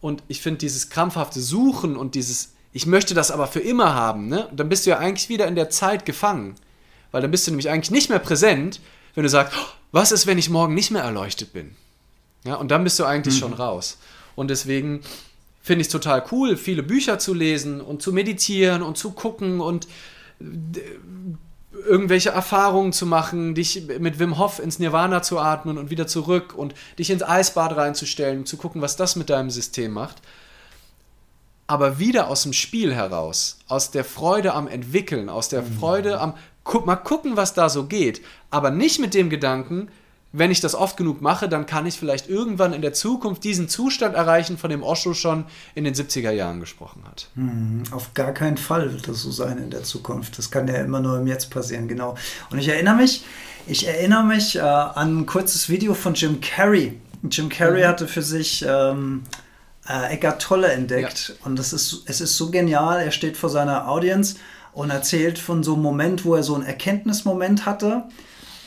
Und 0.00 0.22
ich 0.28 0.40
finde 0.40 0.58
dieses 0.58 0.90
krampfhafte 0.90 1.40
Suchen 1.40 1.96
und 1.96 2.14
dieses, 2.14 2.52
ich 2.72 2.86
möchte 2.86 3.14
das 3.14 3.32
aber 3.32 3.48
für 3.48 3.60
immer 3.60 3.94
haben, 3.94 4.28
ne? 4.28 4.48
dann 4.54 4.68
bist 4.68 4.86
du 4.86 4.90
ja 4.90 4.98
eigentlich 4.98 5.28
wieder 5.28 5.48
in 5.48 5.56
der 5.56 5.70
Zeit 5.70 6.04
gefangen. 6.04 6.54
Weil 7.10 7.22
dann 7.22 7.30
bist 7.30 7.46
du 7.46 7.50
nämlich 7.50 7.70
eigentlich 7.70 7.90
nicht 7.90 8.10
mehr 8.10 8.20
präsent, 8.20 8.80
wenn 9.14 9.22
du 9.22 9.28
sagst, 9.28 9.56
was 9.92 10.12
ist, 10.12 10.26
wenn 10.26 10.38
ich 10.38 10.50
morgen 10.50 10.74
nicht 10.74 10.90
mehr 10.90 11.02
erleuchtet 11.02 11.52
bin? 11.52 11.76
Ja, 12.44 12.54
und 12.54 12.70
dann 12.70 12.84
bist 12.84 12.98
du 12.98 13.04
eigentlich 13.04 13.34
mhm. 13.34 13.38
schon 13.38 13.52
raus. 13.52 13.98
Und 14.36 14.48
deswegen 14.48 15.00
finde 15.62 15.82
ich 15.82 15.88
es 15.88 15.92
total 15.92 16.24
cool, 16.30 16.56
viele 16.56 16.82
Bücher 16.82 17.18
zu 17.18 17.34
lesen 17.34 17.80
und 17.80 18.02
zu 18.02 18.12
meditieren 18.12 18.82
und 18.82 18.96
zu 18.96 19.10
gucken 19.10 19.60
und 19.60 19.88
irgendwelche 21.86 22.30
Erfahrungen 22.30 22.92
zu 22.92 23.06
machen, 23.06 23.54
dich 23.54 23.86
mit 23.98 24.18
Wim 24.18 24.38
Hof 24.38 24.58
ins 24.58 24.78
Nirvana 24.78 25.22
zu 25.22 25.38
atmen 25.38 25.78
und 25.78 25.90
wieder 25.90 26.06
zurück 26.06 26.54
und 26.56 26.74
dich 26.98 27.10
ins 27.10 27.22
Eisbad 27.22 27.76
reinzustellen, 27.76 28.46
zu 28.46 28.56
gucken, 28.56 28.80
was 28.80 28.96
das 28.96 29.16
mit 29.16 29.30
deinem 29.30 29.50
System 29.50 29.92
macht. 29.92 30.22
Aber 31.66 31.98
wieder 31.98 32.28
aus 32.28 32.44
dem 32.44 32.54
Spiel 32.54 32.94
heraus, 32.94 33.58
aus 33.68 33.90
der 33.90 34.04
Freude 34.04 34.54
am 34.54 34.68
Entwickeln, 34.68 35.28
aus 35.28 35.50
der 35.50 35.62
mhm. 35.62 35.78
Freude 35.78 36.20
am 36.20 36.34
guck, 36.68 36.86
mal 36.86 36.96
gucken, 36.96 37.36
was 37.36 37.54
da 37.54 37.68
so 37.68 37.86
geht, 37.86 38.20
aber 38.50 38.70
nicht 38.70 39.00
mit 39.00 39.14
dem 39.14 39.30
Gedanken, 39.30 39.88
wenn 40.30 40.50
ich 40.50 40.60
das 40.60 40.74
oft 40.74 40.98
genug 40.98 41.22
mache, 41.22 41.48
dann 41.48 41.64
kann 41.64 41.86
ich 41.86 41.98
vielleicht 41.98 42.28
irgendwann 42.28 42.74
in 42.74 42.82
der 42.82 42.92
Zukunft 42.92 43.42
diesen 43.44 43.70
Zustand 43.70 44.14
erreichen, 44.14 44.58
von 44.58 44.68
dem 44.68 44.82
Osho 44.82 45.14
schon 45.14 45.46
in 45.74 45.84
den 45.84 45.94
70er 45.94 46.30
Jahren 46.30 46.60
gesprochen 46.60 47.02
hat. 47.06 47.28
Hm, 47.34 47.84
auf 47.92 48.12
gar 48.12 48.32
keinen 48.32 48.58
Fall 48.58 48.92
wird 48.92 49.08
das 49.08 49.22
so 49.22 49.30
sein 49.30 49.56
in 49.56 49.70
der 49.70 49.84
Zukunft. 49.84 50.36
Das 50.36 50.50
kann 50.50 50.68
ja 50.68 50.74
immer 50.74 51.00
nur 51.00 51.18
im 51.18 51.26
Jetzt 51.26 51.50
passieren, 51.50 51.88
genau. 51.88 52.14
Und 52.50 52.58
ich 52.58 52.68
erinnere 52.68 52.96
mich, 52.96 53.24
ich 53.66 53.88
erinnere 53.88 54.24
mich 54.24 54.56
äh, 54.56 54.60
an 54.60 55.20
ein 55.20 55.26
kurzes 55.26 55.70
Video 55.70 55.94
von 55.94 56.12
Jim 56.12 56.42
Carrey. 56.42 57.00
Jim 57.30 57.48
Carrey 57.48 57.82
mhm. 57.82 57.88
hatte 57.88 58.06
für 58.06 58.22
sich 58.22 58.62
ähm, 58.68 59.22
äh, 59.88 60.12
Eckart 60.12 60.42
Tolle 60.42 60.70
entdeckt. 60.72 61.28
Ja. 61.30 61.46
Und 61.46 61.58
das 61.58 61.72
ist, 61.72 62.02
es 62.04 62.20
ist 62.20 62.36
so 62.36 62.50
genial. 62.50 63.00
Er 63.00 63.12
steht 63.12 63.38
vor 63.38 63.48
seiner 63.48 63.88
Audience 63.88 64.36
und 64.78 64.90
erzählt 64.90 65.38
von 65.38 65.64
so 65.64 65.74
einem 65.74 65.82
Moment, 65.82 66.24
wo 66.24 66.36
er 66.36 66.44
so 66.44 66.54
einen 66.54 66.64
Erkenntnismoment 66.64 67.66
hatte 67.66 68.04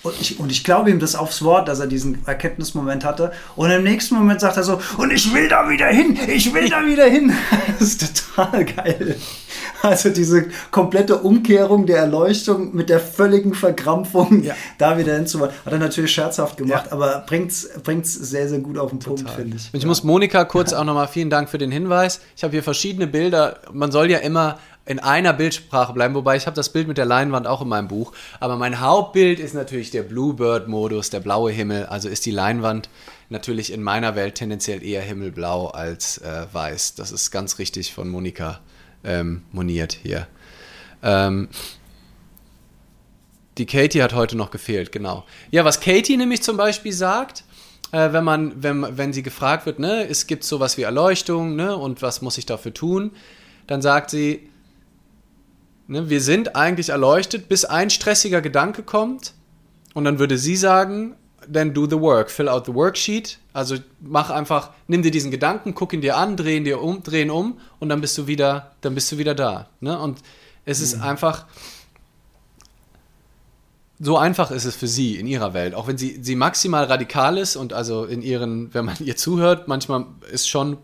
und 0.04 0.20
ich, 0.20 0.40
und 0.40 0.52
ich 0.52 0.64
glaube 0.64 0.90
ihm 0.90 1.00
das 1.00 1.16
aufs 1.16 1.44
Wort, 1.44 1.68
dass 1.68 1.80
er 1.80 1.86
diesen 1.86 2.26
Erkenntnismoment 2.26 3.06
hatte. 3.06 3.32
Und 3.56 3.70
im 3.70 3.84
nächsten 3.84 4.16
Moment 4.16 4.42
sagt 4.42 4.58
er 4.58 4.64
so, 4.64 4.82
und 4.98 5.12
ich 5.14 5.32
will 5.34 5.48
da 5.48 5.70
wieder 5.70 5.88
hin, 5.88 6.18
ich 6.28 6.52
will 6.54 6.70
da 6.70 6.86
wieder 6.86 7.06
hin. 7.06 7.32
Das 7.80 7.90
ist 7.90 8.36
total 8.36 8.66
geil. 8.66 9.16
Also 9.82 10.10
diese 10.10 10.48
komplette 10.70 11.18
Umkehrung 11.18 11.86
der 11.88 11.98
Erleuchtung 11.98 12.76
mit 12.76 12.90
der 12.90 13.00
völligen 13.00 13.54
Verkrampfung 13.56 14.44
ja. 14.44 14.54
da 14.78 14.98
wieder 14.98 15.16
hinzuwollen. 15.16 15.54
Hat 15.66 15.74
er 15.74 15.80
natürlich 15.80 16.12
scherzhaft 16.12 16.58
gemacht, 16.58 16.88
ja. 16.88 16.92
aber 16.92 17.24
bringt 17.26 17.52
es 17.52 17.64
sehr, 18.14 18.48
sehr 18.48 18.60
gut 18.60 18.78
auf 18.78 18.92
den 18.92 19.00
Punkt, 19.00 19.28
finde 19.30 19.58
ich. 19.58 19.70
Ich 19.74 19.86
muss 19.86 20.04
Monika 20.04 20.46
kurz 20.46 20.74
auch 20.74 20.84
nochmal 20.84 21.08
vielen 21.08 21.32
Dank 21.32 21.50
für 21.50 21.58
den 21.58 21.72
Hinweis. 21.72 22.22
Ich 22.36 22.44
habe 22.44 22.52
hier 22.52 22.64
verschiedene 22.64 23.08
Bilder. 23.08 23.60
Man 23.72 23.92
soll 23.92 24.12
ja 24.12 24.20
immer 24.20 24.60
in 24.86 25.00
einer 25.00 25.34
Bildsprache 25.34 25.94
bleiben, 25.94 26.16
wobei 26.16 26.36
ich 26.36 26.48
habe 26.48 26.56
das 26.56 26.70
Bild 26.70 26.88
mit 26.88 26.98
der 26.98 27.06
Leinwand 27.06 27.46
auch 27.48 27.62
in 27.62 27.68
meinem 27.68 27.88
Buch. 27.88 28.14
Aber 28.40 28.58
mein 28.58 28.80
Hauptbild 28.80 29.40
ist 29.40 29.54
natürlich 29.54 29.92
der 29.92 30.04
Bluebird-Modus, 30.04 31.12
der 31.12 31.20
blaue 31.20 31.52
Himmel. 31.52 31.86
Also 31.86 32.10
ist 32.10 32.26
die 32.26 32.32
Leinwand 32.32 32.90
natürlich 33.30 33.72
in 33.72 33.84
meiner 33.84 34.16
Welt 34.16 34.36
tendenziell 34.36 34.84
eher 34.84 35.02
himmelblau 35.02 35.68
als 35.68 36.18
äh, 36.18 36.46
weiß. 36.52 36.96
Das 36.96 37.12
ist 37.12 37.32
ganz 37.32 37.60
richtig 37.60 37.94
von 37.94 38.10
Monika 38.10 38.60
ähm, 39.04 39.44
moniert 39.52 39.94
hier. 39.94 40.28
Ähm, 41.04 41.50
die 43.58 43.66
Katie 43.66 44.02
hat 44.02 44.14
heute 44.14 44.38
noch 44.38 44.52
gefehlt, 44.52 44.92
genau. 44.92 45.26
Ja, 45.52 45.66
was 45.66 45.80
Katie 45.80 46.18
nämlich 46.18 46.42
zum 46.42 46.58
Beispiel 46.58 46.94
sagt, 46.94 47.44
äh, 47.92 48.14
wenn 48.14 48.24
man, 48.24 48.64
wenn, 48.64 48.98
wenn 48.98 49.14
sie 49.14 49.24
gefragt 49.24 49.66
wird, 49.66 49.80
ne, 49.80 50.08
es 50.08 50.28
gibt 50.28 50.44
sowas 50.44 50.78
wie 50.78 50.84
Erleuchtung, 50.84 51.56
ne, 51.56 51.76
und 51.76 52.02
was 52.02 52.22
muss 52.22 52.38
ich 52.38 52.46
dafür 52.46 52.74
tun, 52.74 53.12
dann 53.68 53.82
sagt 53.82 54.10
sie, 54.10 54.50
Ne, 55.92 56.10
wir 56.10 56.22
sind 56.22 56.56
eigentlich 56.56 56.88
erleuchtet, 56.88 57.50
bis 57.50 57.66
ein 57.66 57.90
stressiger 57.90 58.40
Gedanke 58.40 58.82
kommt 58.82 59.34
und 59.94 60.06
dann 60.06 60.20
würde 60.20 60.38
sie 60.38 60.56
sagen, 60.56 61.18
then 61.52 61.74
do 61.74 61.86
the 61.86 62.00
work, 62.00 62.32
fill 62.32 62.48
out 62.48 62.66
the 62.66 62.74
worksheet. 62.74 63.40
Also 63.52 63.76
mach 64.00 64.30
einfach, 64.30 64.70
nimm 64.88 65.02
dir 65.02 65.12
diesen 65.12 65.32
Gedanken, 65.32 65.76
guck 65.76 65.92
ihn 65.92 66.00
dir 66.00 66.16
an, 66.16 66.38
dreh 66.38 66.56
ihn 66.56 66.64
dir 66.64 66.82
um, 66.82 67.04
dreh 67.04 67.24
ihn 67.24 67.30
um 67.30 67.60
und 67.82 67.90
dann 67.90 68.00
bist 68.00 68.18
du 68.18 68.26
wieder, 68.26 68.72
dann 68.80 68.96
bist 68.96 69.12
du 69.12 69.18
wieder 69.18 69.36
da. 69.36 69.68
Ne? 69.82 70.00
Und 70.00 70.20
es 70.64 70.80
ist 70.80 70.96
mhm. 70.96 71.04
einfach, 71.04 71.46
so 74.00 74.18
einfach 74.18 74.50
ist 74.52 74.64
es 74.64 74.78
für 74.78 74.88
sie 74.88 75.18
in 75.18 75.28
ihrer 75.28 75.54
Welt, 75.54 75.76
auch 75.76 75.88
wenn 75.88 75.98
sie, 75.98 76.20
sie 76.22 76.38
maximal 76.38 76.86
radikal 76.86 77.38
ist 77.38 77.58
und 77.58 77.74
also 77.74 78.06
in 78.06 78.22
ihren, 78.22 78.74
wenn 78.74 78.86
man 78.86 78.96
ihr 79.02 79.18
zuhört, 79.18 79.68
manchmal 79.68 80.06
ist 80.32 80.48
schon, 80.48 80.78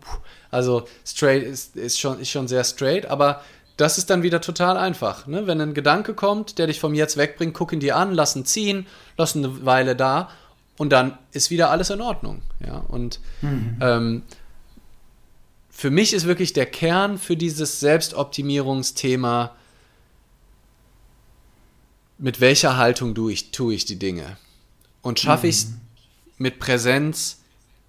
also 0.50 0.84
straight 1.06 1.44
ist, 1.44 1.76
ist 1.76 1.98
schon, 1.98 2.20
ist 2.20 2.28
schon 2.28 2.46
sehr 2.46 2.62
straight, 2.62 3.06
aber 3.06 3.40
das 3.78 3.96
ist 3.96 4.10
dann 4.10 4.24
wieder 4.24 4.40
total 4.40 4.76
einfach. 4.76 5.26
Ne? 5.28 5.46
Wenn 5.46 5.60
ein 5.60 5.72
Gedanke 5.72 6.12
kommt, 6.12 6.58
der 6.58 6.66
dich 6.66 6.80
vom 6.80 6.94
Jetzt 6.94 7.16
wegbringt, 7.16 7.54
guck 7.54 7.72
ihn 7.72 7.80
dir 7.80 7.96
an, 7.96 8.12
lass 8.12 8.34
ihn 8.34 8.44
ziehen, 8.44 8.86
lass 9.16 9.36
ihn 9.36 9.44
eine 9.44 9.64
Weile 9.64 9.94
da 9.94 10.30
und 10.76 10.90
dann 10.90 11.16
ist 11.30 11.50
wieder 11.50 11.70
alles 11.70 11.88
in 11.90 12.00
Ordnung. 12.00 12.42
Ja? 12.58 12.78
Und 12.78 13.20
mhm. 13.40 13.78
ähm, 13.80 14.22
für 15.70 15.90
mich 15.90 16.12
ist 16.12 16.26
wirklich 16.26 16.52
der 16.52 16.66
Kern 16.66 17.18
für 17.18 17.36
dieses 17.36 17.78
Selbstoptimierungsthema, 17.78 19.54
mit 22.18 22.40
welcher 22.40 22.76
Haltung 22.76 23.14
tue 23.14 23.32
ich, 23.32 23.52
tue 23.52 23.74
ich 23.74 23.84
die 23.84 23.98
Dinge. 23.98 24.38
Und 25.02 25.20
schaffe 25.20 25.46
mhm. 25.46 25.50
ich 25.50 25.56
es 25.56 25.68
mit 26.36 26.58
Präsenz, 26.58 27.38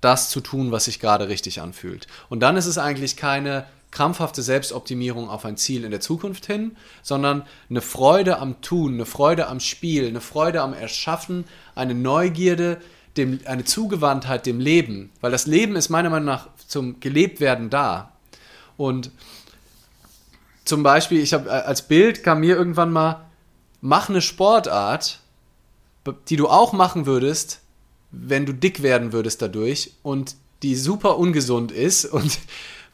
das 0.01 0.29
zu 0.29 0.39
tun, 0.39 0.71
was 0.71 0.85
sich 0.85 0.99
gerade 0.99 1.29
richtig 1.29 1.61
anfühlt. 1.61 2.05
Und 2.29 2.41
dann 2.41 2.57
ist 2.57 2.67
es 2.67 2.77
eigentlich 2.77 3.17
keine 3.17 3.65
krampfhafte 3.91 4.41
Selbstoptimierung 4.41 5.29
auf 5.29 5.45
ein 5.45 5.57
Ziel 5.57 5.83
in 5.83 5.91
der 5.91 5.99
Zukunft 5.99 6.45
hin, 6.45 6.77
sondern 7.01 7.43
eine 7.69 7.81
Freude 7.81 8.39
am 8.39 8.61
Tun, 8.61 8.95
eine 8.95 9.05
Freude 9.05 9.47
am 9.47 9.59
Spiel, 9.59 10.07
eine 10.07 10.21
Freude 10.21 10.61
am 10.61 10.73
Erschaffen, 10.73 11.45
eine 11.75 11.95
Neugierde, 11.95 12.79
dem, 13.17 13.39
eine 13.45 13.63
Zugewandtheit 13.63 14.45
dem 14.45 14.59
Leben. 14.59 15.11
Weil 15.21 15.31
das 15.31 15.47
Leben 15.47 15.75
ist 15.75 15.89
meiner 15.89 16.09
Meinung 16.09 16.27
nach 16.27 16.49
zum 16.67 16.99
Gelebtwerden 16.99 17.69
da. 17.69 18.13
Und 18.77 19.11
zum 20.65 20.83
Beispiel, 20.83 21.19
ich 21.19 21.33
habe 21.33 21.49
äh, 21.49 21.53
als 21.53 21.87
Bild 21.87 22.23
kam 22.23 22.41
mir 22.41 22.55
irgendwann 22.55 22.91
mal 22.91 23.25
mach 23.81 24.09
eine 24.09 24.21
Sportart, 24.21 25.19
die 26.27 26.35
du 26.35 26.47
auch 26.47 26.73
machen 26.73 27.05
würdest, 27.05 27.61
wenn 28.11 28.45
du 28.45 28.53
dick 28.53 28.81
werden 28.81 29.13
würdest 29.13 29.41
dadurch 29.41 29.93
und 30.01 30.35
die 30.63 30.75
super 30.75 31.17
ungesund 31.17 31.71
ist 31.71 32.05
und 32.05 32.39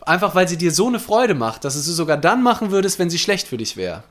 einfach 0.06 0.36
weil 0.36 0.48
sie 0.48 0.58
dir 0.58 0.72
so 0.72 0.88
eine 0.88 1.00
Freude 1.00 1.34
macht, 1.34 1.64
dass 1.64 1.74
du 1.76 1.80
sie 1.80 1.94
sogar 1.94 2.18
dann 2.18 2.44
machen 2.44 2.72
würdest, 2.72 3.00
wenn 3.00 3.10
sie 3.10 3.20
schlecht 3.20 3.48
für 3.48 3.58
dich 3.58 3.78
wäre. 3.78 4.04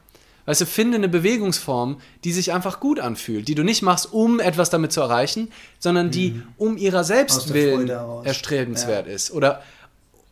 Weißt 0.47 0.61
du, 0.61 0.67
finde 0.67 0.97
eine 0.99 1.09
Bewegungsform, 1.09 2.01
die 2.25 2.33
sich 2.33 2.53
einfach 2.53 2.79
gut 2.79 3.01
anfühlt, 3.01 3.49
die 3.49 3.55
du 3.55 3.63
nicht 3.63 3.81
machst, 3.81 4.13
um 4.13 4.41
etwas 4.41 4.69
damit 4.69 4.93
zu 4.93 5.01
erreichen, 5.01 5.51
sondern 5.79 6.11
die 6.11 6.33
mhm. 6.33 6.43
um 6.59 6.77
ihrer 6.77 7.03
selbst 7.03 7.55
willen 7.55 7.89
erstrebenswert 8.25 9.07
ja. 9.07 9.13
ist. 9.13 9.31
Oder 9.31 9.63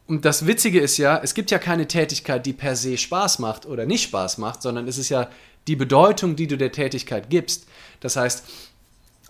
und 0.06 0.26
das 0.26 0.46
Witzige 0.46 0.80
ist 0.80 0.98
ja, 0.98 1.20
es 1.22 1.32
gibt 1.32 1.50
ja 1.50 1.58
keine 1.58 1.88
Tätigkeit, 1.88 2.44
die 2.44 2.52
per 2.52 2.76
se 2.76 2.98
Spaß 2.98 3.38
macht 3.38 3.64
oder 3.64 3.86
nicht 3.86 4.02
Spaß 4.02 4.36
macht, 4.36 4.60
sondern 4.60 4.86
es 4.86 4.98
ist 4.98 5.08
ja 5.08 5.30
die 5.66 5.76
Bedeutung, 5.76 6.36
die 6.36 6.46
du 6.46 6.58
der 6.58 6.72
Tätigkeit 6.72 7.30
gibst. 7.30 7.66
Das 8.00 8.16
heißt, 8.16 8.44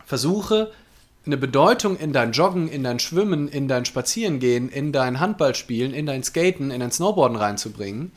versuche 0.04 0.72
eine 1.24 1.36
Bedeutung 1.36 1.96
in 1.96 2.12
dein 2.12 2.32
Joggen, 2.32 2.68
in 2.68 2.82
dein 2.82 2.98
Schwimmen, 2.98 3.48
in 3.48 3.68
dein 3.68 3.84
Spazierengehen, 3.84 4.68
in 4.68 4.92
dein 4.92 5.20
Handballspielen, 5.20 5.94
in 5.94 6.06
dein 6.06 6.24
Skaten, 6.24 6.70
in 6.70 6.80
dein 6.80 6.90
Snowboarden 6.90 7.36
reinzubringen 7.36 8.12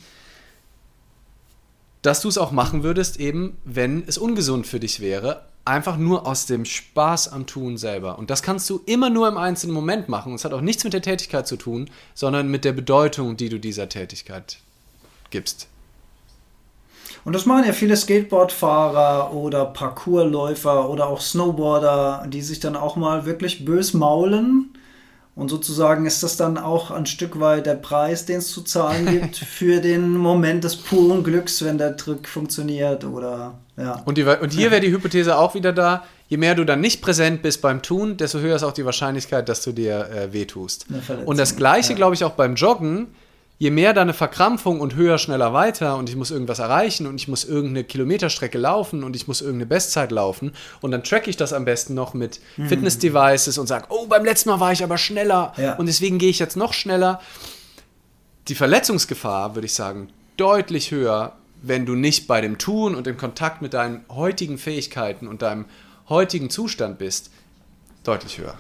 dass 2.06 2.22
du 2.22 2.30
es 2.30 2.38
auch 2.38 2.52
machen 2.52 2.84
würdest, 2.84 3.20
eben 3.20 3.58
wenn 3.66 4.04
es 4.08 4.20
ungesund 4.20 4.68
für 4.68 4.80
dich 4.80 5.00
wäre, 5.00 5.46
einfach 5.66 5.98
nur 5.98 6.28
aus 6.28 6.46
dem 6.46 6.64
Spaß 6.64 7.30
am 7.30 7.48
Tun 7.48 7.78
selber. 7.78 8.20
Und 8.20 8.30
das 8.30 8.44
kannst 8.44 8.70
du 8.70 8.82
immer 8.86 9.10
nur 9.10 9.28
im 9.28 9.38
einzelnen 9.38 9.74
Moment 9.74 10.08
machen. 10.08 10.36
Es 10.36 10.46
hat 10.46 10.54
auch 10.54 10.62
nichts 10.62 10.84
mit 10.84 10.94
der 10.94 11.02
Tätigkeit 11.02 11.48
zu 11.48 11.56
tun, 11.56 11.90
sondern 12.14 12.50
mit 12.50 12.64
der 12.64 12.74
Bedeutung, 12.74 13.38
die 13.38 13.50
du 13.50 13.60
dieser 13.60 13.90
Tätigkeit 13.90 14.60
gibst. 15.32 15.68
Und 17.26 17.34
das 17.34 17.46
machen 17.46 17.66
ja 17.66 17.74
viele 17.74 17.98
Skateboardfahrer 17.98 19.34
oder 19.34 19.66
Parkourläufer 19.66 20.90
oder 20.90 21.08
auch 21.08 21.20
Snowboarder, 21.20 22.28
die 22.30 22.42
sich 22.42 22.62
dann 22.62 22.78
auch 22.78 22.96
mal 22.96 23.26
wirklich 23.26 23.66
bös 23.66 23.94
maulen 23.94 24.76
und 25.36 25.50
sozusagen 25.50 26.06
ist 26.06 26.24
das 26.24 26.38
dann 26.38 26.58
auch 26.58 26.92
ein 26.92 27.06
Stück 27.06 27.40
weit 27.42 27.66
der 27.66 27.76
Preis, 27.76 28.26
den 28.26 28.38
es 28.38 28.48
zu 28.48 28.62
zahlen 28.62 29.06
gibt 29.12 29.36
für 29.36 29.82
den 29.82 30.16
Moment 30.16 30.64
des 30.64 30.78
puren 30.78 31.24
Glücks, 31.24 31.64
wenn 31.64 31.78
der 31.78 31.98
Trick 31.98 32.28
funktioniert 32.28 33.04
oder 33.04 33.56
ja. 33.76 34.02
Und, 34.06 34.18
die, 34.18 34.24
und 34.24 34.54
hier 34.54 34.72
wäre 34.72 34.80
die 34.80 34.92
Hypothese 34.92 35.38
auch 35.38 35.54
wieder 35.54 35.74
da, 35.74 36.06
je 36.30 36.38
mehr 36.38 36.56
du 36.56 36.64
dann 36.64 36.80
nicht 36.80 37.02
präsent 37.02 37.42
bist 37.42 37.62
beim 37.62 37.82
Tun, 37.82 38.16
desto 38.16 38.40
höher 38.40 38.56
ist 38.56 38.64
auch 38.64 38.72
die 38.72 38.86
Wahrscheinlichkeit, 38.86 39.50
dass 39.50 39.62
du 39.62 39.74
dir 39.74 40.10
äh, 40.10 40.32
wehtust. 40.32 40.86
Und 41.26 41.38
das 41.38 41.58
gleiche 41.58 41.90
ja. 41.90 41.96
glaube 41.98 42.16
ich 42.16 42.24
auch 42.24 42.32
beim 42.32 42.56
Joggen 42.56 43.08
je 43.58 43.72
mehr 43.72 43.94
da 43.94 44.02
eine 44.02 44.14
Verkrampfung 44.14 44.82
und 44.82 44.96
höher, 44.96 45.18
schneller, 45.18 45.54
weiter 45.54 45.96
und 45.98 46.10
ich 46.10 46.16
muss 46.16 46.32
irgendwas 46.32 46.60
erreichen 46.60 47.08
und 47.08 47.16
ich 47.16 47.28
muss 47.28 47.46
irgendeine 47.46 47.84
Kilometerstrecke 47.84 48.58
laufen 48.58 49.04
und 49.04 49.16
ich 49.16 49.28
muss 49.28 49.42
irgendeine 49.42 49.68
Bestzeit 49.68 50.12
laufen 50.12 50.52
und 50.82 50.92
dann 50.92 51.04
track 51.04 51.28
ich 51.28 51.38
das 51.38 51.54
am 51.54 51.66
besten 51.66 51.94
noch 51.94 52.14
mit 52.14 52.40
mhm. 52.58 52.68
Fitness-Devices 52.68 53.58
und 53.58 53.68
sage, 53.68 53.86
oh, 53.90 54.08
beim 54.08 54.26
letzten 54.26 54.50
Mal 54.50 54.60
war 54.60 54.72
ich 54.72 54.84
aber 54.84 54.98
schneller 54.98 55.54
ja. 55.58 55.76
und 55.76 55.86
deswegen 55.86 56.18
gehe 56.18 56.30
ich 56.30 56.40
jetzt 56.40 56.58
noch 56.58 56.74
schneller. 56.74 57.22
Die 58.48 58.56
Verletzungsgefahr, 58.56 59.56
würde 59.56 59.66
ich 59.66 59.74
sagen, 59.74 60.10
deutlich 60.38 60.92
höher, 60.92 61.34
wenn 61.62 61.86
du 61.86 61.96
nicht 61.96 62.28
bei 62.28 62.42
dem 62.42 62.58
Tun 62.58 62.94
und 62.94 63.08
im 63.08 63.18
Kontakt 63.18 63.62
mit 63.62 63.74
deinen 63.74 64.06
heutigen 64.10 64.58
Fähigkeiten 64.58 65.28
und 65.28 65.42
deinem 65.42 65.66
heutigen 66.10 66.50
Zustand 66.50 67.00
bist, 67.00 67.32
deutlich 68.04 68.38
höher. 68.38 68.56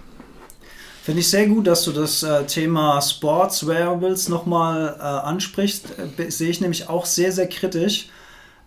Finde 1.06 1.22
ich 1.22 1.30
sehr 1.30 1.45
gut, 1.45 1.68
dass 1.68 1.84
du 1.84 1.91
das 1.91 2.23
äh, 2.23 2.45
Thema 2.48 2.99
Sports 2.99 3.68
Wearables 3.68 4.27
nochmal 4.27 4.95
äh, 4.98 5.03
ansprichst. 5.03 5.99
Äh, 6.18 6.32
sehe 6.32 6.49
ich 6.49 6.61
nämlich 6.61 6.90
auch 6.90 7.06
sehr, 7.06 7.32
sehr 7.32 7.48
kritisch. 7.48 8.10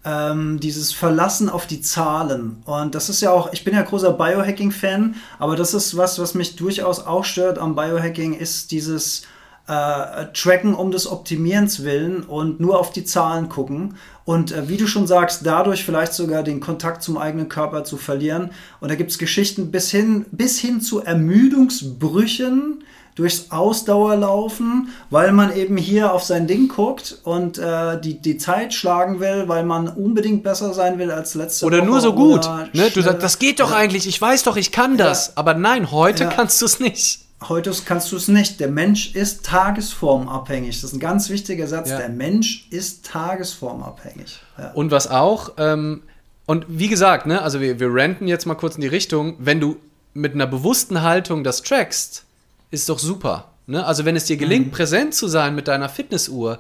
Ähm, 0.05 0.61
dieses 0.61 0.93
Verlassen 0.93 1.49
auf 1.49 1.67
die 1.67 1.81
Zahlen. 1.81 2.63
Und 2.65 2.95
das 2.95 3.09
ist 3.09 3.23
ja 3.23 3.33
auch, 3.33 3.53
ich 3.53 3.65
bin 3.65 3.75
ja 3.75 3.83
großer 3.83 4.13
Biohacking-Fan, 4.13 5.17
aber 5.41 5.57
das 5.57 5.75
ist 5.75 5.97
was, 5.97 6.21
was 6.21 6.35
mich 6.35 6.55
durchaus 6.55 7.05
auch 7.05 7.25
stört 7.25 7.59
am 7.59 7.75
Biohacking, 7.75 8.35
ist 8.35 8.71
dieses 8.71 9.23
äh, 9.69 10.27
tracken 10.33 10.75
um 10.75 10.91
des 10.91 11.07
Optimierens 11.07 11.85
willen 11.85 12.23
und 12.23 12.59
nur 12.59 12.79
auf 12.81 12.91
die 12.91 13.05
Zahlen 13.05 13.49
gucken. 13.49 13.97
Und 14.25 14.51
äh, 14.51 14.69
wie 14.69 14.79
du 14.79 14.87
schon 14.87 15.07
sagst, 15.07 15.45
dadurch 15.45 15.85
vielleicht 15.85 16.15
sogar 16.15 16.43
den 16.43 16.61
Kontakt 16.61 17.03
zum 17.03 17.19
eigenen 17.19 17.49
Körper 17.49 17.85
zu 17.85 17.99
verlieren. 17.99 18.51
Und 18.81 18.91
da 18.91 18.95
gibt 18.95 19.11
es 19.11 19.19
Geschichten 19.19 19.71
bis 19.71 19.91
hin, 19.91 20.25
bis 20.31 20.59
hin 20.59 20.81
zu 20.81 21.03
Ermüdungsbrüchen 21.03 22.83
durchs 23.15 23.51
Ausdauerlaufen, 23.51 24.91
weil 25.11 25.33
man 25.33 25.55
eben 25.55 25.77
hier 25.77 26.15
auf 26.15 26.23
sein 26.23 26.47
Ding 26.47 26.69
guckt 26.69 27.19
und 27.25 27.59
äh, 27.59 28.01
die, 28.01 28.21
die 28.21 28.39
Zeit 28.39 28.73
schlagen 28.73 29.21
will, 29.21 29.49
weil 29.49 29.65
man 29.65 29.89
unbedingt 29.89 30.45
besser 30.45 30.73
sein 30.73 30.99
will 30.99 31.11
als 31.11 31.35
letzte 31.35 31.67
Oder 31.67 31.79
Woche 31.79 31.87
nur 31.87 32.01
so 32.01 32.15
gut. 32.15 32.49
Ne? 32.73 32.91
Du 32.91 33.03
sagst, 33.03 33.23
das 33.23 33.39
geht 33.39 33.61
doch 33.61 33.73
eigentlich, 33.73 34.07
ich 34.07 34.21
weiß 34.21 34.45
doch, 34.45 34.57
ich 34.57 34.73
kann 34.73 34.97
das. 34.97 35.27
Ja. 35.27 35.33
Aber 35.35 35.55
nein, 35.55 35.91
heute 35.91 36.25
ja. 36.25 36.31
kannst 36.31 36.63
du 36.63 36.67
es 36.67 36.81
nicht. 36.81 37.28
Heute 37.43 37.73
kannst 37.85 38.11
du 38.11 38.17
es 38.17 38.27
nicht. 38.27 38.59
Der 38.59 38.69
Mensch 38.69 39.15
ist 39.15 39.45
tagesformabhängig. 39.47 40.81
Das 40.81 40.91
ist 40.91 40.97
ein 40.97 41.01
ganz 41.01 41.31
wichtiger 41.31 41.69
Satz. 41.69 41.91
Ja. 41.91 41.99
Der 41.99 42.09
Mensch 42.09 42.67
ist 42.71 43.07
tagesformabhängig. 43.07 44.41
Ja. 44.59 44.73
Und 44.73 44.91
was 44.91 45.09
auch, 45.09 45.53
ähm, 45.57 46.03
und 46.47 46.67
wie 46.69 46.89
gesagt, 46.89 47.27
ne, 47.27 47.41
also 47.41 47.61
wir, 47.61 47.79
wir 47.79 47.89
ranten 47.93 48.27
jetzt 48.27 48.47
mal 48.47 48.57
kurz 48.57 48.75
in 48.75 48.81
die 48.81 48.89
Richtung, 48.89 49.37
wenn 49.39 49.61
du 49.61 49.77
mit 50.15 50.35
einer 50.35 50.49
bewussten 50.49 51.03
Haltung 51.03 51.45
das 51.45 51.63
trackst, 51.63 52.25
ist 52.73 52.89
doch 52.89 52.99
super. 52.99 53.53
Ne? 53.67 53.85
Also 53.87 54.05
wenn 54.05 54.17
es 54.17 54.25
dir 54.25 54.37
gelingt, 54.37 54.69
mhm. 54.69 54.73
präsent 54.73 55.15
zu 55.15 55.29
sein 55.29 55.55
mit 55.55 55.69
deiner 55.69 55.89
Fitnessuhr 55.89 56.59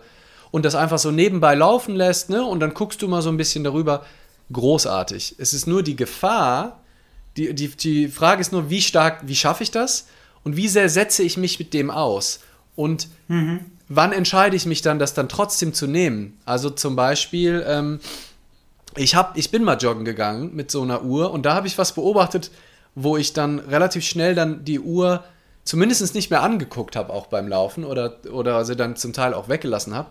und 0.52 0.64
das 0.64 0.76
einfach 0.76 0.98
so 0.98 1.10
nebenbei 1.10 1.56
laufen 1.56 1.96
lässt, 1.96 2.30
ne, 2.30 2.44
und 2.44 2.60
dann 2.60 2.74
guckst 2.74 3.02
du 3.02 3.08
mal 3.08 3.22
so 3.22 3.30
ein 3.30 3.36
bisschen 3.36 3.64
darüber, 3.64 4.04
großartig. 4.52 5.34
Es 5.38 5.52
ist 5.52 5.66
nur 5.66 5.82
die 5.82 5.96
Gefahr, 5.96 6.80
die, 7.36 7.54
die, 7.54 7.68
die 7.68 8.08
Frage 8.08 8.40
ist 8.40 8.52
nur, 8.52 8.70
wie 8.70 8.80
stark, 8.80 9.20
wie 9.26 9.34
schaffe 9.34 9.62
ich 9.62 9.70
das? 9.70 10.06
Und 10.48 10.56
wie 10.56 10.68
sehr 10.68 10.88
setze 10.88 11.22
ich 11.22 11.36
mich 11.36 11.58
mit 11.58 11.74
dem 11.74 11.90
aus 11.90 12.40
und 12.74 13.08
mhm. 13.28 13.66
wann 13.90 14.12
entscheide 14.12 14.56
ich 14.56 14.64
mich 14.64 14.80
dann, 14.80 14.98
das 14.98 15.12
dann 15.12 15.28
trotzdem 15.28 15.74
zu 15.74 15.86
nehmen. 15.86 16.40
Also 16.46 16.70
zum 16.70 16.96
Beispiel, 16.96 17.62
ähm, 17.68 18.00
ich, 18.96 19.14
hab, 19.14 19.36
ich 19.36 19.50
bin 19.50 19.62
mal 19.62 19.76
joggen 19.76 20.06
gegangen 20.06 20.56
mit 20.56 20.70
so 20.70 20.80
einer 20.80 21.04
Uhr 21.04 21.32
und 21.32 21.44
da 21.44 21.54
habe 21.54 21.66
ich 21.66 21.76
was 21.76 21.92
beobachtet, 21.92 22.50
wo 22.94 23.18
ich 23.18 23.34
dann 23.34 23.58
relativ 23.58 24.06
schnell 24.06 24.34
dann 24.34 24.64
die 24.64 24.80
Uhr 24.80 25.22
zumindest 25.64 26.14
nicht 26.14 26.30
mehr 26.30 26.42
angeguckt 26.42 26.96
habe, 26.96 27.12
auch 27.12 27.26
beim 27.26 27.46
Laufen 27.46 27.84
oder, 27.84 28.16
oder 28.32 28.64
sie 28.64 28.74
dann 28.74 28.96
zum 28.96 29.12
Teil 29.12 29.34
auch 29.34 29.50
weggelassen 29.50 29.94
habe. 29.94 30.08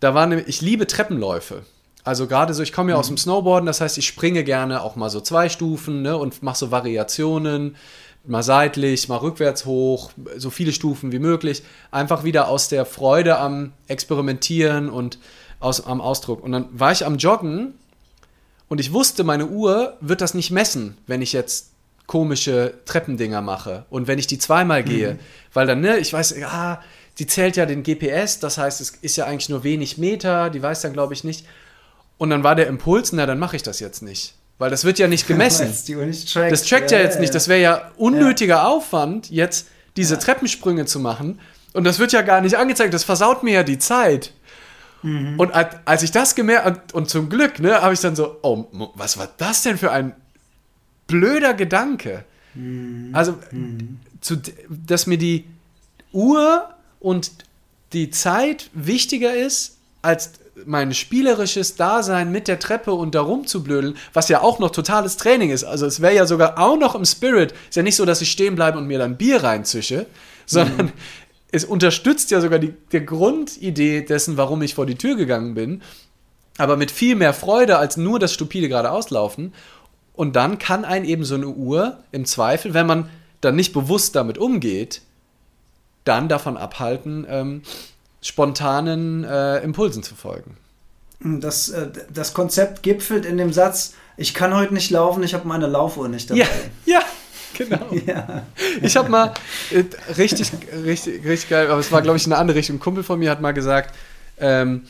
Da 0.00 0.12
war 0.12 0.26
nämlich, 0.26 0.48
ich 0.48 0.60
liebe 0.60 0.88
Treppenläufe. 0.88 1.62
Also 2.02 2.26
gerade 2.26 2.52
so, 2.52 2.64
ich 2.64 2.72
komme 2.72 2.90
ja 2.90 2.96
mhm. 2.96 3.00
aus 3.00 3.06
dem 3.06 3.16
Snowboarden, 3.16 3.66
das 3.66 3.80
heißt, 3.80 3.96
ich 3.96 4.08
springe 4.08 4.42
gerne 4.42 4.82
auch 4.82 4.96
mal 4.96 5.08
so 5.08 5.20
zwei 5.20 5.48
Stufen 5.48 6.02
ne, 6.02 6.16
und 6.16 6.42
mache 6.42 6.58
so 6.58 6.72
Variationen 6.72 7.76
mal 8.26 8.42
seitlich, 8.42 9.08
mal 9.08 9.16
rückwärts 9.16 9.64
hoch, 9.64 10.10
so 10.36 10.50
viele 10.50 10.72
Stufen 10.72 11.12
wie 11.12 11.18
möglich. 11.18 11.62
Einfach 11.90 12.24
wieder 12.24 12.48
aus 12.48 12.68
der 12.68 12.84
Freude 12.84 13.38
am 13.38 13.72
Experimentieren 13.88 14.88
und 14.88 15.18
aus, 15.58 15.84
am 15.84 16.00
Ausdruck. 16.00 16.42
Und 16.42 16.52
dann 16.52 16.68
war 16.72 16.92
ich 16.92 17.04
am 17.06 17.16
Joggen 17.16 17.74
und 18.68 18.80
ich 18.80 18.92
wusste, 18.92 19.24
meine 19.24 19.46
Uhr 19.46 19.96
wird 20.00 20.20
das 20.20 20.34
nicht 20.34 20.50
messen, 20.50 20.96
wenn 21.06 21.22
ich 21.22 21.32
jetzt 21.32 21.70
komische 22.06 22.74
Treppendinger 22.86 23.40
mache 23.40 23.84
und 23.88 24.08
wenn 24.08 24.18
ich 24.18 24.26
die 24.26 24.38
zweimal 24.38 24.82
gehe. 24.82 25.14
Mhm. 25.14 25.18
Weil 25.52 25.66
dann, 25.66 25.80
ne, 25.80 25.98
ich 25.98 26.12
weiß, 26.12 26.36
ja, 26.38 26.82
die 27.18 27.26
zählt 27.26 27.56
ja 27.56 27.66
den 27.66 27.82
GPS, 27.82 28.40
das 28.40 28.58
heißt, 28.58 28.80
es 28.80 28.90
ist 29.02 29.16
ja 29.16 29.26
eigentlich 29.26 29.48
nur 29.48 29.62
wenig 29.62 29.98
Meter, 29.98 30.50
die 30.50 30.62
weiß 30.62 30.80
dann, 30.80 30.92
glaube 30.92 31.14
ich, 31.14 31.22
nicht. 31.22 31.46
Und 32.18 32.30
dann 32.30 32.42
war 32.42 32.54
der 32.54 32.66
Impuls, 32.66 33.12
na, 33.12 33.26
dann 33.26 33.38
mache 33.38 33.56
ich 33.56 33.62
das 33.62 33.78
jetzt 33.80 34.02
nicht. 34.02 34.34
Weil 34.60 34.70
das 34.70 34.84
wird 34.84 34.98
ja 34.98 35.08
nicht 35.08 35.26
gemessen. 35.26 35.68
nicht 35.68 36.32
trackt. 36.32 36.52
Das 36.52 36.64
trackt 36.64 36.90
ja, 36.90 36.98
ja 36.98 37.04
jetzt 37.04 37.14
ja, 37.14 37.20
nicht. 37.22 37.34
Das 37.34 37.48
wäre 37.48 37.60
ja 37.60 37.90
unnötiger 37.96 38.56
ja. 38.56 38.66
Aufwand, 38.66 39.30
jetzt 39.30 39.68
diese 39.96 40.18
Treppensprünge 40.18 40.84
zu 40.84 41.00
machen. 41.00 41.40
Und 41.72 41.84
das 41.84 41.98
wird 41.98 42.12
ja 42.12 42.20
gar 42.20 42.42
nicht 42.42 42.56
angezeigt. 42.56 42.92
Das 42.92 43.02
versaut 43.02 43.42
mir 43.42 43.54
ja 43.54 43.62
die 43.62 43.78
Zeit. 43.78 44.34
Mhm. 45.02 45.40
Und 45.40 45.52
als 45.52 46.02
ich 46.02 46.10
das 46.10 46.34
gemerkt 46.34 46.66
und, 46.66 46.94
und 46.94 47.08
zum 47.08 47.30
Glück, 47.30 47.58
ne, 47.58 47.80
habe 47.80 47.94
ich 47.94 48.00
dann 48.00 48.14
so, 48.14 48.36
oh, 48.42 48.66
was 48.94 49.16
war 49.16 49.30
das 49.38 49.62
denn 49.62 49.78
für 49.78 49.92
ein 49.92 50.14
blöder 51.06 51.54
Gedanke? 51.54 52.24
Mhm. 52.54 53.10
Also, 53.14 53.38
mhm. 53.50 53.98
Zu, 54.20 54.36
dass 54.68 55.06
mir 55.06 55.16
die 55.16 55.46
Uhr 56.12 56.68
und 56.98 57.30
die 57.94 58.10
Zeit 58.10 58.68
wichtiger 58.74 59.34
ist 59.34 59.78
als 60.02 60.32
mein 60.66 60.94
spielerisches 60.94 61.76
Dasein 61.76 62.32
mit 62.32 62.48
der 62.48 62.58
Treppe 62.58 62.92
und 62.92 63.14
da 63.14 63.20
rumzublödeln, 63.20 63.96
was 64.12 64.28
ja 64.28 64.42
auch 64.42 64.58
noch 64.58 64.70
totales 64.70 65.16
Training 65.16 65.50
ist. 65.50 65.64
Also 65.64 65.86
es 65.86 66.00
wäre 66.00 66.14
ja 66.14 66.26
sogar 66.26 66.58
auch 66.58 66.78
noch 66.78 66.94
im 66.94 67.04
Spirit. 67.04 67.52
Ist 67.68 67.76
ja 67.76 67.82
nicht 67.82 67.96
so, 67.96 68.04
dass 68.04 68.20
ich 68.20 68.30
stehen 68.30 68.54
bleibe 68.54 68.78
und 68.78 68.86
mir 68.86 68.98
dann 68.98 69.16
Bier 69.16 69.42
reinzische, 69.42 70.06
sondern 70.46 70.86
mhm. 70.86 70.92
es 71.52 71.64
unterstützt 71.64 72.30
ja 72.30 72.40
sogar 72.40 72.58
die, 72.58 72.74
die 72.92 73.04
Grundidee 73.04 74.02
dessen, 74.02 74.36
warum 74.36 74.62
ich 74.62 74.74
vor 74.74 74.86
die 74.86 74.96
Tür 74.96 75.16
gegangen 75.16 75.54
bin. 75.54 75.82
Aber 76.58 76.76
mit 76.76 76.90
viel 76.90 77.16
mehr 77.16 77.32
Freude 77.32 77.78
als 77.78 77.96
nur 77.96 78.18
das 78.18 78.32
stupide 78.32 78.68
geradeauslaufen. 78.68 79.52
Und 80.14 80.36
dann 80.36 80.58
kann 80.58 80.84
ein 80.84 81.04
eben 81.04 81.24
so 81.24 81.34
eine 81.34 81.48
Uhr 81.48 81.98
im 82.12 82.24
Zweifel, 82.24 82.74
wenn 82.74 82.86
man 82.86 83.08
dann 83.40 83.56
nicht 83.56 83.72
bewusst 83.72 84.14
damit 84.16 84.36
umgeht, 84.36 85.00
dann 86.04 86.28
davon 86.28 86.56
abhalten, 86.56 87.26
ähm, 87.28 87.62
spontanen 88.22 89.24
äh, 89.24 89.58
Impulsen 89.58 90.02
zu 90.02 90.14
folgen. 90.14 90.56
Das, 91.20 91.68
äh, 91.68 91.88
das 92.12 92.34
Konzept 92.34 92.82
gipfelt 92.82 93.26
in 93.26 93.36
dem 93.36 93.52
Satz, 93.52 93.94
ich 94.16 94.34
kann 94.34 94.54
heute 94.54 94.74
nicht 94.74 94.90
laufen, 94.90 95.22
ich 95.22 95.34
habe 95.34 95.46
meine 95.46 95.66
Laufuhr 95.66 96.08
nicht 96.08 96.30
dabei. 96.30 96.40
Ja, 96.84 97.00
ja 97.00 97.02
genau. 97.56 97.86
Ja. 98.06 98.42
Ich 98.82 98.96
habe 98.96 99.08
mal, 99.08 99.34
äh, 99.70 99.84
richtig, 100.16 100.52
richtig, 100.84 101.24
richtig 101.24 101.48
geil, 101.48 101.70
aber 101.70 101.80
es 101.80 101.92
war, 101.92 102.02
glaube 102.02 102.16
ich, 102.16 102.26
in 102.26 102.32
eine 102.32 102.40
andere 102.40 102.58
Richtung. 102.58 102.76
Ein 102.76 102.80
Kumpel 102.80 103.04
von 103.04 103.18
mir 103.18 103.30
hat 103.30 103.40
mal 103.40 103.52
gesagt, 103.52 103.94
ähm, 104.38 104.82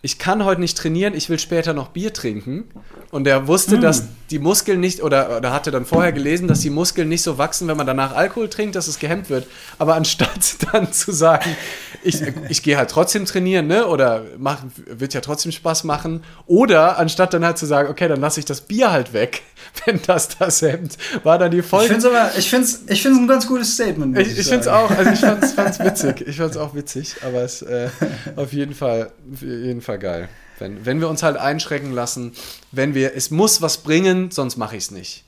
ich 0.00 0.18
kann 0.18 0.44
heute 0.44 0.60
nicht 0.60 0.78
trainieren, 0.78 1.14
ich 1.14 1.28
will 1.28 1.40
später 1.40 1.74
noch 1.74 1.88
Bier 1.88 2.12
trinken. 2.12 2.70
Und 3.10 3.26
er 3.26 3.48
wusste, 3.48 3.78
mm. 3.78 3.80
dass 3.80 4.04
die 4.30 4.38
Muskeln 4.38 4.78
nicht, 4.78 5.02
oder, 5.02 5.38
oder 5.38 5.52
hatte 5.52 5.72
dann 5.72 5.84
vorher 5.84 6.12
gelesen, 6.12 6.46
dass 6.46 6.60
die 6.60 6.70
Muskeln 6.70 7.08
nicht 7.08 7.22
so 7.22 7.36
wachsen, 7.36 7.66
wenn 7.66 7.76
man 7.76 7.86
danach 7.86 8.14
Alkohol 8.14 8.48
trinkt, 8.48 8.76
dass 8.76 8.86
es 8.86 9.00
gehemmt 9.00 9.28
wird. 9.28 9.48
Aber 9.78 9.96
anstatt 9.96 10.56
dann 10.72 10.92
zu 10.92 11.10
sagen, 11.10 11.56
ich, 12.04 12.22
ich 12.48 12.62
gehe 12.62 12.76
halt 12.76 12.90
trotzdem 12.90 13.24
trainieren, 13.24 13.66
ne? 13.66 13.86
Oder 13.86 14.22
mach, 14.38 14.62
wird 14.86 15.14
ja 15.14 15.20
trotzdem 15.20 15.50
Spaß 15.50 15.82
machen. 15.82 16.22
Oder 16.46 16.98
anstatt 16.98 17.34
dann 17.34 17.44
halt 17.44 17.58
zu 17.58 17.66
sagen, 17.66 17.88
okay, 17.88 18.06
dann 18.06 18.20
lasse 18.20 18.38
ich 18.38 18.46
das 18.46 18.60
Bier 18.60 18.92
halt 18.92 19.12
weg, 19.12 19.42
wenn 19.84 20.00
das 20.06 20.38
das 20.38 20.62
hemmt, 20.62 20.96
war 21.22 21.38
dann 21.38 21.50
die 21.50 21.62
Folge. 21.62 21.94
Ich 21.94 22.02
finde 22.02 22.30
es 22.30 22.38
ich 22.38 22.50
finde 22.50 22.66
es 22.66 22.82
ich 22.88 23.02
find's 23.02 23.18
ein 23.18 23.28
ganz 23.28 23.46
gutes 23.46 23.74
Statement. 23.74 24.18
Ich, 24.18 24.32
ich, 24.32 24.38
ich 24.38 24.46
finde 24.46 24.60
es 24.60 24.68
auch, 24.68 24.90
also 24.90 25.10
ich 25.10 25.20
fand 25.20 25.44
es 25.44 25.56
witzig. 25.80 26.26
Ich 26.26 26.36
fand 26.36 26.52
es 26.52 26.56
auch 26.56 26.74
witzig, 26.74 27.16
aber 27.22 27.42
es 27.42 27.62
äh, 27.62 27.90
auf 28.36 28.52
jeden 28.52 28.74
Fall, 28.74 29.12
auf 29.32 29.42
jeden 29.42 29.80
Fall 29.80 29.98
geil. 29.98 30.28
Wenn, 30.58 30.84
wenn 30.84 31.00
wir 31.00 31.08
uns 31.08 31.22
halt 31.22 31.36
einschränken 31.36 31.92
lassen, 31.92 32.32
wenn 32.72 32.94
wir, 32.94 33.14
es 33.14 33.30
muss 33.30 33.62
was 33.62 33.78
bringen, 33.78 34.30
sonst 34.30 34.56
mache 34.56 34.76
ich 34.76 34.84
es 34.84 34.90
nicht. 34.90 35.24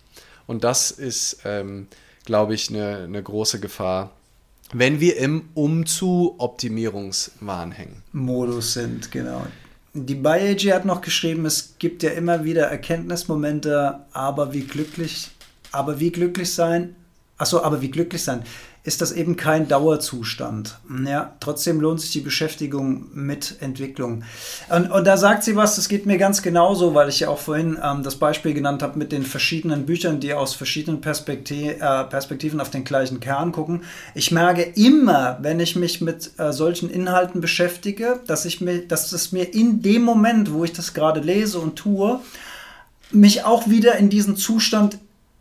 Und 0.47 0.65
das 0.65 0.91
ist, 0.91 1.39
ähm, 1.45 1.87
glaube 2.25 2.55
ich, 2.55 2.71
eine 2.71 3.07
ne 3.09 3.23
große 3.23 3.61
Gefahr, 3.61 4.11
wenn 4.73 5.01
wir 5.01 5.17
im 5.17 5.49
Umzu-Optimierungswahn 5.55 7.73
hängen. 7.73 8.05
Modus 8.13 8.75
sind, 8.75 9.11
genau. 9.11 9.45
Die 9.93 10.15
BioAG 10.15 10.73
hat 10.73 10.85
noch 10.85 11.01
geschrieben, 11.01 11.47
es 11.47 11.75
gibt 11.79 12.05
ja 12.05 12.11
immer 12.11 12.45
wieder 12.45 12.67
Erkenntnismomente, 12.67 14.01
aber 14.13 14.53
wie 14.53 14.63
glücklich, 14.63 15.31
aber 15.73 15.99
wie 15.99 16.13
glücklich 16.13 16.55
sein, 16.55 16.95
achso, 17.39 17.61
aber 17.61 17.81
wie 17.81 17.91
glücklich 17.91 18.23
sein 18.23 18.45
ist 18.83 19.03
das 19.03 19.13
eben 19.13 19.37
kein 19.37 19.69
Dauerzustand. 19.69 20.79
Ja, 21.05 21.37
trotzdem 21.41 21.81
lohnt 21.81 22.01
sich 22.01 22.13
die 22.13 22.21
Beschäftigung 22.21 23.09
mit 23.13 23.57
Entwicklung. 23.61 24.25
Und, 24.71 24.91
und 24.91 25.07
da 25.07 25.19
sagt 25.19 25.45
sie 25.45 25.55
was, 25.55 25.77
das 25.77 25.89
geht 25.89 26.07
mir 26.07 26.17
ganz 26.17 26.41
genauso, 26.41 26.95
weil 26.95 27.11
ich 27.11 27.21
ja 27.21 27.29
auch 27.29 27.39
vorhin 27.39 27.79
ähm, 27.83 28.03
das 28.03 28.17
Beispiel 28.17 28.55
genannt 28.55 28.83
habe 28.83 28.99
mit 28.99 29.13
den 29.13 29.23
verschiedenen 29.23 29.85
Büchern, 29.85 30.19
die 30.19 30.33
aus 30.33 30.55
verschiedenen 30.55 31.03
Perspektiv 31.03 31.73
äh, 31.79 32.05
Perspektiven 32.05 32.61
auf 32.61 32.71
den 32.71 32.85
gleichen 32.85 33.21
Kern 33.21 33.53
gucken. 33.53 33.83
Ich 34.15 34.31
merke 34.31 34.63
immer, 34.63 35.39
wenn 35.43 35.61
ich 35.61 35.77
mich 35.77 36.01
mit 36.01 36.31
äh, 36.39 36.53
solchen 36.53 36.89
Inhalten 36.89 37.43
beschäftige, 37.43 38.21
dass, 38.27 38.47
ich 38.47 38.63
mir, 38.63 38.89
dass 38.89 39.13
es 39.13 39.31
mir 39.31 39.53
in 39.53 39.83
dem 39.83 40.03
Moment, 40.03 40.55
wo 40.55 40.65
ich 40.65 40.73
das 40.73 40.95
gerade 40.95 41.21
lese 41.21 41.59
und 41.59 41.77
tue, 41.77 42.21
mich 43.13 43.45
auch 43.45 43.69
wieder 43.69 43.97
in 43.97 44.09
diesen 44.09 44.37
Zustand 44.37 44.99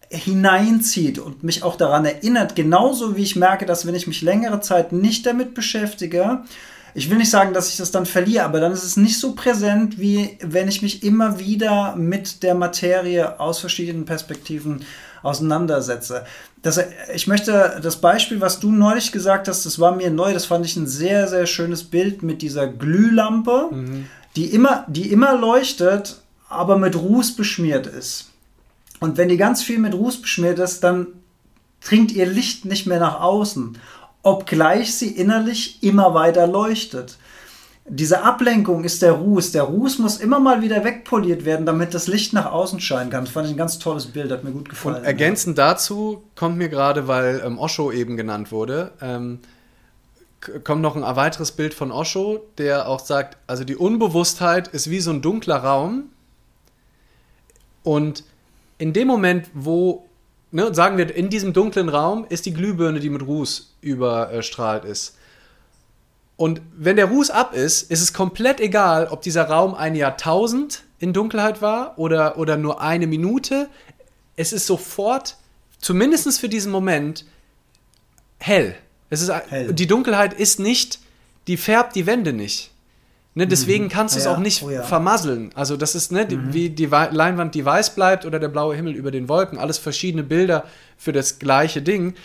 hineinzieht 0.09 1.19
und 1.19 1.43
mich 1.43 1.63
auch 1.63 1.75
daran 1.75 2.05
erinnert, 2.05 2.55
genauso 2.55 3.15
wie 3.15 3.23
ich 3.23 3.35
merke, 3.35 3.65
dass 3.65 3.85
wenn 3.85 3.95
ich 3.95 4.07
mich 4.07 4.21
längere 4.21 4.59
Zeit 4.59 4.91
nicht 4.91 5.25
damit 5.25 5.53
beschäftige, 5.53 6.43
ich 6.95 7.09
will 7.09 7.17
nicht 7.17 7.29
sagen, 7.29 7.53
dass 7.53 7.69
ich 7.69 7.77
das 7.77 7.91
dann 7.91 8.05
verliere, 8.05 8.43
aber 8.43 8.59
dann 8.59 8.71
ist 8.71 8.83
es 8.83 8.97
nicht 8.97 9.19
so 9.19 9.33
präsent, 9.33 9.99
wie 9.99 10.37
wenn 10.41 10.67
ich 10.67 10.81
mich 10.81 11.03
immer 11.03 11.39
wieder 11.39 11.95
mit 11.95 12.41
der 12.41 12.55
Materie 12.55 13.39
aus 13.39 13.59
verschiedenen 13.59 14.05
Perspektiven 14.05 14.83
auseinandersetze. 15.21 16.25
Das, 16.61 16.79
ich 17.13 17.27
möchte 17.27 17.79
das 17.81 17.97
Beispiel, 17.97 18.41
was 18.41 18.59
du 18.59 18.71
neulich 18.71 19.11
gesagt 19.11 19.47
hast, 19.47 19.65
das 19.65 19.79
war 19.79 19.95
mir 19.95 20.09
neu, 20.09 20.33
das 20.33 20.45
fand 20.45 20.65
ich 20.65 20.75
ein 20.75 20.87
sehr, 20.87 21.27
sehr 21.27 21.45
schönes 21.45 21.83
Bild 21.83 22.23
mit 22.23 22.41
dieser 22.41 22.67
Glühlampe, 22.67 23.69
mhm. 23.71 24.07
die, 24.35 24.45
immer, 24.45 24.85
die 24.87 25.11
immer 25.11 25.37
leuchtet, 25.37 26.21
aber 26.49 26.77
mit 26.77 26.95
Ruß 26.95 27.35
beschmiert 27.35 27.85
ist. 27.85 28.29
Und 28.99 29.17
wenn 29.17 29.29
die 29.29 29.37
ganz 29.37 29.63
viel 29.63 29.79
mit 29.79 29.93
Ruß 29.93 30.21
beschmiert 30.21 30.59
ist, 30.59 30.83
dann 30.83 31.07
dringt 31.83 32.11
ihr 32.11 32.25
Licht 32.25 32.65
nicht 32.65 32.85
mehr 32.85 32.99
nach 32.99 33.21
außen, 33.21 33.77
obgleich 34.23 34.95
sie 34.95 35.09
innerlich 35.09 35.81
immer 35.81 36.13
weiter 36.13 36.47
leuchtet. 36.47 37.17
Diese 37.91 38.21
Ablenkung 38.21 38.83
ist 38.83 39.01
der 39.01 39.13
Ruß. 39.13 39.51
Der 39.51 39.63
Ruß 39.63 39.97
muss 39.97 40.17
immer 40.17 40.39
mal 40.39 40.61
wieder 40.61 40.83
wegpoliert 40.83 41.43
werden, 41.43 41.65
damit 41.65 41.95
das 41.95 42.07
Licht 42.07 42.33
nach 42.33 42.51
außen 42.51 42.79
scheinen 42.79 43.09
kann. 43.09 43.25
Das 43.25 43.33
fand 43.33 43.47
ich 43.47 43.53
ein 43.53 43.57
ganz 43.57 43.79
tolles 43.79 44.05
Bild, 44.05 44.31
hat 44.31 44.43
mir 44.43 44.51
gut 44.51 44.69
gefallen. 44.69 44.97
Und 44.97 45.05
ergänzend 45.05 45.57
ja. 45.57 45.69
dazu 45.69 46.21
kommt 46.35 46.57
mir 46.57 46.69
gerade, 46.69 47.07
weil 47.07 47.41
ähm, 47.43 47.57
Osho 47.57 47.91
eben 47.91 48.15
genannt 48.15 48.51
wurde, 48.51 48.91
ähm, 49.01 49.39
kommt 50.63 50.81
noch 50.81 50.95
ein 50.95 51.15
weiteres 51.15 51.51
Bild 51.51 51.73
von 51.73 51.91
Osho, 51.91 52.41
der 52.59 52.87
auch 52.87 52.99
sagt, 52.99 53.37
also 53.47 53.63
die 53.63 53.75
Unbewusstheit 53.75 54.67
ist 54.67 54.89
wie 54.89 54.99
so 54.99 55.11
ein 55.11 55.21
dunkler 55.21 55.57
Raum 55.57 56.05
und 57.83 58.23
in 58.79 58.93
dem 58.93 59.07
Moment, 59.07 59.51
wo, 59.53 60.07
ne, 60.51 60.73
sagen 60.73 60.97
wir, 60.97 61.13
in 61.15 61.29
diesem 61.29 61.53
dunklen 61.53 61.89
Raum 61.89 62.25
ist 62.27 62.47
die 62.47 62.53
Glühbirne, 62.53 62.99
die 62.99 63.11
mit 63.11 63.21
Ruß 63.21 63.75
überstrahlt 63.81 64.85
ist. 64.85 65.15
Und 66.37 66.61
wenn 66.75 66.95
der 66.95 67.05
Ruß 67.05 67.29
ab 67.29 67.53
ist, 67.53 67.91
ist 67.91 68.01
es 68.01 68.13
komplett 68.13 68.61
egal, 68.61 69.07
ob 69.07 69.21
dieser 69.21 69.43
Raum 69.43 69.75
ein 69.75 69.93
Jahrtausend 69.93 70.83
in 70.97 71.11
Dunkelheit 71.11 71.61
war 71.61 71.99
oder, 71.99 72.37
oder 72.37 72.55
nur 72.55 72.81
eine 72.81 73.07
Minute. 73.07 73.69
Es 74.37 74.53
ist 74.53 74.65
sofort, 74.65 75.35
zumindest 75.79 76.39
für 76.39 76.47
diesen 76.47 76.71
Moment, 76.71 77.25
hell. 78.39 78.75
Es 79.09 79.21
ist, 79.21 79.31
hell. 79.49 79.73
Die 79.73 79.87
Dunkelheit 79.87 80.33
ist 80.33 80.59
nicht, 80.59 80.99
die 81.47 81.57
färbt 81.57 81.95
die 81.95 82.05
Wände 82.05 82.31
nicht. 82.31 82.71
Ne, 83.39 83.47
deswegen 83.47 83.85
mhm. 83.85 83.89
kannst 83.89 84.15
du 84.15 84.19
es 84.19 84.25
ja. 84.25 84.33
auch 84.33 84.37
nicht 84.37 84.63
oh, 84.63 84.69
ja. 84.69 84.83
vermasseln. 84.83 85.51
Also 85.55 85.77
das 85.77 85.95
ist 85.95 86.11
ne, 86.11 86.27
mhm. 86.29 86.53
wie 86.53 86.69
die 86.69 86.87
Leinwand, 86.87 87.55
die 87.55 87.63
weiß 87.63 87.95
bleibt 87.95 88.25
oder 88.25 88.37
der 88.37 88.49
blaue 88.49 88.75
Himmel 88.75 88.93
über 88.93 89.11
den 89.11 89.29
Wolken. 89.29 89.57
Alles 89.57 89.77
verschiedene 89.77 90.23
Bilder 90.23 90.65
für 90.97 91.13
das 91.13 91.39
gleiche 91.39 91.81
Ding. 91.81 92.15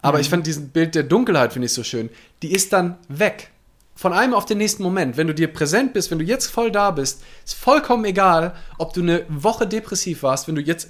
Aber 0.00 0.16
mhm. 0.16 0.22
ich 0.22 0.30
fand 0.30 0.46
diesen 0.46 0.70
Bild 0.70 0.94
der 0.94 1.02
Dunkelheit 1.02 1.52
finde 1.52 1.66
ich 1.66 1.74
so 1.74 1.82
schön. 1.82 2.08
Die 2.40 2.50
ist 2.50 2.72
dann 2.72 2.96
weg. 3.08 3.50
Von 3.94 4.14
einem 4.14 4.32
auf 4.32 4.46
den 4.46 4.56
nächsten 4.56 4.82
Moment. 4.82 5.18
Wenn 5.18 5.26
du 5.26 5.34
dir 5.34 5.52
präsent 5.52 5.92
bist, 5.92 6.10
wenn 6.10 6.18
du 6.18 6.24
jetzt 6.24 6.46
voll 6.46 6.72
da 6.72 6.92
bist, 6.92 7.22
ist 7.44 7.52
vollkommen 7.52 8.06
egal, 8.06 8.54
ob 8.78 8.94
du 8.94 9.02
eine 9.02 9.26
Woche 9.28 9.66
depressiv 9.66 10.22
warst. 10.22 10.48
Wenn 10.48 10.54
du 10.54 10.62
jetzt 10.62 10.88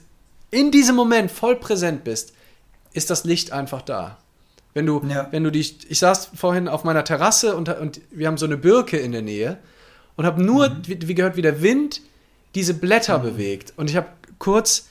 in 0.53 0.71
diesem 0.71 0.95
Moment 0.95 1.33
voll 1.33 1.57
präsent 1.57 2.05
bist, 2.05 2.33
ist 2.93 3.11
das 3.11 3.25
Licht 3.25 3.51
einfach 3.51 3.83
da. 3.83 4.19
Wenn 4.75 4.87
du, 4.87 5.03
ja. 5.09 5.29
wenn 5.31 5.45
du 5.45 5.51
dich, 5.51 5.91
ich 5.91 5.99
saß 5.99 6.31
vorhin 6.35 6.69
auf 6.69 6.85
meiner 6.85 7.05
Terrasse 7.05 7.57
und, 7.57 7.69
und 7.69 8.01
wir 8.11 8.27
haben 8.27 8.37
so 8.37 8.47
eine 8.47 8.57
Birke 8.57 8.97
in 8.97 9.13
der 9.13 9.23
Nähe 9.23 9.59
und 10.17 10.27
habe 10.27 10.43
nur, 10.43 10.69
mhm. 10.69 10.83
wie, 10.87 11.09
wie, 11.09 11.15
gehört, 11.15 11.37
wie 11.37 11.43
der 11.43 11.63
Wind 11.63 12.03
diese 12.55 12.75
Blätter 12.75 13.19
mhm. 13.19 13.23
bewegt. 13.23 13.73
Und 13.77 13.91
ich 13.91 13.97
habe 13.97 14.09
kurz 14.39 14.89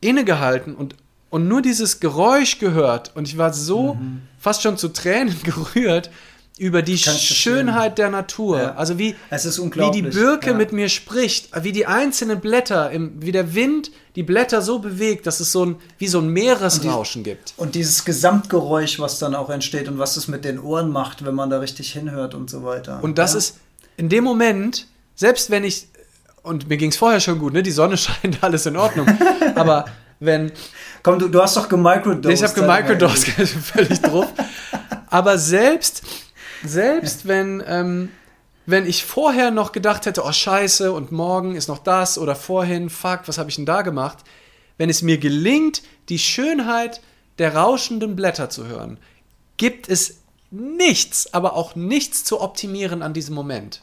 innegehalten 0.00 0.74
und, 0.74 0.94
und 1.30 1.48
nur 1.48 1.62
dieses 1.62 2.00
Geräusch 2.00 2.58
gehört. 2.58 3.14
Und 3.16 3.28
ich 3.28 3.38
war 3.38 3.52
so 3.52 3.94
mhm. 3.94 4.22
fast 4.38 4.62
schon 4.62 4.76
zu 4.76 4.88
Tränen 4.88 5.36
gerührt, 5.42 6.10
über 6.58 6.82
die 6.82 6.98
Schönheit 6.98 7.98
der 7.98 8.10
Natur. 8.10 8.60
Ja. 8.60 8.74
Also 8.74 8.98
wie, 8.98 9.14
wie 9.30 9.90
die 9.90 10.02
Birke 10.02 10.50
ja. 10.50 10.56
mit 10.56 10.72
mir 10.72 10.88
spricht, 10.88 11.50
wie 11.62 11.72
die 11.72 11.86
einzelnen 11.86 12.40
Blätter, 12.40 12.90
im, 12.90 13.22
wie 13.22 13.32
der 13.32 13.54
Wind 13.54 13.90
die 14.16 14.24
Blätter 14.24 14.60
so 14.60 14.80
bewegt, 14.80 15.26
dass 15.26 15.38
es 15.38 15.52
so 15.52 15.64
ein, 15.64 15.76
wie 15.98 16.08
so 16.08 16.18
ein 16.18 16.28
Meeresrauschen 16.28 17.20
und 17.20 17.26
die, 17.26 17.30
gibt. 17.30 17.54
Und 17.56 17.74
dieses 17.76 18.04
Gesamtgeräusch, 18.04 18.98
was 18.98 19.18
dann 19.20 19.34
auch 19.34 19.50
entsteht 19.50 19.88
und 19.88 19.98
was 19.98 20.16
es 20.16 20.26
mit 20.26 20.44
den 20.44 20.58
Ohren 20.58 20.90
macht, 20.90 21.24
wenn 21.24 21.34
man 21.34 21.50
da 21.50 21.60
richtig 21.60 21.92
hinhört 21.92 22.34
und 22.34 22.50
so 22.50 22.64
weiter. 22.64 22.98
Und 23.02 23.18
das 23.18 23.32
ja. 23.32 23.38
ist 23.38 23.58
in 23.96 24.08
dem 24.08 24.24
Moment, 24.24 24.86
selbst 25.14 25.50
wenn 25.50 25.62
ich, 25.62 25.86
und 26.42 26.68
mir 26.68 26.76
ging 26.76 26.90
es 26.90 26.96
vorher 26.96 27.20
schon 27.20 27.38
gut, 27.38 27.52
ne? 27.52 27.62
die 27.62 27.70
Sonne 27.70 27.96
scheint, 27.96 28.42
alles 28.42 28.66
in 28.66 28.76
Ordnung, 28.76 29.06
aber 29.54 29.84
wenn... 30.18 30.50
Komm, 31.04 31.20
du, 31.20 31.28
du 31.28 31.40
hast 31.40 31.56
doch 31.56 31.68
gemicrodosed. 31.68 32.34
Ich 32.34 32.42
habe 32.42 32.60
gemicrodosed, 32.60 33.28
völlig 33.72 34.00
drauf. 34.00 34.26
aber 35.08 35.38
selbst 35.38 36.02
selbst 36.64 37.26
wenn, 37.26 37.62
ähm, 37.66 38.10
wenn 38.66 38.86
ich 38.86 39.04
vorher 39.04 39.50
noch 39.50 39.72
gedacht 39.72 40.06
hätte, 40.06 40.24
oh 40.24 40.32
scheiße, 40.32 40.92
und 40.92 41.12
morgen 41.12 41.54
ist 41.56 41.68
noch 41.68 41.78
das 41.78 42.18
oder 42.18 42.34
vorhin, 42.34 42.90
fuck, 42.90 43.20
was 43.26 43.38
habe 43.38 43.50
ich 43.50 43.56
denn 43.56 43.66
da 43.66 43.82
gemacht? 43.82 44.18
Wenn 44.76 44.90
es 44.90 45.02
mir 45.02 45.18
gelingt, 45.18 45.82
die 46.08 46.18
Schönheit 46.18 47.00
der 47.38 47.54
rauschenden 47.54 48.16
Blätter 48.16 48.50
zu 48.50 48.66
hören, 48.66 48.98
gibt 49.56 49.88
es 49.88 50.18
nichts, 50.50 51.32
aber 51.34 51.54
auch 51.54 51.74
nichts 51.74 52.24
zu 52.24 52.40
optimieren 52.40 53.02
an 53.02 53.12
diesem 53.12 53.34
Moment. 53.34 53.82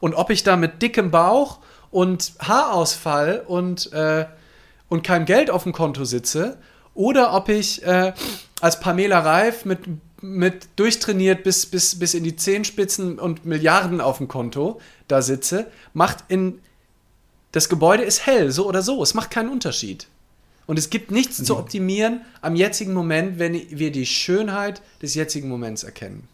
Und 0.00 0.14
ob 0.14 0.30
ich 0.30 0.42
da 0.42 0.56
mit 0.56 0.82
dickem 0.82 1.10
Bauch 1.10 1.58
und 1.90 2.32
Haarausfall 2.40 3.44
und, 3.46 3.92
äh, 3.92 4.26
und 4.88 5.02
kein 5.02 5.24
Geld 5.24 5.50
auf 5.50 5.62
dem 5.62 5.72
Konto 5.72 6.04
sitze 6.04 6.58
oder 6.94 7.34
ob 7.34 7.48
ich 7.48 7.82
äh, 7.84 8.12
als 8.60 8.80
Pamela 8.80 9.20
Reif 9.20 9.64
mit 9.64 9.80
mit 10.24 10.68
durchtrainiert 10.76 11.44
bis, 11.44 11.66
bis, 11.66 11.98
bis 11.98 12.14
in 12.14 12.24
die 12.24 12.36
Zehenspitzen 12.36 13.18
und 13.18 13.44
Milliarden 13.44 14.00
auf 14.00 14.18
dem 14.18 14.28
Konto 14.28 14.80
da 15.06 15.22
sitze, 15.22 15.70
macht 15.92 16.24
in. 16.28 16.60
Das 17.52 17.68
Gebäude 17.68 18.02
ist 18.02 18.26
hell, 18.26 18.50
so 18.50 18.66
oder 18.66 18.82
so. 18.82 19.00
Es 19.02 19.14
macht 19.14 19.30
keinen 19.30 19.48
Unterschied. 19.48 20.08
Und 20.66 20.78
es 20.78 20.90
gibt 20.90 21.10
nichts 21.10 21.38
mhm. 21.38 21.44
zu 21.44 21.56
optimieren 21.56 22.22
am 22.40 22.56
jetzigen 22.56 22.94
Moment, 22.94 23.38
wenn 23.38 23.52
wir 23.70 23.92
die 23.92 24.06
Schönheit 24.06 24.82
des 25.02 25.14
jetzigen 25.14 25.48
Moments 25.48 25.84
erkennen. 25.84 26.26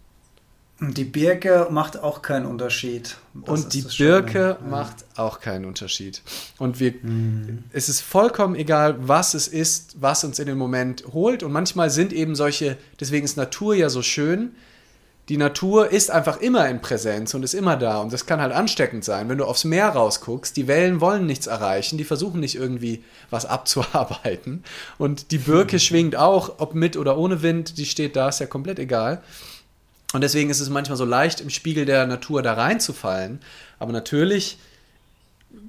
Die 0.82 1.04
Birke 1.04 1.68
macht 1.70 2.02
auch 2.02 2.22
keinen 2.22 2.46
Unterschied. 2.46 3.16
Das 3.34 3.64
und 3.64 3.74
die 3.74 3.82
Birke 3.82 4.56
Schöne. 4.58 4.70
macht 4.70 5.04
auch 5.14 5.40
keinen 5.40 5.66
Unterschied. 5.66 6.22
Und 6.58 6.80
wir, 6.80 6.94
mhm. 7.02 7.64
es 7.72 7.90
ist 7.90 8.00
vollkommen 8.00 8.54
egal, 8.54 8.96
was 8.98 9.34
es 9.34 9.46
ist, 9.46 9.96
was 10.00 10.24
uns 10.24 10.38
in 10.38 10.46
den 10.46 10.56
Moment 10.56 11.04
holt. 11.12 11.42
Und 11.42 11.52
manchmal 11.52 11.90
sind 11.90 12.14
eben 12.14 12.34
solche, 12.34 12.78
deswegen 12.98 13.26
ist 13.26 13.36
Natur 13.36 13.74
ja 13.74 13.90
so 13.90 14.00
schön. 14.00 14.52
Die 15.28 15.36
Natur 15.36 15.90
ist 15.90 16.10
einfach 16.10 16.40
immer 16.40 16.66
in 16.70 16.80
Präsenz 16.80 17.34
und 17.34 17.42
ist 17.42 17.54
immer 17.54 17.76
da. 17.76 17.98
Und 17.98 18.10
das 18.10 18.24
kann 18.24 18.40
halt 18.40 18.52
ansteckend 18.52 19.04
sein. 19.04 19.28
Wenn 19.28 19.36
du 19.36 19.44
aufs 19.44 19.64
Meer 19.64 19.90
rausguckst, 19.90 20.56
die 20.56 20.66
Wellen 20.66 21.02
wollen 21.02 21.26
nichts 21.26 21.46
erreichen, 21.46 21.98
die 21.98 22.04
versuchen 22.04 22.40
nicht 22.40 22.56
irgendwie 22.56 23.04
was 23.28 23.44
abzuarbeiten. 23.44 24.64
Und 24.96 25.30
die 25.30 25.38
Birke 25.38 25.76
mhm. 25.76 25.80
schwingt 25.80 26.16
auch, 26.16 26.54
ob 26.56 26.74
mit 26.74 26.96
oder 26.96 27.18
ohne 27.18 27.42
Wind, 27.42 27.76
die 27.76 27.84
steht 27.84 28.16
da, 28.16 28.30
ist 28.30 28.40
ja 28.40 28.46
komplett 28.46 28.78
egal. 28.78 29.22
Und 30.12 30.22
deswegen 30.22 30.50
ist 30.50 30.60
es 30.60 30.68
manchmal 30.68 30.96
so 30.96 31.04
leicht, 31.04 31.40
im 31.40 31.50
Spiegel 31.50 31.84
der 31.84 32.06
Natur 32.06 32.42
da 32.42 32.54
reinzufallen. 32.54 33.40
Aber 33.78 33.92
natürlich 33.92 34.58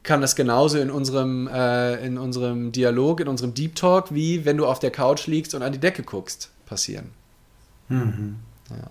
kann 0.04 0.22
das 0.22 0.36
genauso 0.36 0.78
in 0.78 0.90
unserem, 0.90 1.48
äh, 1.48 2.06
in 2.06 2.18
unserem 2.18 2.72
Dialog, 2.72 3.20
in 3.20 3.28
unserem 3.28 3.54
Deep 3.54 3.76
Talk, 3.76 4.14
wie 4.14 4.46
wenn 4.46 4.58
du 4.58 4.66
auf 4.66 4.80
der 4.80 4.92
Couch 4.92 5.28
liegst 5.28 5.54
und 5.56 5.62
an 5.62 5.72
die 5.72 5.80
Decke 5.80 6.04
guckst, 6.04 6.50
passieren. 6.66 7.12
Mhm. 7.90 8.38
Ja. 8.70 8.90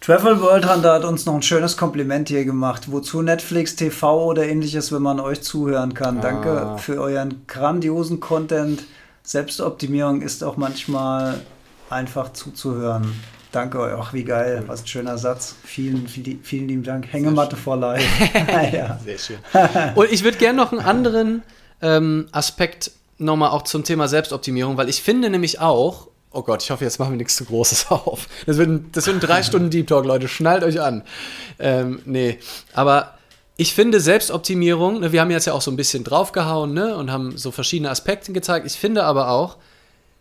Travel 0.00 0.40
World 0.40 0.68
Hunter 0.68 0.94
hat 0.94 1.04
uns 1.04 1.26
noch 1.26 1.34
ein 1.34 1.42
schönes 1.42 1.76
Kompliment 1.76 2.28
hier 2.28 2.44
gemacht. 2.44 2.90
Wozu 2.90 3.22
Netflix, 3.22 3.76
TV 3.76 4.24
oder 4.24 4.44
ähnliches, 4.48 4.90
wenn 4.90 5.02
man 5.02 5.20
euch 5.20 5.42
zuhören 5.42 5.94
kann. 5.94 6.18
Ah. 6.18 6.22
Danke 6.22 6.76
für 6.78 7.00
euren 7.00 7.46
grandiosen 7.46 8.18
Content. 8.18 8.82
Selbstoptimierung 9.22 10.22
ist 10.22 10.42
auch 10.42 10.56
manchmal 10.56 11.42
einfach 11.88 12.32
zuzuhören. 12.32 13.14
Danke 13.52 13.80
euch. 13.80 13.92
Ach, 13.94 14.14
wie 14.14 14.24
geil. 14.24 14.64
Was 14.66 14.82
ein 14.82 14.86
schöner 14.86 15.18
Satz. 15.18 15.54
Vielen, 15.62 16.08
vielen, 16.08 16.42
vielen 16.42 16.68
lieben 16.68 16.82
Dank. 16.82 17.12
Hängematte 17.12 17.54
vor 17.54 17.76
live. 17.76 18.02
ja. 18.72 18.98
Sehr 19.04 19.18
schön. 19.18 19.36
Und 19.94 20.10
ich 20.10 20.24
würde 20.24 20.38
gerne 20.38 20.56
noch 20.56 20.72
einen 20.72 20.80
anderen 20.80 21.42
ähm, 21.82 22.28
Aspekt 22.32 22.92
nochmal 23.18 23.50
auch 23.50 23.62
zum 23.62 23.84
Thema 23.84 24.08
Selbstoptimierung, 24.08 24.78
weil 24.78 24.88
ich 24.88 25.02
finde 25.02 25.28
nämlich 25.28 25.60
auch, 25.60 26.08
oh 26.32 26.42
Gott, 26.42 26.62
ich 26.62 26.70
hoffe, 26.70 26.84
jetzt 26.84 26.98
machen 26.98 27.12
wir 27.12 27.18
nichts 27.18 27.36
zu 27.36 27.44
Großes 27.44 27.90
auf. 27.90 28.26
Das 28.46 28.56
wird, 28.56 28.68
ein, 28.68 28.90
das 28.92 29.06
wird 29.06 29.16
ein 29.18 29.20
drei 29.20 29.42
Stunden 29.42 29.68
Deep 29.68 29.86
Talk, 29.86 30.06
Leute. 30.06 30.28
Schnallt 30.28 30.64
euch 30.64 30.80
an. 30.80 31.02
Ähm, 31.58 32.00
nee, 32.06 32.38
aber 32.72 33.18
ich 33.56 33.74
finde 33.74 34.00
Selbstoptimierung, 34.00 35.00
ne, 35.00 35.12
wir 35.12 35.20
haben 35.20 35.30
jetzt 35.30 35.46
ja 35.46 35.52
auch 35.52 35.60
so 35.60 35.70
ein 35.70 35.76
bisschen 35.76 36.04
draufgehauen 36.04 36.72
ne, 36.72 36.96
und 36.96 37.12
haben 37.12 37.36
so 37.36 37.50
verschiedene 37.50 37.90
Aspekte 37.90 38.32
gezeigt. 38.32 38.66
Ich 38.66 38.76
finde 38.76 39.04
aber 39.04 39.30
auch, 39.30 39.58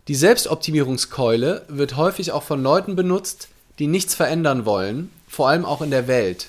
die 0.07 0.15
Selbstoptimierungskeule 0.15 1.63
wird 1.67 1.95
häufig 1.95 2.31
auch 2.31 2.43
von 2.43 2.63
Leuten 2.63 2.95
benutzt, 2.95 3.49
die 3.79 3.87
nichts 3.87 4.15
verändern 4.15 4.65
wollen, 4.65 5.11
vor 5.27 5.49
allem 5.49 5.63
auch 5.63 5.81
in 5.81 5.91
der 5.91 6.07
Welt. 6.07 6.47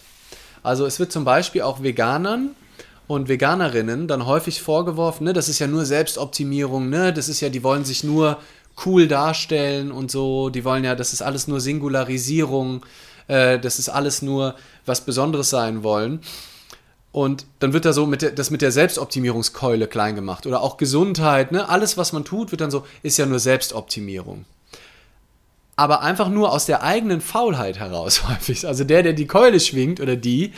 Also 0.62 0.86
es 0.86 0.98
wird 0.98 1.12
zum 1.12 1.24
Beispiel 1.24 1.62
auch 1.62 1.82
Veganern 1.82 2.54
und 3.06 3.28
Veganerinnen 3.28 4.08
dann 4.08 4.26
häufig 4.26 4.62
vorgeworfen, 4.62 5.24
ne, 5.24 5.32
das 5.32 5.48
ist 5.48 5.58
ja 5.58 5.66
nur 5.66 5.84
Selbstoptimierung, 5.84 6.88
ne, 6.88 7.12
das 7.12 7.28
ist 7.28 7.40
ja, 7.40 7.48
die 7.48 7.62
wollen 7.62 7.84
sich 7.84 8.04
nur 8.04 8.38
cool 8.86 9.06
darstellen 9.06 9.92
und 9.92 10.10
so, 10.10 10.48
die 10.48 10.64
wollen 10.64 10.84
ja, 10.84 10.94
das 10.94 11.12
ist 11.12 11.20
alles 11.20 11.46
nur 11.46 11.60
Singularisierung, 11.60 12.86
äh, 13.28 13.58
das 13.58 13.78
ist 13.78 13.90
alles 13.90 14.22
nur 14.22 14.54
was 14.86 15.02
Besonderes 15.02 15.50
sein 15.50 15.82
wollen. 15.82 16.20
Und 17.12 17.44
dann 17.58 17.74
wird 17.74 17.84
da 17.84 17.92
so 17.92 18.06
mit 18.06 18.22
der, 18.22 18.30
das 18.30 18.50
mit 18.50 18.62
der 18.62 18.72
Selbstoptimierungskeule 18.72 19.86
klein 19.86 20.14
gemacht. 20.14 20.46
Oder 20.46 20.62
auch 20.62 20.78
Gesundheit, 20.78 21.52
ne? 21.52 21.68
Alles, 21.68 21.98
was 21.98 22.14
man 22.14 22.24
tut, 22.24 22.50
wird 22.50 22.62
dann 22.62 22.70
so, 22.70 22.86
ist 23.02 23.18
ja 23.18 23.26
nur 23.26 23.38
Selbstoptimierung. 23.38 24.46
Aber 25.76 26.00
einfach 26.00 26.30
nur 26.30 26.52
aus 26.52 26.64
der 26.64 26.82
eigenen 26.82 27.20
Faulheit 27.20 27.78
heraus 27.78 28.28
häufig. 28.28 28.66
Also 28.66 28.84
der, 28.84 29.02
der 29.02 29.12
die 29.12 29.26
Keule 29.26 29.60
schwingt 29.60 30.00
oder 30.00 30.16
die, 30.16 30.52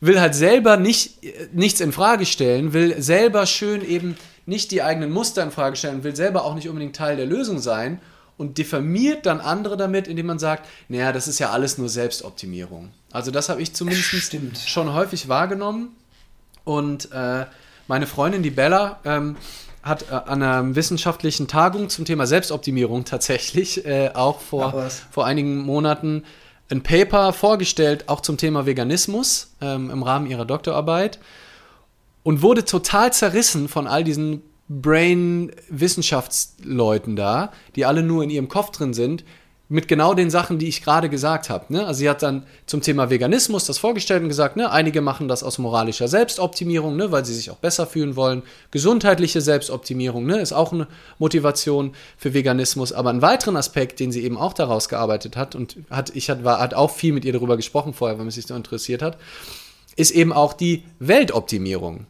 will 0.00 0.20
halt 0.20 0.36
selber 0.36 0.76
nicht, 0.76 1.18
nichts 1.52 1.80
in 1.80 1.90
Frage 1.90 2.26
stellen, 2.26 2.72
will 2.72 3.02
selber 3.02 3.46
schön 3.46 3.84
eben 3.84 4.16
nicht 4.46 4.70
die 4.70 4.82
eigenen 4.82 5.10
Muster 5.10 5.42
in 5.42 5.50
Frage 5.50 5.76
stellen, 5.76 6.04
will 6.04 6.14
selber 6.14 6.44
auch 6.44 6.54
nicht 6.54 6.68
unbedingt 6.68 6.94
Teil 6.94 7.16
der 7.16 7.26
Lösung 7.26 7.58
sein 7.58 8.00
und 8.36 8.56
diffamiert 8.58 9.26
dann 9.26 9.40
andere 9.40 9.76
damit, 9.76 10.06
indem 10.06 10.26
man 10.26 10.38
sagt, 10.38 10.66
naja, 10.88 11.12
das 11.12 11.26
ist 11.26 11.40
ja 11.40 11.50
alles 11.50 11.76
nur 11.76 11.88
Selbstoptimierung. 11.88 12.90
Also 13.12 13.30
das 13.30 13.48
habe 13.48 13.62
ich 13.62 13.74
zumindest 13.74 14.08
Stimmt. 14.08 14.58
schon 14.58 14.92
häufig 14.92 15.28
wahrgenommen. 15.28 15.94
Und 16.64 17.10
äh, 17.12 17.46
meine 17.86 18.06
Freundin, 18.06 18.42
die 18.42 18.50
Bella, 18.50 18.98
ähm, 19.04 19.36
hat 19.82 20.10
äh, 20.10 20.14
an 20.14 20.42
einer 20.42 20.74
wissenschaftlichen 20.74 21.48
Tagung 21.48 21.88
zum 21.88 22.04
Thema 22.04 22.26
Selbstoptimierung 22.26 23.04
tatsächlich 23.04 23.86
äh, 23.86 24.10
auch 24.12 24.40
vor, 24.40 24.90
vor 25.10 25.26
einigen 25.26 25.58
Monaten 25.58 26.24
ein 26.70 26.82
Paper 26.82 27.32
vorgestellt, 27.32 28.04
auch 28.08 28.20
zum 28.20 28.36
Thema 28.36 28.66
Veganismus 28.66 29.54
ähm, 29.60 29.90
im 29.90 30.02
Rahmen 30.02 30.26
ihrer 30.26 30.44
Doktorarbeit 30.44 31.18
und 32.22 32.42
wurde 32.42 32.66
total 32.66 33.10
zerrissen 33.12 33.68
von 33.68 33.86
all 33.86 34.02
diesen 34.04 34.42
Brain-Wissenschaftsleuten 34.68 37.16
da, 37.16 37.52
die 37.74 37.86
alle 37.86 38.02
nur 38.02 38.22
in 38.22 38.28
ihrem 38.28 38.48
Kopf 38.48 38.70
drin 38.70 38.92
sind, 38.92 39.24
mit 39.70 39.86
genau 39.86 40.14
den 40.14 40.30
Sachen, 40.30 40.58
die 40.58 40.66
ich 40.66 40.82
gerade 40.82 41.10
gesagt 41.10 41.50
habe. 41.50 41.70
Ne? 41.72 41.86
Also 41.86 41.98
sie 41.98 42.08
hat 42.08 42.22
dann 42.22 42.44
zum 42.64 42.80
Thema 42.80 43.10
Veganismus 43.10 43.66
das 43.66 43.76
vorgestellt 43.76 44.22
und 44.22 44.28
gesagt, 44.28 44.56
ne, 44.56 44.70
einige 44.70 45.02
machen 45.02 45.28
das 45.28 45.42
aus 45.42 45.58
moralischer 45.58 46.08
Selbstoptimierung, 46.08 46.96
ne, 46.96 47.12
weil 47.12 47.26
sie 47.26 47.34
sich 47.34 47.50
auch 47.50 47.58
besser 47.58 47.86
fühlen 47.86 48.16
wollen. 48.16 48.42
Gesundheitliche 48.70 49.42
Selbstoptimierung 49.42 50.24
ne, 50.24 50.40
ist 50.40 50.54
auch 50.54 50.72
eine 50.72 50.88
Motivation 51.18 51.94
für 52.16 52.32
Veganismus. 52.32 52.94
Aber 52.94 53.10
einen 53.10 53.20
weiteren 53.20 53.56
Aspekt, 53.56 54.00
den 54.00 54.10
sie 54.10 54.24
eben 54.24 54.38
auch 54.38 54.54
daraus 54.54 54.88
gearbeitet 54.88 55.36
hat, 55.36 55.54
und 55.54 55.76
hat, 55.90 56.16
ich 56.16 56.30
hat, 56.30 56.44
war, 56.44 56.60
hat 56.60 56.72
auch 56.72 56.90
viel 56.90 57.12
mit 57.12 57.26
ihr 57.26 57.34
darüber 57.34 57.58
gesprochen 57.58 57.92
vorher, 57.92 58.18
weil 58.18 58.24
mich 58.24 58.36
sich 58.36 58.46
so 58.46 58.54
interessiert 58.54 59.02
hat, 59.02 59.18
ist 59.96 60.12
eben 60.12 60.32
auch 60.32 60.54
die 60.54 60.84
Weltoptimierung. 60.98 62.06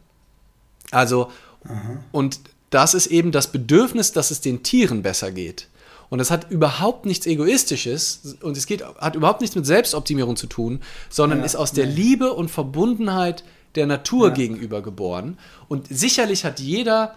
Also, 0.91 1.29
Aha. 1.65 2.03
und 2.13 2.39
das 2.69 2.93
ist 2.93 3.07
eben 3.07 3.33
das 3.33 3.51
Bedürfnis, 3.51 4.13
dass 4.13 4.31
es 4.31 4.39
den 4.39 4.63
Tieren 4.63 5.01
besser 5.01 5.31
geht. 5.31 5.67
Und 6.09 6.17
das 6.17 6.31
hat 6.31 6.49
überhaupt 6.49 7.05
nichts 7.05 7.27
Egoistisches 7.27 8.37
und 8.41 8.57
es 8.57 8.65
geht, 8.65 8.83
hat 8.83 9.15
überhaupt 9.15 9.41
nichts 9.41 9.55
mit 9.55 9.65
Selbstoptimierung 9.65 10.35
zu 10.35 10.47
tun, 10.47 10.81
sondern 11.09 11.39
ja, 11.39 11.45
ist 11.45 11.55
aus 11.55 11.71
der 11.71 11.85
Liebe 11.85 12.33
und 12.33 12.49
Verbundenheit 12.49 13.43
der 13.75 13.85
Natur 13.85 14.29
ja. 14.29 14.33
gegenüber 14.33 14.81
geboren. 14.81 15.37
Und 15.67 15.87
sicherlich 15.89 16.45
hat 16.45 16.59
jeder 16.59 17.15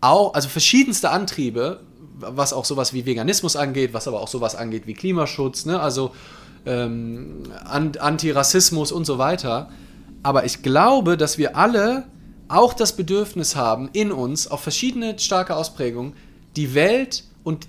auch, 0.00 0.34
also 0.34 0.48
verschiedenste 0.48 1.10
Antriebe, 1.10 1.80
was 2.16 2.52
auch 2.52 2.64
sowas 2.64 2.92
wie 2.94 3.04
Veganismus 3.04 3.56
angeht, 3.56 3.92
was 3.92 4.08
aber 4.08 4.20
auch 4.20 4.28
sowas 4.28 4.54
angeht 4.54 4.86
wie 4.86 4.94
Klimaschutz, 4.94 5.66
ne? 5.66 5.80
also 5.80 6.12
ähm, 6.64 7.42
Antirassismus 7.64 8.92
und 8.92 9.04
so 9.04 9.18
weiter. 9.18 9.70
Aber 10.22 10.44
ich 10.46 10.62
glaube, 10.62 11.16
dass 11.18 11.36
wir 11.36 11.56
alle 11.56 12.06
auch 12.48 12.72
das 12.72 12.96
Bedürfnis 12.96 13.56
haben, 13.56 13.90
in 13.92 14.12
uns, 14.12 14.46
auf 14.46 14.60
verschiedene 14.60 15.18
starke 15.18 15.56
Ausprägungen, 15.56 16.14
die 16.56 16.74
Welt 16.74 17.24
und 17.42 17.66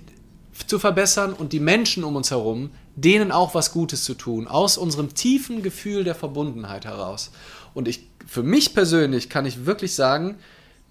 zu 0.66 0.78
verbessern 0.78 1.32
und 1.32 1.52
die 1.52 1.60
Menschen 1.60 2.04
um 2.04 2.16
uns 2.16 2.30
herum, 2.30 2.70
denen 2.94 3.32
auch 3.32 3.54
was 3.54 3.72
Gutes 3.72 4.04
zu 4.04 4.14
tun, 4.14 4.48
aus 4.48 4.78
unserem 4.78 5.14
tiefen 5.14 5.62
Gefühl 5.62 6.04
der 6.04 6.14
Verbundenheit 6.14 6.84
heraus. 6.84 7.30
Und 7.74 7.88
ich, 7.88 8.08
für 8.26 8.42
mich 8.42 8.74
persönlich 8.74 9.28
kann 9.28 9.44
ich 9.44 9.66
wirklich 9.66 9.94
sagen, 9.94 10.36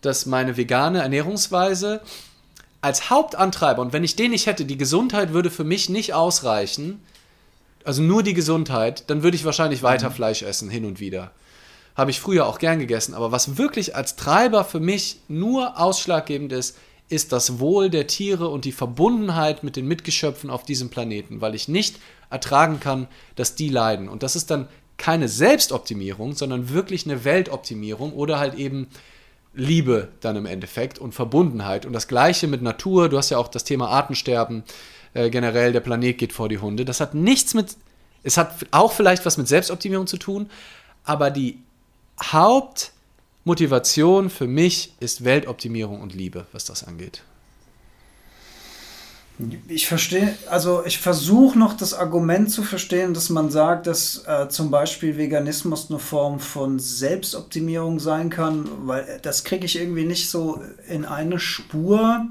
dass 0.02 0.26
meine 0.26 0.56
vegane 0.56 1.02
Ernährungsweise 1.02 2.02
als 2.82 3.10
Hauptantreiber, 3.10 3.82
und 3.82 3.94
wenn 3.94 4.04
ich 4.04 4.16
den 4.16 4.32
nicht 4.32 4.46
hätte, 4.46 4.66
die 4.66 4.78
Gesundheit 4.78 5.34
würde 5.34 5.50
für 5.50 5.64
mich 5.64 5.90
nicht 5.90 6.14
ausreichen, 6.14 7.02
also 7.84 8.02
nur 8.02 8.22
die 8.22 8.36
Gesundheit, 8.36 9.10
dann 9.10 9.24
würde 9.24 9.36
ich 9.36 9.46
wahrscheinlich 9.46 9.82
weiter 9.82 10.10
mhm. 10.10 10.14
Fleisch 10.14 10.44
essen, 10.44 10.70
hin 10.70 10.86
und 10.86 11.00
wieder. 11.00 11.32
Habe 11.96 12.12
ich 12.12 12.20
früher 12.20 12.46
auch 12.46 12.60
gern 12.60 12.80
gegessen. 12.80 13.14
Aber 13.14 13.32
was 13.32 13.58
wirklich 13.58 13.96
als 13.96 14.16
Treiber 14.16 14.66
für 14.66 14.80
mich 14.80 15.22
nur 15.28 15.80
ausschlaggebend 15.80 16.52
ist, 16.52 16.78
ist 17.07 17.32
das 17.32 17.60
Wohl 17.60 17.90
der 17.90 18.07
Tiere 18.07 18.49
und 18.49 18.65
die 18.65 18.72
Verbundenheit 18.72 19.64
mit 19.64 19.76
den 19.76 19.88
Mitgeschöpfen 19.88 20.49
auf 20.49 20.64
diesem 20.64 20.90
Planeten, 20.90 21.41
weil 21.41 21.56
ich 21.56 21.68
nicht 21.68 21.99
ertragen 22.30 22.80
kann, 22.80 23.07
dass 23.36 23.56
die 23.56 23.69
leiden. 23.69 24.10
Und 24.10 24.23
das 24.23 24.36
ist 24.36 24.49
dann 24.49 24.68
keine 24.98 25.27
Selbstoptimierung, 25.27 26.34
sondern 26.34 26.69
wirklich 26.69 27.06
eine 27.06 27.23
Weltoptimierung 27.23 28.14
oder 28.14 28.40
halt 28.40 28.56
eben 28.56 28.88
Liebe 29.53 30.10
dann 30.19 30.36
im 30.36 30.45
Endeffekt 30.45 30.99
und 30.99 31.14
Verbundenheit. 31.14 31.86
Und 31.86 31.94
das 31.94 32.07
gleiche 32.07 32.48
mit 32.48 32.61
Natur, 32.61 33.10
du 33.10 33.18
hast 33.18 33.30
ja 33.30 33.38
auch 33.38 33.48
das 33.48 33.64
Thema 33.64 33.90
Artensterben, 33.90 34.64
äh, 35.14 35.30
generell 35.30 35.73
der 35.73 35.80
Planet 35.80 36.18
geht 36.18 36.34
vor 36.34 36.49
die 36.49 36.57
Hunde. 36.57 36.86
Das 36.86 36.99
hat 36.99 37.14
nichts 37.14 37.53
mit, 37.53 37.77
es 38.23 38.38
hat 38.38 38.53
auch 38.72 38.91
vielleicht 38.91 39.26
was 39.26 39.38
mit 39.38 39.48
Selbstoptimierung 39.48 40.07
zu 40.07 40.18
tun, 40.18 40.49
aber 41.03 41.30
die 41.30 41.60
Haupt- 42.19 42.91
Motivation 43.45 44.31
für 44.31 44.47
mich 44.47 44.93
ist 44.99 45.23
Weltoptimierung 45.23 46.01
und 46.01 46.13
Liebe, 46.13 46.47
was 46.51 46.65
das 46.65 46.84
angeht. 46.84 47.22
Ich 49.67 49.88
verstehe, 49.88 50.35
also 50.49 50.85
ich 50.85 50.97
versuche 50.97 51.59
noch 51.59 51.73
das 51.73 51.93
Argument 51.93 52.49
zu 52.49 52.63
verstehen, 52.63 53.13
dass 53.13 53.30
man 53.30 53.51
sagt, 53.51 53.85
dass 53.85 54.23
äh, 54.26 54.47
zum 54.47 54.72
Beispiel 54.72 55.17
Veganismus 55.17 55.89
eine 55.89 55.99
Form 55.99 56.39
von 56.39 56.80
Selbstoptimierung 56.80 57.99
sein 57.99 58.30
kann, 58.30 58.67
weil 58.85 59.19
das 59.22 59.43
kriege 59.43 59.65
ich 59.65 59.77
irgendwie 59.77 60.05
nicht 60.05 60.30
so 60.30 60.63
in 60.88 61.03
eine 61.03 61.38
Spur. 61.38 62.27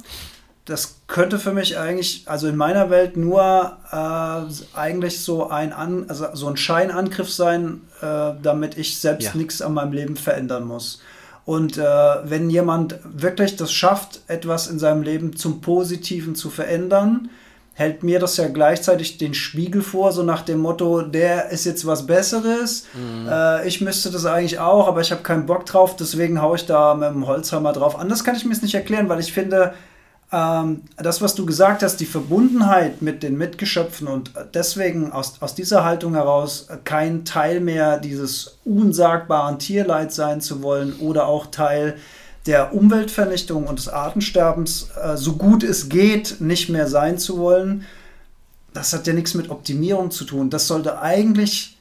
Das 0.64 1.00
könnte 1.08 1.38
für 1.38 1.52
mich 1.52 1.78
eigentlich, 1.78 2.22
also 2.26 2.48
in 2.48 2.56
meiner 2.56 2.88
Welt 2.88 3.16
nur 3.16 3.76
äh, 3.92 4.76
eigentlich 4.78 5.20
so 5.20 5.48
ein, 5.50 5.72
an, 5.72 6.06
also 6.08 6.26
so 6.32 6.48
ein 6.48 6.56
Scheinangriff 6.56 7.30
sein, 7.30 7.82
äh, 8.00 8.32
damit 8.42 8.78
ich 8.78 8.98
selbst 8.98 9.26
ja. 9.26 9.30
nichts 9.34 9.60
an 9.60 9.74
meinem 9.74 9.92
Leben 9.92 10.16
verändern 10.16 10.66
muss. 10.66 11.02
Und 11.44 11.76
äh, 11.76 11.82
wenn 11.82 12.48
jemand 12.48 12.98
wirklich 13.04 13.56
das 13.56 13.72
schafft, 13.72 14.22
etwas 14.28 14.66
in 14.66 14.78
seinem 14.78 15.02
Leben 15.02 15.36
zum 15.36 15.60
Positiven 15.60 16.34
zu 16.34 16.48
verändern, 16.48 17.28
hält 17.74 18.02
mir 18.02 18.18
das 18.18 18.38
ja 18.38 18.48
gleichzeitig 18.48 19.18
den 19.18 19.34
Spiegel 19.34 19.82
vor, 19.82 20.12
so 20.12 20.22
nach 20.22 20.42
dem 20.42 20.60
Motto, 20.60 21.02
der 21.02 21.50
ist 21.50 21.66
jetzt 21.66 21.86
was 21.86 22.06
Besseres, 22.06 22.86
mhm. 22.94 23.28
äh, 23.28 23.66
ich 23.66 23.82
müsste 23.82 24.10
das 24.10 24.24
eigentlich 24.24 24.60
auch, 24.60 24.88
aber 24.88 25.02
ich 25.02 25.10
habe 25.10 25.22
keinen 25.22 25.44
Bock 25.44 25.66
drauf, 25.66 25.96
deswegen 25.96 26.40
haue 26.40 26.56
ich 26.56 26.64
da 26.64 26.94
mit 26.94 27.10
dem 27.10 27.26
Holzhammer 27.26 27.72
drauf. 27.72 27.98
Anders 27.98 28.24
kann 28.24 28.36
ich 28.36 28.46
mir 28.46 28.52
es 28.52 28.62
nicht 28.62 28.74
erklären, 28.74 29.10
weil 29.10 29.20
ich 29.20 29.32
finde, 29.32 29.74
das, 30.34 31.22
was 31.22 31.34
du 31.34 31.46
gesagt 31.46 31.82
hast, 31.82 31.96
die 31.96 32.06
Verbundenheit 32.06 33.02
mit 33.02 33.22
den 33.22 33.38
Mitgeschöpfen 33.38 34.08
und 34.08 34.32
deswegen 34.52 35.12
aus, 35.12 35.34
aus 35.40 35.54
dieser 35.54 35.84
Haltung 35.84 36.14
heraus 36.14 36.68
kein 36.84 37.24
Teil 37.24 37.60
mehr 37.60 37.98
dieses 37.98 38.58
unsagbaren 38.64 39.58
Tierleids 39.58 40.16
sein 40.16 40.40
zu 40.40 40.62
wollen 40.62 40.94
oder 40.98 41.26
auch 41.26 41.46
Teil 41.46 41.96
der 42.46 42.74
Umweltvernichtung 42.74 43.66
und 43.66 43.78
des 43.78 43.88
Artensterbens, 43.88 44.88
äh, 45.02 45.16
so 45.16 45.34
gut 45.34 45.62
es 45.62 45.88
geht, 45.88 46.40
nicht 46.40 46.68
mehr 46.68 46.88
sein 46.88 47.18
zu 47.18 47.38
wollen, 47.38 47.84
das 48.72 48.92
hat 48.92 49.06
ja 49.06 49.12
nichts 49.12 49.34
mit 49.34 49.50
Optimierung 49.50 50.10
zu 50.10 50.24
tun. 50.24 50.50
Das 50.50 50.66
sollte 50.66 51.00
eigentlich 51.00 51.73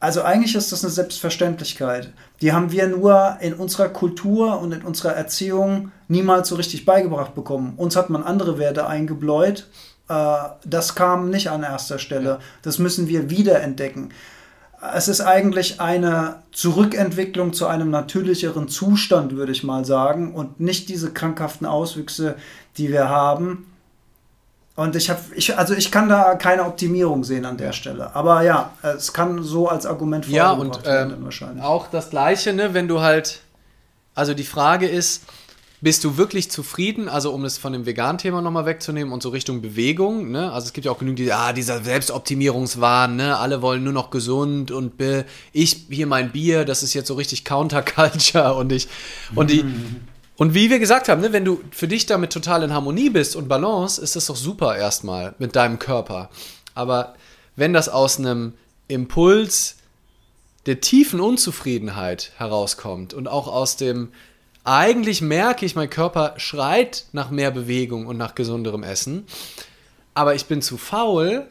also 0.00 0.22
eigentlich 0.22 0.54
ist 0.54 0.70
das 0.70 0.84
eine 0.84 0.92
Selbstverständlichkeit. 0.92 2.12
Die 2.40 2.52
haben 2.52 2.70
wir 2.70 2.86
nur 2.86 3.36
in 3.40 3.54
unserer 3.54 3.88
Kultur 3.88 4.60
und 4.60 4.72
in 4.72 4.82
unserer 4.82 5.14
Erziehung 5.14 5.90
niemals 6.06 6.48
so 6.48 6.54
richtig 6.54 6.84
beigebracht 6.84 7.34
bekommen. 7.34 7.74
Uns 7.76 7.96
hat 7.96 8.08
man 8.08 8.22
andere 8.22 8.58
Werte 8.58 8.86
eingebläut. 8.86 9.66
Äh, 10.08 10.34
das 10.64 10.94
kam 10.94 11.30
nicht 11.30 11.50
an 11.50 11.64
erster 11.64 11.98
Stelle. 11.98 12.38
Das 12.62 12.78
müssen 12.78 13.08
wir 13.08 13.28
wiederentdecken. 13.28 14.12
Es 14.94 15.08
ist 15.08 15.20
eigentlich 15.20 15.80
eine 15.80 16.36
Zurückentwicklung 16.52 17.52
zu 17.52 17.66
einem 17.66 17.90
natürlicheren 17.90 18.68
Zustand, 18.68 19.34
würde 19.34 19.50
ich 19.50 19.64
mal 19.64 19.84
sagen, 19.84 20.32
und 20.32 20.60
nicht 20.60 20.88
diese 20.88 21.12
krankhaften 21.12 21.66
Auswüchse, 21.66 22.36
die 22.76 22.90
wir 22.90 23.08
haben. 23.08 23.66
Und 24.78 24.94
ich 24.94 25.10
habe, 25.10 25.20
ich, 25.34 25.58
also 25.58 25.74
ich 25.74 25.90
kann 25.90 26.08
da 26.08 26.36
keine 26.36 26.64
Optimierung 26.64 27.24
sehen 27.24 27.44
an 27.46 27.56
der 27.56 27.72
Stelle. 27.72 28.14
Aber 28.14 28.42
ja, 28.42 28.70
es 28.84 29.12
kann 29.12 29.42
so 29.42 29.66
als 29.66 29.86
Argument 29.86 30.28
ja, 30.28 30.52
und, 30.52 30.84
werden 30.84 31.14
ähm, 31.14 31.24
wahrscheinlich. 31.24 31.64
Auch 31.64 31.88
das 31.90 32.10
Gleiche, 32.10 32.52
ne, 32.52 32.74
wenn 32.74 32.86
du 32.86 33.00
halt, 33.00 33.40
also 34.14 34.34
die 34.34 34.44
Frage 34.44 34.86
ist, 34.86 35.24
bist 35.80 36.04
du 36.04 36.16
wirklich 36.16 36.52
zufrieden, 36.52 37.08
also 37.08 37.32
um 37.32 37.44
es 37.44 37.58
von 37.58 37.72
dem 37.72 37.86
Vegan-Thema 37.86 38.40
nochmal 38.40 38.66
wegzunehmen 38.66 39.12
und 39.12 39.20
so 39.20 39.30
Richtung 39.30 39.62
Bewegung, 39.62 40.30
ne? 40.30 40.52
Also 40.52 40.68
es 40.68 40.72
gibt 40.72 40.84
ja 40.84 40.92
auch 40.92 40.98
genügend, 41.00 41.18
die, 41.18 41.32
ah, 41.32 41.52
dieser 41.52 41.82
Selbstoptimierungswahn, 41.82 43.16
ne? 43.16 43.36
Alle 43.36 43.62
wollen 43.62 43.82
nur 43.82 43.92
noch 43.92 44.10
gesund 44.10 44.70
und 44.70 44.92
ich 45.52 45.86
hier 45.90 46.06
mein 46.06 46.30
Bier, 46.30 46.64
das 46.64 46.84
ist 46.84 46.94
jetzt 46.94 47.08
so 47.08 47.14
richtig 47.14 47.44
Counterculture 47.44 48.54
und 48.54 48.70
ich, 48.70 48.86
und 49.34 49.50
die, 49.50 49.64
Und 50.38 50.54
wie 50.54 50.70
wir 50.70 50.78
gesagt 50.78 51.08
haben, 51.08 51.20
ne, 51.20 51.32
wenn 51.32 51.44
du 51.44 51.60
für 51.72 51.88
dich 51.88 52.06
damit 52.06 52.32
total 52.32 52.62
in 52.62 52.72
Harmonie 52.72 53.10
bist 53.10 53.34
und 53.34 53.48
Balance, 53.48 54.00
ist 54.00 54.14
das 54.14 54.26
doch 54.26 54.36
super 54.36 54.76
erstmal 54.76 55.34
mit 55.38 55.56
deinem 55.56 55.80
Körper. 55.80 56.30
Aber 56.76 57.16
wenn 57.56 57.72
das 57.72 57.88
aus 57.88 58.18
einem 58.18 58.54
Impuls 58.86 59.76
der 60.66 60.80
tiefen 60.80 61.20
Unzufriedenheit 61.20 62.30
herauskommt 62.36 63.14
und 63.14 63.26
auch 63.26 63.48
aus 63.48 63.76
dem, 63.76 64.12
eigentlich 64.62 65.22
merke 65.22 65.66
ich, 65.66 65.74
mein 65.74 65.90
Körper 65.90 66.34
schreit 66.36 67.06
nach 67.10 67.30
mehr 67.30 67.50
Bewegung 67.50 68.06
und 68.06 68.16
nach 68.16 68.36
gesunderem 68.36 68.84
Essen, 68.84 69.26
aber 70.14 70.36
ich 70.36 70.46
bin 70.46 70.62
zu 70.62 70.78
faul 70.78 71.48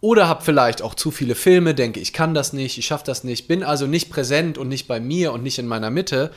oder 0.00 0.26
habe 0.26 0.42
vielleicht 0.42 0.82
auch 0.82 0.94
zu 0.94 1.12
viele 1.12 1.36
Filme, 1.36 1.72
denke, 1.72 2.00
ich 2.00 2.12
kann 2.12 2.34
das 2.34 2.52
nicht, 2.52 2.78
ich 2.78 2.86
schaffe 2.86 3.04
das 3.06 3.22
nicht, 3.22 3.46
bin 3.46 3.62
also 3.62 3.86
nicht 3.86 4.10
präsent 4.10 4.58
und 4.58 4.68
nicht 4.68 4.88
bei 4.88 4.98
mir 4.98 5.32
und 5.32 5.44
nicht 5.44 5.60
in 5.60 5.68
meiner 5.68 5.90
Mitte 5.90 6.32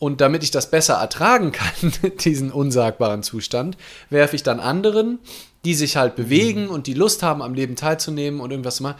und 0.00 0.22
damit 0.22 0.42
ich 0.42 0.50
das 0.50 0.70
besser 0.70 0.94
ertragen 0.94 1.52
kann, 1.52 1.92
diesen 2.24 2.50
unsagbaren 2.50 3.22
Zustand, 3.22 3.76
werfe 4.08 4.34
ich 4.34 4.42
dann 4.42 4.58
anderen, 4.58 5.20
die 5.64 5.74
sich 5.74 5.96
halt 5.96 6.16
bewegen 6.16 6.64
mhm. 6.64 6.70
und 6.70 6.88
die 6.88 6.94
Lust 6.94 7.22
haben, 7.22 7.42
am 7.42 7.54
Leben 7.54 7.76
teilzunehmen 7.76 8.40
und 8.40 8.50
irgendwas 8.50 8.76
zu 8.76 8.82
machen, 8.82 8.98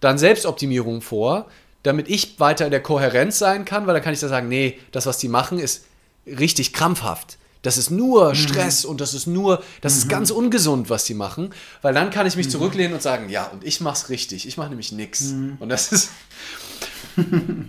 dann 0.00 0.18
Selbstoptimierung 0.18 1.02
vor, 1.02 1.46
damit 1.84 2.08
ich 2.10 2.40
weiter 2.40 2.64
in 2.66 2.72
der 2.72 2.82
Kohärenz 2.82 3.38
sein 3.38 3.64
kann, 3.64 3.86
weil 3.86 3.94
dann 3.94 4.02
kann 4.02 4.12
ich 4.12 4.20
da 4.20 4.28
sagen, 4.28 4.48
nee, 4.48 4.78
das, 4.90 5.06
was 5.06 5.18
die 5.18 5.28
machen, 5.28 5.58
ist 5.58 5.84
richtig 6.26 6.72
krampfhaft. 6.72 7.38
Das 7.62 7.76
ist 7.76 7.90
nur 7.90 8.30
mhm. 8.30 8.34
Stress 8.34 8.84
mhm. 8.84 8.90
und 8.90 9.00
das 9.00 9.14
ist 9.14 9.28
nur, 9.28 9.62
das 9.82 9.94
mhm. 9.94 9.98
ist 10.00 10.08
ganz 10.08 10.30
ungesund, 10.32 10.90
was 10.90 11.04
die 11.04 11.14
machen, 11.14 11.54
weil 11.80 11.94
dann 11.94 12.10
kann 12.10 12.26
ich 12.26 12.34
mich 12.34 12.46
mhm. 12.46 12.50
zurücklehnen 12.50 12.92
und 12.94 13.02
sagen, 13.02 13.28
ja, 13.28 13.46
und 13.46 13.64
ich 13.64 13.80
mach's 13.80 14.08
richtig, 14.08 14.48
ich 14.48 14.56
mache 14.56 14.70
nämlich 14.70 14.90
nichts. 14.90 15.26
Mhm. 15.26 15.58
Und 15.60 15.68
das 15.68 15.92
ist 15.92 16.10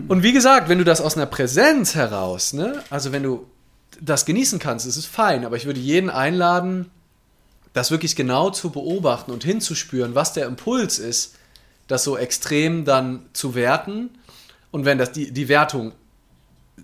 und 0.07 0.23
wie 0.23 0.34
gesagt, 0.34 0.69
wenn 0.69 0.77
du 0.77 0.84
das 0.84 1.01
aus 1.01 1.15
einer 1.15 1.26
Präsenz 1.26 1.95
heraus, 1.95 2.53
ne, 2.53 2.84
also 2.89 3.11
wenn 3.11 3.23
du 3.23 3.47
das 3.99 4.26
genießen 4.26 4.59
kannst, 4.59 4.85
ist 4.85 4.97
es 4.97 5.05
fein, 5.05 5.45
aber 5.45 5.57
ich 5.57 5.65
würde 5.65 5.80
jeden 5.80 6.09
einladen, 6.09 6.89
das 7.73 7.91
wirklich 7.91 8.15
genau 8.15 8.49
zu 8.49 8.72
beobachten 8.72 9.31
und 9.31 9.43
hinzuspüren, 9.43 10.15
was 10.15 10.34
der 10.34 10.45
Impuls 10.45 10.99
ist, 10.99 11.35
das 11.88 12.03
so 12.03 12.18
extrem 12.18 12.85
dann 12.85 13.26
zu 13.34 13.55
werten. 13.55 14.09
Und 14.72 14.85
wenn 14.85 14.97
das 14.97 15.11
die, 15.11 15.31
die 15.31 15.47
Wertung 15.47 15.93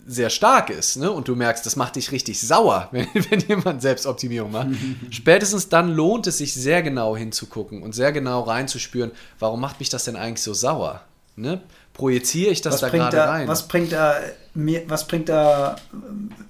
sehr 0.06 0.30
stark 0.30 0.70
ist, 0.70 0.98
ne, 0.98 1.12
und 1.12 1.28
du 1.28 1.36
merkst, 1.36 1.66
das 1.66 1.76
macht 1.76 1.96
dich 1.96 2.12
richtig 2.12 2.40
sauer, 2.40 2.90
wenn, 2.92 3.08
wenn 3.14 3.40
jemand 3.40 3.82
Selbstoptimierung 3.82 4.52
macht, 4.52 4.70
spätestens 5.10 5.70
dann 5.70 5.94
lohnt 5.94 6.28
es 6.28 6.38
sich 6.38 6.54
sehr 6.54 6.82
genau 6.84 7.18
hinzugucken 7.18 7.82
und 7.84 7.94
sehr 7.94 8.12
genau 8.12 8.42
reinzuspüren, 8.42 9.12
warum 9.40 9.60
macht 9.60 9.80
mich 9.80 9.90
das 9.90 10.06
denn 10.06 10.16
eigentlich 10.16 10.44
so 10.44 10.54
sauer? 10.54 11.02
Ne? 11.36 11.62
Projiziere 11.98 12.52
ich 12.52 12.62
das 12.62 12.76
was 12.76 12.82
da 12.82 12.90
gerade 12.90 13.18
rein? 13.18 13.48
Was 13.48 13.68
bringt 13.68 13.92
da 13.92 14.16
mir, 14.54 14.84
was 14.88 15.08
bringt 15.08 15.30
da 15.30 15.76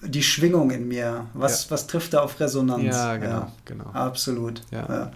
äh, 0.04 0.10
die 0.10 0.24
Schwingung 0.24 0.72
in 0.72 0.88
mir? 0.88 1.26
Was, 1.34 1.66
ja. 1.66 1.72
was 1.72 1.88
trifft 1.88 2.14
da 2.14 2.22
auf 2.22 2.40
Resonanz? 2.40 2.96
Ja, 2.96 3.18
genau, 3.18 3.30
ja, 3.30 3.52
genau. 3.66 3.86
Absolut. 3.94 4.62
Ja. 4.72 4.86
ja. 4.88 5.12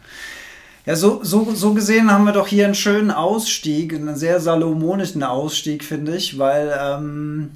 Ja, 0.83 0.95
so, 0.95 1.23
so, 1.23 1.53
so 1.53 1.75
gesehen 1.75 2.11
haben 2.11 2.23
wir 2.23 2.33
doch 2.33 2.47
hier 2.47 2.65
einen 2.65 2.73
schönen 2.73 3.11
Ausstieg, 3.11 3.93
einen 3.93 4.15
sehr 4.15 4.39
salomonischen 4.39 5.21
Ausstieg, 5.21 5.83
finde 5.83 6.15
ich, 6.15 6.39
weil 6.39 6.75
ähm, 6.75 7.51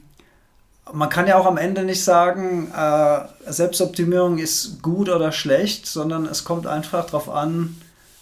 man 0.93 1.09
kann 1.09 1.25
ja 1.25 1.35
auch 1.39 1.47
am 1.47 1.57
Ende 1.57 1.83
nicht 1.83 2.03
sagen, 2.03 2.71
äh, 2.71 3.19
Selbstoptimierung 3.51 4.37
ist 4.37 4.83
gut 4.83 5.09
oder 5.09 5.31
schlecht, 5.31 5.87
sondern 5.87 6.27
es 6.27 6.43
kommt 6.43 6.67
einfach 6.67 7.05
darauf 7.05 7.27
an, 7.27 7.75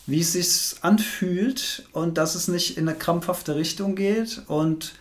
wie 0.06 0.20
es 0.20 0.34
sich 0.34 0.84
anfühlt 0.84 1.88
und 1.94 2.18
dass 2.18 2.36
es 2.36 2.48
nicht 2.48 2.78
in 2.78 2.88
eine 2.88 2.98
krampfhafte 2.98 3.56
Richtung 3.56 3.96
geht. 3.96 4.42
Und 4.48 4.94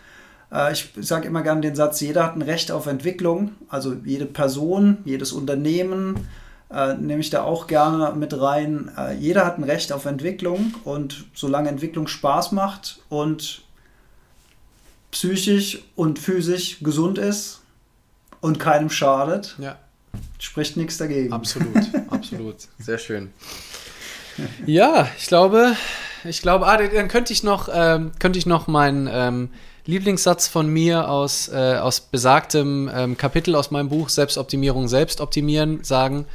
äh, 0.51 0.71
ich 0.71 0.89
sage 0.95 1.27
immer 1.27 1.41
gerne 1.41 1.61
den 1.61 1.75
Satz, 1.75 1.99
jeder 1.99 2.23
hat 2.23 2.35
ein 2.35 2.41
Recht 2.41 2.71
auf 2.71 2.87
Entwicklung. 2.87 3.51
Also 3.67 3.95
jede 4.05 4.25
Person, 4.25 4.99
jedes 5.03 5.33
Unternehmen 5.33 6.27
äh, 6.71 6.93
nehme 6.93 7.19
ich 7.19 7.29
da 7.29 7.43
auch 7.43 7.67
gerne 7.67 8.13
mit 8.17 8.39
rein. 8.39 8.91
Äh, 8.97 9.15
jeder 9.15 9.45
hat 9.45 9.57
ein 9.57 9.65
Recht 9.65 9.91
auf 9.91 10.05
Entwicklung 10.05 10.73
und 10.85 11.25
solange 11.33 11.69
Entwicklung 11.69 12.07
Spaß 12.07 12.53
macht 12.53 13.01
und 13.09 13.63
psychisch 15.11 15.83
und 15.95 16.17
physisch 16.17 16.79
gesund 16.81 17.17
ist 17.17 17.61
und 18.41 18.57
keinem 18.57 18.89
schadet, 18.89 19.55
ja. 19.59 19.77
spricht 20.39 20.75
nichts 20.77 20.97
dagegen. 20.97 21.33
Absolut, 21.33 21.75
absolut. 22.09 22.55
Sehr 22.79 22.97
schön 22.97 23.31
ja, 24.65 25.07
ich 25.17 25.27
glaube, 25.27 25.75
ich 26.23 26.41
glaube, 26.41 26.67
ah, 26.67 26.77
dann 26.77 27.07
könnte 27.07 27.33
ich 27.33 27.43
noch, 27.43 27.69
ähm, 27.73 28.11
könnte 28.19 28.39
ich 28.39 28.45
noch 28.45 28.67
meinen 28.67 29.09
ähm, 29.11 29.49
Lieblingssatz 29.85 30.47
von 30.47 30.67
mir 30.67 31.09
aus, 31.09 31.49
äh, 31.49 31.75
aus 31.75 31.99
besagtem 32.01 32.89
ähm, 32.93 33.17
Kapitel 33.17 33.55
aus 33.55 33.71
meinem 33.71 33.89
Buch 33.89 34.09
Selbstoptimierung, 34.09 34.87
Selbstoptimieren 34.87 35.83
sagen. 35.83 36.25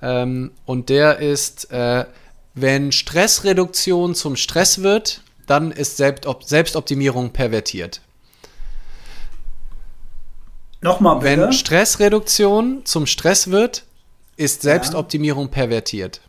Ähm, 0.00 0.52
und 0.64 0.88
der 0.88 1.18
ist, 1.18 1.70
äh, 1.70 2.06
wenn 2.54 2.92
Stressreduktion 2.92 4.14
zum 4.14 4.36
Stress 4.36 4.82
wird, 4.82 5.20
dann 5.46 5.70
ist 5.70 5.98
Selbstop 5.98 6.44
Selbstoptimierung 6.44 7.30
pervertiert. 7.30 8.00
Nochmal 10.80 11.20
bitte. 11.20 11.42
Wenn 11.42 11.52
Stressreduktion 11.52 12.84
zum 12.84 13.06
Stress 13.06 13.50
wird, 13.50 13.84
ist 14.36 14.62
Selbstoptimierung 14.62 15.46
ja. 15.46 15.52
pervertiert 15.52 16.20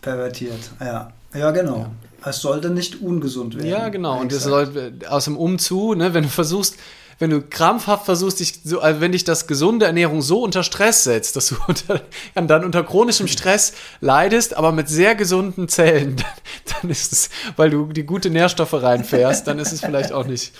pervertiert. 0.00 0.70
Ja, 0.80 1.12
ja 1.34 1.50
genau. 1.50 1.78
Ja. 1.78 1.90
Es 2.24 2.40
sollte 2.40 2.70
nicht 2.70 3.00
ungesund 3.00 3.56
werden. 3.56 3.68
Ja, 3.68 3.88
genau. 3.90 4.20
Und 4.20 4.32
es 4.32 4.42
soll 4.42 4.92
aus 5.08 5.24
dem 5.24 5.36
Umzu, 5.36 5.94
ne, 5.94 6.14
wenn 6.14 6.24
du 6.24 6.28
versuchst, 6.28 6.76
wenn 7.18 7.30
du 7.30 7.42
krampfhaft 7.42 8.04
versuchst, 8.04 8.40
dich 8.40 8.60
so, 8.64 8.80
also 8.80 9.00
wenn 9.00 9.12
dich 9.12 9.24
das 9.24 9.46
gesunde 9.46 9.86
Ernährung 9.86 10.22
so 10.22 10.42
unter 10.42 10.62
Stress 10.62 11.04
setzt, 11.04 11.36
dass 11.36 11.48
du 11.48 11.56
unter, 11.68 12.02
dann 12.34 12.64
unter 12.64 12.84
chronischem 12.84 13.28
Stress 13.28 13.72
leidest, 14.00 14.56
aber 14.56 14.72
mit 14.72 14.88
sehr 14.88 15.14
gesunden 15.14 15.68
Zellen, 15.68 16.16
dann, 16.64 16.80
dann 16.82 16.90
ist 16.90 17.12
es, 17.12 17.30
weil 17.56 17.70
du 17.70 17.86
die 17.86 18.04
gute 18.04 18.30
Nährstoffe 18.30 18.74
reinfährst, 18.74 19.46
dann 19.46 19.58
ist 19.58 19.72
es 19.72 19.80
vielleicht 19.80 20.12
auch 20.12 20.26
nicht 20.26 20.52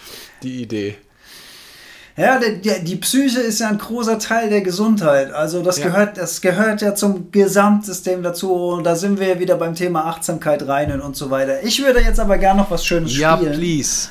die 0.42 0.62
Idee. 0.62 0.96
Ja, 2.18 2.40
die, 2.40 2.60
die, 2.60 2.84
die, 2.84 2.96
Psyche 2.96 3.38
ist 3.38 3.60
ja 3.60 3.68
ein 3.68 3.78
großer 3.78 4.18
Teil 4.18 4.50
der 4.50 4.60
Gesundheit. 4.60 5.32
Also 5.32 5.62
das, 5.62 5.78
ja. 5.78 5.86
gehört, 5.86 6.18
das 6.18 6.40
gehört 6.40 6.82
ja 6.82 6.94
zum 6.94 7.30
Gesamtsystem 7.30 8.24
dazu. 8.24 8.52
Und 8.52 8.84
da 8.84 8.96
sind 8.96 9.20
wir 9.20 9.38
wieder 9.38 9.54
beim 9.54 9.76
Thema 9.76 10.04
Achtsamkeit 10.06 10.66
rein 10.66 11.00
und 11.00 11.16
so 11.16 11.30
weiter. 11.30 11.62
Ich 11.62 11.80
würde 11.80 12.00
jetzt 12.00 12.18
aber 12.18 12.36
gerne 12.38 12.62
noch 12.62 12.70
was 12.72 12.84
Schönes 12.84 13.12
spielen. 13.12 13.22
Ja, 13.22 13.36
please. 13.36 14.08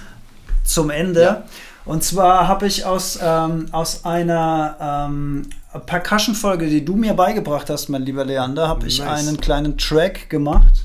Zum 0.63 0.89
Ende. 0.89 1.21
Ja. 1.21 1.43
Und 1.83 2.03
zwar 2.03 2.47
habe 2.47 2.65
ich 2.67 2.85
aus, 2.85 3.19
ähm, 3.21 3.67
aus 3.71 4.05
einer 4.05 5.09
ähm, 5.09 5.49
Percussion-Folge, 5.85 6.67
die 6.67 6.85
du 6.85 6.95
mir 6.95 7.13
beigebracht 7.13 7.69
hast, 7.69 7.89
mein 7.89 8.03
lieber 8.03 8.23
Leander, 8.23 8.69
habe 8.69 8.83
nice. 8.83 8.93
ich 8.93 9.03
einen 9.03 9.39
kleinen 9.39 9.77
Track 9.77 10.29
gemacht. 10.29 10.83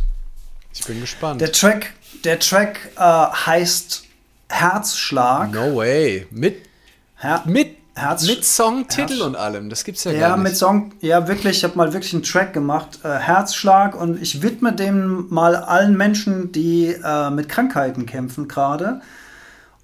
Ich 0.75 0.85
bin 0.85 1.01
gespannt. 1.01 1.41
Der 1.41 1.53
Track, 1.53 1.93
der 2.25 2.41
Track 2.41 2.91
äh, 2.97 3.01
heißt 3.01 4.05
Herzschlag. 4.49 5.53
No 5.53 5.77
way. 5.77 6.27
Mit 6.31 6.72
Her 7.23 7.43
mit, 7.47 7.77
Herz 7.95 8.27
mit 8.27 8.45
Songtitel 8.45 9.15
Herz 9.15 9.23
und 9.23 9.37
allem. 9.37 9.71
Das 9.71 9.85
gibt's 9.85 10.03
ja, 10.03 10.11
ja 10.11 10.19
gar 10.19 10.37
nicht. 10.37 10.45
Ja, 10.45 10.51
mit 10.51 10.57
Song. 10.57 10.93
Ja, 11.01 11.29
wirklich. 11.29 11.59
Ich 11.59 11.65
habe 11.65 11.77
mal 11.77 11.93
wirklich 11.93 12.13
einen 12.13 12.25
Track 12.25 12.53
gemacht. 12.53 12.99
Äh, 13.05 13.11
Herzschlag. 13.11 13.99
Und 13.99 14.21
ich 14.21 14.43
widme 14.43 14.73
dem 14.73 15.27
mal 15.31 15.55
allen 15.55 15.97
Menschen, 15.97 16.51
die 16.51 16.89
äh, 16.89 17.31
mit 17.31 17.49
Krankheiten 17.49 18.07
kämpfen 18.07 18.49
gerade. 18.49 19.01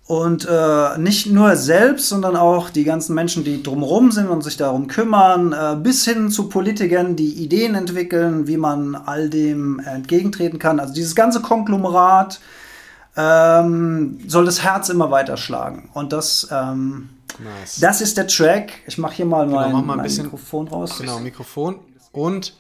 Und 0.09 0.49
äh, 0.51 0.99
nicht 0.99 1.27
nur 1.27 1.55
selbst, 1.55 2.09
sondern 2.09 2.35
auch 2.35 2.71
die 2.71 2.85
ganzen 2.85 3.15
Menschen, 3.15 3.45
die 3.45 3.63
drumherum 3.63 4.11
sind 4.11 4.29
und 4.29 4.43
sich 4.43 4.57
darum 4.57 4.89
kümmern, 4.89 5.53
äh, 5.53 5.77
bis 5.77 6.05
hin 6.07 6.31
zu 6.31 6.49
Politikern, 6.49 7.15
die 7.15 7.35
Ideen 7.35 7.75
entwickeln, 7.75 8.49
wie 8.49 8.57
man 8.57 8.97
all 8.97 9.29
dem 9.29 9.79
entgegentreten 9.81 10.59
kann. 10.59 10.81
Also 10.81 10.95
dieses 10.95 11.15
ganze 11.15 11.43
Konglomerat 11.43 12.41
ähm, 13.19 14.21
soll 14.27 14.47
das 14.47 14.63
Herz 14.63 14.89
immer 14.89 15.11
weiter 15.11 15.37
schlagen. 15.37 15.91
Und 15.93 16.13
das 16.13 16.49
ähm, 16.51 17.11
Nice. 17.39 17.79
Das 17.81 18.01
ist 18.01 18.17
der 18.17 18.27
Track. 18.27 18.73
Ich 18.87 18.99
mache 18.99 19.15
hier 19.15 19.27
mal 19.27 19.47
genau, 19.47 19.69
mein, 19.71 19.87
mal 19.87 19.97
ein 19.99 20.03
bisschen, 20.03 20.25
Mikrofon 20.25 20.69
raus. 20.69 20.99
Genau, 20.99 21.21
Mikrofon. 21.21 21.79
Und, 22.11 22.55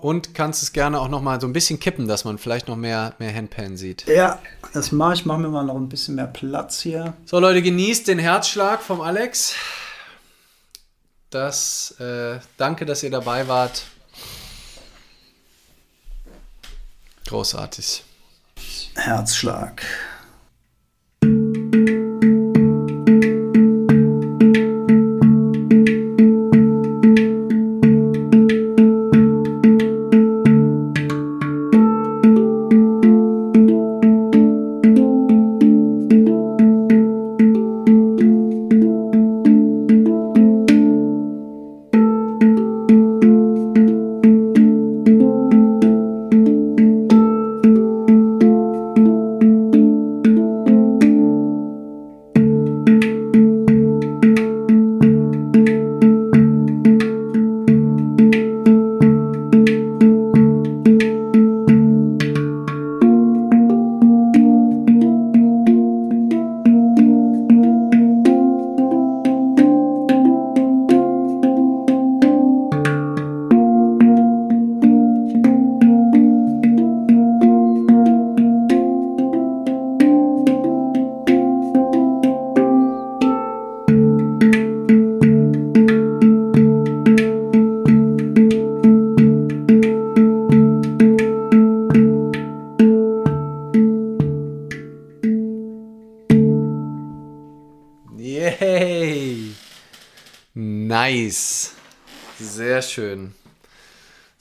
und 0.00 0.34
kannst 0.34 0.62
es 0.62 0.72
gerne 0.72 1.00
auch 1.00 1.08
noch 1.08 1.22
mal 1.22 1.40
so 1.40 1.46
ein 1.46 1.52
bisschen 1.52 1.80
kippen, 1.80 2.06
dass 2.08 2.24
man 2.24 2.36
vielleicht 2.36 2.68
noch 2.68 2.76
mehr, 2.76 3.14
mehr 3.18 3.34
Handpan 3.34 3.76
sieht. 3.76 4.06
Ja, 4.06 4.38
das 4.74 4.92
mache 4.92 5.14
ich. 5.14 5.24
Mache 5.24 5.40
mir 5.40 5.48
mal 5.48 5.64
noch 5.64 5.76
ein 5.76 5.88
bisschen 5.88 6.16
mehr 6.16 6.26
Platz 6.26 6.80
hier. 6.80 7.14
So, 7.24 7.38
Leute, 7.38 7.62
genießt 7.62 8.08
den 8.08 8.18
Herzschlag 8.18 8.82
vom 8.82 9.00
Alex. 9.00 9.54
Das, 11.30 11.92
äh, 12.00 12.40
danke, 12.56 12.84
dass 12.84 13.02
ihr 13.02 13.10
dabei 13.10 13.48
wart. 13.48 13.84
Großartig. 17.26 18.04
Herzschlag. 18.98 19.82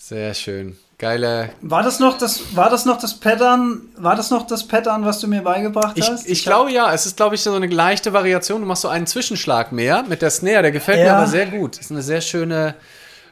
Sehr 0.07 0.33
schön. 0.33 0.77
Geile. 0.99 1.49
War 1.59 1.83
das 1.83 1.99
noch 1.99 2.17
das, 2.17 2.55
war 2.55 2.69
das 2.69 2.85
noch 2.85 2.97
das 2.97 3.15
Pattern, 3.15 3.81
war 3.97 4.15
das 4.15 4.31
noch 4.31 4.47
das 4.47 4.65
Pattern, 4.65 5.03
was 5.03 5.19
du 5.19 5.27
mir 5.27 5.41
beigebracht 5.41 5.97
hast? 5.99 6.23
Ich, 6.25 6.31
ich 6.31 6.43
glaube 6.43 6.71
ja, 6.71 6.93
es 6.93 7.05
ist, 7.05 7.17
glaube 7.17 7.35
ich, 7.35 7.41
so 7.41 7.53
eine 7.53 7.67
leichte 7.67 8.13
Variation. 8.13 8.61
Du 8.61 8.67
machst 8.67 8.83
so 8.83 8.87
einen 8.87 9.05
Zwischenschlag 9.05 9.73
mehr 9.73 10.03
mit 10.03 10.21
der 10.21 10.29
Snare, 10.29 10.61
der 10.61 10.71
gefällt 10.71 10.99
ja. 10.99 11.03
mir 11.03 11.13
aber 11.17 11.27
sehr 11.27 11.47
gut. 11.47 11.77
Ist 11.77 11.91
eine 11.91 12.01
sehr 12.01 12.21
schöne 12.21 12.75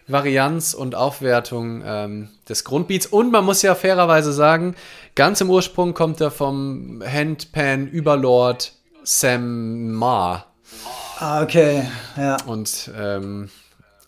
Varianz 0.06 0.74
und 0.74 0.96
Aufwertung 0.96 1.82
ähm, 1.86 2.28
des 2.50 2.66
Grundbeats. 2.66 3.06
Und 3.06 3.32
man 3.32 3.46
muss 3.46 3.62
ja 3.62 3.74
fairerweise 3.74 4.34
sagen, 4.34 4.76
ganz 5.16 5.40
im 5.40 5.50
Ursprung 5.50 5.94
kommt 5.94 6.20
er 6.20 6.30
vom 6.30 7.02
Handpan 7.02 7.88
Überlord 7.88 8.74
Sam 9.06 9.94
Ma. 9.94 10.46
Ah, 11.20 11.42
okay, 11.42 11.88
ja. 12.18 12.36
Und 12.46 12.92
ähm, 13.00 13.50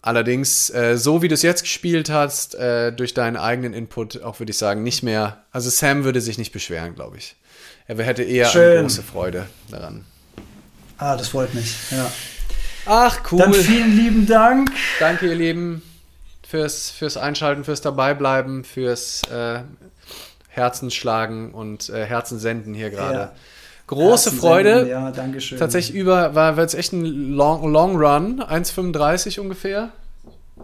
Allerdings, 0.07 0.69
äh, 0.69 0.97
so 0.97 1.21
wie 1.21 1.27
du 1.27 1.33
es 1.33 1.41
jetzt 1.41 1.63
gespielt 1.63 2.09
hast, 2.09 2.55
äh, 2.55 2.93
durch 2.93 3.13
deinen 3.13 3.35
eigenen 3.35 3.73
Input, 3.73 4.23
auch 4.23 4.39
würde 4.39 4.51
ich 4.51 4.57
sagen, 4.57 4.81
nicht 4.81 5.03
mehr. 5.03 5.43
Also 5.51 5.69
Sam 5.69 6.05
würde 6.05 6.21
sich 6.21 6.37
nicht 6.37 6.53
beschweren, 6.53 6.95
glaube 6.95 7.17
ich. 7.17 7.35
Er 7.87 8.01
hätte 8.05 8.23
eher 8.23 8.49
eine 8.49 8.83
große 8.83 9.03
Freude 9.03 9.47
daran. 9.69 10.05
Ah, 10.97 11.17
das 11.17 11.27
freut 11.27 11.53
mich, 11.53 11.75
ja. 11.91 12.09
Ach, 12.85 13.19
cool. 13.33 13.39
Dann 13.39 13.53
vielen 13.53 13.97
lieben 13.97 14.25
Dank. 14.27 14.71
Danke, 15.01 15.27
ihr 15.27 15.35
Lieben, 15.35 15.81
fürs, 16.47 16.89
fürs 16.89 17.17
Einschalten, 17.17 17.65
fürs 17.65 17.81
Dabeibleiben, 17.81 18.63
fürs 18.63 19.23
äh, 19.23 19.59
Herzensschlagen 20.47 21.51
und 21.51 21.89
äh, 21.89 22.05
Herzensenden 22.05 22.73
hier 22.73 22.91
gerade. 22.91 23.17
Ja 23.17 23.33
große 23.87 24.31
Freude. 24.31 24.87
Ja, 24.87 25.11
danke 25.11 25.41
schön. 25.41 25.57
Tatsächlich 25.57 25.95
über, 25.95 26.35
war, 26.35 26.57
jetzt 26.57 26.75
echt 26.75 26.93
ein 26.93 27.33
Long, 27.33 27.71
Long 27.71 27.95
Run, 27.95 28.41
1,35 28.41 29.39
ungefähr. 29.39 29.89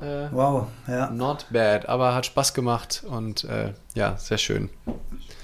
Äh, 0.02 0.28
wow, 0.32 0.68
ja. 0.88 1.10
Not 1.10 1.46
bad, 1.52 1.88
aber 1.88 2.16
hat 2.16 2.26
Spaß 2.26 2.54
gemacht 2.54 3.04
und 3.10 3.44
äh, 3.46 3.74
ja, 3.96 4.18
sehr 4.18 4.38
schön. 4.38 4.70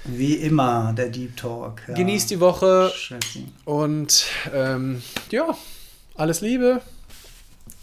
Wie 0.04 0.34
immer, 0.34 0.92
der 0.96 1.08
Deep 1.08 1.36
Talk. 1.36 1.82
Ja. 1.88 1.94
Genießt 1.94 2.30
die 2.30 2.40
Woche 2.40 2.92
und 3.64 4.26
ähm, 4.54 5.02
ja, 5.30 5.54
alles 6.16 6.40
Liebe. 6.40 6.80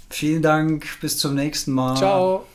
Vielen 0.09 0.41
Dank, 0.41 0.85
bis 1.01 1.17
zum 1.17 1.35
nächsten 1.35 1.71
Mal. 1.71 1.95
Ciao. 1.95 2.45